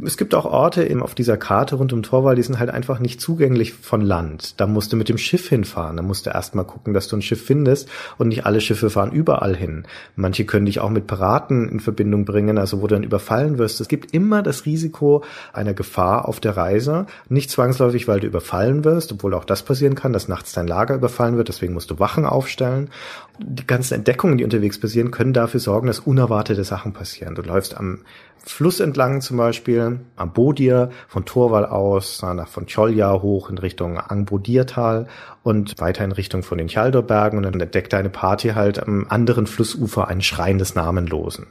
Es 0.05 0.19
gibt 0.19 0.35
auch 0.35 0.45
Orte 0.45 0.87
eben 0.87 1.03
auf 1.03 1.15
dieser 1.15 1.39
Karte 1.39 1.77
rund 1.77 1.93
um 1.93 2.03
Torwall, 2.03 2.37
die 2.37 2.43
sind 2.43 2.59
halt 2.59 2.71
einfach 2.71 2.99
nicht 3.01 3.21
zugänglich 3.21 3.73
von 3.73 4.03
Land. 4.03 4.61
Da 4.61 4.67
musst 4.67 4.93
du 4.93 4.97
mit 4.97 5.09
dem 5.09 5.17
Schiff 5.17 5.49
hinfahren. 5.49 5.97
Da 5.97 6.03
musst 6.03 6.27
du 6.27 6.31
erstmal 6.31 6.67
gucken, 6.67 6.93
dass 6.93 7.09
du 7.09 7.17
ein 7.17 7.23
Schiff 7.23 7.45
findest 7.45 7.89
und 8.19 8.29
nicht 8.29 8.45
alle 8.45 8.61
Schiffe 8.61 8.91
fahren 8.91 9.11
überall 9.11 9.57
hin. 9.57 9.85
Manche 10.17 10.45
können 10.45 10.67
dich 10.67 10.81
auch 10.81 10.91
mit 10.91 11.07
Piraten 11.07 11.69
in 11.69 11.81
Verbindung 11.81 12.27
bringen, 12.27 12.59
also 12.59 12.83
wo 12.83 12.87
du 12.87 12.95
dann 12.95 13.05
überfallen 13.05 13.57
wirst. 13.57 13.81
Es 13.81 13.89
gibt 13.89 14.13
immer 14.13 14.43
das 14.43 14.67
Risiko 14.67 15.25
einer 15.53 15.73
Gefahr 15.73 16.29
auf 16.29 16.41
der 16.41 16.57
Reise. 16.57 17.07
Nicht 17.31 17.51
zwangsläufig, 17.51 18.07
weil 18.07 18.21
du 18.21 18.27
überfallen 18.27 18.85
wirst, 18.85 19.13
obwohl 19.13 19.33
auch 19.33 19.47
das 19.51 19.63
passieren 19.63 19.95
kann, 19.95 20.13
dass 20.13 20.29
nachts 20.29 20.53
dein 20.53 20.67
Lager 20.67 20.95
überfallen 20.95 21.37
wird. 21.37 21.49
Deswegen 21.49 21.75
musst 21.75 21.91
du 21.91 21.99
Wachen 21.99 22.25
aufstellen. 22.25 22.91
Die 23.39 23.67
ganzen 23.67 23.95
Entdeckungen, 23.95 24.39
die 24.39 24.45
unterwegs 24.45 24.79
passieren, 24.79 25.11
können 25.11 25.33
dafür 25.33 25.61
sorgen, 25.61 25.87
dass 25.87 26.01
unerwartete 26.01 26.65
Sachen 26.65 26.93
passieren. 26.93 27.35
Du 27.35 27.43
läufst 27.43 27.77
am 27.77 28.01
Fluss 28.45 28.81
entlang 28.81 29.21
zum 29.21 29.37
Beispiel, 29.37 30.01
am 30.17 30.33
Bodir, 30.33 30.91
von 31.09 31.25
Torwall 31.25 31.67
aus, 31.67 32.23
nach 32.23 32.49
von 32.49 32.67
Cholja 32.67 33.21
hoch 33.21 33.51
in 33.51 33.59
Richtung 33.59 33.99
Angbodiertal 33.99 35.07
und 35.43 35.79
weiter 35.81 36.05
in 36.05 36.13
Richtung 36.13 36.43
von 36.43 36.59
den 36.59 36.69
Chaldorbergen 36.69 37.37
und 37.37 37.43
dann 37.45 37.61
entdeckt 37.61 37.93
deine 37.93 38.11
Party 38.11 38.51
halt 38.51 38.83
am 38.83 39.07
anderen 39.09 39.47
Flussufer 39.47 40.09
einen 40.09 40.23
Schrein 40.23 40.59
des 40.59 40.75
Namenlosen. 40.75 41.47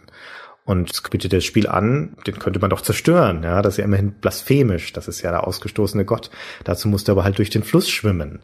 Und 0.67 0.91
es 0.91 1.01
bietet 1.01 1.31
das 1.31 1.45
Spiel 1.45 1.65
an, 1.65 2.17
den 2.27 2.39
könnte 2.39 2.59
man 2.59 2.69
doch 2.69 2.81
zerstören. 2.81 3.41
Ja, 3.41 3.61
das 3.61 3.75
ist 3.75 3.77
ja 3.77 3.85
immerhin 3.85 4.11
blasphemisch. 4.11 4.91
Das 4.91 5.07
ist 5.07 5.21
ja 5.21 5.31
der 5.31 5.47
ausgestoßene 5.47 6.03
Gott. 6.03 6.29
Dazu 6.65 6.89
musst 6.89 7.07
du 7.07 7.13
aber 7.13 7.23
halt 7.23 7.37
durch 7.37 7.49
den 7.49 7.63
Fluss 7.63 7.89
schwimmen. 7.89 8.39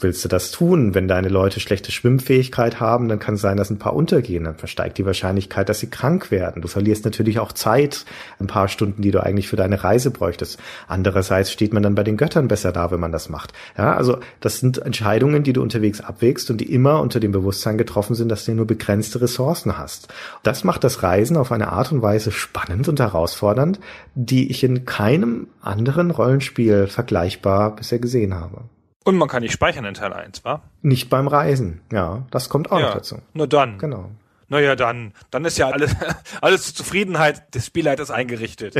Willst 0.00 0.24
du 0.24 0.28
das 0.28 0.52
tun? 0.52 0.94
Wenn 0.94 1.08
deine 1.08 1.28
Leute 1.28 1.58
schlechte 1.58 1.90
Schwimmfähigkeit 1.90 2.78
haben, 2.78 3.08
dann 3.08 3.18
kann 3.18 3.34
es 3.34 3.40
sein, 3.40 3.56
dass 3.56 3.68
ein 3.68 3.80
paar 3.80 3.94
untergehen. 3.94 4.44
Dann 4.44 4.54
versteigt 4.54 4.96
die 4.98 5.04
Wahrscheinlichkeit, 5.04 5.68
dass 5.68 5.80
sie 5.80 5.90
krank 5.90 6.30
werden. 6.30 6.62
Du 6.62 6.68
verlierst 6.68 7.04
natürlich 7.04 7.40
auch 7.40 7.50
Zeit, 7.50 8.04
ein 8.38 8.46
paar 8.46 8.68
Stunden, 8.68 9.02
die 9.02 9.10
du 9.10 9.20
eigentlich 9.20 9.48
für 9.48 9.56
deine 9.56 9.82
Reise 9.82 10.12
bräuchtest. 10.12 10.60
Andererseits 10.86 11.50
steht 11.50 11.72
man 11.72 11.82
dann 11.82 11.96
bei 11.96 12.04
den 12.04 12.16
Göttern 12.16 12.46
besser 12.46 12.70
da, 12.70 12.92
wenn 12.92 13.00
man 13.00 13.10
das 13.10 13.28
macht. 13.28 13.52
Ja, 13.76 13.96
also 13.96 14.18
das 14.38 14.60
sind 14.60 14.78
Entscheidungen, 14.78 15.42
die 15.42 15.52
du 15.52 15.62
unterwegs 15.62 16.00
abwägst 16.00 16.48
und 16.50 16.60
die 16.60 16.72
immer 16.72 17.00
unter 17.00 17.18
dem 17.18 17.32
Bewusstsein 17.32 17.76
getroffen 17.76 18.14
sind, 18.14 18.28
dass 18.28 18.44
du 18.44 18.52
nur 18.52 18.68
begrenzte 18.68 19.20
Ressourcen 19.20 19.78
hast. 19.78 20.06
Das 20.44 20.62
macht 20.62 20.84
das 20.84 21.02
Reisen 21.02 21.36
auf 21.36 21.50
eine 21.50 21.72
Art 21.72 21.90
und 21.90 22.02
Weise 22.02 22.30
spannend 22.30 22.88
und 22.88 23.00
herausfordernd, 23.00 23.80
die 24.14 24.48
ich 24.50 24.62
in 24.62 24.84
keinem 24.84 25.48
anderen 25.60 26.12
Rollenspiel 26.12 26.86
vergleichbar 26.86 27.74
bisher 27.74 27.98
gesehen 27.98 28.34
habe. 28.34 28.62
Und 29.04 29.16
man 29.16 29.28
kann 29.28 29.42
nicht 29.42 29.52
speichern 29.52 29.84
in 29.84 29.94
Teil 29.94 30.12
1, 30.12 30.44
wa? 30.44 30.62
Nicht 30.82 31.08
beim 31.08 31.28
Reisen, 31.28 31.80
ja. 31.92 32.26
Das 32.30 32.48
kommt 32.48 32.70
auch 32.70 32.80
ja, 32.80 32.86
noch 32.86 32.94
dazu. 32.94 33.18
Nur 33.32 33.46
dann. 33.46 33.78
Genau. 33.78 34.10
Naja, 34.48 34.76
dann, 34.76 35.12
dann 35.30 35.44
ist 35.44 35.58
ja 35.58 35.68
alles, 35.68 35.94
alles 36.40 36.64
zur 36.64 36.74
Zufriedenheit 36.76 37.54
des 37.54 37.66
Spielleiters 37.66 38.10
eingerichtet. 38.10 38.76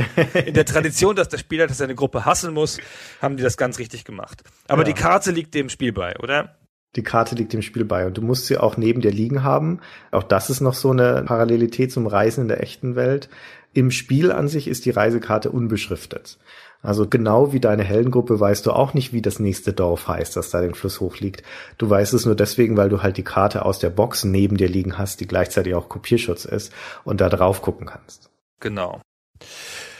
In 0.46 0.54
der 0.54 0.64
Tradition, 0.64 1.14
dass 1.14 1.28
der 1.28 1.38
Spielleiter 1.38 1.74
seine 1.74 1.94
Gruppe 1.94 2.24
hassen 2.24 2.54
muss, 2.54 2.78
haben 3.20 3.36
die 3.36 3.42
das 3.42 3.56
ganz 3.56 3.78
richtig 3.78 4.04
gemacht. 4.04 4.42
Aber 4.66 4.82
ja. 4.82 4.84
die 4.84 4.94
Karte 4.94 5.30
liegt 5.30 5.54
dem 5.54 5.68
Spiel 5.68 5.92
bei, 5.92 6.16
oder? 6.18 6.56
Die 6.96 7.02
Karte 7.02 7.34
liegt 7.34 7.52
dem 7.52 7.60
Spiel 7.60 7.84
bei 7.84 8.06
und 8.06 8.16
du 8.16 8.22
musst 8.22 8.46
sie 8.46 8.56
auch 8.56 8.78
neben 8.78 9.02
dir 9.02 9.10
liegen 9.10 9.44
haben. 9.44 9.80
Auch 10.10 10.22
das 10.22 10.48
ist 10.48 10.62
noch 10.62 10.72
so 10.72 10.90
eine 10.90 11.22
Parallelität 11.26 11.92
zum 11.92 12.06
Reisen 12.06 12.42
in 12.42 12.48
der 12.48 12.62
echten 12.62 12.96
Welt. 12.96 13.28
Im 13.74 13.90
Spiel 13.90 14.32
an 14.32 14.48
sich 14.48 14.68
ist 14.68 14.86
die 14.86 14.90
Reisekarte 14.90 15.50
unbeschriftet. 15.50 16.38
Also 16.82 17.08
genau 17.08 17.52
wie 17.52 17.60
deine 17.60 17.82
Heldengruppe 17.82 18.38
weißt 18.38 18.64
du 18.64 18.72
auch 18.72 18.94
nicht, 18.94 19.12
wie 19.12 19.20
das 19.20 19.40
nächste 19.40 19.72
Dorf 19.72 20.06
heißt, 20.06 20.36
das 20.36 20.50
da 20.50 20.60
den 20.60 20.74
Fluss 20.74 21.00
hochliegt. 21.00 21.42
Du 21.76 21.90
weißt 21.90 22.14
es 22.14 22.24
nur 22.24 22.36
deswegen, 22.36 22.76
weil 22.76 22.88
du 22.88 23.02
halt 23.02 23.16
die 23.16 23.24
Karte 23.24 23.64
aus 23.64 23.80
der 23.80 23.90
Box 23.90 24.24
neben 24.24 24.56
dir 24.56 24.68
liegen 24.68 24.96
hast, 24.96 25.20
die 25.20 25.26
gleichzeitig 25.26 25.74
auch 25.74 25.88
Kopierschutz 25.88 26.44
ist 26.44 26.72
und 27.04 27.20
da 27.20 27.28
drauf 27.28 27.62
gucken 27.62 27.86
kannst. 27.86 28.30
Genau. 28.60 29.00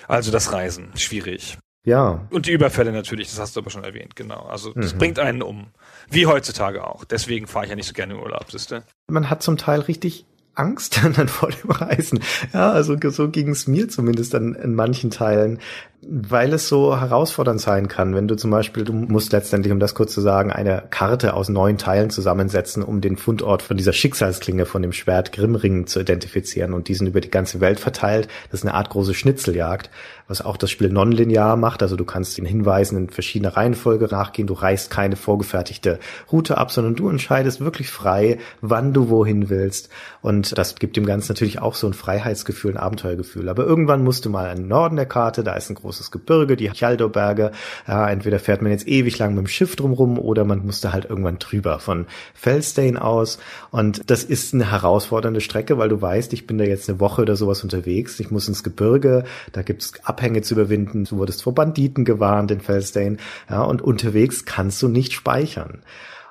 Also 0.07 0.31
das 0.31 0.53
Reisen, 0.53 0.93
schwierig. 0.95 1.59
Ja. 1.85 2.27
Und 2.31 2.47
die 2.47 2.53
Überfälle 2.53 2.93
natürlich, 2.93 3.29
das 3.29 3.41
hast 3.41 3.57
du 3.57 3.61
aber 3.61 3.71
schon 3.71 3.85
erwähnt, 3.85 4.15
genau. 4.15 4.43
Also 4.43 4.73
das 4.75 4.95
mhm. 4.95 4.99
bringt 4.99 5.19
einen 5.19 5.43
um. 5.43 5.69
Wie 6.11 6.27
heutzutage 6.27 6.87
auch. 6.87 7.05
Deswegen 7.05 7.47
fahre 7.47 7.65
ich 7.65 7.71
ja 7.71 7.77
nicht 7.77 7.87
so 7.87 7.95
gerne 7.95 8.15
in 8.15 8.21
Urlaub, 8.21 8.51
siehste. 8.51 8.83
Man 9.09 9.31
hat 9.31 9.43
zum 9.43 9.57
Teil 9.57 9.81
richtig 9.81 10.27
Angst 10.55 11.01
dann 11.17 11.29
vor 11.29 11.51
dem 11.51 11.71
Reisen. 11.71 12.21
Ja, 12.53 12.73
also 12.73 12.97
so 13.11 13.29
ging 13.31 13.49
es 13.51 13.67
mir 13.67 13.89
zumindest 13.89 14.35
an, 14.35 14.55
in 14.55 14.75
manchen 14.75 15.11
Teilen 15.11 15.61
weil 16.01 16.53
es 16.53 16.69
so 16.69 16.99
herausfordernd 16.99 17.61
sein 17.61 17.89
kann, 17.89 18.15
wenn 18.15 18.29
du 18.29 18.37
zum 18.37 18.53
Beispiel, 18.53 18.85
du 18.85 18.93
musst 18.93 19.33
letztendlich, 19.33 19.73
um 19.73 19.81
das 19.81 19.97
kurz 19.97 20.15
zu 20.15 20.21
sagen, 20.21 20.53
eine 20.53 20.85
Karte 20.91 21.35
aus 21.35 21.49
neun 21.49 21.77
Teilen 21.77 22.11
zusammensetzen, 22.11 22.85
um 22.85 23.01
den 23.01 23.17
Fundort 23.17 23.63
von 23.63 23.77
dieser 23.77 23.93
Schicksalsklinge 23.93 24.65
von 24.65 24.81
dem 24.83 24.93
Schwert 24.93 25.33
Grimmring 25.33 25.89
zu 25.89 26.01
identifizieren 26.01 26.73
und 26.73 26.87
diesen 26.87 27.09
über 27.09 27.21
die 27.21 27.31
ganze 27.31 27.61
Welt 27.61 27.81
verteilt. 27.81 28.29
Das 28.51 28.61
ist 28.61 28.67
eine 28.67 28.75
Art 28.75 28.91
große 28.91 29.13
Schnitzeljagd, 29.13 29.91
was 30.29 30.41
auch 30.41 30.57
das 30.57 30.71
Spiel 30.71 30.89
nonlinear 30.89 31.57
macht. 31.57 31.83
Also 31.83 31.97
du 31.97 32.05
kannst 32.05 32.39
den 32.39 32.45
Hinweisen 32.45 32.97
in 32.97 33.11
verschiedener 33.11 33.57
Reihenfolge 33.57 34.07
nachgehen. 34.07 34.47
Du 34.47 34.55
reißt 34.55 34.91
keine 34.91 35.17
vorgefertigte 35.17 35.99
Route 36.31 36.59
ab, 36.59 36.71
sondern 36.71 36.95
du 36.95 37.09
entscheidest 37.09 37.61
wirklich 37.61 37.91
frei, 37.91 38.39
wann 38.61 38.93
du 38.93 39.09
wohin 39.09 39.51
willst. 39.51 39.89
Und 40.23 40.57
das 40.57 40.77
gibt 40.77 40.97
dem 40.97 41.07
Ganzen 41.07 41.33
natürlich 41.33 41.61
auch 41.61 41.75
so 41.75 41.89
ein 41.89 41.93
Freiheitsgefühl, 41.93 42.73
ein 42.73 42.77
Abenteuergefühl. 42.77 43.49
Aber 43.49 43.65
irgendwann 43.65 44.05
musst 44.05 44.25
du 44.27 44.31
mal 44.31 44.49
an 44.49 44.59
den 44.59 44.69
Norden 44.69 44.95
der 44.95 45.07
Karte, 45.07 45.43
da 45.43 45.55
ist 45.55 45.71
ein 45.71 45.75
großes 45.89 46.11
Gebirge, 46.11 46.57
die 46.57 46.69
Chaldo-Berge. 46.69 47.53
Ja, 47.87 48.11
entweder 48.11 48.39
fährt 48.39 48.61
man 48.61 48.71
jetzt 48.71 48.87
ewig 48.87 49.19
lang 49.19 49.35
mit 49.35 49.47
dem 49.47 49.49
Schiff 49.49 49.75
drumrum 49.75 50.19
oder 50.19 50.45
man 50.45 50.67
musste 50.67 50.93
halt 50.93 51.07
irgendwann 51.07 51.39
drüber 51.39 51.79
von 51.79 52.07
Felsdane 52.35 53.01
aus. 53.01 53.39
Und 53.71 54.11
das 54.11 54.23
ist 54.23 54.53
eine 54.53 54.71
herausfordernde 54.71 55.41
Strecke, 55.41 55.79
weil 55.79 55.89
du 55.89 56.01
weißt, 56.03 56.35
ich 56.35 56.47
bin 56.47 56.59
da 56.59 56.65
jetzt 56.65 56.91
eine 56.91 57.01
Woche 57.01 57.23
oder 57.23 57.37
sowas 57.37 57.65
unterwegs. 57.65 58.21
Ich 58.21 58.31
muss 58.31 58.49
ins 58.49 58.63
Gebirge, 58.63 59.25
da 59.53 59.63
gibt's 59.63 59.95
Abhänge 60.05 60.43
zu 60.43 60.55
überwinden. 60.55 61.05
Du 61.05 61.17
wurdest 61.17 61.43
vor 61.43 61.55
Banditen 61.55 62.05
gewarnt 62.05 62.51
in 62.51 62.61
Felsdane. 62.61 63.17
Ja, 63.49 63.63
und 63.63 63.81
unterwegs 63.81 64.45
kannst 64.45 64.83
du 64.83 64.89
nicht 64.89 65.15
speichern. 65.15 65.79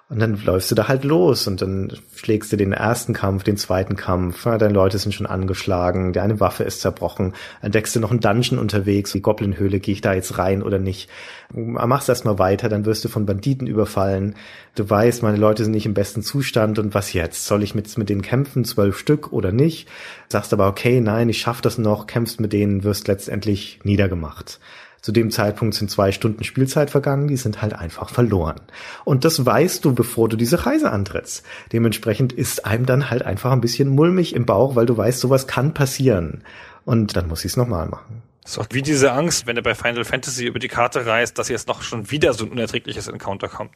Und 0.10 0.20
dann 0.20 0.42
läufst 0.42 0.72
du 0.72 0.76
da 0.76 0.88
halt 0.88 1.04
los 1.04 1.48
und 1.48 1.62
dann 1.62 1.92
schlägst 2.16 2.54
du 2.54 2.56
den 2.56 2.72
ersten 2.72 3.12
Kampf, 3.12 3.44
den 3.44 3.58
zweiten 3.58 3.98
Kampf, 3.98 4.46
ja, 4.46 4.58
deine 4.58 4.74
Leute 4.74 4.98
sind 5.00 5.14
schon 5.14 5.26
angeschlagen, 5.26 6.14
deine 6.14 6.40
Waffe 6.40 6.64
ist 6.64 6.80
zerbrochen, 6.80 7.34
entdeckst 7.62 7.94
du 7.94 8.00
noch 8.00 8.12
einen 8.12 8.22
Dungeon 8.22 8.58
unterwegs, 8.58 9.12
die 9.12 9.22
Goblin-Höhle, 9.22 9.82
gehe 9.82 9.92
ich 9.92 10.00
da 10.00 10.14
jetzt 10.14 10.38
rein 10.38 10.64
oder 10.64 10.80
nicht? 10.80 11.10
Machst 11.54 12.08
erstmal 12.08 12.40
weiter, 12.40 12.70
dann 12.70 12.86
wirst 12.86 13.04
du 13.04 13.10
von 13.10 13.26
Banditen 13.26 13.68
überfallen. 13.68 14.36
Du 14.76 14.90
weißt, 14.90 15.24
meine 15.24 15.38
Leute 15.38 15.66
sind 15.66 15.74
nicht 15.74 15.86
im 15.86 15.94
besten 15.94 16.22
Zustand 16.22 16.80
und 16.80 16.94
was 16.94 17.12
jetzt? 17.12 17.46
Soll 17.46 17.62
ich 17.62 17.76
mit, 17.76 17.98
mit 17.98 18.08
denen 18.08 18.22
kämpfen, 18.22 18.64
zwölf 18.64 18.98
Stück 18.98 19.34
oder 19.34 19.52
nicht? 19.52 19.90
Sagst 20.30 20.54
aber, 20.54 20.68
okay, 20.68 21.02
nein, 21.02 21.28
ich 21.28 21.40
schaff 21.40 21.60
das 21.60 21.78
noch, 21.78 22.08
kämpfst 22.08 22.40
mit 22.40 22.54
denen, 22.54 22.86
wirst 22.86 23.10
letztendlich 23.10 23.82
niedergemacht. 23.84 24.62
Zu 25.02 25.12
dem 25.12 25.32
Zeitpunkt 25.32 25.76
sind 25.76 25.92
zwei 25.92 26.12
Stunden 26.12 26.44
Spielzeit 26.44 26.90
vergangen, 26.90 27.28
die 27.28 27.38
sind 27.38 27.62
halt 27.62 27.74
einfach 27.74 28.10
verloren. 28.10 28.60
Und 29.06 29.26
das 29.26 29.46
weißt 29.46 29.86
du, 29.86 29.94
bevor 29.94 30.30
du 30.30 30.36
diese 30.36 30.66
Reise 30.66 30.92
antrittst. 30.92 31.46
Dementsprechend 31.72 32.34
ist 32.34 32.66
einem 32.66 32.86
dann 32.86 33.10
halt 33.10 33.24
einfach 33.24 33.52
ein 33.52 33.62
bisschen 33.62 33.90
mulmig 33.90 34.36
im 34.36 34.46
Bauch, 34.46 34.76
weil 34.76 34.86
du 34.86 34.98
weißt, 34.98 35.20
sowas 35.20 35.48
kann 35.48 35.74
passieren. 35.74 36.44
Und 36.86 37.16
dann 37.16 37.28
muss 37.28 37.46
ich 37.46 37.52
es 37.52 37.58
nochmal 37.58 37.88
machen. 37.88 38.24
So 38.46 38.64
wie 38.72 38.82
diese 38.82 39.12
Angst, 39.12 39.46
wenn 39.46 39.58
er 39.58 39.62
bei 39.62 39.76
Final 39.76 40.06
Fantasy 40.06 40.46
über 40.46 40.58
die 40.58 40.70
Karte 40.70 41.06
reist, 41.06 41.38
dass 41.38 41.50
jetzt 41.50 41.68
noch 41.68 41.82
schon 41.82 42.10
wieder 42.12 42.34
so 42.34 42.46
ein 42.46 42.52
unerträgliches 42.52 43.10
Encounter 43.10 43.50
kommt. 43.50 43.76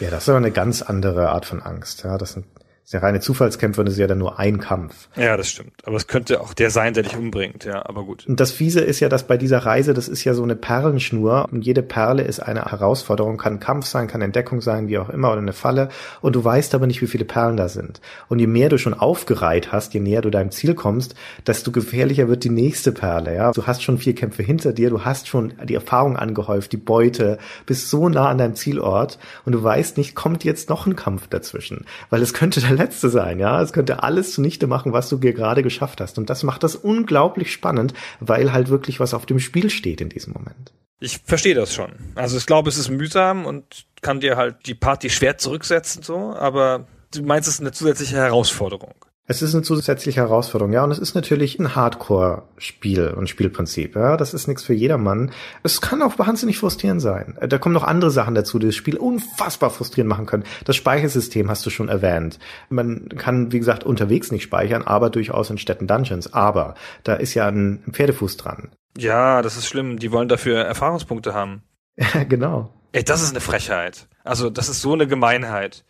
Ja, 0.00 0.10
das 0.10 0.24
ist 0.24 0.28
aber 0.28 0.38
eine 0.38 0.50
ganz 0.50 0.82
andere 0.82 1.30
Art 1.30 1.46
von 1.46 1.62
Angst. 1.62 2.02
Ja, 2.02 2.18
das 2.18 2.32
sind 2.32 2.46
der 2.92 3.02
reine 3.02 3.20
Zufallskämpfer 3.20 3.80
und 3.80 3.86
es 3.86 3.94
ist 3.94 4.00
ja 4.00 4.06
dann 4.06 4.18
nur 4.18 4.38
ein 4.38 4.60
Kampf. 4.60 5.08
Ja, 5.16 5.36
das 5.36 5.48
stimmt. 5.48 5.72
Aber 5.84 5.96
es 5.96 6.06
könnte 6.06 6.40
auch 6.40 6.54
der 6.54 6.70
sein, 6.70 6.94
der 6.94 7.02
dich 7.02 7.16
umbringt, 7.16 7.64
ja, 7.64 7.84
aber 7.86 8.04
gut. 8.04 8.26
Und 8.26 8.38
das 8.38 8.52
Fiese 8.52 8.80
ist 8.80 9.00
ja, 9.00 9.08
dass 9.08 9.26
bei 9.26 9.36
dieser 9.36 9.58
Reise, 9.58 9.94
das 9.94 10.08
ist 10.08 10.24
ja 10.24 10.34
so 10.34 10.42
eine 10.42 10.56
Perlenschnur 10.56 11.48
und 11.50 11.64
jede 11.64 11.82
Perle 11.82 12.22
ist 12.22 12.40
eine 12.40 12.64
Herausforderung, 12.64 13.38
kann 13.38 13.60
Kampf 13.60 13.86
sein, 13.86 14.08
kann 14.08 14.22
Entdeckung 14.22 14.60
sein, 14.60 14.88
wie 14.88 14.98
auch 14.98 15.08
immer, 15.08 15.32
oder 15.32 15.40
eine 15.40 15.52
Falle. 15.52 15.88
Und 16.20 16.36
du 16.36 16.44
weißt 16.44 16.74
aber 16.74 16.86
nicht, 16.86 17.00
wie 17.00 17.06
viele 17.06 17.24
Perlen 17.24 17.56
da 17.56 17.68
sind. 17.68 18.00
Und 18.28 18.38
je 18.38 18.46
mehr 18.46 18.68
du 18.68 18.78
schon 18.78 18.94
aufgereiht 18.94 19.72
hast, 19.72 19.94
je 19.94 20.00
näher 20.00 20.22
du 20.22 20.30
deinem 20.30 20.50
Ziel 20.50 20.74
kommst, 20.74 21.14
desto 21.46 21.72
gefährlicher 21.72 22.28
wird 22.28 22.44
die 22.44 22.50
nächste 22.50 22.92
Perle, 22.92 23.34
ja. 23.34 23.52
Du 23.52 23.66
hast 23.66 23.82
schon 23.82 23.98
vier 23.98 24.14
Kämpfe 24.14 24.42
hinter 24.42 24.72
dir, 24.72 24.90
du 24.90 25.04
hast 25.04 25.28
schon 25.28 25.54
die 25.64 25.74
Erfahrung 25.74 26.16
angehäuft, 26.16 26.72
die 26.72 26.76
Beute, 26.76 27.38
bist 27.64 27.88
so 27.88 28.08
nah 28.08 28.28
an 28.28 28.38
deinem 28.38 28.54
Zielort 28.54 29.18
und 29.44 29.52
du 29.52 29.62
weißt 29.62 29.96
nicht, 29.96 30.14
kommt 30.14 30.44
jetzt 30.44 30.68
noch 30.68 30.86
ein 30.86 30.96
Kampf 30.96 31.28
dazwischen. 31.28 31.86
Weil 32.10 32.22
es 32.22 32.34
könnte 32.34 32.60
der 32.60 32.70
Letzte 32.82 33.10
sein, 33.10 33.38
ja. 33.38 33.62
Es 33.62 33.72
könnte 33.72 34.02
alles 34.02 34.32
zunichte 34.32 34.66
machen, 34.66 34.92
was 34.92 35.08
du 35.08 35.16
dir 35.16 35.32
gerade 35.32 35.62
geschafft 35.62 36.00
hast. 36.00 36.18
Und 36.18 36.28
das 36.30 36.42
macht 36.42 36.64
das 36.64 36.74
unglaublich 36.74 37.52
spannend, 37.52 37.94
weil 38.18 38.52
halt 38.52 38.70
wirklich 38.70 38.98
was 38.98 39.14
auf 39.14 39.24
dem 39.24 39.38
Spiel 39.38 39.70
steht 39.70 40.00
in 40.00 40.08
diesem 40.08 40.32
Moment. 40.32 40.72
Ich 40.98 41.18
verstehe 41.24 41.54
das 41.54 41.72
schon. 41.72 41.92
Also 42.16 42.36
ich 42.36 42.46
glaube, 42.46 42.68
es 42.68 42.78
ist 42.78 42.88
mühsam 42.88 43.46
und 43.46 43.86
kann 44.00 44.20
dir 44.20 44.36
halt 44.36 44.66
die 44.66 44.74
Party 44.74 45.10
schwer 45.10 45.38
zurücksetzen, 45.38 46.02
so, 46.02 46.34
aber 46.34 46.86
du 47.12 47.22
meinst, 47.22 47.48
es 47.48 47.54
ist 47.54 47.60
eine 47.60 47.72
zusätzliche 47.72 48.16
Herausforderung. 48.16 48.94
Es 49.32 49.40
ist 49.40 49.54
eine 49.54 49.62
zusätzliche 49.62 50.20
Herausforderung, 50.20 50.74
ja, 50.74 50.84
und 50.84 50.90
es 50.90 50.98
ist 50.98 51.14
natürlich 51.14 51.58
ein 51.58 51.74
Hardcore-Spiel 51.74 53.14
und 53.16 53.30
Spielprinzip, 53.30 53.96
ja, 53.96 54.18
das 54.18 54.34
ist 54.34 54.46
nichts 54.46 54.62
für 54.62 54.74
jedermann. 54.74 55.30
Es 55.62 55.80
kann 55.80 56.02
auch 56.02 56.18
wahnsinnig 56.18 56.58
frustrierend 56.58 57.00
sein. 57.00 57.38
Da 57.40 57.56
kommen 57.56 57.72
noch 57.72 57.82
andere 57.82 58.10
Sachen 58.10 58.34
dazu, 58.34 58.58
die 58.58 58.66
das 58.66 58.74
Spiel 58.74 58.98
unfassbar 58.98 59.70
frustrierend 59.70 60.10
machen 60.10 60.26
können. 60.26 60.44
Das 60.66 60.76
Speichersystem 60.76 61.48
hast 61.48 61.64
du 61.64 61.70
schon 61.70 61.88
erwähnt. 61.88 62.38
Man 62.68 63.08
kann, 63.08 63.52
wie 63.52 63.58
gesagt, 63.58 63.84
unterwegs 63.84 64.32
nicht 64.32 64.42
speichern, 64.42 64.82
aber 64.82 65.08
durchaus 65.08 65.48
in 65.48 65.56
Städten 65.56 65.86
Dungeons. 65.86 66.34
Aber 66.34 66.74
da 67.02 67.14
ist 67.14 67.32
ja 67.32 67.48
ein 67.48 67.82
Pferdefuß 67.90 68.36
dran. 68.36 68.72
Ja, 68.98 69.40
das 69.40 69.56
ist 69.56 69.66
schlimm. 69.66 69.98
Die 69.98 70.12
wollen 70.12 70.28
dafür 70.28 70.58
Erfahrungspunkte 70.58 71.32
haben. 71.32 71.62
Genau. 72.28 72.74
Ey, 72.92 73.02
das 73.02 73.22
ist 73.22 73.30
eine 73.30 73.40
Frechheit. 73.40 74.08
Also, 74.24 74.50
das 74.50 74.68
ist 74.68 74.82
so 74.82 74.92
eine 74.92 75.06
Gemeinheit. 75.06 75.84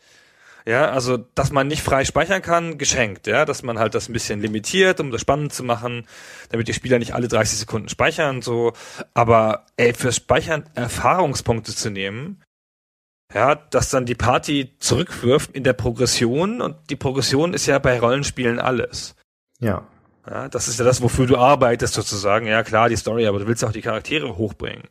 Ja, 0.64 0.90
also, 0.90 1.16
dass 1.16 1.50
man 1.50 1.66
nicht 1.66 1.82
frei 1.82 2.04
speichern 2.04 2.40
kann, 2.40 2.78
geschenkt, 2.78 3.26
ja, 3.26 3.44
dass 3.44 3.62
man 3.62 3.78
halt 3.78 3.94
das 3.94 4.08
ein 4.08 4.12
bisschen 4.12 4.40
limitiert, 4.40 5.00
um 5.00 5.10
das 5.10 5.20
spannend 5.20 5.52
zu 5.52 5.64
machen, 5.64 6.06
damit 6.50 6.68
die 6.68 6.74
Spieler 6.74 7.00
nicht 7.00 7.14
alle 7.14 7.26
30 7.26 7.58
Sekunden 7.58 7.88
speichern, 7.88 8.42
so. 8.42 8.72
Aber, 9.12 9.66
ey, 9.76 9.92
fürs 9.92 10.16
Speichern 10.16 10.64
Erfahrungspunkte 10.74 11.74
zu 11.74 11.90
nehmen, 11.90 12.42
ja, 13.34 13.54
dass 13.54 13.90
dann 13.90 14.06
die 14.06 14.14
Party 14.14 14.74
zurückwirft 14.78 15.50
in 15.52 15.64
der 15.64 15.72
Progression 15.72 16.60
und 16.60 16.76
die 16.90 16.96
Progression 16.96 17.54
ist 17.54 17.66
ja 17.66 17.78
bei 17.78 17.98
Rollenspielen 17.98 18.60
alles. 18.60 19.16
Ja. 19.58 19.86
Ja, 20.28 20.48
das 20.48 20.68
ist 20.68 20.78
ja 20.78 20.84
das, 20.84 21.02
wofür 21.02 21.26
du 21.26 21.36
arbeitest 21.36 21.94
sozusagen. 21.94 22.46
Ja, 22.46 22.62
klar, 22.62 22.88
die 22.88 22.96
Story, 22.96 23.26
aber 23.26 23.40
du 23.40 23.46
willst 23.48 23.64
auch 23.64 23.72
die 23.72 23.80
Charaktere 23.80 24.36
hochbringen. 24.36 24.84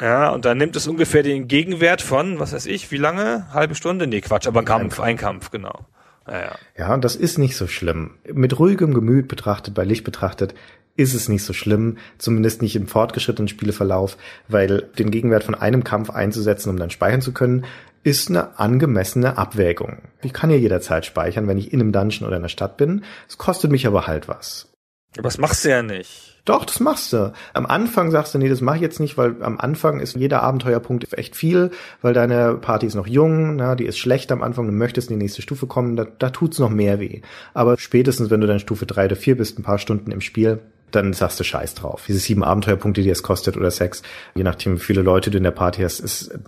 Ja, 0.00 0.30
und 0.30 0.44
dann 0.46 0.56
nimmt 0.58 0.76
es 0.76 0.86
ungefähr 0.86 1.22
den 1.22 1.46
Gegenwert 1.46 2.00
von, 2.00 2.38
was 2.38 2.52
weiß 2.52 2.66
ich, 2.66 2.90
wie 2.90 2.96
lange? 2.96 3.52
Halbe 3.52 3.74
Stunde? 3.74 4.06
Nee, 4.06 4.22
Quatsch, 4.22 4.46
aber 4.46 4.60
ein 4.60 4.64
Kampf, 4.64 4.98
ein 4.98 5.16
Kampf, 5.16 5.50
genau. 5.50 5.86
Ja, 6.26 6.40
ja. 6.40 6.54
ja, 6.78 6.94
und 6.94 7.04
das 7.04 7.16
ist 7.16 7.38
nicht 7.38 7.56
so 7.56 7.66
schlimm. 7.66 8.12
Mit 8.32 8.58
ruhigem 8.58 8.94
Gemüt 8.94 9.28
betrachtet, 9.28 9.74
bei 9.74 9.84
Licht 9.84 10.04
betrachtet, 10.04 10.54
ist 10.96 11.14
es 11.14 11.28
nicht 11.28 11.44
so 11.44 11.52
schlimm, 11.52 11.98
zumindest 12.18 12.62
nicht 12.62 12.76
im 12.76 12.86
fortgeschrittenen 12.86 13.48
Spieleverlauf, 13.48 14.16
weil 14.48 14.82
den 14.98 15.10
Gegenwert 15.10 15.44
von 15.44 15.54
einem 15.54 15.84
Kampf 15.84 16.10
einzusetzen, 16.10 16.70
um 16.70 16.76
dann 16.76 16.90
speichern 16.90 17.22
zu 17.22 17.32
können, 17.32 17.64
ist 18.02 18.28
eine 18.28 18.58
angemessene 18.58 19.36
Abwägung. 19.36 19.98
Ich 20.22 20.32
kann 20.32 20.50
ja 20.50 20.56
jederzeit 20.56 21.04
speichern, 21.04 21.46
wenn 21.46 21.58
ich 21.58 21.72
in 21.72 21.80
einem 21.80 21.92
Dungeon 21.92 22.26
oder 22.26 22.36
in 22.36 22.42
der 22.42 22.48
Stadt 22.48 22.76
bin. 22.76 23.04
Es 23.28 23.38
kostet 23.38 23.70
mich 23.70 23.86
aber 23.86 24.06
halt 24.06 24.28
was. 24.28 24.68
Aber 25.14 25.24
das 25.24 25.38
machst 25.38 25.64
du 25.64 25.70
ja 25.70 25.82
nicht. 25.82 26.29
Doch, 26.44 26.64
das 26.64 26.80
machst 26.80 27.12
du. 27.12 27.32
Am 27.52 27.66
Anfang 27.66 28.10
sagst 28.10 28.34
du, 28.34 28.38
nee, 28.38 28.48
das 28.48 28.60
mache 28.60 28.76
ich 28.76 28.82
jetzt 28.82 29.00
nicht, 29.00 29.18
weil 29.18 29.42
am 29.42 29.58
Anfang 29.58 30.00
ist 30.00 30.16
jeder 30.16 30.42
Abenteuerpunkt 30.42 31.16
echt 31.16 31.36
viel, 31.36 31.70
weil 32.02 32.14
deine 32.14 32.54
Party 32.54 32.86
ist 32.86 32.94
noch 32.94 33.06
jung, 33.06 33.56
na, 33.56 33.74
die 33.74 33.84
ist 33.84 33.98
schlecht 33.98 34.32
am 34.32 34.42
Anfang, 34.42 34.66
du 34.66 34.72
möchtest 34.72 35.10
in 35.10 35.18
die 35.18 35.24
nächste 35.24 35.42
Stufe 35.42 35.66
kommen, 35.66 35.96
da, 35.96 36.06
da 36.18 36.30
tut's 36.30 36.58
noch 36.58 36.70
mehr 36.70 37.00
weh. 37.00 37.20
Aber 37.54 37.76
spätestens, 37.78 38.30
wenn 38.30 38.40
du 38.40 38.46
dann 38.46 38.58
Stufe 38.58 38.86
drei 38.86 39.04
oder 39.06 39.16
vier 39.16 39.36
bist, 39.36 39.58
ein 39.58 39.62
paar 39.62 39.78
Stunden 39.78 40.10
im 40.10 40.20
Spiel, 40.20 40.60
dann 40.90 41.12
sagst 41.12 41.40
du 41.40 41.44
Scheiß 41.44 41.74
drauf. 41.74 42.04
Diese 42.06 42.18
sieben 42.18 42.42
Abenteuerpunkte, 42.44 43.02
die 43.02 43.10
es 43.10 43.22
kostet 43.22 43.56
oder 43.56 43.70
sechs, 43.70 44.02
je 44.34 44.42
nachdem, 44.42 44.76
wie 44.76 44.84
viele 44.84 45.02
Leute 45.02 45.30
du 45.30 45.38
in 45.38 45.44
der 45.44 45.50
Party 45.50 45.82
hast, 45.82 46.00
ist, 46.00 46.38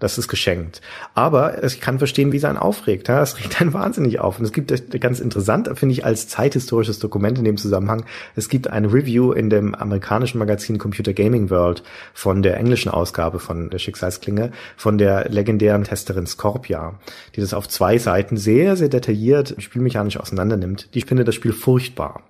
das 0.00 0.18
ist 0.18 0.28
geschenkt. 0.28 0.80
Aber 1.14 1.62
ich 1.64 1.80
kann 1.80 1.98
verstehen, 1.98 2.32
wie 2.32 2.36
es 2.36 2.44
einen 2.44 2.58
aufregt. 2.58 3.08
Ja? 3.08 3.22
Es 3.22 3.38
regt 3.38 3.60
einen 3.60 3.72
wahnsinnig 3.72 4.20
auf. 4.20 4.38
Und 4.38 4.44
es 4.44 4.52
gibt 4.52 5.00
ganz 5.00 5.20
interessant, 5.20 5.70
finde 5.74 5.92
ich, 5.92 6.04
als 6.04 6.28
zeithistorisches 6.28 6.98
Dokument 6.98 7.38
in 7.38 7.44
dem 7.44 7.56
Zusammenhang, 7.56 8.04
es 8.36 8.48
gibt 8.48 8.68
ein 8.68 8.84
Review 8.84 9.32
in 9.32 9.50
dem 9.50 9.74
amerikanischen 9.74 10.38
Magazin 10.38 10.78
Computer 10.78 11.12
Gaming 11.12 11.50
World 11.50 11.82
von 12.12 12.42
der 12.42 12.56
englischen 12.56 12.90
Ausgabe 12.90 13.38
von 13.38 13.70
der 13.70 13.78
Schicksalsklinge, 13.78 14.52
von 14.76 14.98
der 14.98 15.28
legendären 15.28 15.84
Testerin 15.84 16.26
Scorpia, 16.26 16.98
die 17.34 17.40
das 17.40 17.54
auf 17.54 17.68
zwei 17.68 17.98
Seiten 17.98 18.36
sehr, 18.36 18.76
sehr 18.76 18.88
detailliert 18.88 19.54
spielmechanisch 19.58 20.18
auseinandernimmt. 20.18 20.94
Die 20.94 21.02
finde 21.02 21.24
das 21.24 21.34
Spiel 21.34 21.52
furchtbar. 21.52 22.22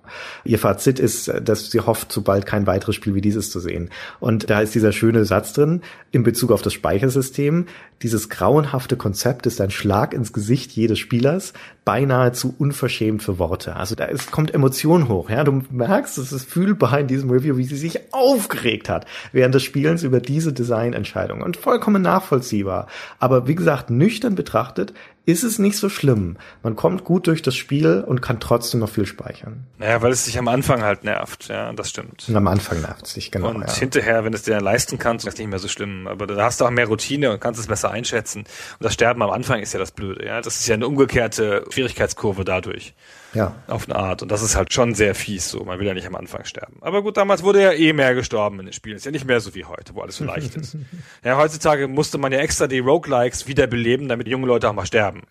Ihr 0.43 0.59
Fazit 0.59 0.99
ist, 0.99 1.31
dass 1.41 1.71
sie 1.71 1.79
hofft, 1.79 2.11
sobald 2.11 2.45
kein 2.45 2.67
weiteres 2.67 2.95
Spiel 2.95 3.15
wie 3.15 3.21
dieses 3.21 3.51
zu 3.51 3.59
sehen. 3.59 3.89
Und 4.19 4.49
da 4.49 4.61
ist 4.61 4.75
dieser 4.75 4.91
schöne 4.91 5.25
Satz 5.25 5.53
drin 5.53 5.81
in 6.11 6.23
Bezug 6.23 6.51
auf 6.51 6.61
das 6.61 6.73
Speichersystem. 6.73 7.65
Dieses 8.01 8.29
grauenhafte 8.29 8.97
Konzept 8.97 9.45
ist 9.45 9.61
ein 9.61 9.71
Schlag 9.71 10.13
ins 10.13 10.33
Gesicht 10.33 10.71
jedes 10.73 10.99
Spielers, 10.99 11.53
beinahe 11.85 12.31
zu 12.33 12.53
unverschämt 12.57 13.23
für 13.23 13.39
Worte. 13.39 13.75
Also 13.75 13.95
da 13.95 14.05
ist, 14.05 14.31
kommt 14.31 14.53
Emotion 14.53 15.07
hoch. 15.07 15.29
Ja, 15.29 15.43
du 15.43 15.63
merkst, 15.69 16.17
es 16.17 16.31
ist 16.31 16.49
fühlbar 16.49 16.99
in 16.99 17.07
diesem 17.07 17.29
Review, 17.29 17.57
wie 17.57 17.63
sie 17.63 17.77
sich 17.77 18.13
aufgeregt 18.13 18.89
hat 18.89 19.05
während 19.31 19.55
des 19.55 19.63
Spielens 19.63 20.03
über 20.03 20.19
diese 20.19 20.51
Designentscheidung 20.51 21.41
und 21.41 21.57
vollkommen 21.57 22.01
nachvollziehbar. 22.01 22.87
Aber 23.19 23.47
wie 23.47 23.55
gesagt, 23.55 23.89
nüchtern 23.89 24.35
betrachtet 24.35 24.93
ist 25.25 25.43
es 25.43 25.59
nicht 25.59 25.77
so 25.77 25.89
schlimm. 25.89 26.37
Man 26.61 26.75
kommt 26.75 27.03
gut 27.03 27.27
durch 27.27 27.41
das 27.41 27.55
Spiel 27.55 28.03
und 28.05 28.21
kann 28.21 28.39
trotzdem 28.39 28.79
noch 28.79 28.89
viel 28.89 29.05
speichern. 29.05 29.65
Naja, 29.79 30.01
weil 30.01 30.11
es 30.11 30.25
sich 30.25 30.37
am 30.37 30.47
Anfang 30.47 30.83
halt 30.83 31.03
nervt, 31.03 31.47
ja, 31.47 31.73
das 31.73 31.89
stimmt. 31.89 32.25
Und 32.27 32.35
am 32.35 32.47
Anfang 32.47 32.81
nervt 32.81 33.07
es 33.07 33.13
sich, 33.13 33.31
genau. 33.31 33.49
Und 33.49 33.61
ja. 33.61 33.73
hinterher, 33.73 34.23
wenn 34.23 34.33
es 34.33 34.43
dir 34.43 34.61
leisten 34.61 34.99
kannst, 34.99 35.25
ist 35.25 35.33
es 35.33 35.39
nicht 35.39 35.49
mehr 35.49 35.59
so 35.59 35.67
schlimm. 35.67 36.07
Aber 36.07 36.27
da 36.27 36.43
hast 36.43 36.61
du 36.61 36.65
auch 36.65 36.69
mehr 36.69 36.87
Routine 36.87 37.31
und 37.31 37.41
kannst 37.41 37.59
es 37.59 37.67
besser 37.67 37.89
einschätzen. 37.91 38.39
Und 38.39 38.83
das 38.83 38.93
Sterben 38.93 39.21
am 39.23 39.31
Anfang 39.31 39.61
ist 39.61 39.73
ja 39.73 39.79
das 39.79 39.91
Blöde, 39.91 40.25
ja. 40.25 40.41
Das 40.41 40.59
ist 40.59 40.67
ja 40.67 40.75
eine 40.75 40.87
umgekehrte 40.87 41.65
Schwierigkeitskurve 41.69 42.45
dadurch. 42.45 42.93
Ja. 43.35 43.53
Auf 43.67 43.87
eine 43.87 43.97
Art. 43.97 44.23
Und 44.23 44.31
das 44.31 44.41
ist 44.41 44.55
halt 44.55 44.73
schon 44.73 44.95
sehr 44.95 45.13
fies 45.13 45.49
so. 45.49 45.63
Man 45.63 45.77
will 45.79 45.85
ja 45.85 45.93
nicht 45.93 46.07
am 46.07 46.15
Anfang 46.15 46.45
sterben. 46.45 46.77
Aber 46.81 47.03
gut, 47.03 47.17
damals 47.17 47.43
wurde 47.43 47.61
ja 47.61 47.71
eh 47.73 47.93
mehr 47.93 48.15
gestorben 48.15 48.59
in 48.59 48.65
den 48.65 48.73
Spielen. 48.73 48.95
Ist 48.95 49.05
ja 49.05 49.11
nicht 49.11 49.25
mehr 49.25 49.41
so 49.41 49.53
wie 49.53 49.65
heute, 49.65 49.93
wo 49.93 50.01
alles 50.01 50.15
so 50.17 50.23
leicht 50.23 50.55
ist. 50.55 50.77
Ja, 51.23 51.37
heutzutage 51.37 51.87
musste 51.87 52.17
man 52.17 52.31
ja 52.31 52.39
extra 52.39 52.67
die 52.67 52.79
Roguelikes 52.79 53.47
wiederbeleben, 53.47 54.07
damit 54.07 54.27
junge 54.27 54.47
Leute 54.47 54.69
auch 54.69 54.73
mal 54.73 54.85
sterben. 54.85 55.23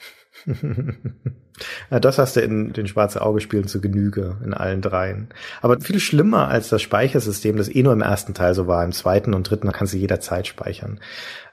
das 1.91 2.18
hast 2.18 2.37
du 2.37 2.41
in 2.41 2.72
den 2.72 2.87
Schwarze 2.87 3.22
Auge 3.22 3.41
Spielen 3.41 3.68
zu 3.68 3.80
Genüge, 3.80 4.37
in 4.45 4.55
allen 4.55 4.82
dreien. 4.82 5.28
Aber 5.62 5.80
viel 5.80 6.01
schlimmer 6.01 6.49
als 6.49 6.68
das 6.68 6.82
Speichersystem, 6.82 7.57
das 7.57 7.68
eh 7.68 7.82
nur 7.82 7.93
im 7.93 8.03
ersten 8.03 8.35
Teil 8.35 8.55
so 8.55 8.66
war, 8.66 8.85
im 8.85 8.93
zweiten 8.93 9.35
und 9.35 9.49
dritten 9.49 9.70
kannst 9.72 9.95
du 9.95 9.99
jederzeit 9.99 10.47
speichern. 10.47 11.01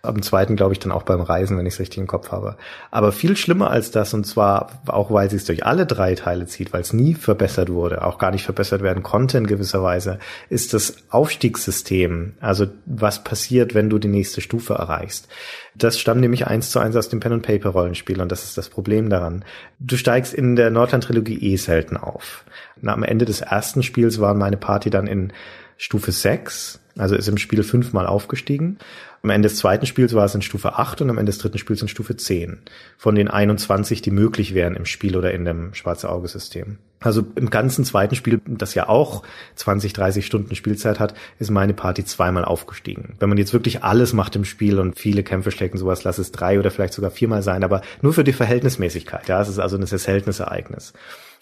Am 0.04 0.24
zweiten 0.24 0.56
glaube 0.56 0.74
ich 0.74 0.80
dann 0.80 0.92
auch 0.92 1.04
beim 1.04 1.22
Reisen, 1.22 1.58
wenn 1.58 1.68
ich 1.68 1.76
es 1.76 1.80
richtig 1.80 2.00
im 2.00 2.08
Kopf 2.08 2.32
habe. 2.32 2.58
Aber 2.90 3.12
viel 3.12 3.38
schlimmer 3.38 3.70
als 3.70 3.92
das, 3.92 4.16
und 4.16 4.26
zwar 4.26 4.82
auch, 4.88 5.12
weil 5.12 5.30
sie 5.30 5.36
es 5.36 5.46
durch 5.46 5.64
alle 5.64 5.86
drei 5.86 6.16
Teile 6.16 6.48
zieht, 6.48 6.74
weil 6.74 6.82
es 6.82 6.92
nie 6.92 7.14
verbessert 7.14 7.70
wurde, 7.70 8.04
auch 8.04 8.18
gar 8.18 8.32
nicht 8.32 8.44
verbessert 8.44 8.82
werden 8.82 9.04
konnte 9.04 9.38
in 9.38 9.46
gewisser 9.46 9.84
Weise, 9.84 10.18
ist 10.50 10.74
das 10.74 10.96
Aufstiegssystem. 11.10 12.34
Also 12.40 12.66
was 12.88 13.24
passiert, 13.24 13.76
wenn 13.76 13.92
du 13.92 14.00
die 14.00 14.08
nächste 14.08 14.42
Stufe 14.42 14.74
erreichst. 14.74 15.28
Das 15.76 16.00
stammt 16.00 16.22
nämlich 16.22 16.48
eins 16.48 16.72
zu 16.72 16.80
eins 16.80 16.96
aus 16.96 17.10
dem 17.10 17.20
Pen-and-Paper-Rollenspiel 17.20 18.22
und 18.22 18.32
das 18.32 18.44
ist 18.44 18.58
das 18.58 18.70
Problem 18.72 19.10
daran. 19.10 19.46
Du 19.80 19.98
steigst 19.98 20.34
in 20.34 20.56
der 20.56 20.72
Nordland-Trilogie 20.72 21.38
eh 21.52 21.58
selten 21.58 21.98
auf. 21.98 22.44
Na, 22.82 22.94
am 22.94 23.04
Ende 23.04 23.26
des 23.26 23.42
ersten 23.42 23.84
Spiels 23.84 24.20
war 24.20 24.34
meine 24.34 24.58
Party 24.58 24.90
dann 24.90 25.06
in 25.06 25.32
Stufe 25.78 26.12
6, 26.12 26.80
also 26.98 27.16
ist 27.16 27.28
im 27.28 27.38
Spiel 27.38 27.64
fünfmal 27.64 28.08
aufgestiegen. 28.08 28.78
Am 29.24 29.30
Ende 29.30 29.50
des 29.50 29.58
zweiten 29.58 29.86
Spiels 29.86 30.14
war 30.14 30.26
es 30.26 30.36
in 30.36 30.42
Stufe 30.42 30.78
8 30.78 31.02
und 31.02 31.10
am 31.10 31.18
Ende 31.18 31.32
des 31.32 31.40
dritten 31.40 31.60
Spiels 31.60 31.82
in 31.82 31.88
Stufe 31.88 32.18
10. 32.18 32.60
Von 32.98 33.16
den 33.16 33.28
21, 33.28 34.02
die 34.02 34.12
möglich 34.12 34.54
wären 34.56 34.76
im 34.76 34.86
Spiel 34.86 35.16
oder 35.16 35.32
in 35.32 35.46
dem 35.46 35.74
Schwarze 35.74 36.10
Auge-System. 36.10 36.78
Also 37.02 37.24
im 37.36 37.50
ganzen 37.50 37.84
zweiten 37.84 38.16
Spiel, 38.16 38.40
das 38.46 38.76
ja 38.76 38.88
auch 38.88 39.24
20, 39.56 39.94
30 39.94 40.26
Stunden 40.26 40.56
Spielzeit 40.56 41.00
hat, 41.00 41.16
ist 41.40 41.50
meine 41.50 41.74
Party 41.74 42.06
zweimal 42.06 42.46
aufgestiegen. 42.46 43.16
Wenn 43.20 43.30
man 43.30 43.40
jetzt 43.40 43.54
wirklich 43.54 43.84
alles 43.84 44.14
macht 44.14 44.36
im 44.36 44.46
Spiel 44.46 44.80
und 44.80 45.00
viele 45.00 45.24
Kämpfe 45.24 45.52
schlägt 45.52 45.74
und 45.74 45.80
sowas, 45.80 46.04
lass 46.04 46.20
es 46.20 46.32
drei 46.32 46.60
oder 46.60 46.70
vielleicht 46.70 46.94
sogar 46.94 47.12
viermal 47.12 47.42
sein, 47.42 47.64
aber 47.64 47.82
nur 48.02 48.14
für 48.14 48.24
die 48.24 48.34
Verhältnismäßigkeit. 48.34 49.28
Ja, 49.28 49.42
es 49.42 49.50
ist 49.50 49.60
also 49.60 49.78
ein 49.78 49.86
sehr 49.86 50.00
seltenes 50.00 50.40
Ereignis. 50.40 50.94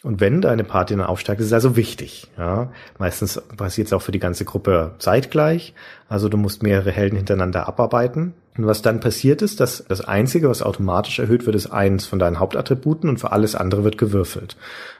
Und 0.02 0.22
wenn 0.22 0.40
deine 0.40 0.64
Party 0.64 0.96
dann 0.96 1.06
aufsteigt, 1.06 1.42
ist 1.42 1.48
es 1.48 1.54
also 1.54 1.76
wichtig. 1.76 2.28
Ja? 2.38 2.72
Meistens 2.98 3.42
passiert 3.58 3.88
es 3.88 3.94
auch 3.94 4.02
für 4.02 4.14
die 4.14 4.20
ganze 4.20 4.46
Gruppe 4.46 4.96
zeitgleich. 4.98 5.74
Also 6.08 6.30
du 6.30 6.38
musst 6.38 6.64
mehrere 6.64 6.92
Helden 6.92 7.18
hintereinander 7.18 7.68
abarbeiten. 7.68 8.34
Und 8.58 8.66
was 8.66 8.82
dann 8.82 9.00
passiert 9.00 9.42
ist, 9.42 9.60
dass 9.60 9.86
das 9.88 10.02
Einzige, 10.02 10.50
was 10.50 10.62
automatisch 10.62 11.20
erhöht 11.20 11.46
wird, 11.46 11.56
ist 11.56 11.68
eins 11.68 12.06
von 12.06 12.20
deinen 12.20 12.40
Hauptattributen 12.40 13.10
und 13.10 13.18
für 13.18 13.32
alles 13.32 13.56
andere 13.56 13.84
wird 13.84 13.98
gewürfelt. 13.98 14.58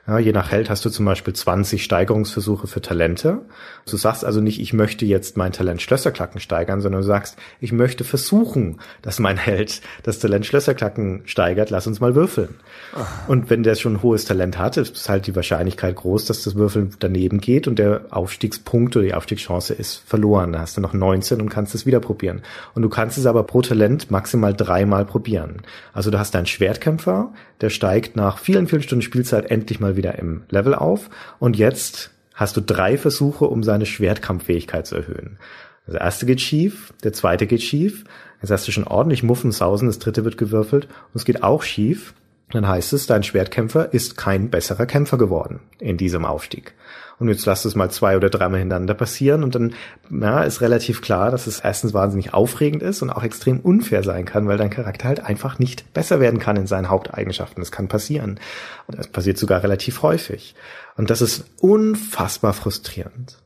Ja, 0.10 0.18
je 0.18 0.32
nach 0.32 0.50
Held 0.50 0.72
hast 0.72 0.84
du 0.86 0.90
zum 0.90 1.06
Beispiel 1.06 1.36
20 1.36 1.84
Steigerungsversuche 1.84 2.66
für 2.66 2.82
Talente. 2.82 3.44
Du 3.88 3.96
sagst 3.96 4.26
also 4.26 4.42
nicht, 4.42 4.60
ich 4.60 4.74
möchte 4.74 5.06
jetzt 5.06 5.38
mein 5.38 5.52
Talent 5.52 5.84
Schlösserklacken 5.84 6.42
steigern, 6.42 6.82
sondern 6.82 7.02
du 7.02 7.08
sagst, 7.08 7.38
ich 7.60 7.72
möchte 7.74 8.04
versuchen, 8.04 8.80
dass 9.04 9.20
mein 9.20 9.38
Held 9.38 9.82
das 10.02 10.18
Talent 10.18 10.48
Schlösserklacken 10.48 11.22
steigert, 11.26 11.70
lass 11.70 11.86
uns 11.86 12.00
mal 12.00 12.16
würfeln. 12.16 12.56
Ach. 12.96 13.30
Und 13.30 13.52
wenn 13.52 13.62
der 13.62 13.76
schon 13.76 13.98
ein 13.98 14.02
hohes 14.02 14.26
Talent 14.26 14.58
hat, 14.58 14.78
ist 14.78 15.08
halt 15.10 15.28
die 15.28 15.36
Wahrscheinlichkeit 15.36 15.96
groß, 15.98 16.26
dass 16.26 16.44
das 16.44 16.56
Würfeln 16.56 16.96
daneben 16.98 17.40
geht 17.40 17.68
und 17.68 17.78
der 17.78 18.08
Aufstiegspunkt 18.10 18.96
oder 18.96 19.06
die 19.06 19.14
Aufstiegschance 19.14 19.76
ist 19.76 20.02
verloren. 20.08 20.54
Da 20.54 20.62
hast 20.62 20.76
du 20.76 20.82
noch 20.82 20.94
19 20.94 21.40
und 21.40 21.50
kannst 21.50 21.76
es 21.76 21.86
wieder 21.86 22.00
probieren. 22.00 22.42
Und 22.74 22.82
du 22.82 22.90
kannst 22.90 23.20
es 23.20 23.28
aber 23.28 23.44
pro 23.44 23.62
Talent 23.62 24.10
maximal 24.10 24.56
dreimal 24.56 25.06
probieren. 25.06 25.62
Also 25.94 26.10
du 26.10 26.18
hast 26.18 26.36
einen 26.36 26.48
Schwertkämpfer, 26.48 27.32
der 27.62 27.70
steigt 27.70 28.16
nach 28.16 28.40
vielen, 28.40 28.68
vielen 28.68 28.82
Stunden 28.82 29.02
Spielzeit 29.04 29.52
endlich 29.52 29.80
mal 29.80 29.98
wieder 30.00 30.18
im 30.18 30.44
Level 30.50 30.74
auf. 30.74 31.10
Und 31.38 31.58
jetzt 31.58 32.12
hast 32.34 32.58
du 32.58 32.62
drei 32.62 32.98
Versuche, 32.98 33.46
um 33.46 33.62
seine 33.64 33.86
Schwertkampffähigkeit 33.86 34.88
zu 34.88 34.96
erhöhen. 34.96 35.38
Der 35.86 36.02
erste 36.02 36.26
geht 36.26 36.42
schief, 36.42 36.94
der 37.04 37.14
zweite 37.14 37.48
geht 37.48 37.64
schief, 37.64 38.06
jetzt 38.42 38.52
hast 38.52 38.68
du 38.68 38.72
schon 38.72 38.86
ordentlich 38.86 39.24
Muffensausen, 39.24 39.88
das 39.88 40.00
dritte 40.00 40.24
wird 40.24 40.38
gewürfelt. 40.38 40.86
Und 40.86 41.16
es 41.16 41.26
geht 41.26 41.44
auch 41.44 41.64
schief 41.64 42.14
dann 42.52 42.68
heißt 42.68 42.94
es, 42.94 43.06
dein 43.06 43.24
Schwertkämpfer 43.24 43.94
ist 43.94 44.18
kein 44.18 44.50
besserer 44.50 44.86
Kämpfer 44.86 45.18
geworden 45.18 45.60
in 45.80 45.98
diesem 45.98 46.26
Aufstieg. 46.26 46.74
Und 47.20 47.28
jetzt 47.28 47.46
lass 47.46 47.66
es 47.66 47.76
mal 47.76 47.92
zwei 47.92 48.16
oder 48.16 48.30
dreimal 48.30 48.60
hintereinander 48.60 48.94
passieren 48.94 49.44
und 49.44 49.54
dann 49.54 49.74
ja, 50.10 50.42
ist 50.42 50.62
relativ 50.62 51.02
klar, 51.02 51.32
dass 51.32 51.48
es 51.48 51.60
erstens 51.60 51.94
wahnsinnig 51.94 52.34
aufregend 52.34 52.82
ist 52.82 53.02
und 53.02 53.10
auch 53.10 53.24
extrem 53.24 53.60
unfair 53.60 54.04
sein 54.04 54.24
kann, 54.24 54.48
weil 54.48 54.58
dein 54.58 54.70
Charakter 54.70 55.10
halt 55.10 55.20
einfach 55.20 55.60
nicht 55.60 55.94
besser 55.94 56.22
werden 56.22 56.40
kann 56.40 56.56
in 56.56 56.66
seinen 56.66 56.90
Haupteigenschaften. 56.90 57.62
Das 57.62 57.72
kann 57.72 57.90
passieren. 57.90 58.40
Und 58.88 58.98
das 58.98 59.08
passiert 59.08 59.38
sogar 59.38 59.64
relativ 59.64 60.02
häufig. 60.02 60.56
Und 60.96 61.10
das 61.10 61.22
ist 61.22 61.44
unfassbar 61.60 62.54
frustrierend. 62.54 63.38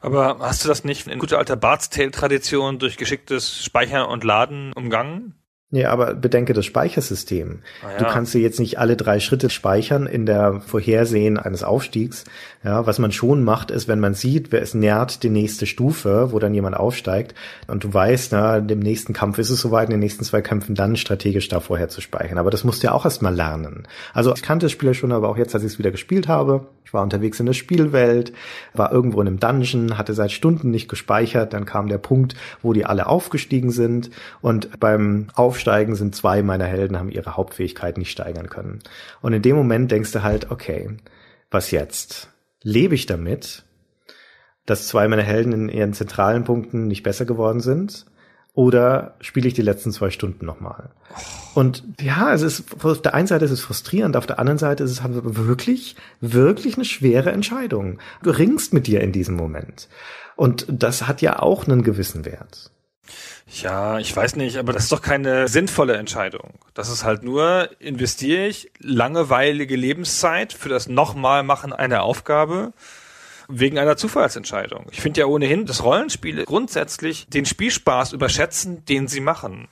Aber 0.00 0.36
hast 0.40 0.62
du 0.64 0.68
das 0.68 0.84
nicht 0.84 1.06
in 1.06 1.18
guter 1.18 1.38
alter 1.38 1.56
Bart's 1.56 1.88
Tale-Tradition 1.88 2.78
durch 2.78 2.98
geschicktes 2.98 3.64
Speichern 3.64 4.06
und 4.06 4.22
Laden 4.22 4.72
umgangen? 4.74 5.34
Ja, 5.74 5.90
aber 5.90 6.14
bedenke 6.14 6.52
das 6.52 6.66
Speichersystem. 6.66 7.58
Ah, 7.82 7.90
ja. 7.90 7.98
Du 7.98 8.04
kannst 8.04 8.32
dir 8.32 8.38
jetzt 8.38 8.60
nicht 8.60 8.78
alle 8.78 8.96
drei 8.96 9.18
Schritte 9.18 9.50
speichern 9.50 10.06
in 10.06 10.24
der 10.24 10.60
Vorhersehen 10.60 11.36
eines 11.36 11.64
Aufstiegs. 11.64 12.24
Ja, 12.62 12.86
was 12.86 13.00
man 13.00 13.10
schon 13.10 13.42
macht, 13.42 13.72
ist, 13.72 13.88
wenn 13.88 13.98
man 13.98 14.14
sieht, 14.14 14.52
wer 14.52 14.62
es 14.62 14.74
nährt 14.74 15.24
die 15.24 15.30
nächste 15.30 15.66
Stufe, 15.66 16.30
wo 16.30 16.38
dann 16.38 16.54
jemand 16.54 16.76
aufsteigt 16.76 17.34
und 17.66 17.82
du 17.82 17.92
weißt, 17.92 18.30
na, 18.30 18.58
in 18.58 18.68
dem 18.68 18.78
nächsten 18.78 19.14
Kampf 19.14 19.38
ist 19.38 19.50
es 19.50 19.60
soweit, 19.60 19.88
in 19.88 19.94
den 19.94 20.00
nächsten 20.00 20.24
zwei 20.24 20.42
Kämpfen 20.42 20.76
dann 20.76 20.94
strategisch 20.94 21.48
da 21.48 21.58
vorher 21.58 21.88
zu 21.88 22.00
speichern. 22.00 22.38
Aber 22.38 22.52
das 22.52 22.62
musst 22.62 22.84
du 22.84 22.86
ja 22.86 22.92
auch 22.92 23.04
erstmal 23.04 23.34
lernen. 23.34 23.88
Also 24.12 24.32
ich 24.32 24.42
kannte 24.42 24.66
das 24.66 24.72
Spiel 24.72 24.94
schon, 24.94 25.10
aber 25.10 25.28
auch 25.28 25.36
jetzt, 25.36 25.56
als 25.56 25.64
ich 25.64 25.72
es 25.72 25.78
wieder 25.80 25.90
gespielt 25.90 26.28
habe, 26.28 26.68
ich 26.84 26.94
war 26.94 27.02
unterwegs 27.02 27.40
in 27.40 27.46
der 27.46 27.52
Spielwelt, 27.54 28.32
war 28.74 28.92
irgendwo 28.92 29.20
in 29.20 29.26
einem 29.26 29.40
Dungeon, 29.40 29.98
hatte 29.98 30.14
seit 30.14 30.30
Stunden 30.30 30.70
nicht 30.70 30.88
gespeichert, 30.88 31.52
dann 31.52 31.64
kam 31.64 31.88
der 31.88 31.98
Punkt, 31.98 32.36
wo 32.62 32.72
die 32.72 32.86
alle 32.86 33.08
aufgestiegen 33.08 33.72
sind 33.72 34.10
und 34.40 34.78
beim 34.78 35.26
Aufstieg 35.34 35.63
aufsteigen, 35.64 35.94
sind 35.94 36.14
zwei 36.14 36.42
meiner 36.42 36.66
Helden, 36.66 36.98
haben 36.98 37.10
ihre 37.10 37.36
Hauptfähigkeit 37.36 37.96
nicht 37.96 38.10
steigern 38.10 38.50
können. 38.50 38.80
Und 39.22 39.32
in 39.32 39.42
dem 39.42 39.56
Moment 39.56 39.90
denkst 39.90 40.12
du 40.12 40.22
halt, 40.22 40.50
okay, 40.50 40.96
was 41.50 41.70
jetzt? 41.70 42.28
Lebe 42.62 42.94
ich 42.94 43.06
damit, 43.06 43.64
dass 44.66 44.88
zwei 44.88 45.08
meiner 45.08 45.22
Helden 45.22 45.52
in 45.52 45.68
ihren 45.68 45.94
zentralen 45.94 46.44
Punkten 46.44 46.86
nicht 46.86 47.02
besser 47.02 47.24
geworden 47.24 47.60
sind? 47.60 48.06
Oder 48.52 49.16
spiele 49.20 49.48
ich 49.48 49.54
die 49.54 49.62
letzten 49.62 49.90
zwei 49.90 50.10
Stunden 50.10 50.46
nochmal? 50.46 50.90
Und 51.54 51.82
ja, 52.00 52.32
es 52.32 52.42
ist, 52.42 52.84
auf 52.84 53.02
der 53.02 53.14
einen 53.14 53.26
Seite 53.26 53.46
ist 53.46 53.50
es 53.50 53.60
frustrierend, 53.60 54.16
auf 54.16 54.26
der 54.26 54.38
anderen 54.38 54.58
Seite 54.58 54.84
ist 54.84 54.92
es 54.92 55.02
halt 55.02 55.14
wirklich, 55.16 55.96
wirklich 56.20 56.76
eine 56.76 56.84
schwere 56.84 57.32
Entscheidung. 57.32 57.98
Du 58.22 58.30
ringst 58.30 58.72
mit 58.72 58.86
dir 58.86 59.00
in 59.00 59.12
diesem 59.12 59.34
Moment. 59.34 59.88
Und 60.36 60.66
das 60.68 61.08
hat 61.08 61.20
ja 61.20 61.40
auch 61.40 61.66
einen 61.66 61.82
gewissen 61.82 62.24
Wert. 62.24 62.70
Ja, 63.62 63.98
ich 63.98 64.14
weiß 64.14 64.34
nicht, 64.34 64.56
aber 64.56 64.72
das 64.72 64.84
ist 64.84 64.92
doch 64.92 65.02
keine 65.02 65.46
sinnvolle 65.46 65.94
Entscheidung. 65.94 66.54
Das 66.74 66.88
ist 66.88 67.04
halt 67.04 67.22
nur, 67.22 67.68
investiere 67.78 68.46
ich 68.46 68.72
langweilige 68.78 69.76
Lebenszeit 69.76 70.52
für 70.52 70.68
das 70.68 70.88
nochmal 70.88 71.44
machen 71.44 71.72
einer 71.72 72.02
Aufgabe 72.02 72.72
wegen 73.48 73.78
einer 73.78 73.96
Zufallsentscheidung. 73.96 74.86
Ich 74.90 75.00
finde 75.00 75.20
ja 75.20 75.26
ohnehin, 75.26 75.66
dass 75.66 75.84
Rollenspiele 75.84 76.44
grundsätzlich 76.44 77.28
den 77.28 77.46
Spielspaß 77.46 78.12
überschätzen, 78.12 78.84
den 78.86 79.06
sie 79.06 79.20
machen. 79.20 79.68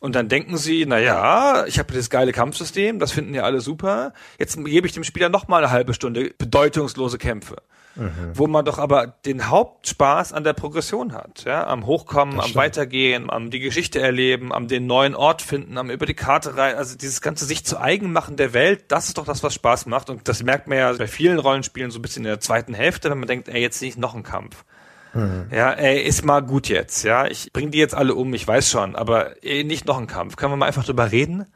Und 0.00 0.14
dann 0.14 0.28
denken 0.28 0.56
sie, 0.56 0.86
na 0.86 0.98
ja, 0.98 1.66
ich 1.66 1.78
habe 1.78 1.92
dieses 1.92 2.10
geile 2.10 2.32
Kampfsystem, 2.32 2.98
das 2.98 3.12
finden 3.12 3.34
ja 3.34 3.42
alle 3.42 3.60
super. 3.60 4.12
Jetzt 4.38 4.62
gebe 4.64 4.86
ich 4.86 4.92
dem 4.92 5.04
Spieler 5.04 5.28
noch 5.28 5.48
mal 5.48 5.58
eine 5.58 5.70
halbe 5.70 5.92
Stunde 5.92 6.32
bedeutungslose 6.38 7.18
Kämpfe. 7.18 7.56
Mhm. 7.96 8.32
Wo 8.34 8.46
man 8.46 8.64
doch 8.64 8.78
aber 8.78 9.06
den 9.24 9.48
Hauptspaß 9.48 10.32
an 10.32 10.42
der 10.42 10.52
Progression 10.52 11.12
hat, 11.12 11.44
ja, 11.44 11.66
am 11.66 11.86
Hochkommen, 11.86 12.40
am 12.40 12.54
Weitergehen, 12.54 13.30
am 13.30 13.50
die 13.50 13.60
Geschichte 13.60 14.00
erleben, 14.00 14.52
am 14.52 14.66
den 14.66 14.86
neuen 14.86 15.14
Ort 15.14 15.42
finden, 15.42 15.78
am 15.78 15.90
über 15.90 16.06
die 16.06 16.14
Karte 16.14 16.56
rein, 16.56 16.74
also 16.74 16.96
dieses 16.96 17.20
ganze 17.20 17.44
sich 17.44 17.64
zu 17.64 17.80
eigen 17.80 18.12
machen 18.12 18.36
der 18.36 18.52
Welt, 18.52 18.86
das 18.88 19.06
ist 19.06 19.18
doch 19.18 19.24
das, 19.24 19.42
was 19.42 19.54
Spaß 19.54 19.86
macht 19.86 20.10
und 20.10 20.28
das 20.28 20.42
merkt 20.42 20.66
man 20.66 20.78
ja 20.78 20.92
bei 20.92 21.06
vielen 21.06 21.38
Rollenspielen 21.38 21.90
so 21.90 21.98
ein 22.00 22.02
bisschen 22.02 22.24
in 22.24 22.30
der 22.30 22.40
zweiten 22.40 22.74
Hälfte, 22.74 23.10
wenn 23.10 23.18
man 23.18 23.28
denkt, 23.28 23.48
ey, 23.48 23.60
jetzt 23.60 23.80
nicht 23.80 23.96
noch 23.96 24.14
ein 24.14 24.24
Kampf. 24.24 24.64
Mhm. 25.14 25.46
Ja, 25.52 25.70
ey, 25.72 26.02
ist 26.02 26.24
mal 26.24 26.40
gut 26.40 26.68
jetzt, 26.68 27.04
ja. 27.04 27.26
Ich 27.26 27.52
bring 27.52 27.70
die 27.70 27.78
jetzt 27.78 27.94
alle 27.94 28.14
um, 28.14 28.34
ich 28.34 28.46
weiß 28.46 28.68
schon, 28.68 28.96
aber 28.96 29.42
ey, 29.44 29.62
nicht 29.62 29.86
noch 29.86 29.98
ein 29.98 30.08
Kampf. 30.08 30.36
Können 30.36 30.52
wir 30.52 30.56
mal 30.56 30.66
einfach 30.66 30.84
drüber 30.84 31.12
reden? 31.12 31.46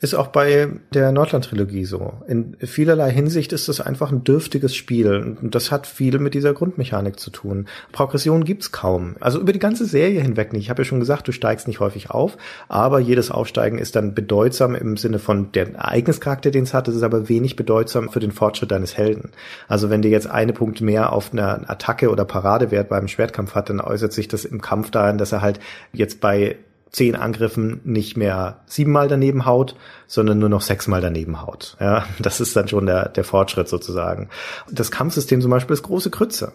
Ist 0.00 0.14
auch 0.14 0.28
bei 0.28 0.68
der 0.92 1.10
Nordland-Trilogie 1.10 1.84
so. 1.84 2.12
In 2.28 2.56
vielerlei 2.60 3.10
Hinsicht 3.10 3.52
ist 3.52 3.68
es 3.68 3.80
einfach 3.80 4.12
ein 4.12 4.22
dürftiges 4.22 4.76
Spiel. 4.76 5.36
Und 5.40 5.54
das 5.54 5.72
hat 5.72 5.88
viel 5.88 6.20
mit 6.20 6.34
dieser 6.34 6.54
Grundmechanik 6.54 7.18
zu 7.18 7.30
tun. 7.30 7.66
Progression 7.90 8.44
gibt's 8.44 8.70
kaum. 8.70 9.16
Also 9.18 9.40
über 9.40 9.52
die 9.52 9.58
ganze 9.58 9.86
Serie 9.86 10.20
hinweg 10.20 10.52
nicht. 10.52 10.62
Ich 10.62 10.70
habe 10.70 10.82
ja 10.82 10.86
schon 10.86 11.00
gesagt, 11.00 11.26
du 11.26 11.32
steigst 11.32 11.66
nicht 11.66 11.80
häufig 11.80 12.10
auf, 12.10 12.36
aber 12.68 13.00
jedes 13.00 13.32
Aufsteigen 13.32 13.78
ist 13.78 13.96
dann 13.96 14.14
bedeutsam 14.14 14.76
im 14.76 14.96
Sinne 14.96 15.18
von 15.18 15.50
der 15.50 15.74
Ereignischarakter, 15.74 16.52
den 16.52 16.64
es 16.64 16.74
hat. 16.74 16.86
Es 16.86 16.94
ist 16.94 17.02
aber 17.02 17.28
wenig 17.28 17.56
bedeutsam 17.56 18.10
für 18.10 18.20
den 18.20 18.32
Fortschritt 18.32 18.70
deines 18.70 18.96
Helden. 18.96 19.32
Also 19.66 19.90
wenn 19.90 20.02
dir 20.02 20.10
jetzt 20.10 20.28
eine 20.28 20.52
Punkt 20.52 20.82
mehr 20.82 21.12
auf 21.12 21.32
einer 21.32 21.68
Attacke 21.68 22.10
oder 22.10 22.24
Paradewert 22.24 22.88
beim 22.88 23.08
Schwertkampf 23.08 23.56
hat, 23.56 23.70
dann 23.70 23.80
äußert 23.80 24.12
sich 24.12 24.28
das 24.28 24.44
im 24.44 24.60
Kampf 24.60 24.92
darin, 24.92 25.18
dass 25.18 25.32
er 25.32 25.40
halt 25.40 25.58
jetzt 25.92 26.20
bei 26.20 26.56
zehn 26.94 27.16
Angriffen 27.16 27.80
nicht 27.82 28.16
mehr 28.16 28.60
siebenmal 28.66 29.08
daneben 29.08 29.46
haut, 29.46 29.74
sondern 30.06 30.38
nur 30.38 30.48
noch 30.48 30.60
sechsmal 30.60 31.00
daneben 31.00 31.42
haut. 31.42 31.76
Ja, 31.80 32.06
das 32.20 32.40
ist 32.40 32.54
dann 32.54 32.68
schon 32.68 32.86
der, 32.86 33.08
der 33.08 33.24
Fortschritt 33.24 33.68
sozusagen. 33.68 34.28
Das 34.70 34.92
Kampfsystem 34.92 35.40
zum 35.40 35.50
Beispiel 35.50 35.74
ist 35.74 35.82
große 35.82 36.10
Krütze 36.10 36.52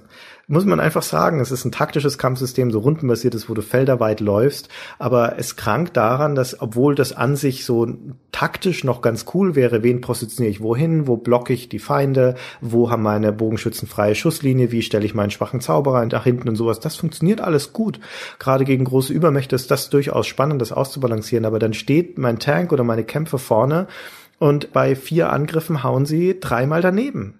muss 0.50 0.66
man 0.66 0.80
einfach 0.80 1.04
sagen, 1.04 1.40
es 1.40 1.52
ist 1.52 1.64
ein 1.64 1.72
taktisches 1.72 2.18
Kampfsystem, 2.18 2.72
so 2.72 2.80
rundenbasiertes, 2.80 3.50
wo 3.50 3.54
du 3.54 3.62
felderweit 3.62 4.20
läufst, 4.20 4.68
aber 4.98 5.38
es 5.38 5.56
krankt 5.56 5.96
daran, 5.96 6.34
dass 6.34 6.60
obwohl 6.60 6.96
das 6.96 7.14
an 7.14 7.36
sich 7.36 7.66
so 7.66 7.88
taktisch 8.32 8.84
noch 8.84 9.02
ganz 9.02 9.26
cool 9.34 9.56
wäre, 9.56 9.84
wen 9.84 10.02
positioniere 10.02 10.52
ich 10.52 10.60
wohin, 10.60 11.08
wo 11.08 11.18
blocke 11.18 11.54
ich 11.54 11.70
die 11.70 11.78
Feinde, 11.78 12.34
wo 12.62 12.90
haben 12.90 13.04
meine 13.04 13.32
Bogenschützen 13.32 13.88
freie 13.88 14.16
Schusslinie, 14.16 14.72
wie 14.72 14.82
stelle 14.82 15.06
ich 15.06 15.14
meinen 15.14 15.30
schwachen 15.30 15.62
Zauberer 15.62 16.04
nach 16.08 16.24
hinten 16.24 16.50
und 16.50 16.56
sowas, 16.56 16.80
das 16.80 16.96
funktioniert 16.96 17.42
alles 17.42 17.72
gut. 17.72 18.00
Gerade 18.40 18.66
gegen 18.66 18.86
große 18.86 19.14
Übermächte 19.14 19.56
ist 19.56 19.70
das 19.70 19.92
durchaus 19.92 20.26
spannend, 20.26 20.62
das 20.64 20.72
auszubalancieren, 20.72 21.46
aber 21.46 21.60
dann 21.60 21.76
steht 21.76 22.18
mein 22.18 22.40
Tank 22.40 22.74
oder 22.74 22.84
meine 22.84 23.04
Kämpfer 23.04 23.38
vorne 23.38 23.86
und 24.40 24.74
bei 24.74 24.96
vier 24.96 25.32
Angriffen 25.32 25.84
hauen 25.84 26.08
sie 26.08 26.40
dreimal 26.40 26.82
daneben 26.82 27.39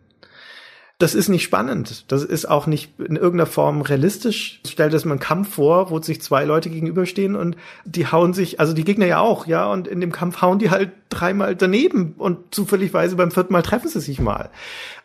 das 1.00 1.16
ist 1.16 1.30
nicht 1.30 1.44
spannend. 1.44 2.12
Das 2.12 2.26
ist 2.26 2.50
auch 2.50 2.68
nicht 2.68 3.00
in 3.00 3.16
irgendeiner 3.16 3.46
Form 3.46 3.82
realistisch. 3.82 4.60
Stellt 4.68 4.94
es 4.94 5.06
mal 5.06 5.14
einen 5.14 5.22
Kampf 5.22 5.56
vor, 5.56 5.90
wo 5.92 6.02
sich 6.02 6.22
zwei 6.22 6.44
Leute 6.44 6.70
gegenüberstehen 6.70 7.38
und 7.38 7.56
die 7.86 8.08
hauen 8.08 8.34
sich, 8.34 8.60
also 8.60 8.74
die 8.74 8.84
Gegner 8.84 9.06
ja 9.06 9.20
auch, 9.20 9.48
ja, 9.48 9.72
und 9.72 9.88
in 9.88 10.02
dem 10.02 10.12
Kampf 10.12 10.42
hauen 10.42 10.60
die 10.60 10.70
halt 10.70 10.92
dreimal 11.08 11.56
daneben 11.56 12.16
und 12.18 12.54
zufälligweise 12.54 13.16
beim 13.16 13.32
vierten 13.32 13.54
Mal 13.54 13.62
treffen 13.62 13.88
sie 13.88 14.02
sich 14.02 14.20
mal. 14.20 14.50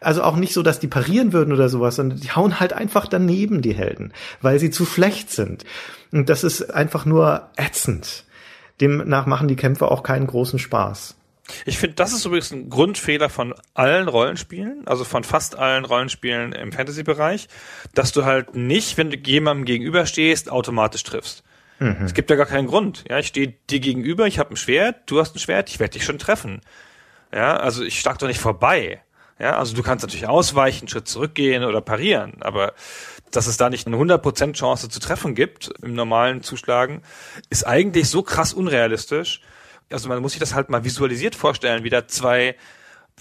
Also 0.01 0.25
auch 0.25 0.35
nicht 0.35 0.53
so, 0.53 0.65
dass 0.65 0.81
die 0.81 0.89
parieren 0.89 1.33
würden 1.33 1.55
oder 1.55 1.69
sowas, 1.69 1.95
sondern 1.95 2.19
die 2.19 2.33
hauen 2.33 2.59
halt 2.59 2.73
einfach 2.73 3.07
daneben, 3.07 3.63
die 3.63 3.75
Helden, 3.75 4.13
weil 4.43 4.59
sie 4.59 4.71
zu 4.71 4.85
schlecht 4.87 5.31
sind. 5.31 5.65
Und 6.11 6.29
das 6.29 6.43
ist 6.43 6.75
einfach 6.75 7.07
nur 7.07 7.51
ätzend. 7.57 8.25
Demnach 8.81 9.27
machen 9.27 9.47
die 9.47 9.57
Kämpfe 9.57 9.89
auch 9.89 10.03
keinen 10.03 10.27
großen 10.27 10.59
Spaß. 10.59 11.15
Ich 11.67 11.79
finde, 11.79 11.97
das 11.97 12.13
ist 12.13 12.25
übrigens 12.25 12.53
ein 12.53 12.71
Grundfehler 12.71 13.29
von 13.29 13.55
allen 13.75 14.09
Rollenspielen, 14.09 14.87
also 14.87 15.05
von 15.05 15.25
fast 15.25 15.57
allen 15.57 15.85
Rollenspielen 15.85 16.53
im 16.53 16.73
Fantasy-Bereich, 16.73 17.49
dass 17.95 18.13
du 18.13 18.25
halt 18.25 18.55
nicht, 18.55 18.97
wenn 18.97 19.11
du 19.11 19.17
jemandem 19.17 19.67
gegenüberstehst, 19.67 20.51
automatisch 20.51 21.03
triffst. 21.03 21.45
Mhm. 21.81 21.99
Es 22.05 22.15
gibt 22.15 22.31
ja 22.31 22.37
gar 22.37 22.47
keinen 22.47 22.67
Grund. 22.67 23.05
Ja, 23.09 23.19
ich 23.19 23.27
stehe 23.27 23.55
dir 23.69 23.81
gegenüber, 23.81 24.27
ich 24.27 24.39
habe 24.39 24.55
ein 24.55 24.57
Schwert, 24.57 25.03
du 25.07 25.21
hast 25.21 25.37
ein 25.37 25.39
Schwert, 25.39 25.69
ich 25.69 25.81
werde 25.81 25.93
dich 25.93 26.05
schon 26.05 26.19
treffen. 26.19 26.61
Ja, 27.33 27.57
also 27.57 27.85
ich 27.85 28.01
schlag 28.01 28.19
doch 28.19 28.29
nicht 28.29 28.41
vorbei. 28.41 29.03
Ja, 29.39 29.59
also 29.59 29.75
du 29.75 29.83
kannst 29.83 30.05
natürlich 30.05 30.29
ausweichen, 30.29 30.83
einen 30.83 30.89
Schritt 30.89 31.09
zurückgehen 31.09 31.65
oder 31.65 31.81
parieren, 31.81 32.35
aber 32.41 32.73
dass 33.33 33.49
es 33.49 33.57
da 33.57 33.69
nicht 33.69 33.87
eine 33.87 33.97
100% 33.97 34.53
Chance 34.53 34.89
zu 34.89 35.01
treffen 35.01 35.35
gibt 35.35 35.73
im 35.83 35.95
normalen 35.95 36.43
Zuschlagen, 36.43 37.03
ist 37.51 37.67
eigentlich 37.67 38.09
so 38.09 38.23
krass 38.23 38.55
unrealistisch, 38.55 39.41
also 39.91 40.09
man 40.09 40.21
muss 40.21 40.33
sich 40.33 40.41
das 40.41 40.55
halt 40.55 40.71
mal 40.71 40.85
visualisiert 40.85 41.35
vorstellen, 41.35 41.85
wie 41.85 41.91
da 41.91 42.07
zwei 42.07 42.57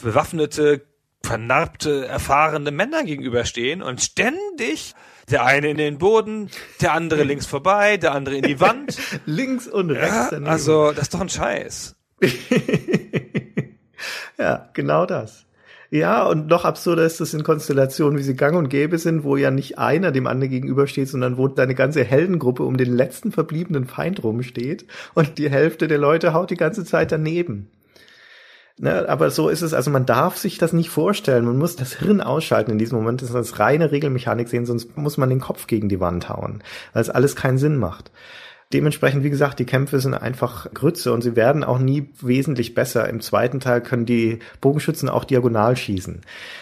bewaffnete, 0.01 0.85
vernarbte, 1.23 2.05
erfahrene 2.07 2.71
Männer 2.71 3.03
gegenüberstehen 3.03 3.81
und 3.81 4.01
ständig 4.01 4.93
der 5.29 5.45
eine 5.45 5.69
in 5.69 5.77
den 5.77 5.97
Boden, 5.97 6.49
der 6.81 6.93
andere 6.93 7.23
links 7.23 7.45
vorbei, 7.45 7.97
der 7.97 8.13
andere 8.13 8.35
in 8.35 8.43
die 8.43 8.59
Wand. 8.59 8.97
links 9.25 9.67
und 9.67 9.91
rechts. 9.91 10.31
Ja, 10.31 10.39
also, 10.43 10.91
das 10.91 11.03
ist 11.03 11.13
doch 11.13 11.21
ein 11.21 11.29
Scheiß. 11.29 11.95
ja, 14.37 14.69
genau 14.73 15.05
das. 15.05 15.45
Ja, 15.93 16.23
und 16.23 16.47
noch 16.47 16.65
absurder 16.65 17.05
ist 17.05 17.21
es 17.21 17.35
in 17.35 17.43
Konstellationen, 17.43 18.17
wie 18.17 18.23
sie 18.23 18.35
gang 18.35 18.57
und 18.57 18.67
gäbe 18.67 18.97
sind, 18.97 19.23
wo 19.23 19.37
ja 19.37 19.51
nicht 19.51 19.77
einer 19.77 20.11
dem 20.11 20.25
anderen 20.25 20.49
gegenübersteht, 20.49 21.07
sondern 21.07 21.37
wo 21.37 21.47
deine 21.47 21.75
ganze 21.75 22.03
Heldengruppe 22.03 22.63
um 22.63 22.77
den 22.77 22.91
letzten 22.91 23.31
verbliebenen 23.31 23.85
Feind 23.85 24.23
rumsteht 24.23 24.87
und 25.13 25.37
die 25.37 25.51
Hälfte 25.51 25.87
der 25.87 25.99
Leute 25.99 26.33
haut 26.33 26.49
die 26.49 26.57
ganze 26.57 26.83
Zeit 26.83 27.11
daneben. 27.11 27.69
Ne, 28.79 29.07
aber 29.07 29.29
so 29.29 29.49
ist 29.49 29.61
es, 29.61 29.75
also 29.75 29.91
man 29.91 30.07
darf 30.07 30.35
sich 30.35 30.57
das 30.57 30.73
nicht 30.73 30.89
vorstellen. 30.89 31.45
Man 31.45 31.59
muss 31.59 31.75
das 31.75 31.93
Hirn 31.93 32.21
ausschalten 32.21 32.71
in 32.71 32.79
diesem 32.79 32.97
Moment, 32.97 33.21
das 33.21 33.29
ist 33.29 33.35
als 33.35 33.59
reine 33.59 33.91
Regelmechanik 33.91 34.49
sehen, 34.49 34.65
sonst 34.65 34.97
muss 34.97 35.17
man 35.17 35.29
den 35.29 35.41
Kopf 35.41 35.67
gegen 35.67 35.89
die 35.89 35.99
Wand 35.99 36.27
hauen, 36.27 36.63
weil 36.93 37.03
es 37.03 37.11
alles 37.11 37.35
keinen 37.35 37.59
Sinn 37.59 37.77
macht 37.77 38.09
dementsprechend, 38.73 39.23
wie 39.23 39.29
gesagt, 39.29 39.59
die 39.59 39.65
Kämpfe 39.65 39.99
sind 39.99 40.13
einfach 40.13 40.73
Grütze 40.73 41.13
und 41.13 41.21
sie 41.21 41.35
werden 41.35 41.63
auch 41.63 41.79
nie 41.79 42.09
wesentlich 42.21 42.73
besser. 42.73 43.07
Im 43.07 43.21
zweiten 43.21 43.59
Teil 43.59 43.81
können 43.81 44.05
die 44.05 44.39
Bogenschützen 44.61 45.09
auch 45.09 45.23
diagonal 45.23 45.75
schießen. 45.77 46.21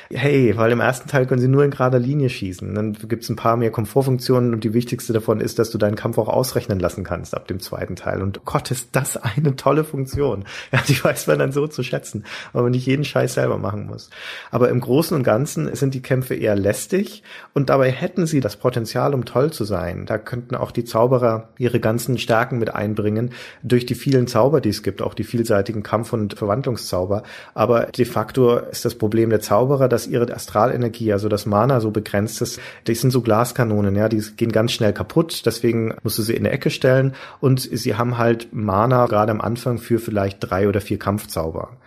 Hey, 0.10 0.56
weil 0.58 0.72
im 0.72 0.82
ersten 0.82 1.08
Teil 1.08 1.26
können 1.26 1.40
sie 1.40 1.48
nur 1.48 1.64
in 1.64 1.72
gerader 1.72 2.00
Linie 2.00 2.30
schießen. 2.30 2.76
Dann 2.76 2.94
gibt's 3.08 3.30
ein 3.30 3.38
paar 3.38 3.56
mehr 3.56 3.72
Komfortfunktionen 3.72 4.54
und 4.54 4.64
die 4.64 4.74
wichtigste 4.74 5.14
davon 5.14 5.40
ist, 5.40 5.58
dass 5.58 5.72
du 5.72 5.78
deinen 5.78 5.96
Kampf 5.96 6.18
auch 6.18 6.28
ausrechnen 6.28 6.80
lassen 6.80 7.04
kannst 7.04 7.34
ab 7.34 7.48
dem 7.48 7.60
zweiten 7.60 7.96
Teil. 7.96 8.22
Und 8.22 8.44
Gott, 8.44 8.72
ist 8.72 8.90
das 8.92 9.16
eine 9.18 9.56
tolle 9.56 9.84
Funktion. 9.84 10.46
Ja, 10.72 10.80
die 10.88 11.04
weiß 11.04 11.28
man 11.28 11.40
dann 11.40 11.52
so 11.52 11.68
zu 11.68 11.84
schätzen, 11.84 12.24
weil 12.54 12.64
man 12.64 12.72
nicht 12.72 12.86
jeden 12.86 13.04
Scheiß 13.04 13.34
selber 13.34 13.58
machen 13.58 13.88
muss. 13.88 14.10
Aber 14.52 14.70
im 14.70 14.80
Großen 14.80 15.16
und 15.18 15.24
Ganzen 15.24 15.74
sind 15.76 15.94
die 15.94 16.02
Kämpfe 16.02 16.34
eher 16.34 16.56
lästig 16.56 17.24
und 17.54 17.70
dabei 17.70 17.92
hätten 17.92 18.26
sie 18.26 18.40
das 18.40 18.56
Potenzial, 18.56 19.14
um 19.14 19.26
toll 19.26 19.52
zu 19.52 19.66
sein. 19.66 20.06
Da 20.06 20.18
könnten 20.18 20.56
auch 20.56 20.72
die 20.72 20.86
Zauberer 20.86 21.50
ihre 21.58 21.80
ganzen 22.02 22.18
Stärken 22.18 22.58
mit 22.58 22.74
einbringen 22.74 23.32
durch 23.62 23.86
die 23.86 23.94
vielen 23.94 24.26
Zauber, 24.26 24.60
die 24.60 24.70
es 24.70 24.82
gibt, 24.82 25.04
auch 25.04 25.14
die 25.14 25.24
vielseitigen 25.24 25.84
Kampf- 25.84 26.14
und 26.14 26.34
Verwandlungszauber. 26.34 27.22
Aber 27.54 27.86
de 27.86 28.06
facto 28.06 28.58
ist 28.58 28.86
das 28.86 28.96
Problem 28.96 29.30
der 29.30 29.40
Zauberer, 29.40 29.88
dass 29.88 30.08
ihre 30.08 30.34
Astralenergie, 30.34 31.14
also 31.14 31.30
das 31.30 31.46
Mana 31.46 31.80
so 31.80 31.92
begrenzt 31.92 32.42
ist. 32.42 32.60
Die 32.88 32.96
sind 32.96 33.12
so 33.12 33.22
Glaskanonen, 33.22 33.96
ja, 33.96 34.10
die 34.10 34.24
gehen 34.36 34.52
ganz 34.52 34.72
schnell 34.72 34.94
kaputt. 34.94 35.44
Deswegen 35.46 35.94
musst 36.02 36.18
du 36.18 36.24
sie 36.24 36.36
in 36.36 36.44
der 36.44 36.54
Ecke 36.54 36.72
stellen 36.72 37.14
und 37.40 37.60
sie 37.62 37.96
haben 37.96 38.18
halt 38.18 38.52
Mana 38.52 39.06
gerade 39.06 39.32
am 39.32 39.42
Anfang 39.42 39.78
für 39.78 40.00
vielleicht 40.00 40.38
drei 40.40 40.68
oder 40.68 40.82
vier 40.82 40.98
Kampfzauber. 40.98 41.78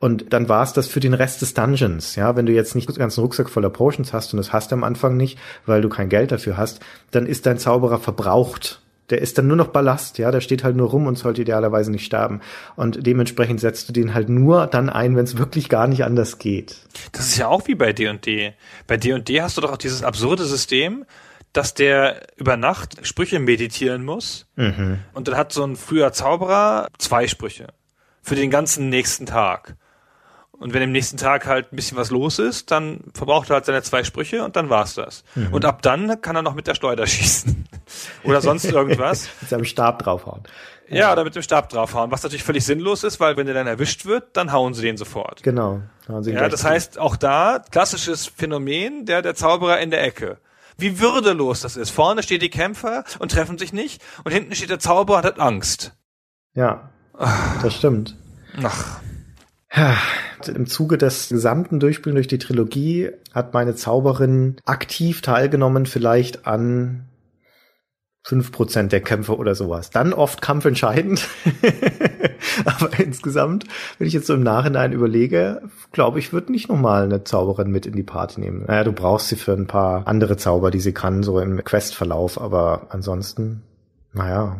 Und 0.00 0.32
dann 0.32 0.48
war 0.48 0.62
es 0.62 0.72
das 0.72 0.86
für 0.86 1.00
den 1.00 1.14
Rest 1.14 1.42
des 1.42 1.54
Dungeons. 1.54 2.14
Ja, 2.14 2.36
wenn 2.36 2.46
du 2.46 2.52
jetzt 2.52 2.74
nicht 2.74 2.88
den 2.88 2.96
ganzen 2.96 3.20
Rucksack 3.20 3.50
voller 3.50 3.70
Potions 3.70 4.12
hast 4.12 4.32
und 4.32 4.38
das 4.38 4.52
hast 4.52 4.70
du 4.70 4.76
am 4.76 4.84
Anfang 4.84 5.16
nicht, 5.16 5.38
weil 5.66 5.82
du 5.82 5.88
kein 5.88 6.08
Geld 6.08 6.30
dafür 6.30 6.56
hast, 6.56 6.80
dann 7.10 7.26
ist 7.26 7.46
dein 7.46 7.58
Zauberer 7.58 7.98
verbraucht. 7.98 8.80
Der 9.10 9.22
ist 9.22 9.38
dann 9.38 9.46
nur 9.46 9.56
noch 9.56 9.68
Ballast, 9.68 10.18
ja, 10.18 10.30
der 10.30 10.40
steht 10.40 10.64
halt 10.64 10.76
nur 10.76 10.90
rum 10.90 11.06
und 11.06 11.16
sollte 11.16 11.42
idealerweise 11.42 11.90
nicht 11.90 12.04
sterben. 12.04 12.40
Und 12.76 13.06
dementsprechend 13.06 13.60
setzt 13.60 13.88
du 13.88 13.92
den 13.92 14.12
halt 14.14 14.28
nur 14.28 14.66
dann 14.66 14.90
ein, 14.90 15.16
wenn 15.16 15.24
es 15.24 15.38
wirklich 15.38 15.68
gar 15.68 15.86
nicht 15.86 16.04
anders 16.04 16.38
geht. 16.38 16.76
Das 17.12 17.26
ist 17.28 17.38
ja 17.38 17.48
auch 17.48 17.66
wie 17.66 17.74
bei 17.74 17.92
D&D. 17.92 18.52
Bei 18.86 18.96
D&D 18.96 19.40
hast 19.40 19.56
du 19.56 19.62
doch 19.62 19.72
auch 19.72 19.78
dieses 19.78 20.02
absurde 20.02 20.44
System, 20.44 21.04
dass 21.52 21.74
der 21.74 22.26
über 22.36 22.56
Nacht 22.56 23.06
Sprüche 23.06 23.38
meditieren 23.38 24.04
muss. 24.04 24.46
Mhm. 24.56 24.98
Und 25.14 25.28
dann 25.28 25.36
hat 25.36 25.52
so 25.52 25.64
ein 25.64 25.76
früher 25.76 26.12
Zauberer 26.12 26.88
zwei 26.98 27.26
Sprüche 27.26 27.68
für 28.22 28.34
den 28.34 28.50
ganzen 28.50 28.90
nächsten 28.90 29.26
Tag. 29.26 29.76
Und 30.60 30.74
wenn 30.74 30.82
im 30.82 30.90
nächsten 30.90 31.16
Tag 31.16 31.46
halt 31.46 31.72
ein 31.72 31.76
bisschen 31.76 31.96
was 31.96 32.10
los 32.10 32.40
ist, 32.40 32.70
dann 32.72 33.00
verbraucht 33.14 33.48
er 33.50 33.54
halt 33.54 33.64
seine 33.64 33.82
zwei 33.82 34.02
Sprüche 34.02 34.44
und 34.44 34.56
dann 34.56 34.68
war's 34.68 34.94
das. 34.94 35.22
Mhm. 35.36 35.52
Und 35.52 35.64
ab 35.64 35.82
dann 35.82 36.20
kann 36.20 36.34
er 36.34 36.42
noch 36.42 36.54
mit 36.54 36.66
der 36.66 36.74
Schleuder 36.74 37.06
schießen. 37.06 37.68
oder 38.24 38.40
sonst 38.40 38.64
irgendwas. 38.72 39.28
mit 39.40 39.50
seinem 39.50 39.64
Stab 39.64 40.02
draufhauen. 40.02 40.42
Ja, 40.90 41.12
oder 41.12 41.22
mit 41.22 41.34
dem 41.34 41.42
Stab 41.42 41.68
draufhauen, 41.68 42.10
was 42.10 42.22
natürlich 42.22 42.42
völlig 42.42 42.64
sinnlos 42.64 43.04
ist, 43.04 43.20
weil 43.20 43.36
wenn 43.36 43.46
der 43.46 43.54
dann 43.54 43.66
erwischt 43.66 44.06
wird, 44.06 44.36
dann 44.36 44.52
hauen 44.52 44.72
sie 44.72 44.82
den 44.82 44.96
sofort. 44.96 45.42
Genau. 45.42 45.82
ja, 46.08 46.48
das 46.48 46.64
heißt, 46.64 46.98
auch 46.98 47.16
da, 47.16 47.62
klassisches 47.70 48.26
Phänomen, 48.26 49.04
der, 49.04 49.20
der 49.20 49.34
Zauberer 49.34 49.80
in 49.80 49.90
der 49.90 50.02
Ecke. 50.02 50.38
Wie 50.78 50.98
würdelos 50.98 51.60
das 51.60 51.76
ist. 51.76 51.90
Vorne 51.90 52.22
steht 52.22 52.40
die 52.40 52.50
Kämpfer 52.50 53.04
und 53.18 53.32
treffen 53.32 53.58
sich 53.58 53.72
nicht 53.72 54.02
und 54.24 54.32
hinten 54.32 54.54
steht 54.54 54.70
der 54.70 54.78
Zauberer 54.78 55.18
und 55.18 55.24
hat 55.24 55.40
Angst. 55.40 55.92
Ja, 56.54 56.88
das 57.62 57.74
stimmt. 57.74 58.16
Ach. 58.62 59.00
Im 59.70 60.66
Zuge 60.66 60.98
des 60.98 61.28
gesamten 61.28 61.80
Durchspielen 61.80 62.14
durch 62.14 62.28
die 62.28 62.38
Trilogie 62.38 63.10
hat 63.32 63.54
meine 63.54 63.74
Zauberin 63.74 64.56
aktiv 64.64 65.20
teilgenommen, 65.20 65.86
vielleicht 65.86 66.46
an 66.46 67.08
fünf 68.22 68.52
Prozent 68.52 68.92
der 68.92 69.00
Kämpfe 69.00 69.36
oder 69.36 69.54
sowas. 69.54 69.90
Dann 69.90 70.12
oft 70.12 70.42
kampfentscheidend. 70.42 71.26
Aber 72.64 72.98
insgesamt, 72.98 73.64
wenn 73.98 74.06
ich 74.06 74.12
jetzt 74.12 74.26
so 74.26 74.34
im 74.34 74.42
Nachhinein 74.42 74.92
überlege, 74.92 75.62
glaube 75.92 76.18
ich, 76.18 76.32
würde 76.32 76.52
nicht 76.52 76.68
nochmal 76.68 77.04
eine 77.04 77.24
Zauberin 77.24 77.70
mit 77.70 77.86
in 77.86 77.94
die 77.94 78.02
Party 78.02 78.40
nehmen. 78.40 78.64
Naja, 78.66 78.84
du 78.84 78.92
brauchst 78.92 79.28
sie 79.28 79.36
für 79.36 79.52
ein 79.52 79.66
paar 79.66 80.06
andere 80.06 80.36
Zauber, 80.36 80.70
die 80.70 80.80
sie 80.80 80.92
kann, 80.92 81.22
so 81.22 81.40
im 81.40 81.64
Questverlauf, 81.64 82.38
aber 82.38 82.88
ansonsten, 82.90 83.62
naja, 84.12 84.58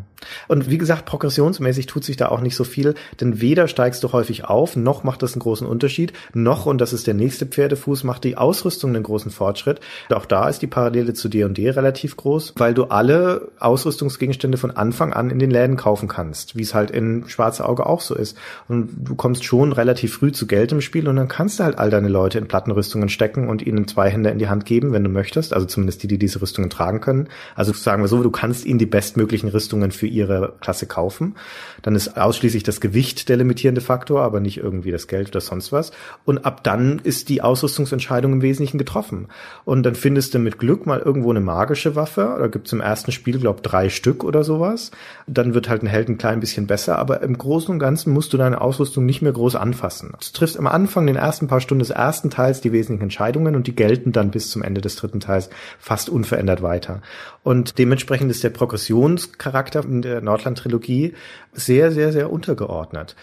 und 0.48 0.70
wie 0.70 0.78
gesagt, 0.78 1.06
progressionsmäßig 1.06 1.86
tut 1.86 2.04
sich 2.04 2.16
da 2.16 2.28
auch 2.28 2.40
nicht 2.40 2.56
so 2.56 2.64
viel, 2.64 2.94
denn 3.20 3.40
weder 3.40 3.68
steigst 3.68 4.02
du 4.02 4.12
häufig 4.12 4.44
auf, 4.44 4.76
noch 4.76 5.04
macht 5.04 5.22
das 5.22 5.34
einen 5.34 5.40
großen 5.40 5.66
Unterschied, 5.66 6.12
noch, 6.34 6.66
und 6.66 6.80
das 6.80 6.92
ist 6.92 7.06
der 7.06 7.14
nächste 7.14 7.46
Pferdefuß, 7.46 8.04
macht 8.04 8.24
die 8.24 8.36
Ausrüstung 8.36 8.94
einen 8.94 9.02
großen 9.02 9.30
Fortschritt. 9.30 9.80
Auch 10.10 10.26
da 10.26 10.48
ist 10.48 10.60
die 10.62 10.66
Parallele 10.66 11.14
zu 11.14 11.28
D&D 11.28 11.70
relativ 11.70 12.16
groß, 12.16 12.54
weil 12.56 12.74
du 12.74 12.84
alle 12.84 13.48
Ausrüstungsgegenstände 13.58 14.58
von 14.58 14.70
Anfang 14.70 15.12
an 15.12 15.30
in 15.30 15.38
den 15.38 15.50
Läden 15.50 15.76
kaufen 15.76 16.08
kannst, 16.08 16.56
wie 16.56 16.62
es 16.62 16.74
halt 16.74 16.90
in 16.90 17.28
Schwarze 17.28 17.68
Auge 17.68 17.86
auch 17.86 18.00
so 18.00 18.14
ist. 18.14 18.36
Und 18.68 18.90
du 18.96 19.14
kommst 19.14 19.44
schon 19.44 19.72
relativ 19.72 20.14
früh 20.14 20.32
zu 20.32 20.46
Geld 20.46 20.72
im 20.72 20.80
Spiel 20.80 21.08
und 21.08 21.16
dann 21.16 21.28
kannst 21.28 21.60
du 21.60 21.64
halt 21.64 21.78
all 21.78 21.90
deine 21.90 22.08
Leute 22.08 22.38
in 22.38 22.48
Plattenrüstungen 22.48 23.08
stecken 23.08 23.48
und 23.48 23.62
ihnen 23.62 23.86
zwei 23.86 24.10
Hände 24.10 24.30
in 24.30 24.38
die 24.38 24.48
Hand 24.48 24.64
geben, 24.64 24.92
wenn 24.92 25.04
du 25.04 25.10
möchtest, 25.10 25.52
also 25.52 25.66
zumindest 25.66 26.02
die, 26.02 26.08
die 26.08 26.18
diese 26.18 26.40
Rüstungen 26.40 26.70
tragen 26.70 27.00
können. 27.00 27.28
Also 27.54 27.72
sagen 27.72 28.02
wir 28.02 28.08
so, 28.08 28.22
du 28.22 28.30
kannst 28.30 28.66
ihnen 28.66 28.78
die 28.78 28.86
bestmöglichen 28.86 29.48
Rüstungen 29.48 29.92
für 29.92 30.07
ihre 30.08 30.54
Klasse 30.60 30.86
kaufen. 30.86 31.36
Dann 31.82 31.94
ist 31.94 32.16
ausschließlich 32.16 32.62
das 32.62 32.80
Gewicht 32.80 33.28
der 33.28 33.36
limitierende 33.36 33.80
Faktor, 33.80 34.22
aber 34.22 34.40
nicht 34.40 34.58
irgendwie 34.58 34.90
das 34.90 35.06
Geld 35.06 35.28
oder 35.28 35.40
sonst 35.40 35.72
was. 35.72 35.92
Und 36.24 36.44
ab 36.44 36.64
dann 36.64 36.98
ist 36.98 37.28
die 37.28 37.42
Ausrüstungsentscheidung 37.42 38.32
im 38.34 38.42
Wesentlichen 38.42 38.78
getroffen. 38.78 39.28
Und 39.64 39.84
dann 39.84 39.94
findest 39.94 40.34
du 40.34 40.38
mit 40.38 40.58
Glück 40.58 40.86
mal 40.86 40.98
irgendwo 40.98 41.30
eine 41.30 41.40
magische 41.40 41.96
Waffe. 41.96 42.36
Da 42.38 42.46
gibt's 42.48 42.72
im 42.72 42.80
ersten 42.80 43.12
Spiel, 43.12 43.38
glaub 43.38 43.62
drei 43.62 43.88
Stück 43.88 44.24
oder 44.24 44.44
sowas. 44.44 44.90
Dann 45.26 45.54
wird 45.54 45.68
halt 45.68 45.82
ein 45.82 45.88
Held 45.88 46.08
ein 46.08 46.18
klein 46.18 46.40
bisschen 46.40 46.66
besser, 46.66 46.98
aber 46.98 47.22
im 47.22 47.36
Großen 47.36 47.70
und 47.70 47.78
Ganzen 47.78 48.12
musst 48.12 48.32
du 48.32 48.36
deine 48.36 48.60
Ausrüstung 48.60 49.06
nicht 49.06 49.22
mehr 49.22 49.32
groß 49.32 49.56
anfassen. 49.56 50.12
Du 50.12 50.38
triffst 50.38 50.58
am 50.58 50.66
Anfang, 50.66 51.06
den 51.06 51.16
ersten 51.16 51.48
paar 51.48 51.60
Stunden 51.60 51.80
des 51.80 51.90
ersten 51.90 52.30
Teils 52.30 52.60
die 52.60 52.72
wesentlichen 52.72 53.04
Entscheidungen 53.04 53.56
und 53.56 53.66
die 53.66 53.74
gelten 53.74 54.12
dann 54.12 54.30
bis 54.30 54.50
zum 54.50 54.62
Ende 54.62 54.80
des 54.80 54.96
dritten 54.96 55.20
Teils 55.20 55.50
fast 55.78 56.08
unverändert 56.08 56.62
weiter. 56.62 57.02
Und 57.42 57.78
dementsprechend 57.78 58.30
ist 58.30 58.44
der 58.44 58.50
Progressionscharakter 58.50 59.84
in 59.98 60.02
der 60.02 60.20
Nordland-Trilogie 60.20 61.14
sehr, 61.52 61.92
sehr, 61.92 62.12
sehr 62.12 62.32
untergeordnet. 62.32 63.16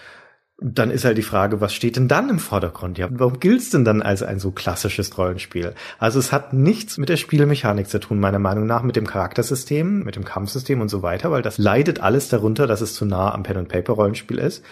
Dann 0.61 0.89
ist 0.89 1.03
halt 1.03 1.17
die 1.17 1.21
Frage, 1.21 1.59
was 1.59 1.73
steht 1.73 1.97
denn 1.97 2.07
dann 2.07 2.29
im 2.29 2.39
Vordergrund? 2.39 2.97
Ja, 2.97 3.09
warum 3.11 3.39
gilt's 3.39 3.71
denn 3.71 3.83
dann 3.83 4.01
als 4.01 4.23
ein 4.23 4.39
so 4.39 4.51
klassisches 4.51 5.17
Rollenspiel? 5.17 5.73
Also 5.99 6.17
es 6.17 6.31
hat 6.31 6.53
nichts 6.53 6.97
mit 6.97 7.09
der 7.09 7.17
Spielmechanik 7.17 7.89
zu 7.89 7.99
tun, 7.99 8.21
meiner 8.21 8.39
Meinung 8.39 8.65
nach, 8.65 8.81
mit 8.81 8.95
dem 8.95 9.05
Charaktersystem, 9.05 10.03
mit 10.03 10.15
dem 10.15 10.23
Kampfsystem 10.23 10.79
und 10.79 10.87
so 10.87 11.01
weiter, 11.01 11.29
weil 11.29 11.41
das 11.41 11.57
leidet 11.57 11.99
alles 11.99 12.29
darunter, 12.29 12.67
dass 12.67 12.79
es 12.79 12.93
zu 12.93 13.05
nah 13.05 13.33
am 13.33 13.43
Pen-and-Paper-Rollenspiel 13.43 14.37
ist. 14.37 14.63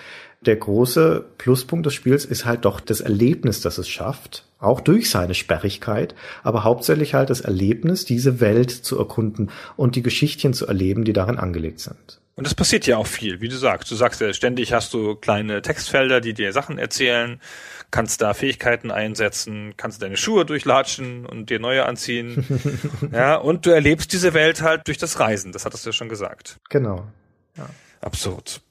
Der 0.45 0.55
große 0.57 1.23
Pluspunkt 1.37 1.85
des 1.85 1.93
Spiels 1.93 2.25
ist 2.25 2.45
halt 2.45 2.65
doch 2.65 2.79
das 2.79 3.01
Erlebnis, 3.01 3.61
das 3.61 3.77
es 3.77 3.87
schafft, 3.87 4.43
auch 4.59 4.81
durch 4.81 5.09
seine 5.09 5.33
Sperrigkeit, 5.33 6.15
aber 6.43 6.63
hauptsächlich 6.63 7.13
halt 7.13 7.29
das 7.29 7.41
Erlebnis, 7.41 8.05
diese 8.05 8.41
Welt 8.41 8.71
zu 8.71 8.97
erkunden 8.97 9.51
und 9.77 9.95
die 9.95 10.03
Geschichtchen 10.03 10.53
zu 10.53 10.67
erleben, 10.67 11.05
die 11.05 11.13
darin 11.13 11.37
angelegt 11.37 11.79
sind. 11.79 12.19
Und 12.35 12.47
es 12.47 12.55
passiert 12.55 12.87
ja 12.87 12.97
auch 12.97 13.05
viel, 13.05 13.41
wie 13.41 13.47
du 13.47 13.55
sagst. 13.55 13.91
Du 13.91 13.95
sagst 13.95 14.19
ja 14.19 14.33
ständig 14.33 14.73
hast 14.73 14.93
du 14.93 15.15
kleine 15.15 15.61
Textfelder, 15.61 16.19
die 16.19 16.33
dir 16.33 16.51
Sachen 16.51 16.79
erzählen, 16.79 17.39
kannst 17.91 18.21
da 18.23 18.33
Fähigkeiten 18.33 18.89
einsetzen, 18.89 19.75
kannst 19.77 20.01
deine 20.01 20.17
Schuhe 20.17 20.43
durchlatschen 20.43 21.27
und 21.27 21.51
dir 21.51 21.59
neue 21.59 21.85
anziehen. 21.85 22.43
ja, 23.11 23.35
und 23.35 23.67
du 23.67 23.69
erlebst 23.69 24.13
diese 24.13 24.33
Welt 24.33 24.63
halt 24.63 24.87
durch 24.87 24.97
das 24.97 25.19
Reisen. 25.19 25.51
Das 25.51 25.63
hattest 25.63 25.85
du 25.85 25.89
ja 25.89 25.93
schon 25.93 26.09
gesagt. 26.09 26.57
Genau. 26.69 27.05
Ja. 27.55 27.69
Absurd. 28.01 28.62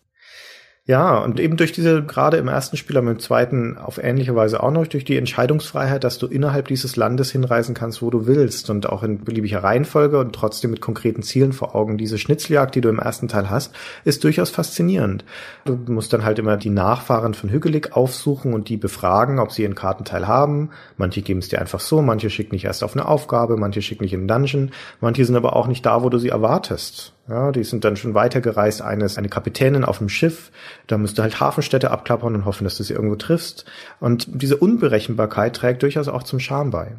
Ja, 0.85 1.19
und 1.19 1.39
eben 1.39 1.57
durch 1.57 1.71
diese, 1.71 2.03
gerade 2.03 2.39
im 2.39 2.49
ersten 2.49 2.77
Spiel, 2.77 2.97
aber 2.97 3.13
im 3.13 3.21
zweiten 3.21 3.79
auf 3.79 4.03
ähnliche 4.03 4.35
Weise 4.35 4.61
auch 4.61 4.73
noch, 4.73 4.85
durch 4.89 5.05
die 5.05 5.17
Entscheidungsfreiheit, 5.17 6.03
dass 6.03 6.19
du 6.19 6.27
innerhalb 6.27 6.67
dieses 6.67 6.97
Landes 6.97 7.31
hinreisen 7.31 7.73
kannst, 7.73 8.03
wo 8.03 8.11
du 8.11 8.27
willst 8.27 8.69
und 8.69 8.89
auch 8.89 9.05
in 9.05 9.23
beliebiger 9.23 9.63
Reihenfolge 9.63 10.19
und 10.19 10.35
trotzdem 10.35 10.73
mit 10.73 10.81
konkreten 10.81 11.23
Zielen 11.23 11.53
vor 11.53 11.77
Augen. 11.77 11.99
Diese 11.99 12.19
Schnitzeljagd, 12.19 12.75
die 12.75 12.81
du 12.81 12.89
im 12.89 12.99
ersten 12.99 13.29
Teil 13.29 13.49
hast, 13.49 13.73
ist 14.05 14.25
durchaus 14.25 14.51
faszinierend. 14.51 15.25
Du 15.65 15.79
musst 15.87 16.13
dann 16.13 16.25
halt 16.25 16.41
immer 16.41 16.57
die 16.57 16.71
Nachfahren 16.71 17.35
von 17.35 17.51
Hügelig 17.51 17.93
aufsuchen 17.95 18.53
und 18.53 18.69
die 18.69 18.77
befragen, 18.77 19.39
ob 19.39 19.53
sie 19.53 19.65
einen 19.65 19.77
Kartenteil 19.77 20.27
haben. 20.27 20.71
Manche 20.97 21.23
geben 21.23 21.39
es 21.39 21.49
dir 21.49 21.61
einfach 21.61 21.79
so, 21.79 22.03
manche 22.03 22.29
schicken 22.29 22.57
dich 22.57 22.65
erst 22.65 22.83
auf 22.83 22.97
eine 22.97 23.07
Aufgabe, 23.07 23.57
manche 23.57 23.83
schicken 23.83 24.03
dich 24.03 24.15
in 24.15 24.29
einen 24.29 24.29
Dungeon, 24.29 24.73
manche 25.01 25.25
sind 25.25 25.37
aber 25.37 25.55
auch 25.55 25.69
nicht 25.69 25.87
da, 25.87 26.03
wo 26.03 26.09
du 26.09 26.19
sie 26.19 26.31
erwartest. 26.31 27.12
Ja, 27.29 27.53
die 27.53 27.63
sind 27.63 27.85
dann 27.85 27.97
schon 27.97 28.15
weitergereist, 28.15 28.83
eines, 28.83 29.17
eine 29.17 29.29
Kapitänin 29.29 29.85
auf 29.85 29.99
dem 29.99 30.09
Schiff, 30.09 30.51
da 30.89 30.99
musst 30.99 31.19
du 31.19 31.23
halt 31.23 31.39
Hafenstädte 31.39 31.91
abklappern 31.91 32.35
und 32.35 32.45
hoffen, 32.45 32.65
dass 32.65 32.77
du 32.77 32.83
sie 32.83 32.95
irgendwo 32.95 33.17
triffst. 33.17 33.65
Und 34.01 34.27
diese 34.29 34.57
Unberechenbarkeit 34.57 35.55
trägt 35.55 35.83
durchaus 35.83 36.09
auch 36.09 36.25
zum 36.25 36.41
Charme 36.41 36.71
bei. 36.71 36.97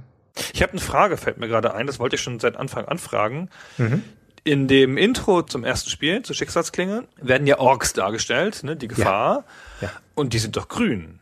Ich 0.54 0.62
habe 0.62 0.72
eine 0.72 0.82
Frage, 0.82 1.18
fällt 1.18 1.38
mir 1.38 1.48
gerade 1.48 1.74
ein, 1.74 1.88
das 1.88 2.00
wollte 2.00 2.16
ich 2.16 2.22
schon 2.22 2.40
seit 2.40 2.56
Anfang 2.56 2.86
anfragen. 2.86 3.50
Mhm. 3.78 4.04
In 4.46 4.68
dem 4.68 4.98
Intro 4.98 5.42
zum 5.42 5.64
ersten 5.64 5.90
Spiel, 5.90 6.22
zu 6.22 6.34
Schicksalsklinge, 6.34 7.04
werden 7.22 7.46
ja 7.46 7.60
Orks 7.60 7.94
dargestellt, 7.94 8.64
ne, 8.64 8.76
die 8.76 8.88
Gefahr. 8.88 9.46
Ja. 9.82 9.88
ja. 9.88 9.94
Und 10.16 10.34
die 10.34 10.40
sind 10.40 10.56
doch 10.56 10.68
grün. 10.68 11.20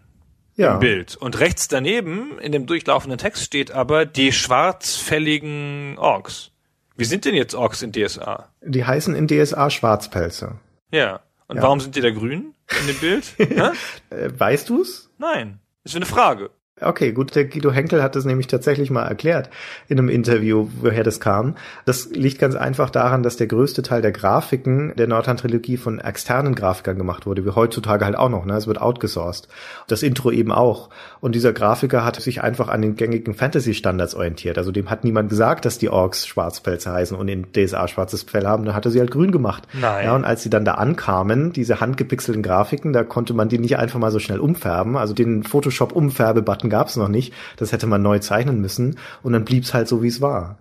Ja. 0.55 0.75
Im 0.75 0.79
Bild. 0.79 1.15
Und 1.15 1.39
rechts 1.39 1.67
daneben, 1.67 2.39
in 2.39 2.51
dem 2.51 2.65
durchlaufenden 2.67 3.17
Text 3.17 3.43
steht 3.43 3.71
aber 3.71 4.05
die 4.05 4.31
schwarzfälligen 4.31 5.97
Orks. 5.97 6.50
Wie 6.97 7.05
sind 7.05 7.25
denn 7.25 7.35
jetzt 7.35 7.55
Orks 7.55 7.81
in 7.81 7.91
DSA? 7.91 8.49
Die 8.61 8.85
heißen 8.85 9.15
in 9.15 9.27
DSA 9.27 9.69
Schwarzpelze. 9.69 10.59
Ja. 10.91 11.21
Und 11.47 11.57
Ja. 11.57 11.63
warum 11.63 11.79
sind 11.79 11.95
die 11.95 12.01
da 12.01 12.11
grün 12.11 12.53
in 12.81 12.87
dem 12.87 12.97
Bild? 12.97 13.33
Äh, 14.09 14.29
weißt 14.37 14.69
du's? 14.69 15.09
Nein. 15.17 15.59
Ist 15.83 15.95
eine 15.95 16.05
Frage. 16.05 16.51
Okay, 16.81 17.11
gut, 17.11 17.35
der 17.35 17.45
Guido 17.45 17.71
Henkel 17.71 18.01
hat 18.01 18.15
das 18.15 18.25
nämlich 18.25 18.47
tatsächlich 18.47 18.89
mal 18.89 19.05
erklärt 19.05 19.49
in 19.87 19.99
einem 19.99 20.09
Interview, 20.09 20.67
woher 20.81 21.03
das 21.03 21.19
kam. 21.19 21.55
Das 21.85 22.09
liegt 22.09 22.39
ganz 22.39 22.55
einfach 22.55 22.89
daran, 22.89 23.21
dass 23.21 23.37
der 23.37 23.47
größte 23.47 23.83
Teil 23.83 24.01
der 24.01 24.11
Grafiken 24.11 24.93
der 24.95 25.07
Nordhand-Trilogie 25.07 25.77
von 25.77 25.99
externen 25.99 26.55
Grafikern 26.55 26.97
gemacht 26.97 27.25
wurde, 27.25 27.45
wie 27.45 27.51
heutzutage 27.51 28.05
halt 28.05 28.17
auch 28.17 28.29
noch, 28.29 28.45
ne? 28.45 28.55
Es 28.55 28.65
wird 28.65 28.81
outgesourced. 28.81 29.47
Das 29.87 30.01
Intro 30.01 30.31
eben 30.31 30.51
auch. 30.51 30.89
Und 31.19 31.35
dieser 31.35 31.53
Grafiker 31.53 32.03
hat 32.03 32.19
sich 32.19 32.41
einfach 32.41 32.67
an 32.67 32.81
den 32.81 32.95
gängigen 32.95 33.35
Fantasy-Standards 33.35 34.15
orientiert. 34.15 34.57
Also 34.57 34.71
dem 34.71 34.89
hat 34.89 35.03
niemand 35.03 35.29
gesagt, 35.29 35.65
dass 35.65 35.77
die 35.77 35.89
Orks 35.89 36.25
Schwarzpelze 36.25 36.91
heißen 36.91 37.15
und 37.15 37.27
in 37.27 37.51
DSA 37.53 37.87
schwarzes 37.87 38.23
Fell 38.23 38.47
haben, 38.47 38.65
dann 38.65 38.73
hat 38.73 38.85
er 38.85 38.91
sie 38.91 38.99
halt 38.99 39.11
grün 39.11 39.31
gemacht. 39.31 39.67
Nein. 39.79 40.05
Ja, 40.05 40.15
und 40.15 40.25
als 40.25 40.41
sie 40.41 40.49
dann 40.49 40.65
da 40.65 40.75
ankamen, 40.75 41.53
diese 41.53 41.79
handgepixelten 41.79 42.41
Grafiken, 42.41 42.91
da 42.91 43.03
konnte 43.03 43.35
man 43.35 43.49
die 43.49 43.59
nicht 43.59 43.77
einfach 43.77 43.99
mal 43.99 44.11
so 44.11 44.19
schnell 44.19 44.39
umfärben. 44.39 44.97
Also 44.97 45.13
den 45.13 45.43
Photoshop-Umfärbe-Button 45.43 46.70
gab 46.71 46.87
es 46.87 46.95
noch 46.95 47.07
nicht. 47.07 47.33
Das 47.57 47.71
hätte 47.71 47.85
man 47.85 48.01
neu 48.01 48.17
zeichnen 48.17 48.59
müssen. 48.59 48.97
Und 49.21 49.33
dann 49.33 49.45
blieb's 49.45 49.75
halt 49.75 49.87
so, 49.87 50.01
wie 50.01 50.07
es 50.07 50.21
war. 50.21 50.57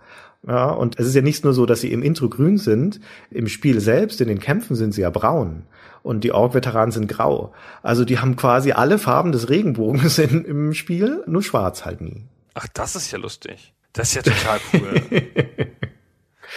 Ja, 0.46 0.70
und 0.70 0.98
es 0.98 1.06
ist 1.06 1.14
ja 1.14 1.22
nicht 1.22 1.44
nur 1.44 1.54
so, 1.54 1.64
dass 1.64 1.80
sie 1.80 1.92
im 1.92 2.02
Intro 2.02 2.28
grün 2.28 2.58
sind. 2.58 3.00
Im 3.30 3.48
Spiel 3.48 3.80
selbst, 3.80 4.20
in 4.20 4.28
den 4.28 4.40
Kämpfen 4.40 4.76
sind 4.76 4.92
sie 4.92 5.02
ja 5.02 5.10
braun. 5.10 5.64
Und 6.02 6.24
die 6.24 6.32
Ork-Veteranen 6.32 6.92
sind 6.92 7.08
grau. 7.08 7.52
Also 7.82 8.04
die 8.04 8.18
haben 8.18 8.36
quasi 8.36 8.72
alle 8.72 8.98
Farben 8.98 9.32
des 9.32 9.48
Regenbogens 9.48 10.18
in, 10.18 10.44
im 10.44 10.74
Spiel, 10.74 11.22
nur 11.26 11.42
schwarz 11.42 11.84
halt 11.84 12.00
nie. 12.00 12.24
Ach, 12.54 12.66
das 12.74 12.96
ist 12.96 13.10
ja 13.10 13.18
lustig. 13.18 13.72
Das 13.92 14.08
ist 14.08 14.14
ja 14.14 14.22
total 14.22 14.60
cool. 14.72 15.02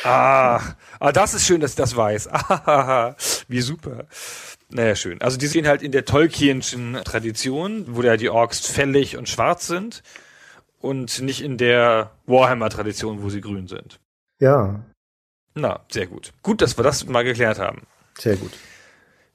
Ach, 0.03 0.75
ah, 0.99 1.11
das 1.11 1.33
ist 1.33 1.45
schön, 1.45 1.61
dass 1.61 1.71
ich 1.71 1.77
das 1.77 1.95
weiß. 1.95 2.27
Ah, 2.29 3.15
wie 3.47 3.61
super. 3.61 4.05
Naja, 4.73 4.95
schön. 4.95 5.21
Also 5.21 5.37
die 5.37 5.45
sehen 5.47 5.67
halt 5.67 5.83
in 5.83 5.91
der 5.91 6.03
Tolkienschen 6.03 6.99
Tradition, 7.05 7.85
wo 7.95 8.01
ja 8.01 8.17
die 8.17 8.29
Orks 8.29 8.65
fällig 8.65 9.17
und 9.17 9.29
schwarz 9.29 9.67
sind 9.67 10.01
und 10.79 11.21
nicht 11.21 11.41
in 11.41 11.57
der 11.57 12.11
Warhammer-Tradition, 12.25 13.21
wo 13.21 13.29
sie 13.29 13.39
grün 13.41 13.67
sind. 13.67 13.99
Ja, 14.39 14.83
Na, 15.55 15.81
sehr 15.91 16.07
gut. 16.07 16.33
Gut, 16.41 16.61
dass 16.61 16.77
wir 16.77 16.83
das 16.83 17.05
mal 17.05 17.23
geklärt 17.23 17.59
haben. 17.59 17.85
sehr 18.17 18.35
gut. 18.35 18.51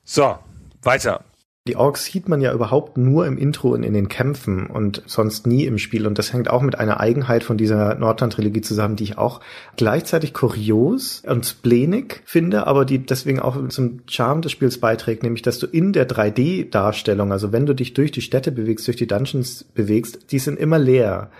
So, 0.02 0.36
weiter. 0.82 1.24
Die 1.68 1.76
Orks 1.76 2.06
sieht 2.06 2.30
man 2.30 2.40
ja 2.40 2.54
überhaupt 2.54 2.96
nur 2.96 3.26
im 3.26 3.36
Intro 3.36 3.74
und 3.74 3.82
in 3.82 3.92
den 3.92 4.08
Kämpfen 4.08 4.68
und 4.68 5.02
sonst 5.04 5.46
nie 5.46 5.66
im 5.66 5.76
Spiel. 5.76 6.06
Und 6.06 6.18
das 6.18 6.32
hängt 6.32 6.48
auch 6.48 6.62
mit 6.62 6.78
einer 6.78 6.98
Eigenheit 6.98 7.44
von 7.44 7.58
dieser 7.58 7.94
Nordland-Trilogie 7.94 8.62
zusammen, 8.62 8.96
die 8.96 9.04
ich 9.04 9.18
auch 9.18 9.42
gleichzeitig 9.76 10.32
kurios 10.32 11.22
und 11.26 11.44
splenig 11.44 12.22
finde, 12.24 12.66
aber 12.66 12.86
die 12.86 13.00
deswegen 13.00 13.38
auch 13.38 13.68
zum 13.68 14.00
Charme 14.08 14.40
des 14.40 14.52
Spiels 14.52 14.80
beiträgt, 14.80 15.22
nämlich 15.22 15.42
dass 15.42 15.58
du 15.58 15.66
in 15.66 15.92
der 15.92 16.08
3D-Darstellung, 16.08 17.32
also 17.32 17.52
wenn 17.52 17.66
du 17.66 17.74
dich 17.74 17.92
durch 17.92 18.12
die 18.12 18.22
Städte 18.22 18.50
bewegst, 18.50 18.86
durch 18.86 18.96
die 18.96 19.06
Dungeons 19.06 19.64
bewegst, 19.64 20.32
die 20.32 20.38
sind 20.38 20.58
immer 20.58 20.78
leer. 20.78 21.30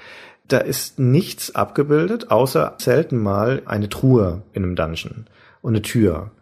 Da 0.47 0.59
ist 0.59 0.99
nichts 0.99 1.55
abgebildet, 1.55 2.31
außer 2.31 2.75
selten 2.77 3.17
mal 3.17 3.63
eine 3.65 3.89
Truhe 3.89 4.43
in 4.53 4.63
einem 4.63 4.77
Dungeon 4.77 5.25
und 5.63 5.73
eine 5.73 5.81
Tür. 5.81 6.33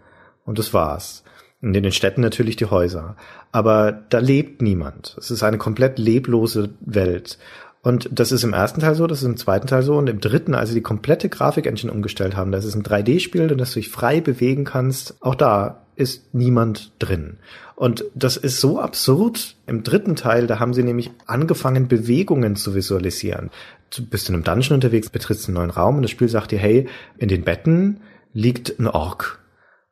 Und 0.45 0.59
das 0.59 0.75
war's. 0.75 1.23
In 1.63 1.73
den 1.73 1.91
Städten 1.93 2.21
natürlich 2.21 2.57
die 2.57 2.67
Häuser. 2.67 3.17
Aber 3.51 3.93
da 3.93 4.19
lebt 4.19 4.61
niemand. 4.61 5.17
Es 5.19 5.31
ist 5.31 5.43
eine 5.43 5.59
komplett 5.59 5.99
leblose 5.99 6.71
Welt. 6.81 7.39
Und 7.83 8.09
das 8.13 8.33
ist 8.33 8.43
im 8.43 8.53
ersten 8.53 8.81
Teil 8.81 8.97
so, 8.97 9.07
das 9.07 9.21
ist 9.23 9.29
im 9.29 9.37
zweiten 9.37 9.69
Teil 9.69 9.83
so 9.83 9.97
und 9.97 10.09
im 10.09 10.21
dritten, 10.21 10.55
als 10.55 10.71
sie 10.71 10.75
die 10.75 10.83
komplette 10.83 11.29
Grafik-Engine 11.29 11.93
umgestellt 11.93 12.37
haben, 12.37 12.51
das 12.51 12.65
ist 12.65 12.75
ein 12.75 12.83
3D-Spiel 12.83 13.53
und 13.53 13.59
das 13.59 13.73
du 13.73 13.79
dich 13.79 13.91
frei 13.91 14.21
bewegen 14.21 14.65
kannst, 14.65 15.17
auch 15.21 15.37
da 15.37 15.83
ist 15.95 16.35
niemand 16.35 16.91
drin. 16.99 17.39
Und 17.77 18.05
das 18.15 18.37
ist 18.37 18.61
so 18.61 18.81
absurd. 18.81 19.55
Im 19.67 19.83
dritten 19.83 20.17
Teil, 20.17 20.47
da 20.47 20.59
haben 20.59 20.75
sie 20.75 20.83
nämlich 20.83 21.11
angefangen, 21.27 21.89
Bewegungen 21.89 22.57
zu 22.57 22.75
visualisieren. 22.75 23.51
Du 23.95 24.05
bist 24.05 24.29
in 24.29 24.35
einem 24.35 24.45
Dungeon 24.45 24.75
unterwegs, 24.75 25.09
betrittst 25.09 25.47
einen 25.47 25.55
neuen 25.55 25.71
Raum 25.71 25.97
und 25.97 26.03
das 26.03 26.11
Spiel 26.11 26.29
sagt 26.29 26.51
dir, 26.51 26.59
hey, 26.59 26.89
in 27.19 27.29
den 27.29 27.45
Betten 27.45 28.01
liegt 28.33 28.79
ein 28.81 28.89
Ork 28.89 29.39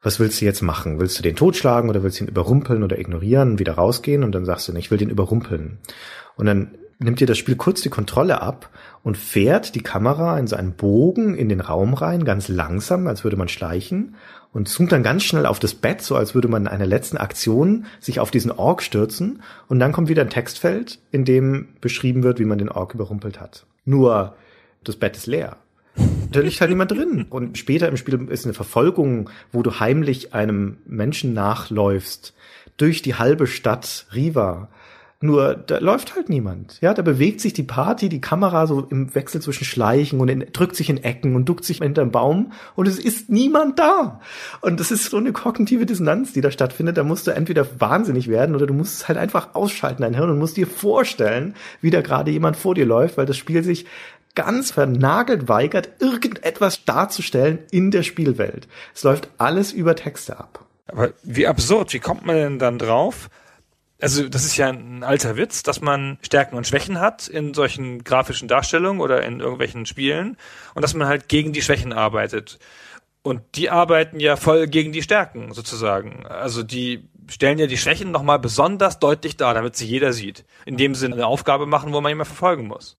was 0.05 0.21
willst 0.21 0.41
du 0.41 0.45
jetzt 0.45 0.63
machen? 0.63 1.01
Willst 1.01 1.19
du 1.19 1.23
den 1.23 1.35
totschlagen 1.35 1.91
oder 1.91 2.03
willst 2.03 2.21
du 2.21 2.25
ihn 2.25 2.29
überrumpeln 2.29 2.83
oder 2.85 2.99
ignorieren, 2.99 3.59
wieder 3.59 3.73
rausgehen? 3.73 4.23
Und 4.23 4.33
dann 4.33 4.45
sagst 4.45 4.69
du, 4.69 4.77
ich 4.77 4.91
will 4.91 4.99
den 4.99 5.11
überrumpeln. 5.11 5.79
Und 6.37 6.47
dann 6.47 6.75
nimmt 6.99 7.21
dir 7.21 7.27
das 7.27 7.39
Spiel 7.39 7.57
kurz 7.57 7.81
die 7.81 7.89
Kontrolle 7.89 8.41
ab 8.41 8.71
und 9.03 9.17
fährt 9.17 9.75
die 9.75 9.83
Kamera 9.83 10.39
in 10.39 10.47
so 10.47 10.57
einen 10.57 10.75
Bogen 10.75 11.35
in 11.35 11.49
den 11.49 11.61
Raum 11.61 11.95
rein, 11.95 12.25
ganz 12.25 12.49
langsam, 12.49 13.07
als 13.07 13.25
würde 13.25 13.37
man 13.37 13.49
schleichen 13.49 14.15
und 14.53 14.69
zoomt 14.69 14.93
dann 14.93 15.03
ganz 15.03 15.25
schnell 15.25 15.47
auf 15.47 15.59
das 15.59 15.75
Bett, 15.75 16.01
so 16.01 16.17
als 16.17 16.35
würde 16.35 16.49
man 16.49 16.63
in 16.63 16.69
einer 16.69 16.87
letzten 16.87 17.17
Aktion 17.17 17.87
sich 17.99 18.21
auf 18.21 18.31
diesen 18.31 18.53
Ork 18.53 18.83
stürzen. 18.83 19.43
Und 19.69 19.81
dann 19.81 19.91
kommt 19.93 20.09
wieder 20.09 20.23
ein 20.23 20.31
Textfeld, 20.31 21.01
in 21.11 21.25
dem 21.25 21.69
beschrieben 21.81 22.23
wird, 22.23 22.39
wie 22.39 22.45
man 22.45 22.59
den 22.59 22.69
Ork 22.69 22.95
überrumpelt 22.95 23.41
hat. 23.41 23.67
Nur, 23.85 24.37
das 24.85 24.97
Bett 24.97 25.17
ist 25.17 25.27
leer. 25.27 25.57
Da 26.31 26.41
liegt 26.41 26.61
halt 26.61 26.71
niemand 26.71 26.91
drin. 26.91 27.27
Und 27.31 27.59
später 27.59 27.89
im 27.89 27.97
Spiel 27.97 28.29
ist 28.29 28.45
eine 28.45 28.55
Verfolgung, 28.55 29.31
wo 29.53 29.63
du 29.63 29.79
heimlich 29.79 30.35
einem 30.35 30.79
Menschen 30.85 31.33
nachläufst 31.33 32.35
durch 32.77 33.03
die 33.03 33.15
halbe 33.15 33.47
Stadt 33.47 34.07
Riva. 34.15 34.69
Nur 35.25 35.55
da 35.55 35.79
läuft 35.79 36.17
halt 36.17 36.29
niemand. 36.29 36.79
Ja, 36.83 36.93
da 36.93 37.01
bewegt 37.01 37.41
sich 37.41 37.55
die 37.55 37.63
Party, 37.63 38.11
die 38.11 38.21
Kamera 38.21 38.67
so 38.67 38.81
im 38.91 39.15
Wechsel 39.15 39.41
zwischen 39.41 39.65
Schleichen 39.65 40.21
und 40.21 40.29
in, 40.29 40.45
drückt 40.53 40.77
sich 40.77 40.91
in 40.91 41.03
Ecken 41.03 41.35
und 41.35 41.49
duckt 41.49 41.65
sich 41.65 41.79
hinterm 41.79 42.11
Baum 42.11 42.53
und 42.77 42.87
es 42.87 42.99
ist 42.99 43.31
niemand 43.31 43.79
da. 43.79 44.21
Und 44.61 44.81
das 44.81 44.91
ist 44.91 45.09
so 45.09 45.17
eine 45.17 45.33
kognitive 45.33 45.87
Dissonanz, 45.87 46.35
die 46.35 46.43
da 46.43 46.51
stattfindet. 46.51 46.99
Da 46.99 47.05
musst 47.05 47.27
du 47.27 47.31
entweder 47.31 47.67
wahnsinnig 47.81 48.29
werden 48.29 48.55
oder 48.55 48.67
du 48.67 48.75
musst 48.75 48.97
es 48.97 49.09
halt 49.09 49.17
einfach 49.17 49.55
ausschalten, 49.55 50.03
dein 50.03 50.15
Hirn, 50.15 50.29
und 50.29 50.39
musst 50.39 50.59
dir 50.59 50.67
vorstellen, 50.67 51.55
wie 51.81 51.91
da 51.91 52.03
gerade 52.03 52.31
jemand 52.31 52.57
vor 52.57 52.75
dir 52.75 52.85
läuft, 52.85 53.17
weil 53.17 53.25
das 53.25 53.39
Spiel 53.39 53.65
sich 53.65 53.87
ganz 54.35 54.71
vernagelt 54.73 55.49
weigert, 55.49 56.01
irgendetwas 56.01 56.85
darzustellen 56.85 57.61
in 57.71 57.91
der 57.91 58.03
Spielwelt. 58.03 58.69
Es 58.95 59.03
läuft 59.03 59.29
alles 59.39 59.73
über 59.73 59.95
Texte 59.97 60.39
ab. 60.39 60.67
Aber 60.87 61.13
wie 61.23 61.47
absurd, 61.47 61.93
wie 61.93 62.01
kommt 62.01 62.27
man 62.27 62.37
denn 62.37 62.59
dann 62.59 62.79
drauf? 62.79 63.31
Also 64.01 64.29
das 64.29 64.45
ist 64.45 64.57
ja 64.57 64.69
ein 64.69 65.03
alter 65.03 65.37
Witz, 65.37 65.63
dass 65.63 65.81
man 65.81 66.19
Stärken 66.21 66.57
und 66.57 66.67
Schwächen 66.67 67.01
hat 67.01 67.29
in 67.29 67.55
solchen 67.55 68.05
grafischen 68.05 68.49
Darstellungen 68.49 69.01
oder 69.01 69.23
in 69.23 69.41
irgendwelchen 69.41 69.87
Spielen 69.87 70.37
und 70.75 70.83
dass 70.83 70.95
man 70.95 71.09
halt 71.09 71.29
gegen 71.29 71.53
die 71.53 71.63
Schwächen 71.63 71.93
arbeitet. 71.93 72.59
Und 73.23 73.41
die 73.55 73.71
arbeiten 73.71 74.21
ja 74.21 74.37
voll 74.37 74.67
gegen 74.67 74.93
die 74.93 75.01
Stärken 75.01 75.55
sozusagen. 75.55 76.27
Also 76.27 76.63
die 76.63 77.09
stellen 77.31 77.59
ja 77.59 77.67
die 77.67 77.79
Schwächen 77.79 78.11
nochmal 78.11 78.39
besonders 78.39 78.99
deutlich 78.99 79.39
dar, 79.39 79.55
damit 79.55 79.77
sie 79.77 79.87
jeder 79.87 80.13
sieht. 80.13 80.45
Indem 80.67 80.95
sie 80.95 81.07
eine 81.07 81.27
Aufgabe 81.27 81.65
machen, 81.65 81.95
wo 81.95 82.03
man 82.03 82.11
jemand 82.11 82.29
verfolgen 82.29 82.67
muss. 82.67 82.99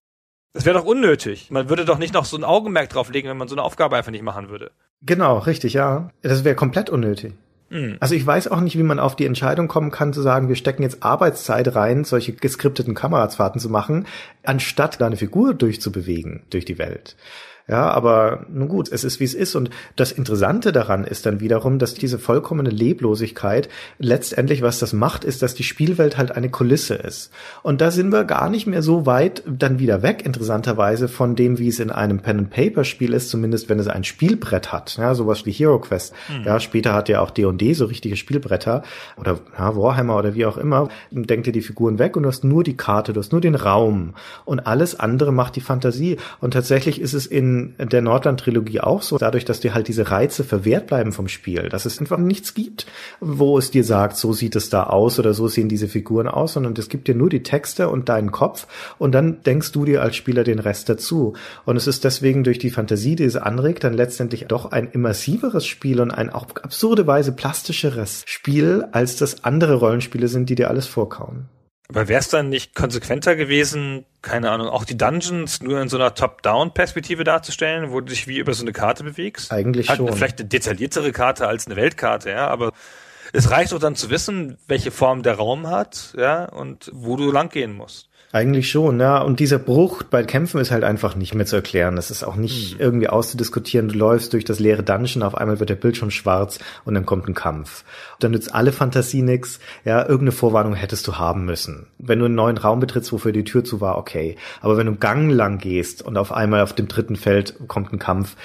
Das 0.55 0.63
wäre 0.63 0.79
doch 0.79 0.85
unnötig. 0.85 1.51
Man 1.51 1.67
würde 1.67 1.83
doch 1.83 1.97
nicht 1.97 2.13
noch 2.13 2.23
so 2.23 2.37
ein 2.37 2.45
Augenmerk 2.45 2.89
drauf 2.89 3.11
legen, 3.11 3.27
wenn 3.27 3.35
man 3.35 3.49
so 3.49 3.55
eine 3.55 3.63
Aufgabe 3.63 3.97
einfach 3.97 4.11
nicht 4.11 4.23
machen 4.23 4.49
würde. 4.49 4.71
Genau, 5.01 5.37
richtig, 5.37 5.73
ja. 5.73 6.11
Das 6.21 6.45
wäre 6.45 6.55
komplett 6.55 6.89
unnötig. 6.89 7.33
Hm. 7.69 7.97
Also 7.99 8.15
ich 8.15 8.25
weiß 8.25 8.47
auch 8.47 8.61
nicht, 8.61 8.77
wie 8.77 8.83
man 8.83 8.99
auf 8.99 9.17
die 9.17 9.25
Entscheidung 9.25 9.67
kommen 9.67 9.91
kann, 9.91 10.13
zu 10.13 10.21
sagen, 10.21 10.47
wir 10.47 10.55
stecken 10.55 10.83
jetzt 10.83 11.03
Arbeitszeit 11.03 11.75
rein, 11.75 12.05
solche 12.05 12.31
geskripteten 12.31 12.93
Kamerafahrten 12.93 13.59
zu 13.59 13.69
machen, 13.69 14.07
anstatt 14.43 15.01
da 15.01 15.07
eine 15.07 15.17
Figur 15.17 15.53
durchzubewegen 15.53 16.43
durch 16.51 16.63
die 16.63 16.77
Welt. 16.77 17.17
Ja, 17.67 17.89
aber 17.89 18.45
nun 18.47 18.67
gut, 18.67 18.91
es 18.91 19.03
ist 19.03 19.19
wie 19.19 19.23
es 19.23 19.33
ist. 19.33 19.55
Und 19.55 19.71
das 19.95 20.11
Interessante 20.11 20.71
daran 20.71 21.03
ist 21.03 21.25
dann 21.25 21.39
wiederum, 21.39 21.79
dass 21.79 21.95
diese 21.95 22.19
vollkommene 22.19 22.69
Leblosigkeit 22.69 23.69
letztendlich, 23.97 24.61
was 24.61 24.77
das 24.77 24.93
macht, 24.93 25.23
ist, 25.23 25.41
dass 25.41 25.55
die 25.55 25.63
Spielwelt 25.63 26.15
halt 26.15 26.31
eine 26.31 26.49
Kulisse 26.49 26.93
ist. 26.93 27.31
Und 27.63 27.81
da 27.81 27.89
sind 27.89 28.11
wir 28.11 28.23
gar 28.23 28.51
nicht 28.51 28.67
mehr 28.67 28.83
so 28.83 29.07
weit 29.07 29.41
dann 29.47 29.79
wieder 29.79 30.03
weg, 30.03 30.23
interessanterweise, 30.23 31.07
von 31.07 31.35
dem, 31.35 31.57
wie 31.57 31.69
es 31.69 31.79
in 31.79 31.89
einem 31.89 32.19
Pen-and-Paper-Spiel 32.19 33.13
ist, 33.13 33.29
zumindest 33.29 33.67
wenn 33.67 33.79
es 33.79 33.87
ein 33.87 34.03
Spielbrett 34.03 34.71
hat. 34.71 34.97
Ja, 34.97 35.15
sowas 35.15 35.47
wie 35.47 35.51
Hero 35.51 35.79
Quest. 35.79 36.13
Ja, 36.45 36.59
später 36.59 36.93
hat 36.93 37.09
ja 37.09 37.21
auch 37.21 37.31
D&D 37.31 37.73
so 37.73 37.85
richtige 37.85 38.15
Spielbretter 38.15 38.83
oder 39.17 39.39
ja, 39.57 39.75
Warhammer 39.75 40.17
oder 40.17 40.35
wie 40.35 40.45
auch 40.45 40.57
immer. 40.57 40.89
Denkt 41.09 41.47
dir 41.47 41.51
die 41.51 41.61
Figuren 41.61 41.97
weg 41.97 42.15
und 42.15 42.23
du 42.23 42.29
hast 42.29 42.43
nur 42.43 42.63
die 42.63 42.77
Karte, 42.77 43.11
du 43.11 43.19
hast 43.19 43.31
nur 43.31 43.41
den 43.41 43.55
Raum. 43.55 44.13
Und 44.45 44.67
alles 44.67 44.99
andere 44.99 45.33
macht 45.33 45.55
die 45.55 45.61
Fantasie. 45.61 46.17
Und 46.41 46.51
tatsächlich 46.51 47.01
ist 47.01 47.13
es 47.13 47.25
in 47.25 47.54
der 47.79 48.01
Nordland-Trilogie 48.01 48.81
auch 48.81 49.01
so, 49.01 49.17
dadurch, 49.17 49.45
dass 49.45 49.59
dir 49.59 49.73
halt 49.73 49.87
diese 49.87 50.11
Reize 50.11 50.43
verwehrt 50.43 50.87
bleiben 50.87 51.11
vom 51.11 51.27
Spiel, 51.27 51.69
dass 51.69 51.85
es 51.85 51.99
einfach 51.99 52.17
nichts 52.17 52.53
gibt, 52.53 52.85
wo 53.19 53.57
es 53.57 53.71
dir 53.71 53.83
sagt, 53.83 54.17
so 54.17 54.33
sieht 54.33 54.55
es 54.55 54.69
da 54.69 54.83
aus 54.83 55.19
oder 55.19 55.33
so 55.33 55.47
sehen 55.47 55.69
diese 55.69 55.87
Figuren 55.87 56.27
aus, 56.27 56.53
sondern 56.53 56.73
es 56.77 56.89
gibt 56.89 57.07
dir 57.07 57.15
nur 57.15 57.29
die 57.29 57.43
Texte 57.43 57.89
und 57.89 58.09
deinen 58.09 58.31
Kopf 58.31 58.67
und 58.97 59.13
dann 59.13 59.41
denkst 59.43 59.71
du 59.71 59.85
dir 59.85 60.01
als 60.01 60.15
Spieler 60.15 60.43
den 60.43 60.59
Rest 60.59 60.89
dazu. 60.89 61.33
Und 61.65 61.77
es 61.77 61.87
ist 61.87 62.03
deswegen 62.03 62.43
durch 62.43 62.59
die 62.59 62.69
Fantasie, 62.69 63.15
die 63.15 63.23
es 63.23 63.35
anregt, 63.35 63.83
dann 63.83 63.93
letztendlich 63.93 64.45
doch 64.47 64.71
ein 64.71 64.89
immersiveres 64.91 65.65
Spiel 65.65 66.01
und 66.01 66.11
ein 66.11 66.29
auch 66.29 66.47
absurde 66.61 67.07
Weise 67.07 67.31
plastischeres 67.31 68.23
Spiel, 68.25 68.85
als 68.91 69.15
das 69.17 69.43
andere 69.43 69.75
Rollenspiele 69.75 70.27
sind, 70.27 70.49
die 70.49 70.55
dir 70.55 70.69
alles 70.69 70.87
vorkauen. 70.87 71.49
Aber 71.89 72.07
wäre 72.07 72.19
es 72.19 72.29
dann 72.29 72.49
nicht 72.49 72.73
konsequenter 72.73 73.35
gewesen, 73.35 74.05
keine 74.21 74.49
Ahnung, 74.49 74.69
auch 74.69 74.85
die 74.85 74.97
Dungeons 74.97 75.61
nur 75.61 75.79
in 75.79 75.87
so 75.87 75.97
einer 75.97 76.15
Top-Down-Perspektive 76.15 77.23
darzustellen, 77.23 77.91
wo 77.91 77.99
du 77.99 78.07
dich 78.07 78.27
wie 78.27 78.39
über 78.39 78.53
so 78.53 78.63
eine 78.63 78.73
Karte 78.73 79.03
bewegst? 79.03 79.51
Eigentlich 79.51 79.89
halt 79.89 79.97
schon. 79.97 80.11
Vielleicht 80.13 80.39
eine 80.39 80.49
detailliertere 80.49 81.11
Karte 81.11 81.47
als 81.47 81.67
eine 81.67 81.75
Weltkarte, 81.75 82.31
ja, 82.31 82.47
aber 82.47 82.71
es 83.33 83.51
reicht 83.51 83.71
doch 83.71 83.79
dann 83.79 83.95
zu 83.95 84.09
wissen, 84.09 84.57
welche 84.67 84.91
Form 84.91 85.21
der 85.21 85.35
Raum 85.35 85.67
hat, 85.67 86.13
ja, 86.17 86.45
und 86.45 86.89
wo 86.93 87.17
du 87.17 87.31
langgehen 87.31 87.73
musst. 87.73 88.09
Eigentlich 88.35 88.69
schon, 88.69 88.99
ja. 88.99 89.19
Und 89.19 89.39
dieser 89.39 89.59
Bruch 89.59 90.03
bei 90.03 90.21
Kämpfen 90.21 90.59
ist 90.59 90.69
halt 90.69 90.83
einfach 90.83 91.15
nicht 91.15 91.33
mehr 91.33 91.45
zu 91.45 91.55
erklären. 91.55 91.95
Das 91.95 92.11
ist 92.11 92.25
auch 92.25 92.35
nicht 92.35 92.73
hm. 92.73 92.81
irgendwie 92.81 93.07
auszudiskutieren. 93.07 93.87
Du 93.87 93.97
läufst 93.97 94.33
durch 94.33 94.43
das 94.43 94.59
leere 94.59 94.83
Dungeon, 94.83 95.23
auf 95.23 95.35
einmal 95.35 95.61
wird 95.61 95.69
der 95.69 95.77
Bildschirm 95.77 96.11
schwarz 96.11 96.59
und 96.83 96.95
dann 96.95 97.05
kommt 97.05 97.29
ein 97.29 97.33
Kampf. 97.33 97.85
dann 98.19 98.31
nützt 98.31 98.53
alle 98.53 98.73
Fantasie 98.73 99.21
nix. 99.21 99.61
Ja, 99.85 100.01
irgendeine 100.01 100.33
Vorwarnung 100.33 100.73
hättest 100.73 101.07
du 101.07 101.15
haben 101.15 101.45
müssen. 101.45 101.87
Wenn 101.97 102.19
du 102.19 102.25
einen 102.25 102.35
neuen 102.35 102.57
Raum 102.57 102.81
betrittst, 102.81 103.13
wofür 103.13 103.31
die 103.31 103.45
Tür 103.45 103.63
zu 103.63 103.79
war, 103.79 103.97
okay. 103.97 104.35
Aber 104.59 104.75
wenn 104.75 104.87
du 104.87 104.95
Gang 104.95 105.31
lang 105.31 105.57
gehst 105.57 106.01
und 106.01 106.17
auf 106.17 106.33
einmal 106.33 106.59
auf 106.59 106.73
dem 106.73 106.89
dritten 106.89 107.15
Feld 107.15 107.55
kommt 107.69 107.93
ein 107.93 107.99
Kampf, 107.99 108.35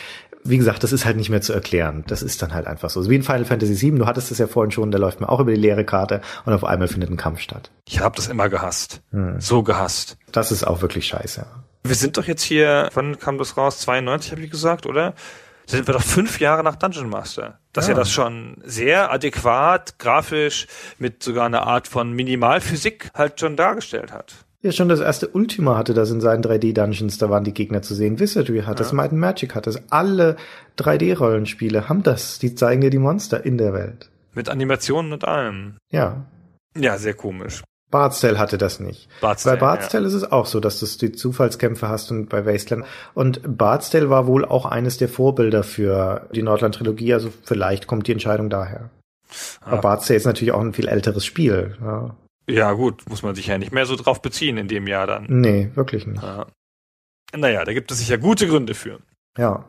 wie 0.43 0.59
gesagt, 0.59 0.83
das 0.83 0.93
ist 0.93 1.05
halt 1.05 1.17
nicht 1.17 1.31
mehr 1.31 1.43
zu 1.43 1.53
erklären. 1.53 2.05
Das 2.07 2.23
ist 2.23 2.41
dann 2.43 2.55
halt 2.55 2.67
einfach 2.67 2.91
so. 2.91 3.09
Wie 3.09 3.15
in 3.15 3.23
Final 3.23 3.45
Fantasy 3.45 3.81
VII, 3.81 3.99
du 3.99 4.07
hattest 4.07 4.31
es 4.31 4.39
ja 4.39 4.47
vorhin 4.47 4.71
schon, 4.71 4.91
da 4.91 4.99
läuft 4.99 5.21
man 5.21 5.29
auch 5.29 5.41
über 5.41 5.53
die 5.53 5.61
leere 5.61 5.85
Karte 5.85 6.21
und 6.45 6.53
auf 6.53 6.65
einmal 6.65 6.89
findet 6.89 7.11
ein 7.11 7.17
Kampf 7.17 7.41
statt. 7.41 7.71
Ich 7.87 8.01
habe 8.01 8.17
das 8.17 8.29
immer 8.29 8.49
gehasst. 8.49 9.03
Hm. 9.11 9.41
So 9.41 9.63
gehasst. 9.63 10.17
Das 10.33 10.53
ist 10.53 10.67
auch 10.67 10.83
wirklich 10.83 11.07
scheiße. 11.07 11.47
Wir 11.83 11.95
sind 11.95 12.17
doch 12.17 12.25
jetzt 12.25 12.43
hier, 12.43 12.89
wann 12.95 13.19
kam 13.19 13.39
das 13.39 13.57
raus? 13.57 13.81
92 13.81 14.33
habe 14.33 14.43
ich 14.43 14.51
gesagt, 14.51 14.87
oder? 14.87 15.15
sind 15.71 15.87
wir 15.87 15.95
doch 15.95 16.03
fünf 16.03 16.41
Jahre 16.41 16.63
nach 16.65 16.77
Dungeon 16.77 17.09
Master. 17.09 17.59
Dass 17.73 17.87
ja. 17.87 17.93
er 17.93 17.97
das 17.97 18.11
schon 18.11 18.57
sehr 18.65 19.13
adäquat, 19.13 19.99
grafisch, 19.99 20.67
mit 20.99 21.23
sogar 21.23 21.47
einer 21.47 21.67
Art 21.67 21.89
von 21.89 22.13
Minimalphysik 22.13 23.11
halt 23.15 23.41
schon 23.41 23.57
dargestellt 23.57 24.13
hat. 24.13 24.35
Ja, 24.63 24.73
schon 24.73 24.91
das 24.91 25.01
erste 25.01 25.29
Ultima 25.29 25.79
hatte 25.79 25.95
das 25.95 26.11
in 26.11 26.21
seinen 26.21 26.43
3D-Dungeons, 26.43 27.17
da 27.17 27.31
waren 27.31 27.45
die 27.45 27.55
Gegner 27.55 27.81
zu 27.81 27.95
sehen. 27.95 28.21
Wizardry 28.21 28.59
hat 28.61 28.67
ja. 28.67 28.75
das, 28.75 28.93
Might 28.93 29.11
and 29.11 29.21
Magic 29.21 29.55
hat 29.55 29.67
das. 29.67 29.81
Alle 29.91 30.37
3D-Rollenspiele 30.79 31.89
haben 31.89 32.03
das. 32.03 32.39
Die 32.39 32.55
zeigen 32.55 32.83
dir 32.83 32.91
die 32.91 32.99
Monster 32.99 33.45
in 33.45 33.57
der 33.57 33.73
Welt. 33.73 34.11
Mit 34.35 34.51
Animationen 34.51 35.15
und 35.15 35.27
allem. 35.27 35.77
Ja. 35.91 36.27
Ja, 36.77 36.99
sehr 36.99 37.15
komisch. 37.15 37.63
Bardstell 37.91 38.39
hatte 38.39 38.59
das 38.59 38.81
nicht. 38.81 39.09
Bardstell, 39.21 39.55
bei 39.55 39.61
Bardstell 39.61 40.03
ja. 40.03 40.09
ist 40.09 40.15
es 40.15 40.31
auch 40.31 40.47
so, 40.47 40.61
dass 40.61 40.79
du 40.79 40.87
die 40.87 41.13
Zufallskämpfe 41.13 41.89
hast 41.89 42.11
und 42.11 42.29
bei 42.29 42.47
Wasteland. 42.47 42.85
Und 43.15 43.41
Bardstell 43.45 44.11
war 44.11 44.27
wohl 44.27 44.45
auch 44.45 44.67
eines 44.67 44.99
der 44.99 45.09
Vorbilder 45.09 45.63
für 45.63 46.29
die 46.35 46.43
Nordland-Trilogie, 46.43 47.15
also 47.15 47.33
vielleicht 47.43 47.87
kommt 47.87 48.07
die 48.07 48.13
Entscheidung 48.13 48.51
daher. 48.51 48.91
Ah. 49.61 49.73
Aber 49.73 49.81
Bardstell 49.81 50.17
ist 50.17 50.27
natürlich 50.27 50.53
auch 50.53 50.61
ein 50.61 50.73
viel 50.73 50.89
älteres 50.89 51.25
Spiel. 51.25 51.77
Ja. 51.81 52.15
Ja, 52.55 52.73
gut, 52.73 53.09
muss 53.09 53.23
man 53.23 53.35
sich 53.35 53.47
ja 53.47 53.59
nicht 53.59 53.73
mehr 53.73 53.87
so 53.87 53.97
drauf 53.97 54.23
beziehen 54.23 54.57
in 54.57 54.69
dem 54.69 54.87
Jahr 54.87 55.07
dann. 55.07 55.27
Nee, 55.29 55.71
wirklich 55.75 56.07
nicht. 56.07 56.23
Ja. 56.23 56.47
Naja, 57.35 57.65
da 57.65 57.73
gibt 57.73 57.91
es 57.91 57.99
sicher 57.99 58.19
gute 58.19 58.47
Gründe 58.47 58.75
für. 58.75 58.99
Ja. 59.39 59.65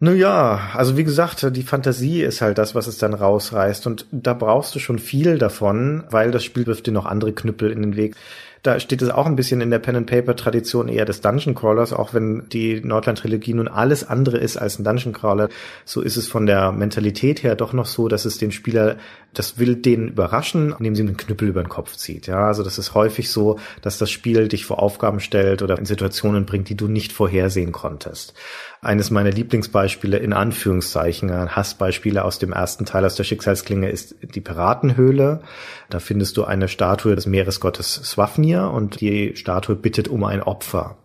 Nun 0.00 0.16
ja, 0.16 0.70
also 0.74 0.96
wie 0.96 1.04
gesagt, 1.04 1.44
die 1.56 1.62
Fantasie 1.64 2.22
ist 2.22 2.40
halt 2.40 2.56
das, 2.58 2.74
was 2.74 2.86
es 2.86 2.98
dann 2.98 3.14
rausreißt. 3.14 3.86
Und 3.86 4.06
da 4.12 4.32
brauchst 4.32 4.74
du 4.74 4.78
schon 4.78 4.98
viel 4.98 5.38
davon, 5.38 6.04
weil 6.10 6.30
das 6.30 6.44
Spiel 6.44 6.66
wirft 6.66 6.86
dir 6.86 6.92
noch 6.92 7.06
andere 7.06 7.32
Knüppel 7.32 7.72
in 7.72 7.82
den 7.82 7.96
Weg. 7.96 8.14
Da 8.68 8.78
steht 8.80 9.00
es 9.00 9.08
auch 9.08 9.24
ein 9.24 9.34
bisschen 9.34 9.62
in 9.62 9.70
der 9.70 9.78
Pen-and-Paper-Tradition 9.78 10.88
eher 10.88 11.06
des 11.06 11.22
Dungeon 11.22 11.54
Crawlers, 11.54 11.94
auch 11.94 12.12
wenn 12.12 12.50
die 12.50 12.82
Nordland-Trilogie 12.82 13.54
nun 13.54 13.66
alles 13.66 14.06
andere 14.06 14.36
ist 14.36 14.58
als 14.58 14.78
ein 14.78 14.84
Dungeon 14.84 15.14
Crawler. 15.14 15.48
So 15.86 16.02
ist 16.02 16.18
es 16.18 16.28
von 16.28 16.44
der 16.44 16.70
Mentalität 16.70 17.42
her 17.42 17.54
doch 17.54 17.72
noch 17.72 17.86
so, 17.86 18.08
dass 18.08 18.26
es 18.26 18.36
den 18.36 18.52
Spieler, 18.52 18.98
das 19.32 19.56
will 19.56 19.74
den 19.74 20.08
überraschen, 20.08 20.74
indem 20.78 20.94
sie 20.94 21.00
einen 21.00 21.16
Knüppel 21.16 21.48
über 21.48 21.62
den 21.62 21.70
Kopf 21.70 21.96
zieht. 21.96 22.26
Ja, 22.26 22.46
also 22.46 22.62
das 22.62 22.76
ist 22.76 22.92
häufig 22.92 23.30
so, 23.30 23.58
dass 23.80 23.96
das 23.96 24.10
Spiel 24.10 24.48
dich 24.48 24.66
vor 24.66 24.82
Aufgaben 24.82 25.20
stellt 25.20 25.62
oder 25.62 25.78
in 25.78 25.86
Situationen 25.86 26.44
bringt, 26.44 26.68
die 26.68 26.76
du 26.76 26.88
nicht 26.88 27.12
vorhersehen 27.12 27.72
konntest 27.72 28.34
eines 28.80 29.10
meiner 29.10 29.30
Lieblingsbeispiele 29.30 30.18
in 30.18 30.32
Anführungszeichen, 30.32 31.56
Hassbeispiele 31.56 32.24
aus 32.24 32.38
dem 32.38 32.52
ersten 32.52 32.84
Teil 32.84 33.04
aus 33.04 33.16
der 33.16 33.24
Schicksalsklinge 33.24 33.90
ist 33.90 34.14
die 34.22 34.40
Piratenhöhle. 34.40 35.40
Da 35.90 35.98
findest 35.98 36.36
du 36.36 36.44
eine 36.44 36.68
Statue 36.68 37.16
des 37.16 37.26
Meeresgottes 37.26 37.94
Swafnir 37.94 38.70
und 38.70 39.00
die 39.00 39.34
Statue 39.36 39.76
bittet 39.76 40.08
um 40.08 40.24
ein 40.24 40.42
Opfer. 40.42 40.96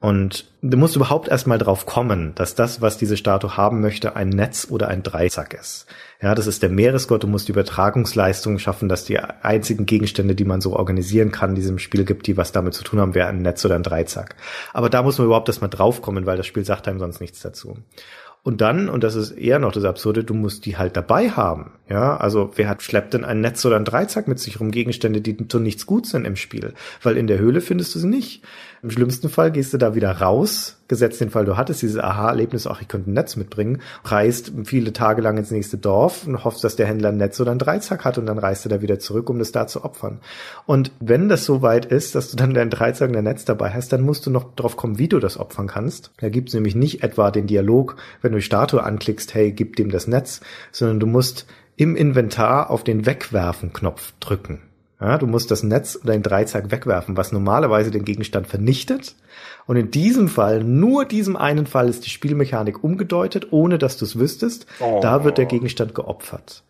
Und 0.00 0.46
du 0.62 0.76
musst 0.76 0.96
überhaupt 0.96 1.28
erstmal 1.28 1.58
drauf 1.58 1.86
kommen, 1.86 2.34
dass 2.34 2.56
das, 2.56 2.80
was 2.80 2.98
diese 2.98 3.16
Statue 3.16 3.56
haben 3.56 3.80
möchte, 3.80 4.16
ein 4.16 4.30
Netz 4.30 4.66
oder 4.68 4.88
ein 4.88 5.04
Dreizack 5.04 5.54
ist. 5.54 5.86
Ja, 6.22 6.36
das 6.36 6.46
ist 6.46 6.62
der 6.62 6.70
Meeresgott. 6.70 7.24
Du 7.24 7.26
musst 7.26 7.48
die 7.48 7.52
Übertragungsleistung 7.52 8.60
schaffen, 8.60 8.88
dass 8.88 9.04
die 9.04 9.18
einzigen 9.18 9.86
Gegenstände, 9.86 10.36
die 10.36 10.44
man 10.44 10.60
so 10.60 10.76
organisieren 10.76 11.32
kann, 11.32 11.50
in 11.50 11.56
diesem 11.56 11.80
Spiel 11.80 12.04
gibt, 12.04 12.28
die 12.28 12.36
was 12.36 12.52
damit 12.52 12.74
zu 12.74 12.84
tun 12.84 13.00
haben, 13.00 13.16
wäre 13.16 13.26
ein 13.26 13.42
Netz 13.42 13.64
oder 13.64 13.74
ein 13.74 13.82
Dreizack. 13.82 14.36
Aber 14.72 14.88
da 14.88 15.02
muss 15.02 15.18
man 15.18 15.26
überhaupt 15.26 15.48
erstmal 15.48 15.70
draufkommen, 15.70 16.24
weil 16.24 16.36
das 16.36 16.46
Spiel 16.46 16.64
sagt 16.64 16.86
einem 16.86 17.00
sonst 17.00 17.20
nichts 17.20 17.40
dazu. 17.40 17.76
Und 18.44 18.60
dann, 18.60 18.88
und 18.88 19.04
das 19.04 19.14
ist 19.14 19.30
eher 19.30 19.60
noch 19.60 19.70
das 19.70 19.84
Absurde, 19.84 20.24
du 20.24 20.34
musst 20.34 20.66
die 20.66 20.76
halt 20.76 20.96
dabei 20.96 21.30
haben. 21.30 21.72
Ja, 21.88 22.16
also 22.16 22.50
wer 22.56 22.68
hat, 22.68 22.82
schleppt 22.82 23.14
denn 23.14 23.24
ein 23.24 23.40
Netz 23.40 23.64
oder 23.64 23.76
ein 23.76 23.84
Dreizack 23.84 24.26
mit 24.26 24.38
sich 24.38 24.58
rum, 24.58 24.70
Gegenstände, 24.70 25.20
die 25.20 25.46
zu 25.46 25.60
nichts 25.60 25.86
gut 25.86 26.06
sind 26.06 26.24
im 26.24 26.36
Spiel? 26.36 26.72
Weil 27.02 27.16
in 27.16 27.26
der 27.26 27.38
Höhle 27.38 27.60
findest 27.60 27.94
du 27.94 27.98
sie 27.98 28.08
nicht. 28.08 28.42
Im 28.82 28.90
schlimmsten 28.90 29.28
Fall 29.28 29.52
gehst 29.52 29.72
du 29.72 29.78
da 29.78 29.94
wieder 29.94 30.10
raus, 30.10 30.78
gesetzt 30.88 31.20
den 31.20 31.30
Fall, 31.30 31.44
du 31.44 31.56
hattest 31.56 31.82
dieses 31.82 31.98
Aha-Erlebnis, 31.98 32.66
ach, 32.66 32.80
ich 32.82 32.88
könnte 32.88 33.10
ein 33.10 33.14
Netz 33.14 33.36
mitbringen, 33.36 33.80
reist 34.04 34.52
viele 34.64 34.92
Tage 34.92 35.22
lang 35.22 35.36
ins 35.36 35.52
nächste 35.52 35.78
Dorf 35.78 36.26
und 36.26 36.44
hoffst, 36.44 36.64
dass 36.64 36.74
der 36.74 36.86
Händler 36.86 37.10
ein 37.10 37.16
Netz 37.16 37.38
oder 37.40 37.52
ein 37.52 37.60
Dreizack 37.60 38.04
hat 38.04 38.18
und 38.18 38.26
dann 38.26 38.38
reist 38.38 38.64
du 38.64 38.68
da 38.68 38.82
wieder 38.82 38.98
zurück, 38.98 39.30
um 39.30 39.38
das 39.38 39.52
da 39.52 39.68
zu 39.68 39.84
opfern. 39.84 40.18
Und 40.66 40.90
wenn 40.98 41.28
das 41.28 41.44
so 41.44 41.62
weit 41.62 41.84
ist, 41.84 42.16
dass 42.16 42.30
du 42.30 42.36
dann 42.36 42.54
dein 42.54 42.70
Dreizack 42.70 43.08
und 43.08 43.14
dein 43.14 43.24
Netz 43.24 43.44
dabei 43.44 43.70
hast, 43.70 43.92
dann 43.92 44.02
musst 44.02 44.26
du 44.26 44.30
noch 44.30 44.54
drauf 44.54 44.76
kommen, 44.76 44.98
wie 44.98 45.08
du 45.08 45.20
das 45.20 45.38
opfern 45.38 45.68
kannst. 45.68 46.10
Da 46.20 46.28
gibt's 46.28 46.54
nämlich 46.54 46.74
nicht 46.74 47.04
etwa 47.04 47.30
den 47.30 47.46
Dialog, 47.46 47.96
wenn 48.20 48.31
du 48.32 48.38
die 48.38 48.44
Statue 48.44 48.82
anklickst, 48.82 49.34
hey, 49.34 49.52
gib 49.52 49.76
dem 49.76 49.90
das 49.90 50.06
Netz, 50.06 50.40
sondern 50.70 51.00
du 51.00 51.06
musst 51.06 51.46
im 51.76 51.96
Inventar 51.96 52.70
auf 52.70 52.84
den 52.84 53.06
Wegwerfen-Knopf 53.06 54.12
drücken. 54.20 54.60
Ja, 55.00 55.18
du 55.18 55.26
musst 55.26 55.50
das 55.50 55.64
Netz 55.64 55.98
oder 56.00 56.12
den 56.12 56.22
Dreizack 56.22 56.70
wegwerfen, 56.70 57.16
was 57.16 57.32
normalerweise 57.32 57.90
den 57.90 58.04
Gegenstand 58.04 58.46
vernichtet. 58.46 59.16
Und 59.66 59.76
in 59.76 59.90
diesem 59.90 60.28
Fall, 60.28 60.62
nur 60.62 61.04
diesem 61.04 61.36
einen 61.36 61.66
Fall, 61.66 61.88
ist 61.88 62.06
die 62.06 62.10
Spielmechanik 62.10 62.84
umgedeutet, 62.84 63.48
ohne 63.50 63.78
dass 63.78 63.96
du 63.96 64.04
es 64.04 64.16
wüsstest. 64.16 64.66
Oh. 64.78 65.00
Da 65.02 65.24
wird 65.24 65.38
der 65.38 65.46
Gegenstand 65.46 65.96
geopfert. 65.96 66.62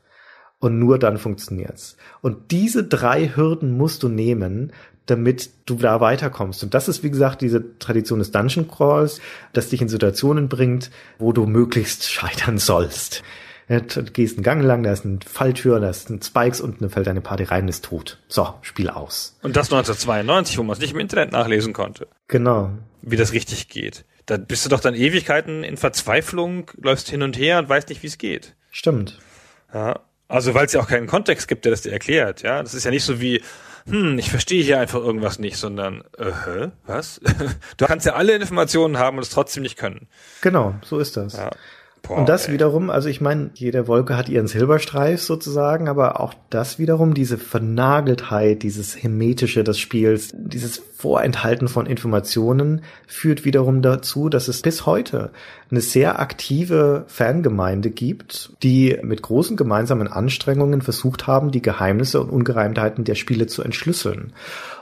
Und 0.61 0.79
nur 0.79 0.99
dann 0.99 1.19
funktioniert's. 1.19 1.99
Und 2.23 2.53
diese 2.53 2.85
drei 2.85 3.33
Hürden 3.35 3.77
musst 3.77 4.03
du 4.03 4.09
nehmen, 4.09 4.73
damit 5.07 5.51
du 5.67 5.77
da 5.77 6.01
weiterkommst. 6.01 6.63
Und 6.63 6.75
das 6.75 6.89
ist, 6.89 7.03
wie 7.03 7.11
gesagt, 7.11 7.41
diese 7.41 7.79
Tradition 7.79 8.19
des 8.21 8.31
Dungeon 8.31 8.69
Crawls, 8.69 9.21
das 9.53 9.69
dich 9.69 9.83
in 9.83 9.89
Situationen 9.89 10.49
bringt, 10.49 10.91
wo 11.19 11.33
du 11.33 11.47
möglichst 11.47 12.11
scheitern 12.11 12.59
sollst. 12.59 13.23
Du 13.69 14.03
gehst 14.03 14.37
einen 14.37 14.43
Gang 14.43 14.63
lang, 14.63 14.83
da 14.83 14.93
ist 14.93 15.05
eine 15.05 15.21
Falltür, 15.25 15.81
da 15.81 15.89
ist 15.89 16.11
ein 16.11 16.21
Spikes 16.21 16.61
und 16.61 16.83
dann 16.83 16.91
fällt 16.91 17.09
eine 17.09 17.21
Party 17.21 17.45
rein, 17.45 17.69
ist 17.69 17.85
tot. 17.85 18.19
So, 18.29 18.55
Spiel 18.61 18.91
aus. 18.91 19.39
Und 19.43 19.57
das 19.57 19.73
1992, 19.73 20.59
wo 20.59 20.63
man 20.63 20.75
es 20.75 20.81
nicht 20.81 20.93
im 20.93 21.01
Internet 21.01 21.33
nachlesen 21.33 21.73
konnte. 21.73 22.07
Genau. 22.29 22.71
Wie 23.01 23.17
das 23.17 23.33
richtig 23.33 23.69
geht. 23.69 24.05
Da 24.27 24.37
bist 24.37 24.65
du 24.65 24.69
doch 24.69 24.81
dann 24.81 24.95
Ewigkeiten 24.95 25.65
in 25.65 25.77
Verzweiflung, 25.77 26.71
läufst 26.77 27.09
hin 27.09 27.23
und 27.23 27.39
her 27.39 27.59
und 27.59 27.69
weißt 27.69 27.89
nicht, 27.89 28.03
wie 28.03 28.09
es 28.09 28.19
geht. 28.19 28.55
Stimmt. 28.71 29.19
Ja. 29.73 30.01
Also, 30.29 30.55
weil 30.55 30.67
es 30.67 30.73
ja 30.73 30.81
auch 30.81 30.89
keinen 30.89 31.07
Kontext 31.07 31.49
gibt, 31.49 31.65
der 31.65 31.73
das 31.73 31.83
dir 31.83 31.93
erklärt, 31.93 32.43
ja. 32.43 32.63
Das 32.63 32.75
ist 32.75 32.85
ja 32.85 32.91
nicht 32.91 33.05
so 33.05 33.21
wie, 33.21 33.43
hm, 33.87 34.19
ich 34.19 34.31
verstehe 34.31 34.63
hier 34.63 34.79
einfach 34.79 35.01
irgendwas 35.01 35.39
nicht, 35.39 35.57
sondern, 35.57 36.03
äh, 36.19 36.69
was? 36.87 37.21
du 37.77 37.87
kannst 37.87 38.07
ja 38.07 38.15
alle 38.15 38.35
Informationen 38.35 38.99
haben 38.99 39.17
und 39.17 39.23
es 39.23 39.31
trotzdem 39.31 39.63
nicht 39.63 39.77
können. 39.77 40.09
Genau, 40.41 40.75
so 40.83 40.99
ist 40.99 41.17
das. 41.17 41.35
Ja. 41.35 41.51
Boah, 42.03 42.19
und 42.19 42.29
das 42.29 42.49
ey. 42.49 42.55
wiederum, 42.55 42.91
also 42.91 43.09
ich 43.09 43.21
meine, 43.21 43.51
jede 43.55 43.87
Wolke 43.87 44.17
hat 44.17 44.29
ihren 44.29 44.49
Silberstreif 44.49 45.23
sozusagen, 45.23 45.89
aber 45.89 46.21
auch 46.21 46.35
das 46.51 46.81
wiederum, 46.81 47.15
diese 47.15 47.39
Vernageltheit, 47.39 48.65
dieses 48.65 49.01
Hermetische 49.01 49.63
des 49.63 49.79
Spiels, 49.79 50.31
dieses 50.35 50.83
Vorenthalten 50.97 51.69
von 51.69 51.87
Informationen 51.87 52.83
führt 53.07 53.45
wiederum 53.45 53.83
dazu, 53.83 54.29
dass 54.29 54.49
es 54.49 54.63
bis 54.63 54.85
heute 54.85 55.31
eine 55.71 55.81
sehr 55.81 56.19
aktive 56.19 57.05
Fangemeinde 57.07 57.91
gibt, 57.91 58.53
die 58.65 58.99
mit 59.03 59.23
großen 59.23 59.57
gemeinsamen 59.57 60.09
Anstrengungen 60.09 60.83
versucht 60.83 61.29
haben, 61.29 61.53
die 61.53 61.63
Geheimnisse 61.63 62.21
und 62.21 62.31
Ungereimtheiten 62.31 63.05
der 63.05 63.15
Spiele 63.15 63.47
zu 63.47 63.63
entschlüsseln. 63.63 64.33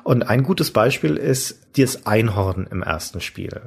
Und 0.05 0.23
ein 0.23 0.43
gutes 0.43 0.71
Beispiel 0.71 1.17
ist 1.17 1.61
das 1.77 2.07
Einhorn 2.07 2.67
im 2.71 2.83
ersten 2.83 3.21
Spiel 3.21 3.61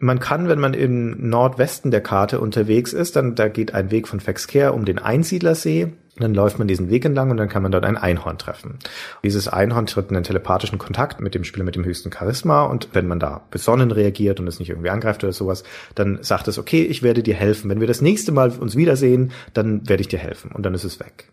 man 0.00 0.18
kann, 0.18 0.48
wenn 0.48 0.58
man 0.58 0.74
im 0.74 1.28
Nordwesten 1.28 1.90
der 1.90 2.00
Karte 2.00 2.40
unterwegs 2.40 2.92
ist, 2.92 3.16
dann 3.16 3.34
da 3.34 3.48
geht 3.48 3.74
ein 3.74 3.90
Weg 3.90 4.08
von 4.08 4.18
Fexcare 4.18 4.72
um 4.72 4.84
den 4.84 4.98
Einsiedlersee. 4.98 5.92
Dann 6.16 6.34
läuft 6.34 6.58
man 6.58 6.68
diesen 6.68 6.90
Weg 6.90 7.04
entlang 7.04 7.30
und 7.30 7.36
dann 7.36 7.48
kann 7.48 7.62
man 7.62 7.72
dort 7.72 7.84
ein 7.84 7.96
Einhorn 7.96 8.36
treffen. 8.36 8.78
Dieses 9.22 9.48
Einhorn 9.48 9.86
tritt 9.86 10.10
in 10.10 10.16
einen 10.16 10.24
telepathischen 10.24 10.78
Kontakt 10.78 11.20
mit 11.20 11.34
dem 11.34 11.44
Spieler 11.44 11.64
mit 11.64 11.76
dem 11.76 11.84
höchsten 11.84 12.12
Charisma 12.12 12.64
und 12.64 12.88
wenn 12.92 13.06
man 13.06 13.20
da 13.20 13.42
besonnen 13.50 13.90
reagiert 13.90 14.40
und 14.40 14.46
es 14.46 14.58
nicht 14.58 14.70
irgendwie 14.70 14.90
angreift 14.90 15.22
oder 15.22 15.32
sowas, 15.32 15.64
dann 15.94 16.18
sagt 16.22 16.48
es, 16.48 16.58
okay, 16.58 16.82
ich 16.82 17.02
werde 17.02 17.22
dir 17.22 17.34
helfen. 17.34 17.70
Wenn 17.70 17.80
wir 17.80 17.86
das 17.86 18.02
nächste 18.02 18.32
Mal 18.32 18.50
uns 18.50 18.76
wiedersehen, 18.76 19.32
dann 19.54 19.88
werde 19.88 20.00
ich 20.02 20.08
dir 20.08 20.18
helfen 20.18 20.50
und 20.52 20.64
dann 20.64 20.74
ist 20.74 20.84
es 20.84 21.00
weg. 21.00 21.30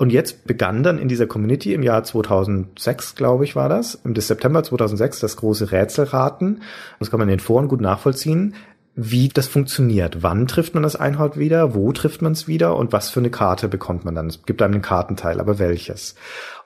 Und 0.00 0.12
jetzt 0.12 0.46
begann 0.46 0.82
dann 0.82 0.96
in 0.96 1.08
dieser 1.08 1.26
Community 1.26 1.74
im 1.74 1.82
Jahr 1.82 2.02
2006, 2.02 3.16
glaube 3.16 3.44
ich, 3.44 3.54
war 3.54 3.68
das, 3.68 3.96
im 3.96 4.16
September 4.16 4.62
2006 4.62 5.20
das 5.20 5.36
große 5.36 5.72
Rätselraten. 5.72 6.62
Das 6.98 7.10
kann 7.10 7.18
man 7.18 7.28
in 7.28 7.36
den 7.36 7.40
Foren 7.40 7.68
gut 7.68 7.82
nachvollziehen 7.82 8.54
wie 8.96 9.28
das 9.28 9.46
funktioniert. 9.46 10.22
Wann 10.22 10.46
trifft 10.46 10.74
man 10.74 10.82
das 10.82 10.96
Einhorn 10.96 11.36
wieder? 11.36 11.74
Wo 11.74 11.92
trifft 11.92 12.22
man 12.22 12.32
es 12.32 12.48
wieder? 12.48 12.76
Und 12.76 12.92
was 12.92 13.08
für 13.08 13.20
eine 13.20 13.30
Karte 13.30 13.68
bekommt 13.68 14.04
man 14.04 14.14
dann? 14.14 14.26
Es 14.26 14.42
gibt 14.42 14.60
einem 14.60 14.74
einen 14.74 14.82
Kartenteil, 14.82 15.40
aber 15.40 15.58
welches? 15.58 16.16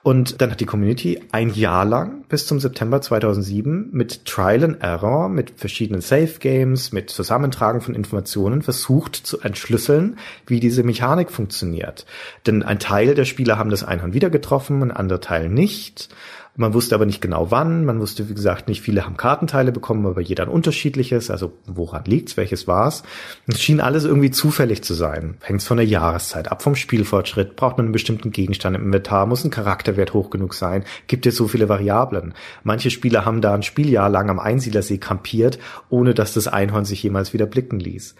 Und 0.04 0.42
dann 0.42 0.50
hat 0.50 0.60
die 0.60 0.66
Community 0.66 1.18
ein 1.32 1.48
Jahr 1.48 1.86
lang 1.86 2.24
bis 2.28 2.46
zum 2.46 2.60
September 2.60 3.00
2007 3.00 3.88
mit 3.90 4.26
Trial 4.26 4.62
and 4.62 4.82
Error, 4.82 5.30
mit 5.30 5.54
verschiedenen 5.56 6.02
Safe 6.02 6.38
Games, 6.40 6.92
mit 6.92 7.08
Zusammentragen 7.08 7.80
von 7.80 7.94
Informationen 7.94 8.60
versucht 8.60 9.16
zu 9.16 9.40
entschlüsseln, 9.40 10.18
wie 10.46 10.60
diese 10.60 10.82
Mechanik 10.82 11.30
funktioniert. 11.30 12.04
Denn 12.46 12.62
ein 12.62 12.78
Teil 12.78 13.14
der 13.14 13.24
Spieler 13.24 13.56
haben 13.56 13.70
das 13.70 13.82
Einhorn 13.82 14.12
wieder 14.12 14.28
getroffen, 14.28 14.82
ein 14.82 14.90
anderer 14.90 15.22
Teil 15.22 15.48
nicht. 15.48 16.10
Man 16.56 16.72
wusste 16.72 16.94
aber 16.94 17.04
nicht 17.04 17.20
genau 17.20 17.50
wann. 17.50 17.84
Man 17.84 17.98
wusste, 17.98 18.28
wie 18.28 18.34
gesagt, 18.34 18.68
nicht 18.68 18.80
viele 18.80 19.04
haben 19.04 19.16
Kartenteile 19.16 19.72
bekommen, 19.72 20.06
aber 20.06 20.20
jeder 20.20 20.44
ein 20.44 20.48
unterschiedliches. 20.48 21.28
Also 21.28 21.54
woran 21.66 22.04
liegt's? 22.04 22.36
Welches 22.36 22.68
war's? 22.68 23.02
Es 23.48 23.60
schien 23.60 23.80
alles 23.80 24.04
irgendwie 24.04 24.30
zufällig 24.30 24.84
zu 24.84 24.94
sein. 24.94 25.36
Hängt's 25.42 25.66
von 25.66 25.78
der 25.78 25.86
Jahreszeit 25.86 26.52
ab, 26.52 26.62
vom 26.62 26.76
Spielfortschritt. 26.76 27.56
Braucht 27.56 27.76
man 27.76 27.86
einen 27.86 27.92
bestimmten 27.92 28.30
Gegenstand 28.30 28.76
im 28.76 28.84
Inventar? 28.84 29.26
Muss 29.26 29.44
ein 29.44 29.50
Charakterwert 29.50 30.14
hoch 30.14 30.30
genug 30.30 30.54
sein? 30.54 30.84
Gibt 31.08 31.26
es 31.26 31.34
so 31.34 31.48
viele 31.48 31.68
Variablen? 31.68 32.34
Manche 32.62 32.90
Spieler 32.90 33.24
haben 33.24 33.40
da 33.40 33.52
ein 33.52 33.64
Spieljahr 33.64 34.08
lang 34.08 34.30
am 34.30 34.38
Einsiedlersee 34.38 34.98
kampiert, 34.98 35.58
ohne 35.88 36.14
dass 36.14 36.34
das 36.34 36.46
Einhorn 36.46 36.84
sich 36.84 37.02
jemals 37.02 37.32
wieder 37.32 37.46
blicken 37.46 37.80
ließ. 37.80 38.14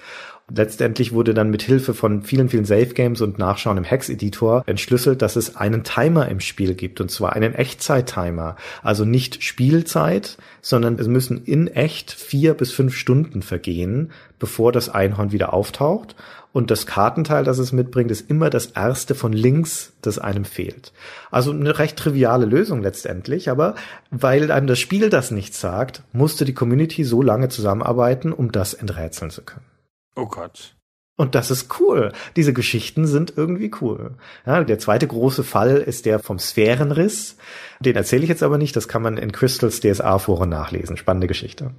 Letztendlich 0.53 1.13
wurde 1.13 1.33
dann 1.33 1.49
mit 1.49 1.63
Hilfe 1.63 1.95
von 1.95 2.23
vielen, 2.23 2.51
vielen 2.51 2.67
Safe 2.67 2.89
Games 2.89 3.23
und 3.23 3.39
Nachschauen 3.39 3.79
im 3.79 3.85
Hex-Editor 3.85 4.63
entschlüsselt, 4.67 5.23
dass 5.23 5.37
es 5.37 5.57
einen 5.57 5.85
Timer 5.85 6.29
im 6.29 6.41
Spiel 6.41 6.75
gibt, 6.75 7.01
und 7.01 7.11
zwar 7.11 7.33
einen 7.33 7.55
Echtzeit-Timer. 7.55 8.57
Also 8.83 9.07
nicht 9.07 9.43
Spielzeit, 9.43 10.37
sondern 10.61 10.99
es 10.99 11.09
müssen 11.09 11.45
in 11.45 11.69
echt 11.69 12.13
vier 12.13 12.53
bis 12.53 12.73
fünf 12.73 12.95
Stunden 12.95 13.41
vergehen, 13.41 14.13
bevor 14.39 14.71
das 14.71 14.91
Einhorn 14.91 15.33
wieder 15.33 15.55
auftaucht. 15.55 16.15
Und 16.53 16.71
das 16.71 16.87
Kartenteil, 16.87 17.45
das 17.45 17.59
es 17.59 17.73
mitbringt, 17.73 18.11
ist 18.11 18.29
immer 18.31 18.51
das 18.51 18.67
erste 18.67 19.15
von 19.15 19.33
links, 19.33 19.95
das 20.03 20.19
einem 20.19 20.45
fehlt. 20.45 20.93
Also 21.31 21.53
eine 21.53 21.79
recht 21.79 21.97
triviale 21.97 22.45
Lösung 22.45 22.83
letztendlich, 22.83 23.49
aber 23.49 23.77
weil 24.11 24.53
einem 24.53 24.67
das 24.67 24.79
Spiel 24.79 25.09
das 25.09 25.31
nicht 25.31 25.55
sagt, 25.55 26.03
musste 26.13 26.45
die 26.45 26.55
Community 26.55 27.03
so 27.03 27.23
lange 27.23 27.49
zusammenarbeiten, 27.49 28.31
um 28.31 28.53
das 28.53 28.75
enträtseln 28.75 29.31
zu 29.31 29.43
können. 29.43 29.74
Oh 30.17 30.27
Gott. 30.27 30.77
Und 31.17 31.37
das 31.37 31.51
ist 31.51 31.79
cool. 31.79 32.13
Diese 32.35 32.53
Geschichten 32.53 33.07
sind 33.07 33.35
irgendwie 33.37 33.71
cool. 33.81 34.17
Ja, 34.47 34.65
der 34.65 34.81
zweite 34.81 35.07
große 35.07 35.45
Fall 35.45 35.77
ist 35.77 36.07
der 36.07 36.19
vom 36.19 36.41
Sphärenriss. 36.41 37.37
Den 37.79 37.95
erzähle 37.95 38.25
ich 38.25 38.29
jetzt 38.29 38.43
aber 38.43 38.59
nicht. 38.59 38.75
Das 38.75 38.89
kann 38.89 39.03
man 39.03 39.17
in 39.17 39.31
Crystals 39.31 39.81
DSA-Foren 39.81 40.49
nachlesen. 40.49 40.97
Spannende 40.97 41.29
Geschichte. 41.29 41.73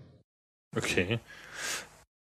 Okay. 0.75 1.19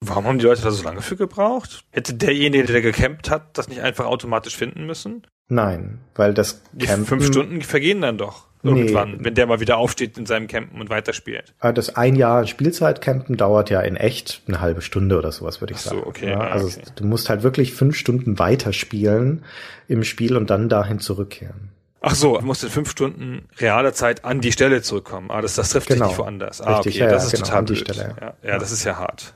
Warum 0.01 0.25
haben 0.25 0.39
die 0.39 0.47
Leute 0.47 0.63
da 0.63 0.71
so 0.71 0.83
lange 0.83 1.03
für 1.03 1.17
gebraucht? 1.17 1.85
Hätte 1.91 2.15
derjenige, 2.15 2.65
der 2.65 2.81
gecampt 2.81 3.31
hat, 3.31 3.57
das 3.57 3.69
nicht 3.69 3.83
einfach 3.83 4.07
automatisch 4.07 4.57
finden 4.57 4.87
müssen? 4.87 5.27
Nein, 5.49 6.01
weil 6.15 6.35
das 6.35 6.63
Die 6.73 6.87
fünf 6.87 7.27
Stunden 7.27 7.61
vergehen 7.63 8.01
dann 8.01 8.19
doch. 8.19 8.47
Irgendwann, 8.65 9.13
nee. 9.13 9.19
wenn 9.21 9.35
der 9.35 9.47
mal 9.47 9.59
wieder 9.59 9.77
aufsteht 9.77 10.17
in 10.17 10.27
seinem 10.27 10.47
Campen 10.47 10.81
und 10.81 10.89
weiterspielt. 10.89 11.53
Ah, 11.59 11.73
das 11.73 11.97
ein 11.97 12.15
Jahr 12.15 12.47
Spielzeit-Campen 12.47 13.37
dauert 13.37 13.71
ja 13.71 13.81
in 13.81 13.97
echt 13.97 14.43
eine 14.47 14.61
halbe 14.61 14.83
Stunde 14.83 15.19
oder 15.19 15.33
sowas, 15.33 15.61
würde 15.61 15.73
ich 15.73 15.81
Ach 15.81 15.85
so, 15.85 15.91
sagen. 15.97 16.03
okay. 16.07 16.31
Ja, 16.31 16.41
ah, 16.41 16.51
also 16.51 16.69
okay. 16.69 16.83
du 16.95 17.05
musst 17.05 17.29
halt 17.29 17.43
wirklich 17.43 17.75
fünf 17.75 17.97
Stunden 17.97 18.39
weiterspielen 18.39 19.45
im 19.89 20.05
Spiel 20.05 20.37
und 20.37 20.49
dann 20.51 20.69
dahin 20.69 21.01
zurückkehren. 21.01 21.71
Ach 22.01 22.15
so, 22.15 22.39
du 22.39 22.45
musst 22.45 22.63
in 22.65 22.71
fünf 22.71 22.91
Stunden 22.91 23.49
realer 23.59 23.93
Zeit 23.95 24.25
an 24.25 24.41
die 24.41 24.53
Stelle 24.53 24.83
zurückkommen. 24.83 25.31
Ah, 25.31 25.41
das, 25.41 25.55
das 25.55 25.71
trifft 25.71 25.89
Genau. 25.89 26.07
dich 26.07 26.11
nicht 26.13 26.19
woanders. 26.19 26.61
Ah, 26.61 26.77
Richtig, 26.77 26.97
okay, 26.97 27.05
ja, 27.05 27.11
das 27.11 27.23
ja, 27.23 27.27
ist 27.27 27.33
genau, 27.33 27.45
total 27.47 27.59
an 27.59 27.67
die 27.67 27.73
blöd. 27.75 27.95
Stelle, 27.95 28.17
Ja, 28.21 28.35
ja, 28.43 28.59
das 28.59 28.73
ist 28.73 28.85
ja 28.85 28.97
hart. 28.97 29.35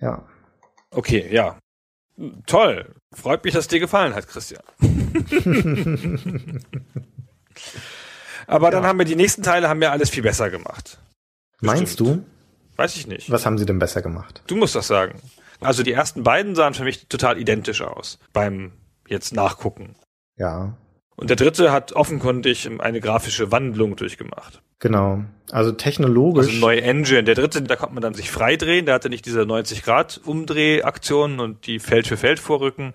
Ja. 0.00 0.22
Okay, 0.90 1.28
ja. 1.30 1.58
Toll. 2.46 2.94
Freut 3.14 3.44
mich, 3.44 3.54
dass 3.54 3.68
dir 3.68 3.80
gefallen 3.80 4.14
hat, 4.14 4.28
Christian. 4.28 4.62
Aber 8.50 8.70
dann 8.70 8.84
haben 8.84 8.98
wir 8.98 9.04
die 9.06 9.16
nächsten 9.16 9.42
Teile 9.42 9.68
haben 9.68 9.80
wir 9.80 9.92
alles 9.92 10.10
viel 10.10 10.22
besser 10.22 10.50
gemacht. 10.50 10.98
Meinst 11.60 11.96
Bestimmt. 11.98 12.26
du? 12.26 12.76
Weiß 12.76 12.96
ich 12.96 13.06
nicht. 13.06 13.30
Was 13.30 13.46
haben 13.46 13.58
sie 13.58 13.66
denn 13.66 13.78
besser 13.78 14.02
gemacht? 14.02 14.42
Du 14.46 14.56
musst 14.56 14.74
das 14.74 14.86
sagen. 14.86 15.20
Also 15.60 15.82
die 15.82 15.92
ersten 15.92 16.22
beiden 16.22 16.54
sahen 16.54 16.74
für 16.74 16.84
mich 16.84 17.06
total 17.08 17.38
identisch 17.38 17.82
aus 17.82 18.18
beim 18.32 18.72
jetzt 19.06 19.34
nachgucken. 19.34 19.94
Ja, 20.38 20.74
Und 21.16 21.28
der 21.28 21.36
dritte 21.36 21.70
hat 21.70 21.92
offenkundig 21.92 22.68
eine 22.80 23.00
grafische 23.00 23.52
Wandlung 23.52 23.96
durchgemacht. 23.96 24.62
genau. 24.78 25.24
Also 25.52 25.72
technologisch. 25.72 26.46
Also 26.46 26.58
neue 26.60 26.80
Engine. 26.82 27.24
Der 27.24 27.34
dritte, 27.34 27.60
da 27.62 27.74
konnte 27.76 27.94
man 27.94 28.02
dann 28.02 28.14
sich 28.14 28.30
frei 28.30 28.54
drehen. 28.56 28.86
Der 28.86 28.94
hatte 28.94 29.10
nicht 29.10 29.26
diese 29.26 29.40
90 29.44 29.82
Grad 29.82 30.20
Umdrehaktionen 30.24 31.40
und 31.40 31.66
die 31.66 31.80
Feld 31.80 32.06
für 32.06 32.16
Feld 32.16 32.38
vorrücken, 32.38 32.94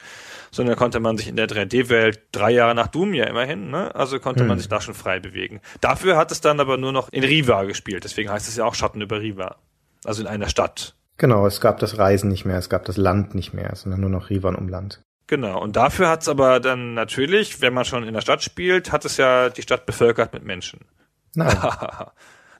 sondern 0.55 0.77
konnte 0.77 1.01
man 1.01 1.17
sich 1.17 1.27
in 1.27 1.35
der 1.35 1.47
3D-Welt 1.47 2.21
drei 2.31 2.51
Jahre 2.51 2.73
nach 2.73 2.87
Doom 2.87 3.13
ja 3.13 3.25
immerhin, 3.25 3.69
ne? 3.69 3.93
Also 3.93 4.19
konnte 4.19 4.43
man 4.45 4.53
Hm. 4.53 4.59
sich 4.59 4.69
da 4.69 4.79
schon 4.79 4.93
frei 4.93 5.19
bewegen. 5.19 5.59
Dafür 5.81 6.15
hat 6.15 6.31
es 6.31 6.39
dann 6.39 6.61
aber 6.61 6.77
nur 6.77 6.93
noch 6.93 7.09
in 7.11 7.25
Riva 7.25 7.63
gespielt. 7.65 8.05
Deswegen 8.05 8.29
heißt 8.31 8.47
es 8.47 8.55
ja 8.55 8.63
auch 8.63 8.73
Schatten 8.73 9.01
über 9.01 9.19
Riva. 9.19 9.57
Also 10.05 10.21
in 10.21 10.27
einer 10.27 10.47
Stadt. 10.47 10.95
Genau, 11.17 11.45
es 11.45 11.59
gab 11.59 11.79
das 11.79 11.97
Reisen 11.97 12.29
nicht 12.29 12.45
mehr, 12.45 12.57
es 12.57 12.69
gab 12.69 12.85
das 12.85 12.95
Land 12.95 13.35
nicht 13.35 13.53
mehr, 13.53 13.75
sondern 13.75 13.99
nur 13.99 14.09
noch 14.09 14.29
Riva 14.29 14.47
und 14.49 14.55
Umland. 14.55 15.01
Genau. 15.27 15.59
Und 15.61 15.75
dafür 15.75 16.07
hat 16.07 16.21
es 16.21 16.29
aber 16.29 16.59
dann 16.61 16.93
natürlich, 16.93 17.59
wenn 17.59 17.73
man 17.73 17.83
schon 17.83 18.03
in 18.07 18.13
der 18.13 18.21
Stadt 18.21 18.41
spielt, 18.43 18.91
hat 18.93 19.03
es 19.03 19.17
ja 19.17 19.49
die 19.49 19.61
Stadt 19.61 19.85
bevölkert 19.85 20.31
mit 20.33 20.43
Menschen. 20.45 20.85
Nein, 21.33 21.57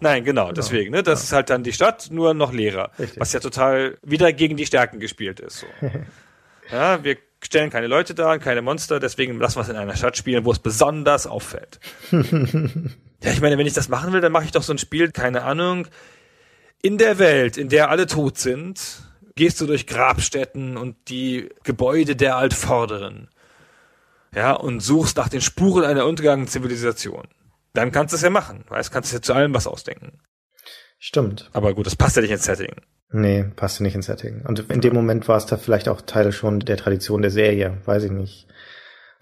Nein, 0.02 0.24
genau, 0.26 0.52
deswegen, 0.52 0.92
ne? 0.92 1.04
Das 1.04 1.24
ist 1.24 1.32
halt 1.32 1.50
dann 1.50 1.64
die 1.64 1.72
Stadt, 1.72 2.10
nur 2.12 2.34
noch 2.34 2.52
leerer. 2.52 2.92
Richtig. 3.00 3.20
Was 3.20 3.32
ja 3.32 3.40
total 3.40 3.98
wieder 4.04 4.34
gegen 4.34 4.58
die 4.58 4.66
Stärken 4.66 5.00
gespielt 5.00 5.40
ist. 5.40 5.60
So. 5.60 5.68
ja, 6.72 7.02
wir 7.04 7.18
stellen 7.46 7.70
keine 7.70 7.88
Leute 7.88 8.14
da 8.14 8.38
keine 8.38 8.62
Monster, 8.62 9.00
deswegen 9.00 9.40
lassen 9.40 9.58
wir 9.58 9.62
es 9.62 9.70
in 9.70 9.76
einer 9.76 9.96
Stadt 9.96 10.18
spielen, 10.18 10.46
wo 10.46 10.52
es 10.52 10.60
besonders 10.60 11.28
auffällt. 11.28 11.80
ja, 12.12 13.32
ich 13.32 13.42
meine, 13.42 13.58
wenn 13.58 13.68
ich 13.68 13.74
das 13.74 13.90
machen 13.90 14.14
will, 14.14 14.22
dann 14.22 14.32
mache 14.32 14.46
ich 14.46 14.52
doch 14.52 14.64
so 14.64 14.74
ein 14.74 14.78
Spiel, 14.78 15.12
keine 15.12 15.44
Ahnung, 15.44 15.88
in 16.82 16.98
der 16.98 17.18
Welt, 17.18 17.58
in 17.58 17.70
der 17.70 17.90
alle 17.90 18.08
tot 18.08 18.38
sind, 18.38 19.04
gehst 19.36 19.60
du 19.60 19.66
durch 19.66 19.88
Grabstätten 19.88 20.78
und 20.78 20.96
die 21.10 21.50
Gebäude 21.64 22.16
der 22.16 22.38
Altvorderen. 22.38 23.30
Ja, 24.34 24.52
und 24.54 24.82
suchst 24.82 25.18
nach 25.18 25.30
den 25.30 25.42
Spuren 25.42 25.86
einer 25.86 26.06
untergegangenen 26.06 26.50
Zivilisation. 26.50 27.28
Dann 27.74 27.92
kannst 27.92 28.14
du 28.14 28.18
es 28.18 28.22
ja 28.22 28.30
machen, 28.30 28.66
weißt, 28.68 28.92
kannst 28.92 29.12
du 29.12 29.18
ja 29.18 29.22
zu 29.22 29.34
allem 29.34 29.54
was 29.54 29.68
ausdenken. 29.68 30.20
stimmt. 31.00 31.50
Aber 31.54 31.74
gut, 31.74 31.86
das 31.86 31.96
passt 31.96 32.16
ja 32.16 32.22
nicht 32.22 32.32
ins 32.32 32.46
Setting. 32.46 32.76
Nee, 33.11 33.45
passte 33.56 33.84
nicht 33.84 33.95
ins 33.95 34.07
Setting. 34.07 34.41
Und 34.45 34.69
in 34.72 34.82
dem 34.82 34.94
Moment 34.94 35.27
war 35.27 35.38
es 35.38 35.45
da 35.45 35.57
vielleicht 35.57 35.88
auch 35.88 36.02
Teil 36.02 36.32
schon 36.32 36.60
der 36.60 36.77
Tradition 36.77 37.22
der 37.22 37.32
Serie, 37.32 37.77
weiß 37.86 38.03
ich 38.03 38.11
nicht. 38.11 38.48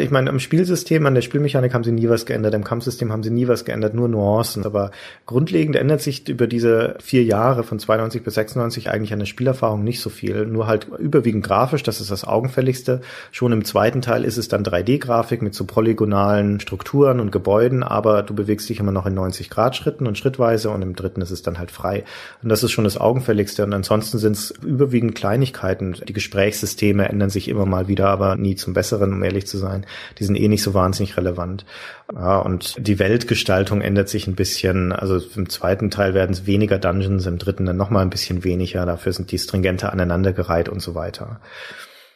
Ich 0.04 0.12
meine, 0.12 0.30
am 0.30 0.40
Spielsystem, 0.40 1.06
an 1.06 1.16
der 1.16 1.22
Spielmechanik 1.22 1.74
haben 1.74 1.86
sie 1.86 1.94
nie 1.94 2.10
was 2.10 2.26
geändert, 2.26 2.54
im 2.54 2.66
Kampfsystem 2.66 3.14
haben 3.14 3.24
sie 3.24 3.30
nie 3.30 3.48
was 3.48 3.64
geändert, 3.64 3.94
nur 3.94 4.10
Nuancen. 4.10 4.66
Aber 4.66 4.92
grundlegend 5.26 5.78
ändert 5.78 6.02
sich 6.02 6.28
über 6.28 6.46
diese 6.46 6.98
vier 7.02 7.24
Jahre 7.24 7.64
von 7.64 7.80
92 7.80 8.22
bis 8.22 8.34
96 8.34 8.90
eigentlich 8.90 9.14
an 9.14 9.20
der 9.20 9.26
Spielerfahrung 9.26 9.82
nicht 9.82 10.02
so 10.02 10.10
viel. 10.10 10.46
Nur 10.46 10.68
halt 10.68 10.90
überwiegend 11.00 11.46
grafisch, 11.46 11.84
das 11.84 12.02
ist 12.02 12.12
das 12.12 12.26
Augenfälligste. 12.26 13.00
Schon 13.32 13.54
im 13.54 13.64
zweiten 13.64 14.02
Teil 14.02 14.26
ist 14.26 14.36
es 14.36 14.50
dann 14.50 14.66
3D-Grafik 14.66 15.42
mit 15.42 15.56
so 15.56 15.64
polygonalen 15.64 16.60
Strukturen 16.60 17.22
und 17.22 17.32
Gebäuden, 17.32 17.82
aber 17.82 18.24
du 18.24 18.36
bewegst 18.36 18.68
dich 18.68 18.82
immer 18.82 18.92
noch 18.92 19.06
in 19.06 19.14
90 19.14 19.50
Grad 19.50 19.78
Schritten 19.78 20.06
und 20.06 20.18
schrittweise 20.18 20.70
und 20.70 20.82
im 20.82 20.98
dritten 20.98 21.22
ist 21.22 21.32
es 21.32 21.44
dann 21.44 21.60
halt 21.60 21.72
frei. 21.72 22.04
Und 22.42 22.50
das 22.50 22.62
ist 22.62 22.72
schon 22.72 22.84
das 22.84 22.98
Augenfälligste. 22.98 23.64
Und 23.64 23.72
ansonsten 23.72 24.18
sind 24.18 24.34
es 24.34 24.52
überwiegend 24.52 25.16
Kleinigkeiten. 25.16 25.96
Die 26.06 26.14
Gesprächssysteme 26.14 27.08
ändern 27.08 27.30
sich 27.30 27.48
immer 27.48 27.66
mal 27.66 27.88
wieder, 27.88 28.10
aber 28.10 28.36
nie 28.36 28.56
zum 28.56 28.74
Besseren, 28.74 29.14
um 29.14 29.24
ehrlich 29.24 29.48
zu 29.48 29.58
sein. 29.58 29.86
Die 30.20 30.24
sind 30.24 30.36
eh 30.36 30.48
nicht 30.48 30.64
so 30.64 30.74
wahnsinnig 30.74 31.18
relevant. 31.18 31.66
Ja, 32.14 32.40
und 32.40 32.76
die 32.78 33.00
Weltgestaltung 33.00 33.82
ändert 33.82 34.10
sich 34.10 34.28
ein 34.28 34.36
bisschen. 34.36 34.92
Also 34.92 35.20
im 35.36 35.50
zweiten 35.50 35.90
Teil 35.92 36.14
werden 36.14 36.32
es 36.32 36.46
weniger 36.46 36.78
Dungeons, 36.78 37.26
im 37.26 37.38
dritten 37.38 37.66
dann 37.66 37.78
nochmal 37.78 38.04
ein 38.04 38.10
bisschen 38.10 38.44
weniger. 38.44 38.86
Dafür 38.86 39.14
sind 39.14 39.32
die 39.32 39.40
stringenter 39.40 39.92
aneinandergereiht 39.92 40.70
und 40.70 40.82
so 40.82 40.96
weiter. 40.96 41.40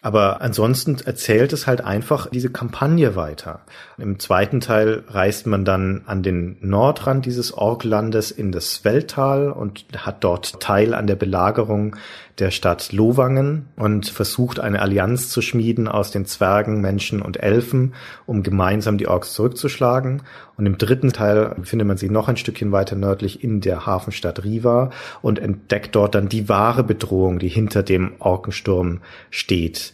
Aber 0.02 0.42
ansonsten 0.42 0.98
erzählt 1.06 1.54
es 1.54 1.66
halt 1.66 1.82
einfach 1.82 2.30
diese 2.30 2.50
Kampagne 2.50 3.16
weiter. 3.16 3.62
Im 3.98 4.20
zweiten 4.20 4.62
Teil 4.62 5.04
reist 5.08 5.48
man 5.48 5.66
dann 5.66 6.04
an 6.06 6.22
den 6.22 6.58
Nordrand 6.62 7.26
dieses 7.26 7.52
Orklandes 7.52 8.32
in 8.32 8.52
das 8.52 8.86
Welttal 8.86 9.52
und 9.52 9.86
hat 9.98 10.24
dort 10.24 10.62
Teil 10.62 10.94
an 10.94 11.08
der 11.08 11.16
Belagerung 11.16 11.96
der 12.40 12.52
Stadt 12.52 12.92
Lowangen 12.92 13.66
und 13.76 14.10
versucht 14.10 14.60
eine 14.60 14.82
Allianz 14.82 15.30
zu 15.30 15.42
schmieden 15.42 15.88
aus 15.88 16.12
den 16.12 16.26
Zwergen, 16.26 16.82
Menschen 16.82 17.22
und 17.22 17.42
Elfen, 17.42 17.96
um 18.28 18.44
gemeinsam 18.44 18.98
die 18.98 19.08
Orks 19.08 19.34
zurückzuschlagen. 19.34 20.22
Und 20.56 20.66
im 20.66 20.78
dritten 20.78 21.14
Teil 21.14 21.56
findet 21.64 21.88
man 21.88 21.98
sie 21.98 22.10
noch 22.10 22.28
ein 22.28 22.38
Stückchen 22.38 22.72
weiter 22.72 22.96
nördlich 22.96 23.44
in 23.44 23.62
der 23.62 23.86
Hafenstadt 23.86 24.44
Riva 24.44 24.92
und 25.22 25.40
entdeckt 25.40 25.96
dort 25.96 26.14
dann 26.14 26.30
die 26.30 26.48
wahre 26.48 26.84
Bedrohung, 26.84 27.40
die 27.40 27.50
hinter 27.50 27.82
dem 27.82 28.14
Orkensturm 28.20 29.00
steht. 29.32 29.94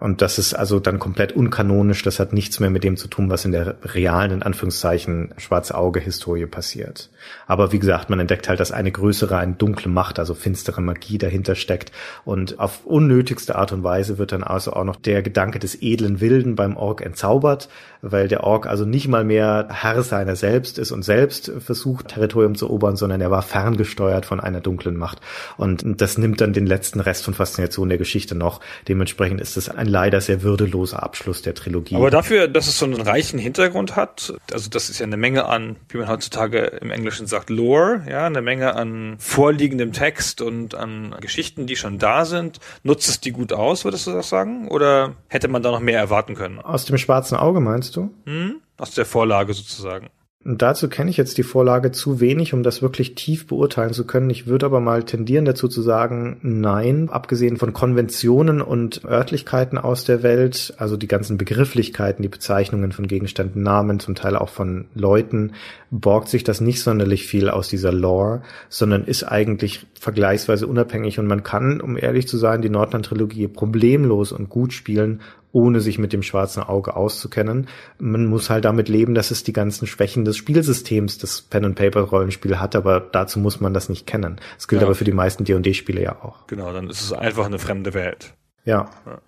Und 0.00 0.22
das 0.22 0.38
ist 0.38 0.54
also 0.54 0.80
dann 0.80 0.98
komplett 0.98 1.32
unkanonisch. 1.32 2.02
Das 2.02 2.18
hat 2.18 2.32
nichts 2.32 2.58
mehr 2.58 2.70
mit 2.70 2.84
dem 2.84 2.96
zu 2.96 3.06
tun, 3.06 3.28
was 3.30 3.44
in 3.44 3.52
der 3.52 3.76
realen, 3.84 4.32
in 4.32 4.42
Anführungszeichen, 4.42 5.34
schwarze 5.36 5.76
Auge-Historie 5.76 6.46
passiert. 6.46 7.10
Aber 7.46 7.70
wie 7.72 7.78
gesagt, 7.78 8.08
man 8.08 8.18
entdeckt 8.18 8.48
halt, 8.48 8.60
dass 8.60 8.72
eine 8.72 8.90
größere, 8.90 9.36
eine 9.36 9.52
dunkle 9.52 9.90
Macht, 9.90 10.18
also 10.18 10.34
finstere 10.34 10.80
Magie 10.80 11.18
dahinter 11.18 11.54
steckt. 11.54 11.92
Und 12.24 12.58
auf 12.58 12.86
unnötigste 12.86 13.56
Art 13.56 13.72
und 13.72 13.84
Weise 13.84 14.16
wird 14.16 14.32
dann 14.32 14.42
also 14.42 14.72
auch 14.72 14.84
noch 14.84 14.96
der 14.96 15.22
Gedanke 15.22 15.58
des 15.58 15.82
edlen 15.82 16.20
Wilden 16.20 16.54
beim 16.56 16.76
Ork 16.76 17.02
entzaubert, 17.02 17.68
weil 18.02 18.28
der 18.28 18.44
Ork 18.44 18.66
also 18.66 18.84
nicht 18.84 19.08
mal 19.08 19.24
mehr 19.24 19.68
Herr 19.70 20.02
seiner 20.02 20.36
selbst 20.36 20.78
ist 20.78 20.92
und 20.92 21.02
selbst 21.02 21.52
versucht, 21.58 22.08
Territorium 22.08 22.54
zu 22.54 22.66
erobern, 22.66 22.96
sondern 22.96 23.20
er 23.20 23.30
war 23.30 23.42
ferngesteuert 23.42 24.26
von 24.26 24.40
einer 24.40 24.60
dunklen 24.60 24.96
Macht. 24.96 25.20
Und 25.56 25.84
das 26.00 26.18
nimmt 26.18 26.40
dann 26.40 26.52
den 26.52 26.66
letzten 26.66 27.00
Rest 27.00 27.24
von 27.24 27.34
Faszination 27.34 27.88
der 27.88 27.98
Geschichte 27.98 28.34
noch. 28.34 28.60
Dementsprechend 28.88 29.40
ist 29.40 29.56
es 29.56 29.68
ein 29.68 29.86
leider 29.86 30.20
sehr 30.20 30.42
würdeloser 30.42 31.02
Abschluss 31.02 31.42
der 31.42 31.54
Trilogie. 31.54 31.96
Aber 31.96 32.10
dafür, 32.10 32.48
dass 32.48 32.66
es 32.66 32.78
so 32.78 32.86
einen 32.86 33.00
reichen 33.00 33.38
Hintergrund 33.38 33.96
hat, 33.96 34.34
also 34.52 34.70
das 34.70 34.90
ist 34.90 34.98
ja 34.98 35.06
eine 35.06 35.16
Menge 35.16 35.46
an, 35.46 35.76
wie 35.88 35.98
man 35.98 36.08
heutzutage 36.08 36.60
im 36.80 36.90
Englischen 36.90 37.26
sagt, 37.26 37.50
Lore, 37.50 38.02
ja, 38.08 38.26
eine 38.26 38.42
Menge 38.42 38.74
an 38.74 39.16
vorliegendem 39.18 39.92
Text 39.92 40.40
und 40.40 40.74
an 40.74 41.14
Geschichten, 41.20 41.66
die 41.66 41.76
schon 41.76 41.98
da 41.98 42.24
sind. 42.24 42.58
Nutzt 42.82 43.08
es 43.08 43.20
die 43.20 43.32
gut 43.32 43.52
aus, 43.52 43.84
würdest 43.84 44.06
du 44.06 44.12
das 44.12 44.28
sagen? 44.28 44.68
Oder 44.68 45.14
hätte 45.28 45.48
man 45.48 45.62
da 45.62 45.70
noch 45.70 45.80
mehr 45.80 45.98
erwarten 45.98 46.34
können? 46.34 46.58
Aus 46.60 46.84
dem 46.84 46.98
schwarzen 46.98 47.36
Auge 47.36 47.60
meinst 47.60 47.89
du? 47.96 48.14
Hm? 48.24 48.60
Aus 48.76 48.94
der 48.94 49.04
Vorlage 49.04 49.52
sozusagen. 49.54 50.10
Und 50.42 50.62
dazu 50.62 50.88
kenne 50.88 51.10
ich 51.10 51.18
jetzt 51.18 51.36
die 51.36 51.42
Vorlage 51.42 51.92
zu 51.92 52.18
wenig, 52.18 52.54
um 52.54 52.62
das 52.62 52.80
wirklich 52.80 53.14
tief 53.14 53.46
beurteilen 53.46 53.92
zu 53.92 54.06
können. 54.06 54.30
Ich 54.30 54.46
würde 54.46 54.64
aber 54.64 54.80
mal 54.80 55.02
tendieren 55.02 55.44
dazu 55.44 55.68
zu 55.68 55.82
sagen, 55.82 56.38
nein, 56.40 57.10
abgesehen 57.10 57.58
von 57.58 57.74
Konventionen 57.74 58.62
und 58.62 59.04
Örtlichkeiten 59.04 59.76
aus 59.76 60.04
der 60.04 60.22
Welt, 60.22 60.72
also 60.78 60.96
die 60.96 61.08
ganzen 61.08 61.36
Begrifflichkeiten, 61.36 62.22
die 62.22 62.30
Bezeichnungen 62.30 62.92
von 62.92 63.06
Gegenständen, 63.06 63.62
Namen, 63.62 64.00
zum 64.00 64.14
Teil 64.14 64.34
auch 64.34 64.48
von 64.48 64.86
Leuten, 64.94 65.52
borgt 65.90 66.30
sich 66.30 66.42
das 66.42 66.62
nicht 66.62 66.80
sonderlich 66.82 67.26
viel 67.26 67.50
aus 67.50 67.68
dieser 67.68 67.92
Lore, 67.92 68.40
sondern 68.70 69.04
ist 69.04 69.24
eigentlich 69.24 69.86
vergleichsweise 70.00 70.66
unabhängig 70.66 71.18
und 71.18 71.26
man 71.26 71.42
kann, 71.42 71.82
um 71.82 71.98
ehrlich 71.98 72.26
zu 72.26 72.38
sein, 72.38 72.62
die 72.62 72.70
Nordland-Trilogie 72.70 73.48
problemlos 73.48 74.32
und 74.32 74.48
gut 74.48 74.72
spielen, 74.72 75.20
ohne 75.52 75.80
sich 75.80 75.98
mit 75.98 76.14
dem 76.14 76.22
schwarzen 76.22 76.62
Auge 76.62 76.96
auszukennen. 76.96 77.68
Man 77.98 78.24
muss 78.24 78.48
halt 78.48 78.64
damit 78.64 78.88
leben, 78.88 79.14
dass 79.14 79.30
es 79.30 79.44
die 79.44 79.52
ganzen 79.52 79.86
Schwächen 79.86 80.24
des 80.24 80.38
Spielsystems 80.38 81.18
des 81.18 81.42
Pen-and-Paper-Rollenspiel 81.42 82.58
hat, 82.58 82.76
aber 82.76 82.98
dazu 82.98 83.40
muss 83.40 83.60
man 83.60 83.74
das 83.74 83.90
nicht 83.90 84.06
kennen. 84.06 84.40
Das 84.56 84.68
gilt 84.68 84.80
ja. 84.80 84.86
aber 84.86 84.94
für 84.94 85.04
die 85.04 85.12
meisten 85.12 85.44
D&D-Spiele 85.44 86.02
ja 86.02 86.22
auch. 86.22 86.46
Genau, 86.46 86.72
dann 86.72 86.88
ist 86.88 87.02
es 87.02 87.12
einfach 87.12 87.44
eine 87.44 87.58
fremde 87.58 87.92
Welt. 87.92 88.32
ja. 88.64 88.88
ja. 89.04 89.20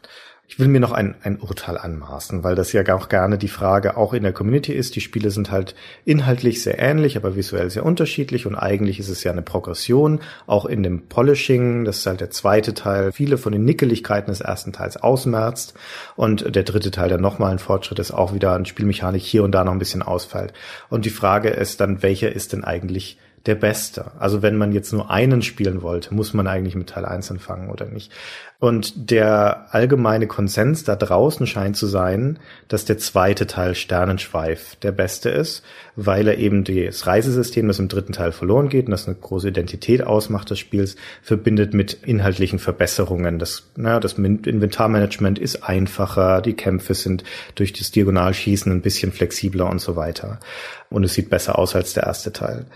Ich 0.53 0.59
will 0.59 0.69
mir 0.69 0.81
noch 0.81 0.93
ein, 0.93 1.15
ein 1.23 1.39
Urteil 1.39 1.79
anmaßen, 1.79 2.45
weil 2.45 2.55
das 2.55 2.74
ja 2.74 2.83
auch 2.95 3.09
gerne 3.09 3.39
die 3.39 3.49
Frage 3.49 3.97
auch 3.97 4.12
in 4.12 4.23
der 4.23 4.35
Community 4.35 4.74
ist. 4.74 4.95
Die 4.95 5.01
Spiele 5.01 5.31
sind 5.31 5.51
halt 5.51 5.74
inhaltlich 6.05 6.62
sehr 6.62 6.79
ähnlich, 6.79 7.16
aber 7.16 7.37
visuell 7.37 7.70
sehr 7.70 7.87
unterschiedlich 7.87 8.45
und 8.45 8.55
eigentlich 8.55 9.01
ist 9.01 9.09
es 9.09 9.24
ja 9.24 9.33
eine 9.33 9.41
Progression, 9.41 10.20
auch 10.47 10.66
in 10.66 10.83
dem 10.83 11.09
Polishing, 11.09 11.87
das 11.87 12.01
ist 12.01 12.07
halt 12.07 12.20
der 12.20 12.29
zweite 12.29 12.74
Teil, 12.74 13.12
viele 13.12 13.39
von 13.39 13.55
den 13.55 13.65
Nickeligkeiten 13.65 14.31
des 14.31 14.43
ersten 14.43 14.74
Teils 14.74 14.99
ausmerzt 14.99 15.73
und 16.16 16.55
der 16.55 16.65
dritte 16.65 16.91
Teil, 16.91 17.09
der 17.09 17.16
nochmal 17.16 17.53
ein 17.53 17.59
Fortschritt 17.59 17.99
ist, 17.99 18.11
auch 18.11 18.35
wieder 18.35 18.53
an 18.53 18.66
Spielmechanik 18.66 19.23
hier 19.23 19.45
und 19.45 19.53
da 19.53 19.65
noch 19.65 19.73
ein 19.73 19.79
bisschen 19.79 20.03
ausfällt. 20.03 20.53
Und 20.91 21.07
die 21.07 21.11
Frage 21.11 21.49
ist 21.49 21.81
dann, 21.81 22.03
welcher 22.03 22.31
ist 22.31 22.53
denn 22.53 22.62
eigentlich 22.62 23.16
der 23.47 23.56
Beste. 23.56 24.12
Also 24.19 24.43
wenn 24.43 24.56
man 24.56 24.73
jetzt 24.73 24.93
nur 24.93 25.10
einen 25.10 25.43
spielen 25.43 25.82
wollte, 25.82 26.14
muss 26.14 26.32
man 26.32 26.47
eigentlich 26.47 26.77
mit 26.77 26.90
Teil 26.90 27.05
1 27.05 27.31
anfangen 27.31 27.70
oder 27.70 27.86
nicht. 27.86 28.12
Und 28.60 29.10
der 29.10 29.74
allgemeine 29.74 30.28
Konsens 30.28 30.85
da 30.85 30.94
draußen 30.94 31.48
scheint 31.48 31.77
zu 31.77 31.89
sein, 31.89 32.39
dass 32.69 32.85
der 32.85 32.98
zweite 32.98 33.48
Teil 33.48 33.74
Sternenschweif 33.74 34.77
der 34.77 34.93
beste 34.93 35.31
ist, 35.31 35.64
weil 35.97 36.28
er 36.28 36.39
eben 36.39 36.62
das 36.62 37.09
Reisesystem, 37.09 37.66
das 37.66 37.81
im 37.81 37.89
dritten 37.89 38.12
Teil 38.12 38.31
verloren 38.31 38.69
geht 38.69 38.86
und 38.86 38.93
das 38.93 39.09
eine 39.09 39.16
große 39.16 39.48
Identität 39.48 40.05
ausmacht 40.05 40.51
des 40.51 40.60
Spiels, 40.60 40.94
verbindet 41.23 41.74
mit 41.74 41.94
inhaltlichen 42.05 42.60
Verbesserungen. 42.60 43.40
Das, 43.40 43.73
na, 43.74 43.98
das 43.98 44.12
Inventarmanagement 44.12 45.40
ist 45.40 45.64
einfacher, 45.64 46.40
die 46.40 46.55
Kämpfe 46.55 46.94
sind 46.94 47.24
durch 47.56 47.73
das 47.73 47.90
Diagonalschießen 47.90 48.70
ein 48.70 48.82
bisschen 48.82 49.10
flexibler 49.10 49.69
und 49.69 49.81
so 49.81 49.97
weiter. 49.97 50.39
Und 50.89 51.02
es 51.02 51.14
sieht 51.14 51.31
besser 51.31 51.59
aus 51.59 51.74
als 51.74 51.94
der 51.94 52.05
erste 52.05 52.32
Teil. 52.32 52.66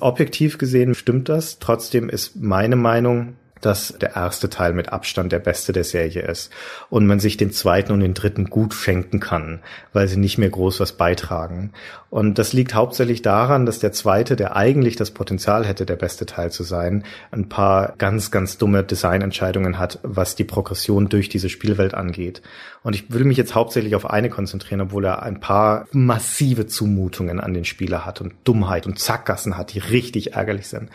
Objektiv 0.00 0.58
gesehen 0.58 0.94
stimmt 0.94 1.28
das. 1.28 1.58
Trotzdem 1.58 2.08
ist 2.08 2.36
meine 2.36 2.76
Meinung, 2.76 3.36
dass 3.60 3.94
der 4.00 4.16
erste 4.16 4.50
Teil 4.50 4.72
mit 4.72 4.92
Abstand 4.92 5.32
der 5.32 5.38
beste 5.38 5.72
der 5.72 5.84
Serie 5.84 6.22
ist 6.22 6.52
und 6.90 7.06
man 7.06 7.20
sich 7.20 7.36
den 7.36 7.52
zweiten 7.52 7.92
und 7.92 8.00
den 8.00 8.14
dritten 8.14 8.50
gut 8.50 8.74
schenken 8.74 9.20
kann, 9.20 9.60
weil 9.92 10.08
sie 10.08 10.18
nicht 10.18 10.38
mehr 10.38 10.50
groß 10.50 10.80
was 10.80 10.92
beitragen. 10.92 11.72
Und 12.10 12.38
das 12.38 12.52
liegt 12.52 12.74
hauptsächlich 12.74 13.22
daran, 13.22 13.66
dass 13.66 13.78
der 13.78 13.92
zweite, 13.92 14.36
der 14.36 14.56
eigentlich 14.56 14.96
das 14.96 15.10
Potenzial 15.10 15.66
hätte, 15.66 15.84
der 15.86 15.96
beste 15.96 16.24
Teil 16.24 16.52
zu 16.52 16.62
sein, 16.62 17.04
ein 17.30 17.48
paar 17.48 17.94
ganz, 17.98 18.30
ganz 18.30 18.58
dumme 18.58 18.84
Designentscheidungen 18.84 19.78
hat, 19.78 19.98
was 20.02 20.36
die 20.36 20.44
Progression 20.44 21.08
durch 21.08 21.28
diese 21.28 21.48
Spielwelt 21.48 21.94
angeht. 21.94 22.42
Und 22.82 22.94
ich 22.94 23.12
will 23.12 23.24
mich 23.24 23.36
jetzt 23.36 23.56
hauptsächlich 23.56 23.96
auf 23.96 24.08
eine 24.08 24.30
konzentrieren, 24.30 24.80
obwohl 24.80 25.04
er 25.04 25.24
ein 25.24 25.40
paar 25.40 25.86
massive 25.90 26.66
Zumutungen 26.68 27.40
an 27.40 27.52
den 27.52 27.64
Spieler 27.64 28.06
hat 28.06 28.20
und 28.20 28.34
Dummheit 28.44 28.86
und 28.86 29.00
Zackgassen 29.00 29.58
hat, 29.58 29.74
die 29.74 29.80
richtig 29.80 30.34
ärgerlich 30.34 30.68
sind. 30.68 30.90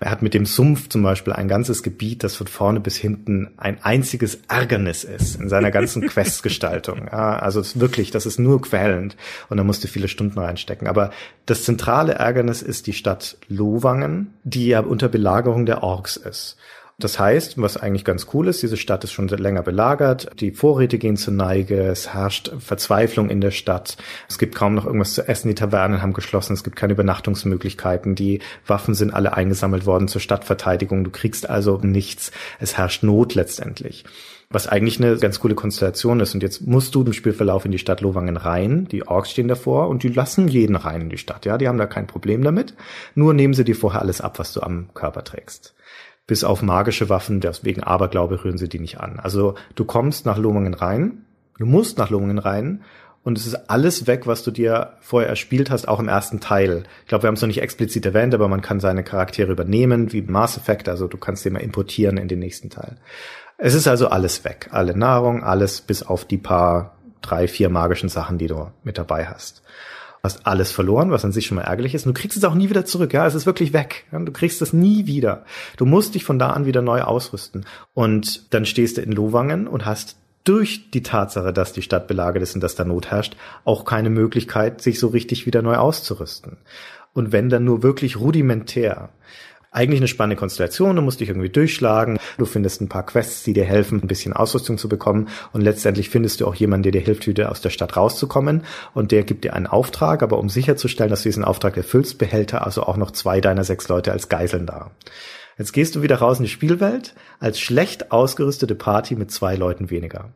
Er 0.00 0.10
hat 0.10 0.22
mit 0.22 0.34
dem 0.34 0.44
Sumpf 0.46 0.88
zum 0.88 1.04
Beispiel 1.04 1.32
ein 1.32 1.46
ganzes 1.46 1.84
Gebiet 1.84 2.05
Gebiet, 2.06 2.22
das 2.22 2.36
von 2.36 2.46
vorne 2.46 2.78
bis 2.78 2.96
hinten 2.96 3.50
ein 3.56 3.82
einziges 3.82 4.38
Ärgernis 4.48 5.02
ist 5.02 5.40
in 5.40 5.48
seiner 5.48 5.72
ganzen 5.72 6.02
Questgestaltung. 6.06 7.08
Ja, 7.10 7.36
also 7.36 7.58
es 7.58 7.80
wirklich, 7.80 8.12
das 8.12 8.26
ist 8.26 8.38
nur 8.38 8.62
quälend 8.62 9.16
und 9.48 9.56
da 9.56 9.64
musst 9.64 9.82
du 9.82 9.88
viele 9.88 10.06
Stunden 10.06 10.38
reinstecken. 10.38 10.86
Aber 10.86 11.10
das 11.46 11.64
zentrale 11.64 12.14
Ärgernis 12.14 12.62
ist 12.62 12.86
die 12.86 12.92
Stadt 12.92 13.38
Lowangen, 13.48 14.34
die 14.44 14.68
ja 14.68 14.80
unter 14.80 15.08
Belagerung 15.08 15.66
der 15.66 15.82
Orks 15.82 16.16
ist. 16.16 16.56
Das 16.98 17.18
heißt, 17.18 17.60
was 17.60 17.76
eigentlich 17.76 18.06
ganz 18.06 18.28
cool 18.32 18.48
ist, 18.48 18.62
diese 18.62 18.78
Stadt 18.78 19.04
ist 19.04 19.12
schon 19.12 19.28
länger 19.28 19.62
belagert, 19.62 20.30
die 20.40 20.50
Vorräte 20.50 20.96
gehen 20.96 21.18
zur 21.18 21.34
Neige, 21.34 21.82
es 21.82 22.14
herrscht 22.14 22.50
Verzweiflung 22.58 23.28
in 23.28 23.42
der 23.42 23.50
Stadt, 23.50 23.98
es 24.30 24.38
gibt 24.38 24.54
kaum 24.54 24.74
noch 24.74 24.86
irgendwas 24.86 25.12
zu 25.12 25.28
essen, 25.28 25.48
die 25.48 25.54
Tavernen 25.54 26.00
haben 26.00 26.14
geschlossen, 26.14 26.54
es 26.54 26.64
gibt 26.64 26.74
keine 26.74 26.94
Übernachtungsmöglichkeiten, 26.94 28.14
die 28.14 28.40
Waffen 28.66 28.94
sind 28.94 29.12
alle 29.12 29.34
eingesammelt 29.34 29.84
worden 29.84 30.08
zur 30.08 30.22
Stadtverteidigung, 30.22 31.04
du 31.04 31.10
kriegst 31.10 31.50
also 31.50 31.78
nichts, 31.82 32.32
es 32.60 32.78
herrscht 32.78 33.02
Not 33.02 33.34
letztendlich 33.34 34.04
was 34.48 34.68
eigentlich 34.68 35.02
eine 35.02 35.16
ganz 35.16 35.40
coole 35.40 35.56
Konstellation 35.56 36.20
ist. 36.20 36.32
Und 36.32 36.42
jetzt 36.44 36.64
musst 36.64 36.94
du 36.94 37.02
im 37.02 37.12
Spielverlauf 37.12 37.64
in 37.64 37.72
die 37.72 37.80
Stadt 37.80 38.00
Lowangen 38.00 38.36
rein. 38.36 38.86
Die 38.86 39.04
Orks 39.04 39.32
stehen 39.32 39.48
davor 39.48 39.88
und 39.88 40.04
die 40.04 40.08
lassen 40.08 40.46
jeden 40.46 40.76
rein 40.76 41.00
in 41.00 41.10
die 41.10 41.18
Stadt. 41.18 41.44
Ja, 41.46 41.58
die 41.58 41.66
haben 41.66 41.78
da 41.78 41.86
kein 41.86 42.06
Problem 42.06 42.42
damit. 42.42 42.74
Nur 43.16 43.34
nehmen 43.34 43.54
sie 43.54 43.64
dir 43.64 43.74
vorher 43.74 44.02
alles 44.02 44.20
ab, 44.20 44.38
was 44.38 44.52
du 44.52 44.60
am 44.60 44.94
Körper 44.94 45.24
trägst 45.24 45.74
bis 46.26 46.44
auf 46.44 46.62
magische 46.62 47.08
Waffen, 47.08 47.40
deswegen 47.40 47.82
Aberglaube 47.82 48.44
rühren 48.44 48.58
sie 48.58 48.68
die 48.68 48.80
nicht 48.80 49.00
an. 49.00 49.20
Also 49.20 49.54
du 49.74 49.84
kommst 49.84 50.26
nach 50.26 50.38
Lohmungen 50.38 50.74
rein, 50.74 51.24
du 51.58 51.66
musst 51.66 51.98
nach 51.98 52.10
Lohmungen 52.10 52.38
rein 52.38 52.82
und 53.22 53.38
es 53.38 53.46
ist 53.46 53.70
alles 53.70 54.06
weg, 54.06 54.26
was 54.26 54.42
du 54.42 54.50
dir 54.50 54.94
vorher 55.00 55.28
erspielt 55.28 55.70
hast, 55.70 55.86
auch 55.88 56.00
im 56.00 56.08
ersten 56.08 56.40
Teil. 56.40 56.84
Ich 57.02 57.08
glaube, 57.08 57.24
wir 57.24 57.28
haben 57.28 57.34
es 57.34 57.42
noch 57.42 57.48
nicht 57.48 57.62
explizit 57.62 58.04
erwähnt, 58.06 58.34
aber 58.34 58.48
man 58.48 58.62
kann 58.62 58.80
seine 58.80 59.04
Charaktere 59.04 59.52
übernehmen, 59.52 60.12
wie 60.12 60.22
Mass 60.22 60.56
Effect, 60.56 60.88
also 60.88 61.06
du 61.06 61.16
kannst 61.16 61.44
sie 61.44 61.50
mal 61.50 61.60
importieren 61.60 62.18
in 62.18 62.28
den 62.28 62.40
nächsten 62.40 62.70
Teil. 62.70 62.96
Es 63.58 63.74
ist 63.74 63.88
also 63.88 64.08
alles 64.08 64.44
weg, 64.44 64.68
alle 64.72 64.96
Nahrung, 64.96 65.42
alles 65.42 65.80
bis 65.80 66.02
auf 66.02 66.24
die 66.24 66.38
paar, 66.38 66.96
drei, 67.22 67.48
vier 67.48 67.70
magischen 67.70 68.08
Sachen, 68.08 68.38
die 68.38 68.46
du 68.46 68.70
mit 68.84 68.98
dabei 68.98 69.26
hast 69.26 69.62
hast 70.26 70.46
alles 70.46 70.70
verloren, 70.70 71.10
was 71.10 71.24
an 71.24 71.32
sich 71.32 71.46
schon 71.46 71.56
mal 71.56 71.62
ärgerlich 71.62 71.94
ist. 71.94 72.04
Und 72.04 72.14
du 72.14 72.20
kriegst 72.20 72.36
es 72.36 72.44
auch 72.44 72.54
nie 72.54 72.68
wieder 72.68 72.84
zurück. 72.84 73.14
Ja, 73.14 73.26
es 73.26 73.34
ist 73.34 73.46
wirklich 73.46 73.72
weg. 73.72 74.04
Du 74.12 74.32
kriegst 74.32 74.60
es 74.60 74.74
nie 74.74 75.06
wieder. 75.06 75.44
Du 75.78 75.86
musst 75.86 76.14
dich 76.14 76.24
von 76.24 76.38
da 76.38 76.50
an 76.50 76.66
wieder 76.66 76.82
neu 76.82 77.00
ausrüsten. 77.00 77.64
Und 77.94 78.52
dann 78.52 78.66
stehst 78.66 78.98
du 78.98 79.00
in 79.00 79.12
Lowangen 79.12 79.66
und 79.66 79.86
hast 79.86 80.16
durch 80.44 80.90
die 80.90 81.02
Tatsache, 81.02 81.52
dass 81.52 81.72
die 81.72 81.82
Stadt 81.82 82.06
belagert 82.06 82.42
ist 82.42 82.54
und 82.54 82.60
dass 82.60 82.76
da 82.76 82.84
Not 82.84 83.10
herrscht, 83.10 83.36
auch 83.64 83.84
keine 83.84 84.10
Möglichkeit, 84.10 84.80
sich 84.80 85.00
so 85.00 85.08
richtig 85.08 85.46
wieder 85.46 85.62
neu 85.62 85.76
auszurüsten. 85.76 86.58
Und 87.14 87.32
wenn 87.32 87.48
dann 87.48 87.64
nur 87.64 87.82
wirklich 87.82 88.18
rudimentär 88.20 89.08
eigentlich 89.76 90.00
eine 90.00 90.08
spannende 90.08 90.36
Konstellation. 90.36 90.96
Du 90.96 91.02
musst 91.02 91.20
dich 91.20 91.28
irgendwie 91.28 91.50
durchschlagen. 91.50 92.18
Du 92.38 92.46
findest 92.46 92.80
ein 92.80 92.88
paar 92.88 93.04
Quests, 93.04 93.42
die 93.42 93.52
dir 93.52 93.64
helfen, 93.64 94.00
ein 94.02 94.08
bisschen 94.08 94.32
Ausrüstung 94.32 94.78
zu 94.78 94.88
bekommen. 94.88 95.28
Und 95.52 95.60
letztendlich 95.60 96.10
findest 96.10 96.40
du 96.40 96.46
auch 96.46 96.54
jemanden, 96.54 96.84
der 96.84 96.92
dir 96.92 97.02
hilft, 97.02 97.26
wieder 97.26 97.50
aus 97.50 97.60
der 97.60 97.70
Stadt 97.70 97.96
rauszukommen. 97.96 98.64
Und 98.94 99.12
der 99.12 99.22
gibt 99.22 99.44
dir 99.44 99.54
einen 99.54 99.66
Auftrag. 99.66 100.22
Aber 100.22 100.38
um 100.38 100.48
sicherzustellen, 100.48 101.10
dass 101.10 101.22
du 101.22 101.28
diesen 101.28 101.44
Auftrag 101.44 101.76
erfüllst, 101.76 102.18
behält 102.18 102.52
er 102.54 102.64
also 102.64 102.82
auch 102.82 102.96
noch 102.96 103.10
zwei 103.10 103.40
deiner 103.40 103.64
sechs 103.64 103.88
Leute 103.88 104.12
als 104.12 104.28
Geiseln 104.28 104.66
da. 104.66 104.90
Jetzt 105.58 105.72
gehst 105.72 105.94
du 105.94 106.02
wieder 106.02 106.16
raus 106.16 106.38
in 106.38 106.44
die 106.44 106.50
Spielwelt 106.50 107.14
als 107.38 107.60
schlecht 107.60 108.12
ausgerüstete 108.12 108.74
Party 108.74 109.14
mit 109.14 109.30
zwei 109.30 109.56
Leuten 109.56 109.90
weniger. 109.90 110.30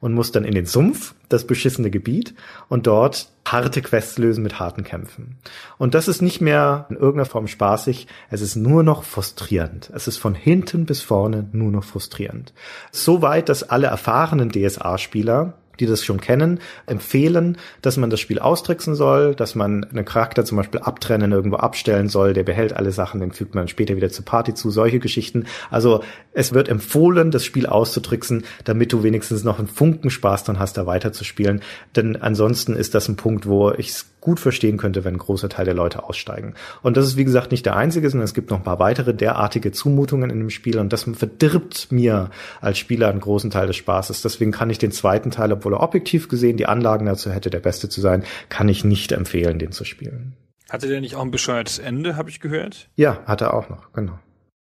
Und 0.00 0.14
muss 0.14 0.32
dann 0.32 0.44
in 0.44 0.54
den 0.54 0.66
Sumpf, 0.66 1.14
das 1.28 1.46
beschissene 1.46 1.90
Gebiet, 1.90 2.34
und 2.68 2.86
dort 2.86 3.28
harte 3.46 3.82
Quests 3.82 4.18
lösen 4.18 4.42
mit 4.42 4.58
harten 4.58 4.84
Kämpfen. 4.84 5.38
Und 5.78 5.94
das 5.94 6.08
ist 6.08 6.22
nicht 6.22 6.40
mehr 6.40 6.86
in 6.90 6.96
irgendeiner 6.96 7.26
Form 7.26 7.48
spaßig, 7.48 8.06
es 8.30 8.40
ist 8.40 8.56
nur 8.56 8.82
noch 8.82 9.02
frustrierend. 9.02 9.90
Es 9.94 10.08
ist 10.08 10.18
von 10.18 10.34
hinten 10.34 10.86
bis 10.86 11.02
vorne 11.02 11.48
nur 11.52 11.70
noch 11.70 11.84
frustrierend. 11.84 12.52
So 12.90 13.22
weit, 13.22 13.48
dass 13.48 13.68
alle 13.68 13.88
erfahrenen 13.88 14.50
DSA-Spieler 14.50 15.54
die 15.80 15.86
das 15.86 16.04
schon 16.04 16.20
kennen, 16.20 16.60
empfehlen, 16.86 17.56
dass 17.80 17.96
man 17.96 18.10
das 18.10 18.20
Spiel 18.20 18.38
austricksen 18.38 18.94
soll, 18.94 19.34
dass 19.34 19.54
man 19.54 19.84
einen 19.84 20.04
Charakter 20.04 20.44
zum 20.44 20.56
Beispiel 20.56 20.80
abtrennen, 20.80 21.32
irgendwo 21.32 21.56
abstellen 21.56 22.08
soll, 22.08 22.32
der 22.32 22.44
behält 22.44 22.72
alle 22.74 22.92
Sachen, 22.92 23.20
den 23.20 23.32
fügt 23.32 23.54
man 23.54 23.68
später 23.68 23.96
wieder 23.96 24.10
zur 24.10 24.24
Party 24.24 24.54
zu, 24.54 24.70
solche 24.70 24.98
Geschichten. 24.98 25.46
Also 25.70 26.02
es 26.32 26.52
wird 26.52 26.68
empfohlen, 26.68 27.30
das 27.30 27.44
Spiel 27.44 27.66
auszutricksen, 27.66 28.44
damit 28.64 28.92
du 28.92 29.02
wenigstens 29.02 29.44
noch 29.44 29.58
einen 29.58 29.68
Funken 29.68 30.10
Spaß 30.10 30.44
dran 30.44 30.58
hast, 30.58 30.76
da 30.76 30.86
weiterzuspielen. 30.86 31.62
Denn 31.96 32.16
ansonsten 32.16 32.74
ist 32.74 32.94
das 32.94 33.08
ein 33.08 33.16
Punkt, 33.16 33.46
wo 33.46 33.70
ich 33.70 33.92
gut 34.22 34.40
verstehen 34.40 34.78
könnte, 34.78 35.04
wenn 35.04 35.16
ein 35.16 35.18
großer 35.18 35.50
Teil 35.50 35.66
der 35.66 35.74
Leute 35.74 36.04
aussteigen. 36.04 36.54
Und 36.80 36.96
das 36.96 37.06
ist, 37.06 37.16
wie 37.18 37.24
gesagt, 37.24 37.50
nicht 37.50 37.66
der 37.66 37.76
einzige, 37.76 38.08
sondern 38.08 38.24
es 38.24 38.32
gibt 38.32 38.50
noch 38.50 38.58
ein 38.58 38.64
paar 38.64 38.78
weitere 38.78 39.12
derartige 39.12 39.72
Zumutungen 39.72 40.30
in 40.30 40.38
dem 40.38 40.48
Spiel 40.48 40.78
und 40.78 40.92
das 40.92 41.02
verdirbt 41.12 41.92
mir 41.92 42.30
als 42.60 42.78
Spieler 42.78 43.08
einen 43.08 43.20
großen 43.20 43.50
Teil 43.50 43.66
des 43.66 43.76
Spaßes. 43.76 44.22
Deswegen 44.22 44.52
kann 44.52 44.70
ich 44.70 44.78
den 44.78 44.92
zweiten 44.92 45.30
Teil, 45.30 45.52
obwohl 45.52 45.74
er 45.74 45.82
objektiv 45.82 46.28
gesehen 46.28 46.56
die 46.56 46.66
Anlagen 46.66 47.04
dazu 47.04 47.30
hätte, 47.30 47.50
der 47.50 47.60
beste 47.60 47.88
zu 47.88 48.00
sein, 48.00 48.24
kann 48.48 48.68
ich 48.68 48.84
nicht 48.84 49.12
empfehlen, 49.12 49.58
den 49.58 49.72
zu 49.72 49.84
spielen. 49.84 50.36
Hatte 50.70 50.88
der 50.88 51.00
nicht 51.00 51.16
auch 51.16 51.22
ein 51.22 51.30
bescheuertes 51.30 51.78
Ende, 51.78 52.16
habe 52.16 52.30
ich 52.30 52.40
gehört? 52.40 52.88
Ja, 52.94 53.18
hat 53.26 53.40
er 53.40 53.52
auch 53.52 53.68
noch, 53.68 53.92
genau. 53.92 54.18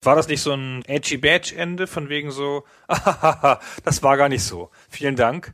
War 0.04 0.16
das 0.16 0.28
nicht 0.28 0.42
so 0.42 0.54
ein 0.54 0.84
edgy 0.86 1.18
badge 1.18 1.56
Ende 1.58 1.88
von 1.88 2.10
wegen 2.10 2.30
so, 2.30 2.64
das 3.84 4.04
war 4.04 4.18
gar 4.18 4.30
nicht 4.30 4.44
so. 4.44 4.70
Vielen 4.88 5.16
Dank. 5.16 5.54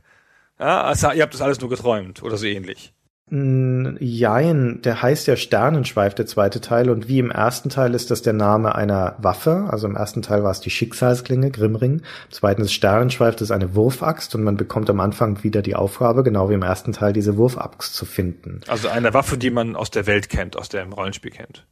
Ja, 0.60 0.82
also 0.82 1.10
ihr 1.10 1.22
habt 1.22 1.34
das 1.34 1.40
alles 1.40 1.60
nur 1.60 1.70
geträumt 1.70 2.22
oder 2.22 2.36
so 2.36 2.46
ähnlich. 2.46 2.92
Jein, 3.30 4.82
der 4.82 5.00
heißt 5.00 5.26
ja 5.26 5.36
Sternenschweif, 5.36 6.14
der 6.14 6.26
zweite 6.26 6.60
Teil, 6.60 6.90
und 6.90 7.08
wie 7.08 7.18
im 7.18 7.30
ersten 7.30 7.70
Teil 7.70 7.94
ist 7.94 8.10
das 8.10 8.20
der 8.20 8.34
Name 8.34 8.74
einer 8.74 9.16
Waffe. 9.18 9.66
Also 9.70 9.86
im 9.86 9.96
ersten 9.96 10.20
Teil 10.20 10.44
war 10.44 10.50
es 10.50 10.60
die 10.60 10.68
Schicksalsklinge, 10.68 11.50
Grimring. 11.50 12.00
Im 12.00 12.30
zweiten 12.30 12.62
ist 12.62 12.74
Sternenschweif, 12.74 13.34
das 13.34 13.48
ist 13.48 13.50
eine 13.50 13.74
Wurfaxt 13.74 14.34
und 14.34 14.44
man 14.44 14.58
bekommt 14.58 14.90
am 14.90 15.00
Anfang 15.00 15.42
wieder 15.42 15.62
die 15.62 15.74
Aufgabe, 15.74 16.22
genau 16.22 16.50
wie 16.50 16.54
im 16.54 16.62
ersten 16.62 16.92
Teil, 16.92 17.14
diese 17.14 17.38
Wurfaxt 17.38 17.94
zu 17.94 18.04
finden. 18.04 18.60
Also 18.68 18.88
eine 18.88 19.14
Waffe, 19.14 19.38
die 19.38 19.50
man 19.50 19.74
aus 19.74 19.90
der 19.90 20.06
Welt 20.06 20.28
kennt, 20.28 20.56
aus 20.56 20.68
dem 20.68 20.92
Rollenspiel 20.92 21.30
kennt. 21.30 21.66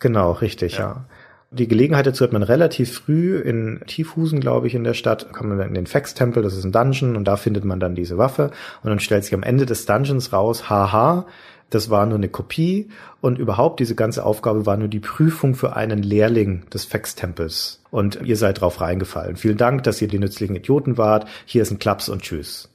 Genau, 0.00 0.32
richtig, 0.32 0.74
ja. 0.74 0.78
ja. 0.78 1.04
Die 1.50 1.66
Gelegenheit 1.66 2.06
dazu 2.06 2.24
hat 2.24 2.32
man 2.34 2.42
relativ 2.42 2.92
früh 2.92 3.38
in 3.38 3.80
Tiefhusen, 3.86 4.38
glaube 4.38 4.66
ich, 4.66 4.74
in 4.74 4.84
der 4.84 4.92
Stadt, 4.92 5.32
kommt 5.32 5.48
man 5.48 5.60
in 5.60 5.74
den 5.74 5.86
Fex-Tempel, 5.86 6.42
das 6.42 6.54
ist 6.54 6.64
ein 6.64 6.72
Dungeon, 6.72 7.16
und 7.16 7.24
da 7.24 7.38
findet 7.38 7.64
man 7.64 7.80
dann 7.80 7.94
diese 7.94 8.18
Waffe. 8.18 8.50
Und 8.82 8.90
dann 8.90 9.00
stellt 9.00 9.24
sich 9.24 9.32
am 9.32 9.42
Ende 9.42 9.64
des 9.64 9.86
Dungeons 9.86 10.32
raus, 10.34 10.68
haha, 10.68 11.26
das 11.70 11.90
war 11.90 12.06
nur 12.06 12.16
eine 12.16 12.28
Kopie 12.28 12.88
und 13.20 13.38
überhaupt 13.38 13.80
diese 13.80 13.94
ganze 13.94 14.24
Aufgabe 14.24 14.64
war 14.66 14.76
nur 14.76 14.88
die 14.88 15.00
Prüfung 15.00 15.54
für 15.54 15.76
einen 15.76 16.02
Lehrling 16.02 16.64
des 16.70 16.84
Fex-Tempels. 16.84 17.82
Und 17.90 18.20
ihr 18.24 18.36
seid 18.36 18.60
drauf 18.60 18.80
reingefallen. 18.80 19.36
Vielen 19.36 19.58
Dank, 19.58 19.82
dass 19.84 20.00
ihr 20.00 20.08
die 20.08 20.18
nützlichen 20.18 20.56
Idioten 20.56 20.96
wart. 20.96 21.26
Hier 21.44 21.62
ist 21.62 21.70
ein 21.70 21.78
Klaps 21.78 22.08
und 22.08 22.22
Tschüss. 22.22 22.70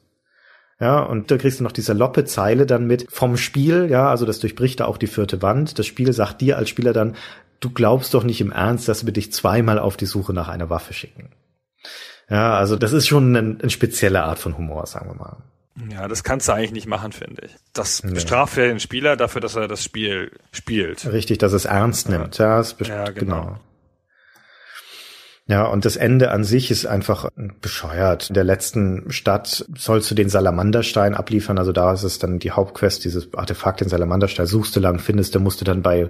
Ja, 0.80 1.00
und 1.00 1.32
da 1.32 1.38
kriegst 1.38 1.60
du 1.60 1.64
noch 1.64 1.72
diese 1.72 1.94
Loppe-Zeile 1.94 2.66
dann 2.66 2.86
mit 2.86 3.06
vom 3.10 3.38
Spiel, 3.38 3.88
ja, 3.90 4.10
also 4.10 4.26
das 4.26 4.40
durchbricht 4.40 4.80
da 4.80 4.86
auch 4.86 4.98
die 4.98 5.08
vierte 5.08 5.42
Wand. 5.42 5.80
Das 5.80 5.86
Spiel 5.86 6.12
sagt 6.14 6.42
dir 6.42 6.58
als 6.58 6.70
Spieler 6.70 6.94
dann, 6.94 7.16
du 7.64 7.70
glaubst 7.70 8.14
doch 8.14 8.24
nicht 8.24 8.42
im 8.42 8.52
Ernst, 8.52 8.88
dass 8.88 9.06
wir 9.06 9.14
dich 9.14 9.32
zweimal 9.32 9.80
auf 9.80 9.98
die 9.98 10.06
Suche 10.06 10.34
nach 10.34 10.48
einer 10.48 10.70
Waffe 10.70 10.94
schicken. 10.94 11.30
Ja, 12.30 12.56
also 12.56 12.76
das 12.76 12.94
ist 12.94 13.08
schon 13.08 13.36
eine, 13.36 13.60
eine 13.60 13.70
spezielle 13.70 14.24
Art 14.24 14.40
von 14.40 14.58
Humor, 14.58 14.86
sagen 14.86 15.10
wir 15.10 15.16
mal. 15.16 15.38
Ja, 15.92 16.08
das 16.08 16.24
kannst 16.24 16.48
du 16.48 16.54
eigentlich 16.54 16.72
nicht 16.72 16.88
machen, 16.88 17.12
finde 17.12 17.46
ich. 17.46 17.56
Das 17.74 18.02
bestraft 18.02 18.58
ja 18.58 18.66
den 18.66 18.80
Spieler 18.80 19.18
dafür, 19.18 19.42
dass 19.42 19.56
er 19.56 19.68
das 19.68 19.84
Spiel 19.84 20.32
spielt. 20.52 21.12
Richtig, 21.12 21.40
dass 21.40 21.54
es 21.54 21.66
ernst 21.66 22.10
nimmt. 22.10 22.38
Ja, 22.38 22.62
ja, 22.62 22.86
ja 22.88 23.06
genau. 23.10 23.42
genau. 23.42 23.60
Ja, 25.46 25.66
und 25.66 25.84
das 25.84 25.98
Ende 25.98 26.32
an 26.32 26.46
sich 26.46 26.72
ist 26.72 26.86
einfach 26.86 27.30
bescheuert. 27.60 28.30
In 28.30 28.34
der 28.34 28.46
letzten 28.46 29.12
Stadt 29.12 29.66
sollst 29.78 30.10
du 30.10 30.16
den 30.16 30.30
Salamanderstein 30.30 31.14
abliefern, 31.14 31.58
also 31.58 31.74
da 31.74 31.92
ist 31.92 32.04
es 32.04 32.18
dann 32.18 32.40
die 32.40 32.52
Hauptquest, 32.52 33.04
dieses 33.04 33.34
Artefakt, 33.34 33.82
den 33.82 33.90
Salamanderstein 33.90 34.46
suchst 34.46 34.74
du 34.74 34.80
lang, 34.80 35.00
findest, 35.00 35.34
der 35.34 35.42
musst 35.42 35.60
du 35.60 35.66
dann 35.66 35.82
bei 35.82 36.10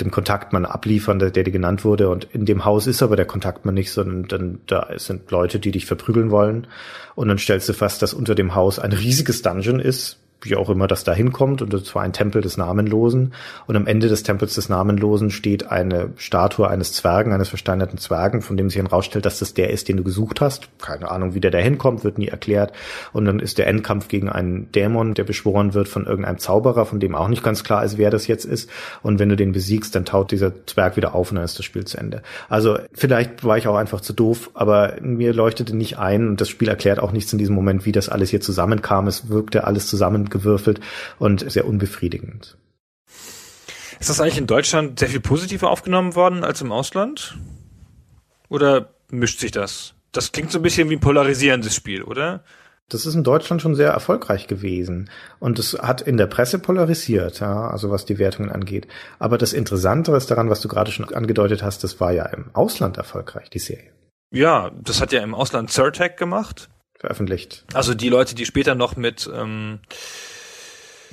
dem 0.00 0.10
Kontaktmann 0.10 0.64
abliefern, 0.64 1.20
der, 1.20 1.30
der 1.30 1.44
dir 1.44 1.52
genannt 1.52 1.84
wurde. 1.84 2.08
Und 2.08 2.24
in 2.32 2.44
dem 2.44 2.64
Haus 2.64 2.88
ist 2.88 3.04
aber 3.04 3.14
der 3.14 3.26
Kontaktmann 3.26 3.74
nicht, 3.74 3.92
sondern 3.92 4.26
dann 4.26 4.60
da 4.66 4.88
sind 4.96 5.30
Leute, 5.30 5.60
die 5.60 5.70
dich 5.70 5.86
verprügeln 5.86 6.32
wollen. 6.32 6.66
Und 7.14 7.28
dann 7.28 7.38
stellst 7.38 7.68
du 7.68 7.74
fest, 7.74 8.02
dass 8.02 8.12
unter 8.12 8.34
dem 8.34 8.56
Haus 8.56 8.80
ein 8.80 8.92
riesiges 8.92 9.42
Dungeon 9.42 9.78
ist, 9.78 10.18
wie 10.42 10.56
auch 10.56 10.68
immer 10.68 10.86
das 10.86 11.04
da 11.04 11.12
hinkommt, 11.12 11.62
und 11.62 11.72
das 11.72 11.94
war 11.94 12.02
ein 12.02 12.12
Tempel 12.12 12.42
des 12.42 12.56
Namenlosen. 12.56 13.34
Und 13.66 13.76
am 13.76 13.86
Ende 13.86 14.08
des 14.08 14.22
Tempels 14.22 14.54
des 14.54 14.68
Namenlosen 14.68 15.30
steht 15.30 15.70
eine 15.70 16.10
Statue 16.16 16.68
eines 16.68 16.92
Zwergen, 16.92 17.32
eines 17.32 17.48
versteinerten 17.48 17.98
Zwergen, 17.98 18.42
von 18.42 18.56
dem 18.56 18.68
sich 18.68 18.82
herausstellt, 18.82 19.24
dass 19.24 19.38
das 19.38 19.54
der 19.54 19.70
ist, 19.70 19.88
den 19.88 19.96
du 19.96 20.04
gesucht 20.04 20.40
hast. 20.40 20.68
Keine 20.80 21.10
Ahnung, 21.10 21.34
wie 21.34 21.40
der 21.40 21.50
da 21.50 21.58
hinkommt, 21.58 22.04
wird 22.04 22.18
nie 22.18 22.28
erklärt. 22.28 22.72
Und 23.12 23.24
dann 23.24 23.38
ist 23.38 23.58
der 23.58 23.66
Endkampf 23.66 24.08
gegen 24.08 24.28
einen 24.28 24.70
Dämon, 24.72 25.14
der 25.14 25.24
beschworen 25.24 25.74
wird 25.74 25.88
von 25.88 26.06
irgendeinem 26.06 26.38
Zauberer, 26.38 26.86
von 26.86 27.00
dem 27.00 27.14
auch 27.14 27.28
nicht 27.28 27.42
ganz 27.42 27.64
klar 27.64 27.84
ist, 27.84 27.98
wer 27.98 28.10
das 28.10 28.26
jetzt 28.26 28.44
ist. 28.44 28.68
Und 29.02 29.18
wenn 29.18 29.28
du 29.28 29.36
den 29.36 29.52
besiegst, 29.52 29.94
dann 29.94 30.04
taut 30.04 30.30
dieser 30.32 30.66
Zwerg 30.66 30.96
wieder 30.96 31.14
auf 31.14 31.30
und 31.30 31.36
dann 31.36 31.44
ist 31.44 31.58
das 31.58 31.64
Spiel 31.64 31.84
zu 31.84 31.98
Ende. 31.98 32.22
Also 32.48 32.78
vielleicht 32.92 33.44
war 33.44 33.58
ich 33.58 33.68
auch 33.68 33.76
einfach 33.76 34.00
zu 34.00 34.12
doof, 34.12 34.50
aber 34.54 34.94
mir 35.00 35.32
leuchtete 35.32 35.76
nicht 35.76 35.98
ein 35.98 36.28
und 36.28 36.40
das 36.40 36.48
Spiel 36.48 36.68
erklärt 36.68 37.00
auch 37.00 37.12
nichts 37.12 37.32
in 37.32 37.38
diesem 37.38 37.54
Moment, 37.54 37.86
wie 37.86 37.92
das 37.92 38.08
alles 38.08 38.30
hier 38.30 38.40
zusammenkam. 38.40 39.06
Es 39.06 39.28
wirkte 39.28 39.64
alles 39.64 39.86
zusammen 39.86 40.28
gewürfelt 40.32 40.80
und 41.20 41.48
sehr 41.50 41.66
unbefriedigend. 41.66 42.56
Ist 44.00 44.10
das 44.10 44.20
eigentlich 44.20 44.38
in 44.38 44.48
Deutschland 44.48 44.98
sehr 44.98 45.08
viel 45.08 45.20
positiver 45.20 45.70
aufgenommen 45.70 46.16
worden 46.16 46.42
als 46.42 46.60
im 46.60 46.72
Ausland? 46.72 47.38
Oder 48.48 48.88
mischt 49.10 49.38
sich 49.38 49.52
das? 49.52 49.94
Das 50.10 50.32
klingt 50.32 50.50
so 50.50 50.58
ein 50.58 50.62
bisschen 50.62 50.90
wie 50.90 50.96
ein 50.96 51.00
polarisierendes 51.00 51.74
Spiel, 51.74 52.02
oder? 52.02 52.42
Das 52.88 53.06
ist 53.06 53.14
in 53.14 53.24
Deutschland 53.24 53.62
schon 53.62 53.74
sehr 53.74 53.90
erfolgreich 53.90 54.48
gewesen. 54.48 55.08
Und 55.38 55.58
es 55.58 55.74
hat 55.74 56.02
in 56.02 56.16
der 56.16 56.26
Presse 56.26 56.58
polarisiert, 56.58 57.40
ja, 57.40 57.68
also 57.68 57.90
was 57.90 58.04
die 58.04 58.18
Wertungen 58.18 58.50
angeht. 58.50 58.88
Aber 59.18 59.38
das 59.38 59.52
Interessantere 59.52 60.16
ist 60.16 60.30
daran, 60.30 60.50
was 60.50 60.60
du 60.60 60.68
gerade 60.68 60.90
schon 60.90 61.08
angedeutet 61.14 61.62
hast, 61.62 61.84
das 61.84 62.00
war 62.00 62.12
ja 62.12 62.26
im 62.26 62.50
Ausland 62.54 62.98
erfolgreich, 62.98 63.48
die 63.50 63.60
Serie. 63.60 63.92
Ja, 64.30 64.70
das 64.82 65.00
hat 65.00 65.12
ja 65.12 65.22
im 65.22 65.34
Ausland 65.34 65.70
Zertec 65.70 66.16
gemacht. 66.16 66.68
Veröffentlicht. 67.02 67.64
Also 67.74 67.94
die 67.94 68.08
Leute, 68.08 68.36
die 68.36 68.46
später 68.46 68.76
noch 68.76 68.94
mit 68.94 69.28
ähm, 69.34 69.80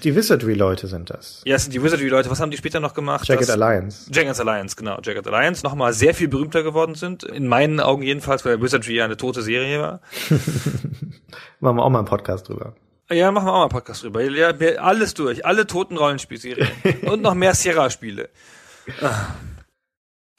die 0.03 0.15
Wizardry-Leute 0.15 0.85
sind 0.85 1.09
das. 1.09 1.41
Ja, 1.45 1.55
es 1.55 1.63
sind 1.63 1.73
die 1.73 1.81
Wizardry-Leute. 1.81 2.29
Was 2.29 2.39
haben 2.39 2.51
die 2.51 2.57
später 2.57 2.79
noch 2.79 2.93
gemacht? 2.93 3.27
Jagged 3.27 3.49
Alliance. 3.49 4.07
Jagged 4.13 4.39
Alliance, 4.39 4.75
genau. 4.75 4.99
Jagged 5.01 5.25
Alliance 5.27 5.65
nochmal 5.65 5.93
sehr 5.93 6.13
viel 6.13 6.27
berühmter 6.27 6.61
geworden 6.61 6.93
sind. 6.93 7.23
In 7.23 7.47
meinen 7.47 7.79
Augen 7.79 8.03
jedenfalls, 8.03 8.45
weil 8.45 8.61
Wizardry 8.61 8.97
ja 8.97 9.05
eine 9.05 9.17
tote 9.17 9.41
Serie 9.41 9.81
war. 9.81 10.01
machen 11.59 11.77
wir 11.77 11.83
auch 11.83 11.89
mal 11.89 11.99
einen 11.99 12.07
Podcast 12.07 12.47
drüber. 12.49 12.75
Ja, 13.09 13.31
machen 13.31 13.47
wir 13.47 13.51
auch 13.51 13.57
mal 13.57 13.63
einen 13.63 13.71
Podcast 13.71 14.03
drüber. 14.03 14.21
Ja, 14.21 14.51
alles 14.77 15.15
durch. 15.15 15.43
Alle 15.43 15.65
toten 15.65 15.97
Rollenspielserien. 15.97 16.69
und 17.07 17.23
noch 17.23 17.33
mehr 17.33 17.55
Sierra-Spiele. 17.55 18.29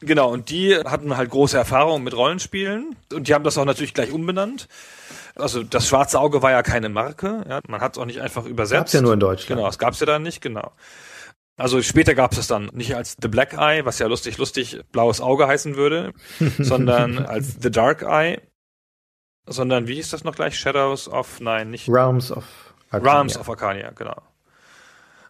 Genau, 0.01 0.31
und 0.31 0.51
die 0.51 0.77
hatten 0.77 1.17
halt 1.17 1.31
große 1.31 1.57
Erfahrung 1.57 2.03
mit 2.03 2.17
Rollenspielen 2.17 2.97
und 3.13 3.29
die 3.29 3.35
haben 3.35 3.45
das 3.45 3.59
auch 3.59 3.67
natürlich 3.67 3.95
gleich 3.95 4.13
umbenannt. 4.13 4.69
Also 5.37 5.63
das 5.63 5.87
schwarze 5.87 6.19
Auge 6.19 6.43
war 6.43 6.51
ja 6.51 6.63
keine 6.63 6.89
Marke, 6.89 7.45
ja, 7.49 7.61
man 7.69 7.81
hat 7.81 7.93
es 7.93 7.99
auch 7.99 8.07
nicht 8.07 8.21
einfach 8.21 8.47
übersetzt. 8.47 8.79
Gab's 8.79 8.93
ja 8.95 9.03
nur 9.03 9.15
in 9.15 9.21
Deutschland. 9.21 9.59
Genau, 9.59 9.69
es 9.69 9.79
gab's 9.79 10.01
ja 10.01 10.07
dann 10.07 10.23
nicht, 10.23 10.41
genau. 10.41 10.73
Also 11.57 11.83
später 11.83 12.15
gab 12.15 12.33
es 12.33 12.39
es 12.39 12.47
dann 12.47 12.71
nicht 12.73 12.97
als 12.97 13.17
The 13.21 13.29
Black 13.29 13.53
Eye, 13.53 13.85
was 13.85 13.99
ja 13.99 14.07
lustig, 14.07 14.39
lustig 14.39 14.81
blaues 14.93 15.21
Auge 15.21 15.47
heißen 15.47 15.77
würde, 15.77 16.15
sondern 16.59 17.27
als 17.27 17.59
The 17.61 17.71
Dark 17.71 18.03
Eye, 18.03 18.41
sondern 19.47 19.87
wie 19.87 19.97
hieß 19.97 20.09
das 20.11 20.25
noch 20.25 20.35
gleich? 20.35 20.59
Shadows 20.59 21.09
of, 21.09 21.41
nein, 21.41 21.71
nicht. 21.71 21.89
Realms 21.89 22.33
of 22.33 22.45
Arcania. 22.91 23.13
Realms 23.13 23.37
of 23.37 23.49
Arcania, 23.51 23.91
genau. 23.91 24.17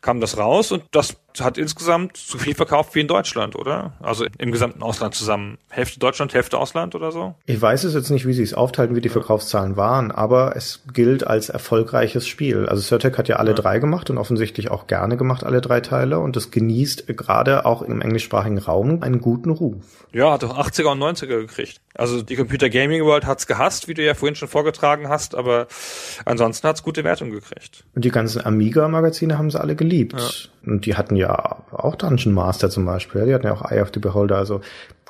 Kam 0.03 0.21
das 0.21 0.39
raus 0.39 0.71
und 0.71 0.85
das 0.93 1.17
hat 1.41 1.59
insgesamt 1.59 2.17
so 2.17 2.39
viel 2.39 2.55
verkauft 2.55 2.95
wie 2.95 3.01
in 3.01 3.09
Deutschland, 3.09 3.57
oder? 3.57 3.93
Also 4.01 4.27
im 4.39 4.53
gesamten 4.53 4.83
Ausland 4.83 5.15
zusammen. 5.15 5.59
Hälfte 5.69 6.01
Deutschland, 6.01 6.35
Hälfte 6.35 6.59
Ausland 6.59 6.95
oder 6.95 7.13
so? 7.13 7.35
Ich 7.47 7.61
weiß 7.61 7.85
es 7.85 7.95
jetzt 7.95 8.11
nicht, 8.11 8.27
wie 8.27 8.33
sie 8.33 8.43
es 8.43 8.55
aufteilen, 8.55 8.97
wie 8.97 9.01
die 9.01 9.09
Verkaufszahlen 9.09 9.77
waren, 9.77 10.11
aber 10.11 10.57
es 10.57 10.81
gilt 10.93 11.27
als 11.27 11.49
erfolgreiches 11.49 12.27
Spiel. 12.27 12.67
Also 12.67 12.83
Certec 12.83 13.17
hat 13.19 13.29
ja 13.29 13.37
alle 13.37 13.51
ja. 13.51 13.57
drei 13.57 13.79
gemacht 13.79 14.11
und 14.11 14.19
offensichtlich 14.19 14.71
auch 14.71 14.87
gerne 14.87 15.17
gemacht, 15.17 15.45
alle 15.45 15.61
drei 15.61 15.81
Teile. 15.81 16.19
Und 16.19 16.37
es 16.37 16.51
genießt 16.51 17.07
gerade 17.17 17.65
auch 17.67 17.83
im 17.83 18.01
englischsprachigen 18.01 18.59
Raum 18.59 19.03
einen 19.03 19.21
guten 19.21 19.51
Ruf. 19.51 20.07
Ja, 20.13 20.33
hat 20.33 20.45
auch 20.45 20.59
80er 20.59 20.93
und 20.93 21.03
90er 21.03 21.27
gekriegt. 21.27 21.81
Also 21.95 22.23
die 22.23 22.37
Computer 22.37 22.71
Gaming 22.71 23.05
World 23.05 23.27
hat's 23.27 23.47
gehasst, 23.47 23.87
wie 23.87 23.95
du 23.95 24.05
ja 24.05 24.15
vorhin 24.15 24.35
schon 24.35 24.49
vorgetragen 24.49 25.09
hast, 25.09 25.35
aber 25.35 25.67
ansonsten 26.25 26.67
hat's 26.67 26.83
gute 26.83 27.05
Wertung 27.05 27.31
gekriegt. 27.31 27.85
Und 27.95 28.05
die 28.05 28.11
ganzen 28.11 28.45
Amiga-Magazine 28.45 29.39
haben 29.39 29.51
sie 29.51 29.61
alle 29.61 29.77
geliebt. 29.77 30.15
Ja. 30.19 30.29
Und 30.65 30.87
die 30.87 30.97
hatten 30.97 31.17
ja 31.17 31.59
auch 31.73 31.97
Dungeon 31.97 32.35
Master 32.35 32.71
zum 32.71 32.85
Beispiel. 32.85 33.27
Die 33.27 33.35
hatten 33.35 33.47
ja 33.47 33.55
auch 33.55 33.71
Eye 33.71 33.81
of 33.81 33.91
the 33.95 34.01
Beholder. 34.01 34.37
Also 34.37 34.61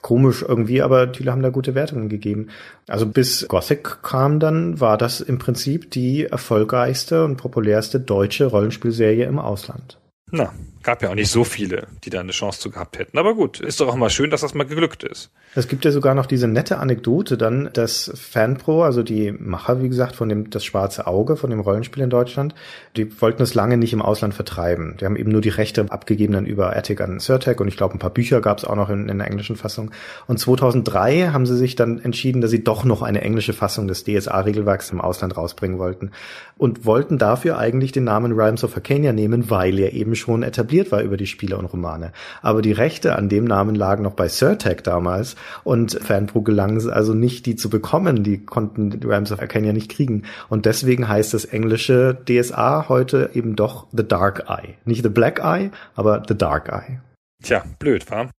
komisch 0.02 0.44
irgendwie, 0.46 0.82
aber 0.82 1.06
die 1.06 1.28
haben 1.28 1.42
da 1.42 1.50
gute 1.50 1.74
Wertungen 1.74 2.08
gegeben. 2.08 2.48
Also 2.88 3.06
bis 3.06 3.46
Gothic 3.48 4.02
kam 4.02 4.40
dann, 4.40 4.80
war 4.80 4.96
das 4.96 5.20
im 5.20 5.38
Prinzip 5.38 5.90
die 5.90 6.24
erfolgreichste 6.24 7.24
und 7.24 7.36
populärste 7.36 8.00
deutsche 8.00 8.46
Rollenspielserie 8.46 9.26
im 9.26 9.38
Ausland. 9.38 9.98
Na, 10.30 10.52
gab 10.82 11.02
ja 11.02 11.10
auch 11.10 11.14
nicht 11.14 11.30
so 11.30 11.44
viele, 11.44 11.88
die 12.04 12.10
da 12.10 12.20
eine 12.20 12.32
Chance 12.32 12.60
zu 12.60 12.70
gehabt 12.70 12.98
hätten. 12.98 13.18
Aber 13.18 13.34
gut, 13.34 13.60
ist 13.60 13.80
doch 13.80 13.88
auch 13.88 13.96
mal 13.96 14.08
schön, 14.08 14.30
dass 14.30 14.40
das 14.40 14.54
mal 14.54 14.64
geglückt 14.64 15.02
ist. 15.02 15.30
Es 15.54 15.68
gibt 15.68 15.84
ja 15.84 15.90
sogar 15.90 16.14
noch 16.14 16.26
diese 16.26 16.48
nette 16.48 16.78
Anekdote 16.78 17.36
dann, 17.36 17.68
dass 17.72 18.10
Fanpro, 18.14 18.82
also 18.82 19.02
die 19.02 19.32
Macher, 19.32 19.82
wie 19.82 19.88
gesagt, 19.88 20.16
von 20.16 20.28
dem 20.28 20.48
Das 20.48 20.64
Schwarze 20.64 21.06
Auge, 21.06 21.36
von 21.36 21.50
dem 21.50 21.60
Rollenspiel 21.60 22.02
in 22.02 22.10
Deutschland, 22.10 22.54
die 22.96 23.20
wollten 23.20 23.42
es 23.42 23.54
lange 23.54 23.76
nicht 23.76 23.92
im 23.92 24.00
Ausland 24.00 24.32
vertreiben. 24.32 24.96
Die 25.00 25.04
haben 25.04 25.16
eben 25.16 25.30
nur 25.30 25.42
die 25.42 25.50
Rechte 25.50 25.86
abgegeben 25.90 26.32
dann 26.32 26.46
über 26.46 26.74
Attic 26.74 27.00
an 27.00 27.20
Surtec 27.20 27.60
und 27.60 27.68
ich 27.68 27.76
glaube, 27.76 27.94
ein 27.94 27.98
paar 27.98 28.10
Bücher 28.10 28.40
gab 28.40 28.58
es 28.58 28.64
auch 28.64 28.76
noch 28.76 28.88
in, 28.88 29.08
in 29.08 29.18
der 29.18 29.26
englischen 29.26 29.56
Fassung. 29.56 29.90
Und 30.26 30.38
2003 30.38 31.28
haben 31.32 31.46
sie 31.46 31.56
sich 31.56 31.76
dann 31.76 31.98
entschieden, 31.98 32.40
dass 32.40 32.50
sie 32.50 32.64
doch 32.64 32.84
noch 32.84 33.02
eine 33.02 33.20
englische 33.20 33.52
Fassung 33.52 33.86
des 33.86 34.04
DSA-Regelwerks 34.04 34.90
im 34.90 35.00
Ausland 35.00 35.36
rausbringen 35.36 35.78
wollten. 35.78 36.12
Und 36.56 36.84
wollten 36.84 37.18
dafür 37.18 37.58
eigentlich 37.58 37.92
den 37.92 38.04
Namen 38.04 38.32
Rhymes 38.32 38.64
of 38.64 38.76
Arcania 38.76 39.12
nehmen, 39.12 39.50
weil 39.50 39.78
er 39.78 39.92
eben 39.94 40.14
schon 40.14 40.42
etabliert 40.42 40.69
war 40.70 41.02
über 41.02 41.16
die 41.16 41.26
Spiele 41.26 41.56
und 41.56 41.66
Romane. 41.66 42.12
Aber 42.42 42.62
die 42.62 42.72
Rechte 42.72 43.16
an 43.16 43.28
dem 43.28 43.44
Namen 43.44 43.74
lagen 43.74 44.02
noch 44.02 44.14
bei 44.14 44.28
Surtec 44.28 44.84
damals 44.84 45.36
und 45.64 45.92
Fanpro 45.92 46.42
gelang 46.42 46.76
es 46.76 46.86
also 46.86 47.14
nicht, 47.14 47.46
die 47.46 47.56
zu 47.56 47.70
bekommen. 47.70 48.22
Die 48.22 48.44
konnten 48.44 49.00
Rams 49.04 49.32
of 49.32 49.40
Arcania 49.40 49.72
nicht 49.72 49.90
kriegen. 49.90 50.24
Und 50.48 50.66
deswegen 50.66 51.08
heißt 51.08 51.34
das 51.34 51.44
englische 51.44 52.18
DSA 52.28 52.88
heute 52.88 53.30
eben 53.34 53.56
doch 53.56 53.86
The 53.92 54.06
Dark 54.06 54.44
Eye. 54.48 54.74
Nicht 54.84 55.02
The 55.02 55.08
Black 55.08 55.40
Eye, 55.40 55.70
aber 55.94 56.22
The 56.26 56.36
Dark 56.36 56.68
Eye. 56.68 57.00
Tja, 57.42 57.64
blöd, 57.78 58.10
wa? 58.10 58.30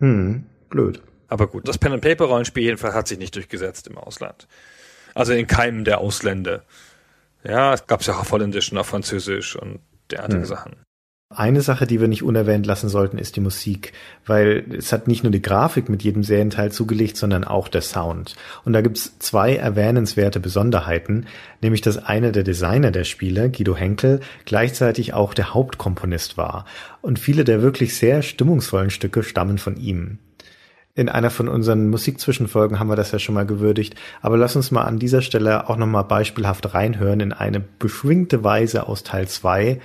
Hm, 0.00 0.44
blöd. 0.68 1.02
Aber 1.28 1.46
gut, 1.46 1.66
das 1.66 1.78
Pen-and-Paper-Rollenspiel 1.78 2.64
jedenfalls 2.64 2.94
hat 2.94 3.08
sich 3.08 3.18
nicht 3.18 3.34
durchgesetzt 3.34 3.86
im 3.86 3.96
Ausland. 3.96 4.46
Also 5.14 5.32
in 5.32 5.46
keinem 5.46 5.84
der 5.84 5.98
Ausländer. 5.98 6.62
Ja, 7.44 7.72
es 7.72 7.86
gab 7.86 8.00
es 8.00 8.06
ja 8.06 8.14
auch 8.14 8.20
auf 8.20 8.32
Holländisch 8.32 8.70
und 8.70 8.78
auf 8.78 8.88
Französisch 8.88 9.56
und 9.56 9.80
derartige 10.10 10.40
hm. 10.40 10.46
Sachen. 10.46 10.76
Eine 11.34 11.62
Sache, 11.62 11.86
die 11.86 12.00
wir 12.00 12.08
nicht 12.08 12.22
unerwähnt 12.22 12.66
lassen 12.66 12.88
sollten, 12.88 13.16
ist 13.16 13.36
die 13.36 13.40
Musik, 13.40 13.92
weil 14.26 14.64
es 14.76 14.92
hat 14.92 15.08
nicht 15.08 15.22
nur 15.22 15.32
die 15.32 15.40
Grafik 15.40 15.88
mit 15.88 16.02
jedem 16.02 16.22
Serienteil 16.22 16.70
zugelegt, 16.72 17.16
sondern 17.16 17.44
auch 17.44 17.68
der 17.68 17.80
Sound. 17.80 18.36
Und 18.64 18.74
da 18.74 18.82
gibt's 18.82 19.18
zwei 19.18 19.56
erwähnenswerte 19.56 20.40
Besonderheiten, 20.40 21.26
nämlich 21.62 21.80
dass 21.80 21.96
einer 21.96 22.32
der 22.32 22.42
Designer 22.42 22.90
der 22.90 23.04
Spiele, 23.04 23.50
Guido 23.50 23.74
Henkel, 23.74 24.20
gleichzeitig 24.44 25.14
auch 25.14 25.32
der 25.32 25.54
Hauptkomponist 25.54 26.36
war. 26.36 26.66
Und 27.00 27.18
viele 27.18 27.44
der 27.44 27.62
wirklich 27.62 27.96
sehr 27.96 28.22
stimmungsvollen 28.22 28.90
Stücke 28.90 29.22
stammen 29.22 29.58
von 29.58 29.76
ihm. 29.76 30.18
In 30.94 31.08
einer 31.08 31.30
von 31.30 31.48
unseren 31.48 31.88
Musikzwischenfolgen 31.88 32.78
haben 32.78 32.90
wir 32.90 32.96
das 32.96 33.12
ja 33.12 33.18
schon 33.18 33.34
mal 33.34 33.46
gewürdigt, 33.46 33.94
aber 34.20 34.36
lass 34.36 34.56
uns 34.56 34.70
mal 34.70 34.82
an 34.82 34.98
dieser 34.98 35.22
Stelle 35.22 35.70
auch 35.70 35.78
nochmal 35.78 36.04
beispielhaft 36.04 36.74
reinhören 36.74 37.20
in 37.20 37.32
eine 37.32 37.60
beschwingte 37.60 38.44
Weise 38.44 38.86
aus 38.86 39.02
Teil 39.02 39.26
2, 39.26 39.80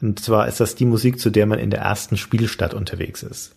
und 0.00 0.20
zwar 0.20 0.48
ist 0.48 0.60
das 0.60 0.74
die 0.74 0.84
Musik, 0.84 1.18
zu 1.18 1.30
der 1.30 1.46
man 1.46 1.58
in 1.58 1.70
der 1.70 1.80
ersten 1.80 2.16
Spielstadt 2.16 2.74
unterwegs 2.74 3.22
ist. 3.22 3.54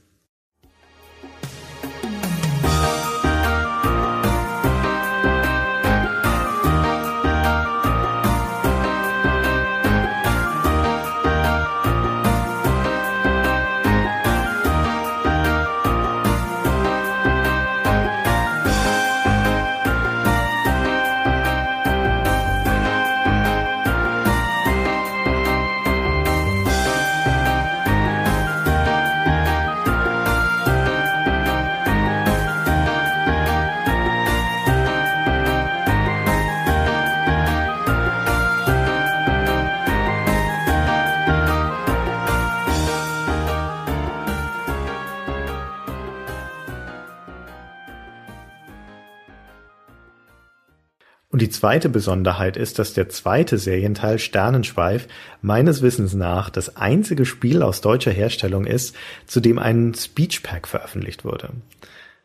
Zweite 51.61 51.89
Besonderheit 51.89 52.57
ist, 52.57 52.79
dass 52.79 52.95
der 52.95 53.09
zweite 53.09 53.59
Serienteil 53.59 54.17
Sternenschweif 54.17 55.07
meines 55.43 55.83
Wissens 55.83 56.15
nach 56.15 56.49
das 56.49 56.75
einzige 56.75 57.23
Spiel 57.23 57.61
aus 57.61 57.81
deutscher 57.81 58.09
Herstellung 58.09 58.65
ist, 58.65 58.95
zu 59.27 59.41
dem 59.41 59.59
ein 59.59 59.93
Speechpack 59.93 60.67
veröffentlicht 60.67 61.23
wurde. 61.23 61.49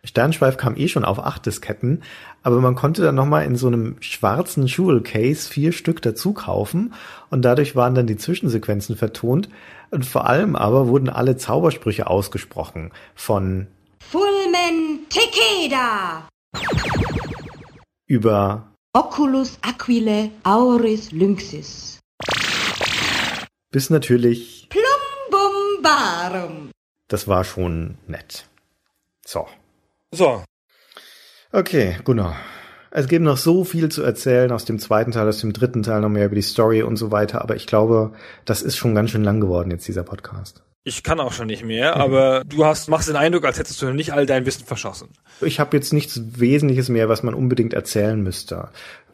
Sternschweif 0.04 0.56
kam 0.56 0.74
eh 0.78 0.88
schon 0.88 1.04
auf 1.04 1.18
acht 1.18 1.44
Disketten, 1.44 2.02
aber 2.42 2.62
man 2.62 2.76
konnte 2.76 3.02
dann 3.02 3.14
nochmal 3.14 3.44
in 3.44 3.56
so 3.56 3.66
einem 3.66 3.96
schwarzen 4.00 4.64
Jewel 4.64 5.02
Case 5.02 5.50
vier 5.50 5.72
Stück 5.72 6.00
dazu 6.00 6.32
kaufen 6.32 6.94
und 7.28 7.42
dadurch 7.42 7.76
waren 7.76 7.94
dann 7.94 8.06
die 8.06 8.16
Zwischensequenzen 8.16 8.96
vertont 8.96 9.50
und 9.90 10.06
vor 10.06 10.26
allem 10.26 10.56
aber 10.56 10.88
wurden 10.88 11.10
alle 11.10 11.36
Zaubersprüche 11.36 12.06
ausgesprochen 12.06 12.90
von 13.14 13.66
Fulmen 14.00 15.00
Tekeda 15.10 16.26
über 18.06 18.72
Oculus 18.96 19.58
aquile 19.60 20.30
auris 20.42 21.12
lynxis. 21.12 22.00
Bis 23.70 23.90
natürlich 23.90 24.70
Plumbumbarum. 24.70 26.70
Das 27.06 27.28
war 27.28 27.44
schon 27.44 27.98
nett. 28.06 28.48
So. 29.26 29.48
So. 30.12 30.42
Okay, 31.52 31.98
Gunnar. 32.04 32.36
Es 32.90 33.06
gibt 33.06 33.22
noch 33.22 33.36
so 33.36 33.64
viel 33.64 33.90
zu 33.90 34.02
erzählen 34.02 34.50
aus 34.50 34.64
dem 34.64 34.78
zweiten 34.78 35.12
Teil, 35.12 35.28
aus 35.28 35.40
dem 35.40 35.52
dritten 35.52 35.82
Teil 35.82 36.00
noch 36.00 36.08
mehr 36.08 36.24
über 36.24 36.34
die 36.34 36.40
Story 36.40 36.82
und 36.82 36.96
so 36.96 37.10
weiter, 37.10 37.42
aber 37.42 37.54
ich 37.54 37.66
glaube, 37.66 38.14
das 38.46 38.62
ist 38.62 38.78
schon 38.78 38.94
ganz 38.94 39.10
schön 39.10 39.24
lang 39.24 39.42
geworden 39.42 39.70
jetzt 39.70 39.86
dieser 39.86 40.04
Podcast. 40.04 40.62
Ich 40.88 41.02
kann 41.02 41.18
auch 41.18 41.32
schon 41.32 41.48
nicht 41.48 41.64
mehr, 41.64 41.96
aber 41.96 42.44
du 42.48 42.64
hast 42.64 42.88
machst 42.88 43.08
den 43.08 43.16
Eindruck, 43.16 43.44
als 43.44 43.58
hättest 43.58 43.82
du 43.82 43.92
nicht 43.92 44.12
all 44.12 44.24
dein 44.24 44.46
Wissen 44.46 44.64
verschossen. 44.64 45.08
Ich 45.40 45.58
habe 45.58 45.76
jetzt 45.76 45.92
nichts 45.92 46.20
Wesentliches 46.38 46.88
mehr, 46.88 47.08
was 47.08 47.24
man 47.24 47.34
unbedingt 47.34 47.74
erzählen 47.74 48.22
müsste. 48.22 48.68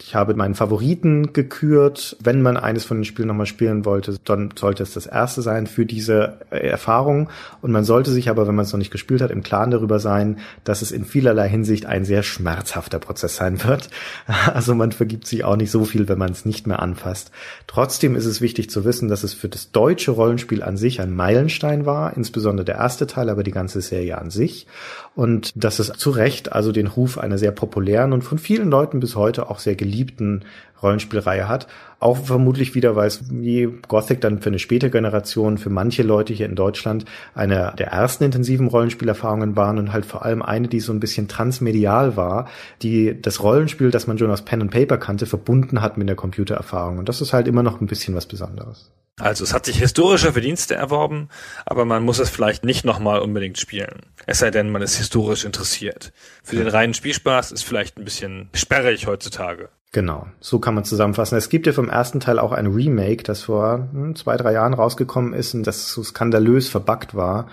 Ich 0.04 0.14
habe 0.14 0.34
meinen 0.34 0.54
Favoriten 0.54 1.32
gekürt. 1.32 2.16
Wenn 2.20 2.42
man 2.42 2.56
eines 2.56 2.84
von 2.84 2.98
den 2.98 3.04
Spielen 3.04 3.28
nochmal 3.28 3.46
spielen 3.46 3.84
wollte, 3.84 4.16
dann 4.24 4.50
sollte 4.58 4.82
es 4.82 4.92
das 4.92 5.06
erste 5.06 5.42
sein 5.42 5.66
für 5.66 5.86
diese 5.86 6.40
äh, 6.50 6.56
Erfahrung. 6.56 7.30
Und 7.60 7.70
man 7.70 7.84
sollte 7.84 8.10
sich 8.10 8.28
aber, 8.28 8.46
wenn 8.46 8.54
man 8.54 8.64
es 8.64 8.72
noch 8.72 8.78
nicht 8.78 8.90
gespielt 8.90 9.22
hat, 9.22 9.30
im 9.30 9.42
Klaren 9.42 9.70
darüber 9.70 10.00
sein, 10.00 10.38
dass 10.64 10.82
es 10.82 10.92
in 10.92 11.04
vielerlei 11.04 11.48
Hinsicht 11.48 11.86
ein 11.86 12.04
sehr 12.04 12.22
schmerzhafter 12.22 12.98
Prozess 12.98 13.36
sein 13.36 13.62
wird. 13.64 13.88
Also 14.52 14.74
man 14.74 14.92
vergibt 14.92 15.26
sich 15.26 15.44
auch 15.44 15.56
nicht 15.56 15.70
so 15.70 15.84
viel, 15.84 16.08
wenn 16.08 16.18
man 16.18 16.32
es 16.32 16.44
nicht 16.44 16.66
mehr 16.66 16.80
anfasst. 16.80 17.30
Trotzdem 17.66 18.16
ist 18.16 18.26
es 18.26 18.40
wichtig 18.40 18.70
zu 18.70 18.84
wissen, 18.84 19.08
dass 19.08 19.22
es 19.22 19.34
für 19.34 19.48
das 19.48 19.70
deutsche 19.70 20.10
Rollenspiel 20.10 20.62
an 20.62 20.76
sich 20.76 21.00
ein 21.00 21.14
Meilenstein 21.14 21.61
war, 21.86 22.16
insbesondere 22.16 22.64
der 22.64 22.76
erste 22.76 23.06
Teil, 23.06 23.30
aber 23.30 23.42
die 23.42 23.50
ganze 23.50 23.80
Serie 23.80 24.18
an 24.18 24.30
sich. 24.30 24.66
Und 25.14 25.52
dass 25.54 25.78
es 25.78 25.88
zu 25.92 26.10
Recht 26.10 26.52
also 26.52 26.72
den 26.72 26.86
Ruf 26.86 27.18
einer 27.18 27.38
sehr 27.38 27.52
populären 27.52 28.12
und 28.12 28.22
von 28.22 28.38
vielen 28.38 28.70
Leuten 28.70 29.00
bis 29.00 29.16
heute 29.16 29.50
auch 29.50 29.58
sehr 29.58 29.74
geliebten 29.74 30.44
Rollenspielreihe 30.82 31.48
hat. 31.48 31.66
Auch 32.00 32.16
vermutlich 32.16 32.74
wieder, 32.74 32.96
weil 32.96 33.06
es 33.06 33.30
wie 33.30 33.68
Gothic 33.86 34.20
dann 34.20 34.40
für 34.40 34.50
eine 34.50 34.58
späte 34.58 34.90
Generation, 34.90 35.58
für 35.58 35.70
manche 35.70 36.02
Leute 36.02 36.32
hier 36.32 36.46
in 36.46 36.56
Deutschland 36.56 37.04
eine 37.34 37.74
der 37.78 37.88
ersten 37.88 38.24
intensiven 38.24 38.66
Rollenspielerfahrungen 38.66 39.54
waren 39.56 39.78
und 39.78 39.92
halt 39.92 40.04
vor 40.04 40.24
allem 40.24 40.42
eine, 40.42 40.68
die 40.68 40.80
so 40.80 40.92
ein 40.92 41.00
bisschen 41.00 41.28
transmedial 41.28 42.16
war, 42.16 42.48
die 42.82 43.20
das 43.20 43.42
Rollenspiel, 43.42 43.90
das 43.90 44.06
man 44.06 44.18
schon 44.18 44.30
aus 44.30 44.42
Pen 44.42 44.62
and 44.62 44.70
Paper 44.70 44.98
kannte, 44.98 45.26
verbunden 45.26 45.80
hat 45.80 45.96
mit 45.96 46.08
der 46.08 46.16
Computererfahrung. 46.16 46.98
Und 46.98 47.08
das 47.08 47.20
ist 47.20 47.32
halt 47.32 47.46
immer 47.46 47.62
noch 47.62 47.80
ein 47.80 47.86
bisschen 47.86 48.14
was 48.14 48.26
Besonderes. 48.26 48.90
Also 49.20 49.44
es 49.44 49.52
hat 49.52 49.66
sich 49.66 49.78
historische 49.78 50.32
Verdienste 50.32 50.74
erworben, 50.74 51.28
aber 51.66 51.84
man 51.84 52.02
muss 52.02 52.18
es 52.18 52.30
vielleicht 52.30 52.64
nicht 52.64 52.84
nochmal 52.84 53.20
unbedingt 53.20 53.58
spielen. 53.58 54.00
Es 54.26 54.38
sei 54.38 54.50
denn, 54.50 54.70
man 54.70 54.82
ist 54.82 54.96
historisch 54.96 55.44
interessiert. 55.44 56.12
Für 56.42 56.56
den 56.56 56.68
reinen 56.68 56.94
Spielspaß 56.94 57.52
ist 57.52 57.62
vielleicht 57.62 57.98
ein 57.98 58.04
bisschen 58.04 58.48
sperrig 58.54 59.06
heutzutage. 59.06 59.68
Genau, 59.94 60.26
so 60.40 60.58
kann 60.58 60.74
man 60.74 60.84
zusammenfassen. 60.84 61.36
Es 61.36 61.50
gibt 61.50 61.66
ja 61.66 61.74
vom 61.74 61.90
ersten 61.90 62.18
Teil 62.18 62.38
auch 62.38 62.52
ein 62.52 62.66
Remake, 62.66 63.22
das 63.24 63.42
vor 63.42 63.88
hm, 63.92 64.16
zwei, 64.16 64.38
drei 64.38 64.54
Jahren 64.54 64.72
rausgekommen 64.72 65.34
ist 65.34 65.52
und 65.52 65.66
das 65.66 65.92
so 65.92 66.02
skandalös 66.02 66.70
verbuggt 66.70 67.14
war. 67.14 67.48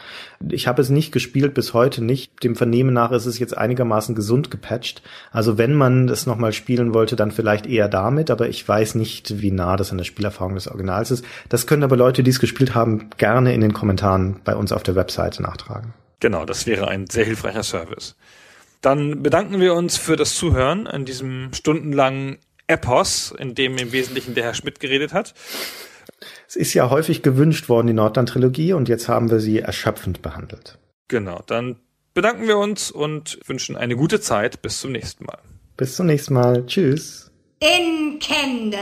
Ich 0.49 0.65
habe 0.65 0.81
es 0.81 0.89
nicht 0.89 1.11
gespielt, 1.11 1.53
bis 1.53 1.73
heute 1.73 2.01
nicht. 2.01 2.41
Dem 2.41 2.55
Vernehmen 2.55 2.93
nach 2.93 3.11
ist 3.11 3.25
es 3.25 3.39
jetzt 3.39 3.57
einigermaßen 3.57 4.15
gesund 4.15 4.49
gepatcht. 4.49 5.01
Also 5.31 5.57
wenn 5.57 5.73
man 5.75 6.07
das 6.07 6.27
nochmal 6.27 6.53
spielen 6.53 6.93
wollte, 6.93 7.17
dann 7.17 7.31
vielleicht 7.31 7.67
eher 7.67 7.89
damit, 7.89 8.31
aber 8.31 8.47
ich 8.47 8.65
weiß 8.65 8.95
nicht, 8.95 9.41
wie 9.41 9.51
nah 9.51 9.75
das 9.75 9.91
an 9.91 9.97
der 9.97 10.05
Spielerfahrung 10.05 10.55
des 10.55 10.69
Originals 10.69 11.11
ist. 11.11 11.25
Das 11.49 11.67
können 11.67 11.83
aber 11.83 11.97
Leute, 11.97 12.23
die 12.23 12.31
es 12.31 12.39
gespielt 12.39 12.73
haben, 12.73 13.09
gerne 13.17 13.53
in 13.53 13.59
den 13.59 13.73
Kommentaren 13.73 14.39
bei 14.45 14.55
uns 14.55 14.71
auf 14.71 14.83
der 14.83 14.95
Webseite 14.95 15.43
nachtragen. 15.43 15.93
Genau, 16.21 16.45
das 16.45 16.65
wäre 16.65 16.87
ein 16.87 17.07
sehr 17.07 17.25
hilfreicher 17.25 17.63
Service. 17.63 18.15
Dann 18.81 19.21
bedanken 19.21 19.59
wir 19.59 19.73
uns 19.73 19.97
für 19.97 20.15
das 20.15 20.35
Zuhören 20.35 20.87
an 20.87 21.05
diesem 21.05 21.53
stundenlangen 21.53 22.37
Epos, 22.67 23.33
in 23.37 23.55
dem 23.55 23.77
im 23.77 23.91
Wesentlichen 23.91 24.35
der 24.35 24.45
Herr 24.45 24.53
Schmidt 24.53 24.79
geredet 24.79 25.11
hat. 25.11 25.33
Es 26.47 26.55
ist 26.55 26.73
ja 26.73 26.89
häufig 26.89 27.21
gewünscht 27.21 27.69
worden, 27.69 27.87
die 27.87 27.93
Nordland-Trilogie, 27.93 28.73
und 28.73 28.89
jetzt 28.89 29.07
haben 29.07 29.29
wir 29.29 29.39
sie 29.39 29.59
erschöpfend 29.59 30.21
behandelt. 30.21 30.77
Genau, 31.07 31.41
dann 31.45 31.77
bedanken 32.13 32.47
wir 32.47 32.57
uns 32.57 32.91
und 32.91 33.39
wünschen 33.45 33.75
eine 33.75 33.95
gute 33.95 34.21
Zeit. 34.21 34.61
Bis 34.61 34.79
zum 34.79 34.91
nächsten 34.91 35.25
Mal. 35.25 35.39
Bis 35.77 35.95
zum 35.95 36.05
nächsten 36.05 36.33
Mal. 36.33 36.65
Tschüss. 36.65 37.31
In 37.59 38.19
Kende. 38.19 38.77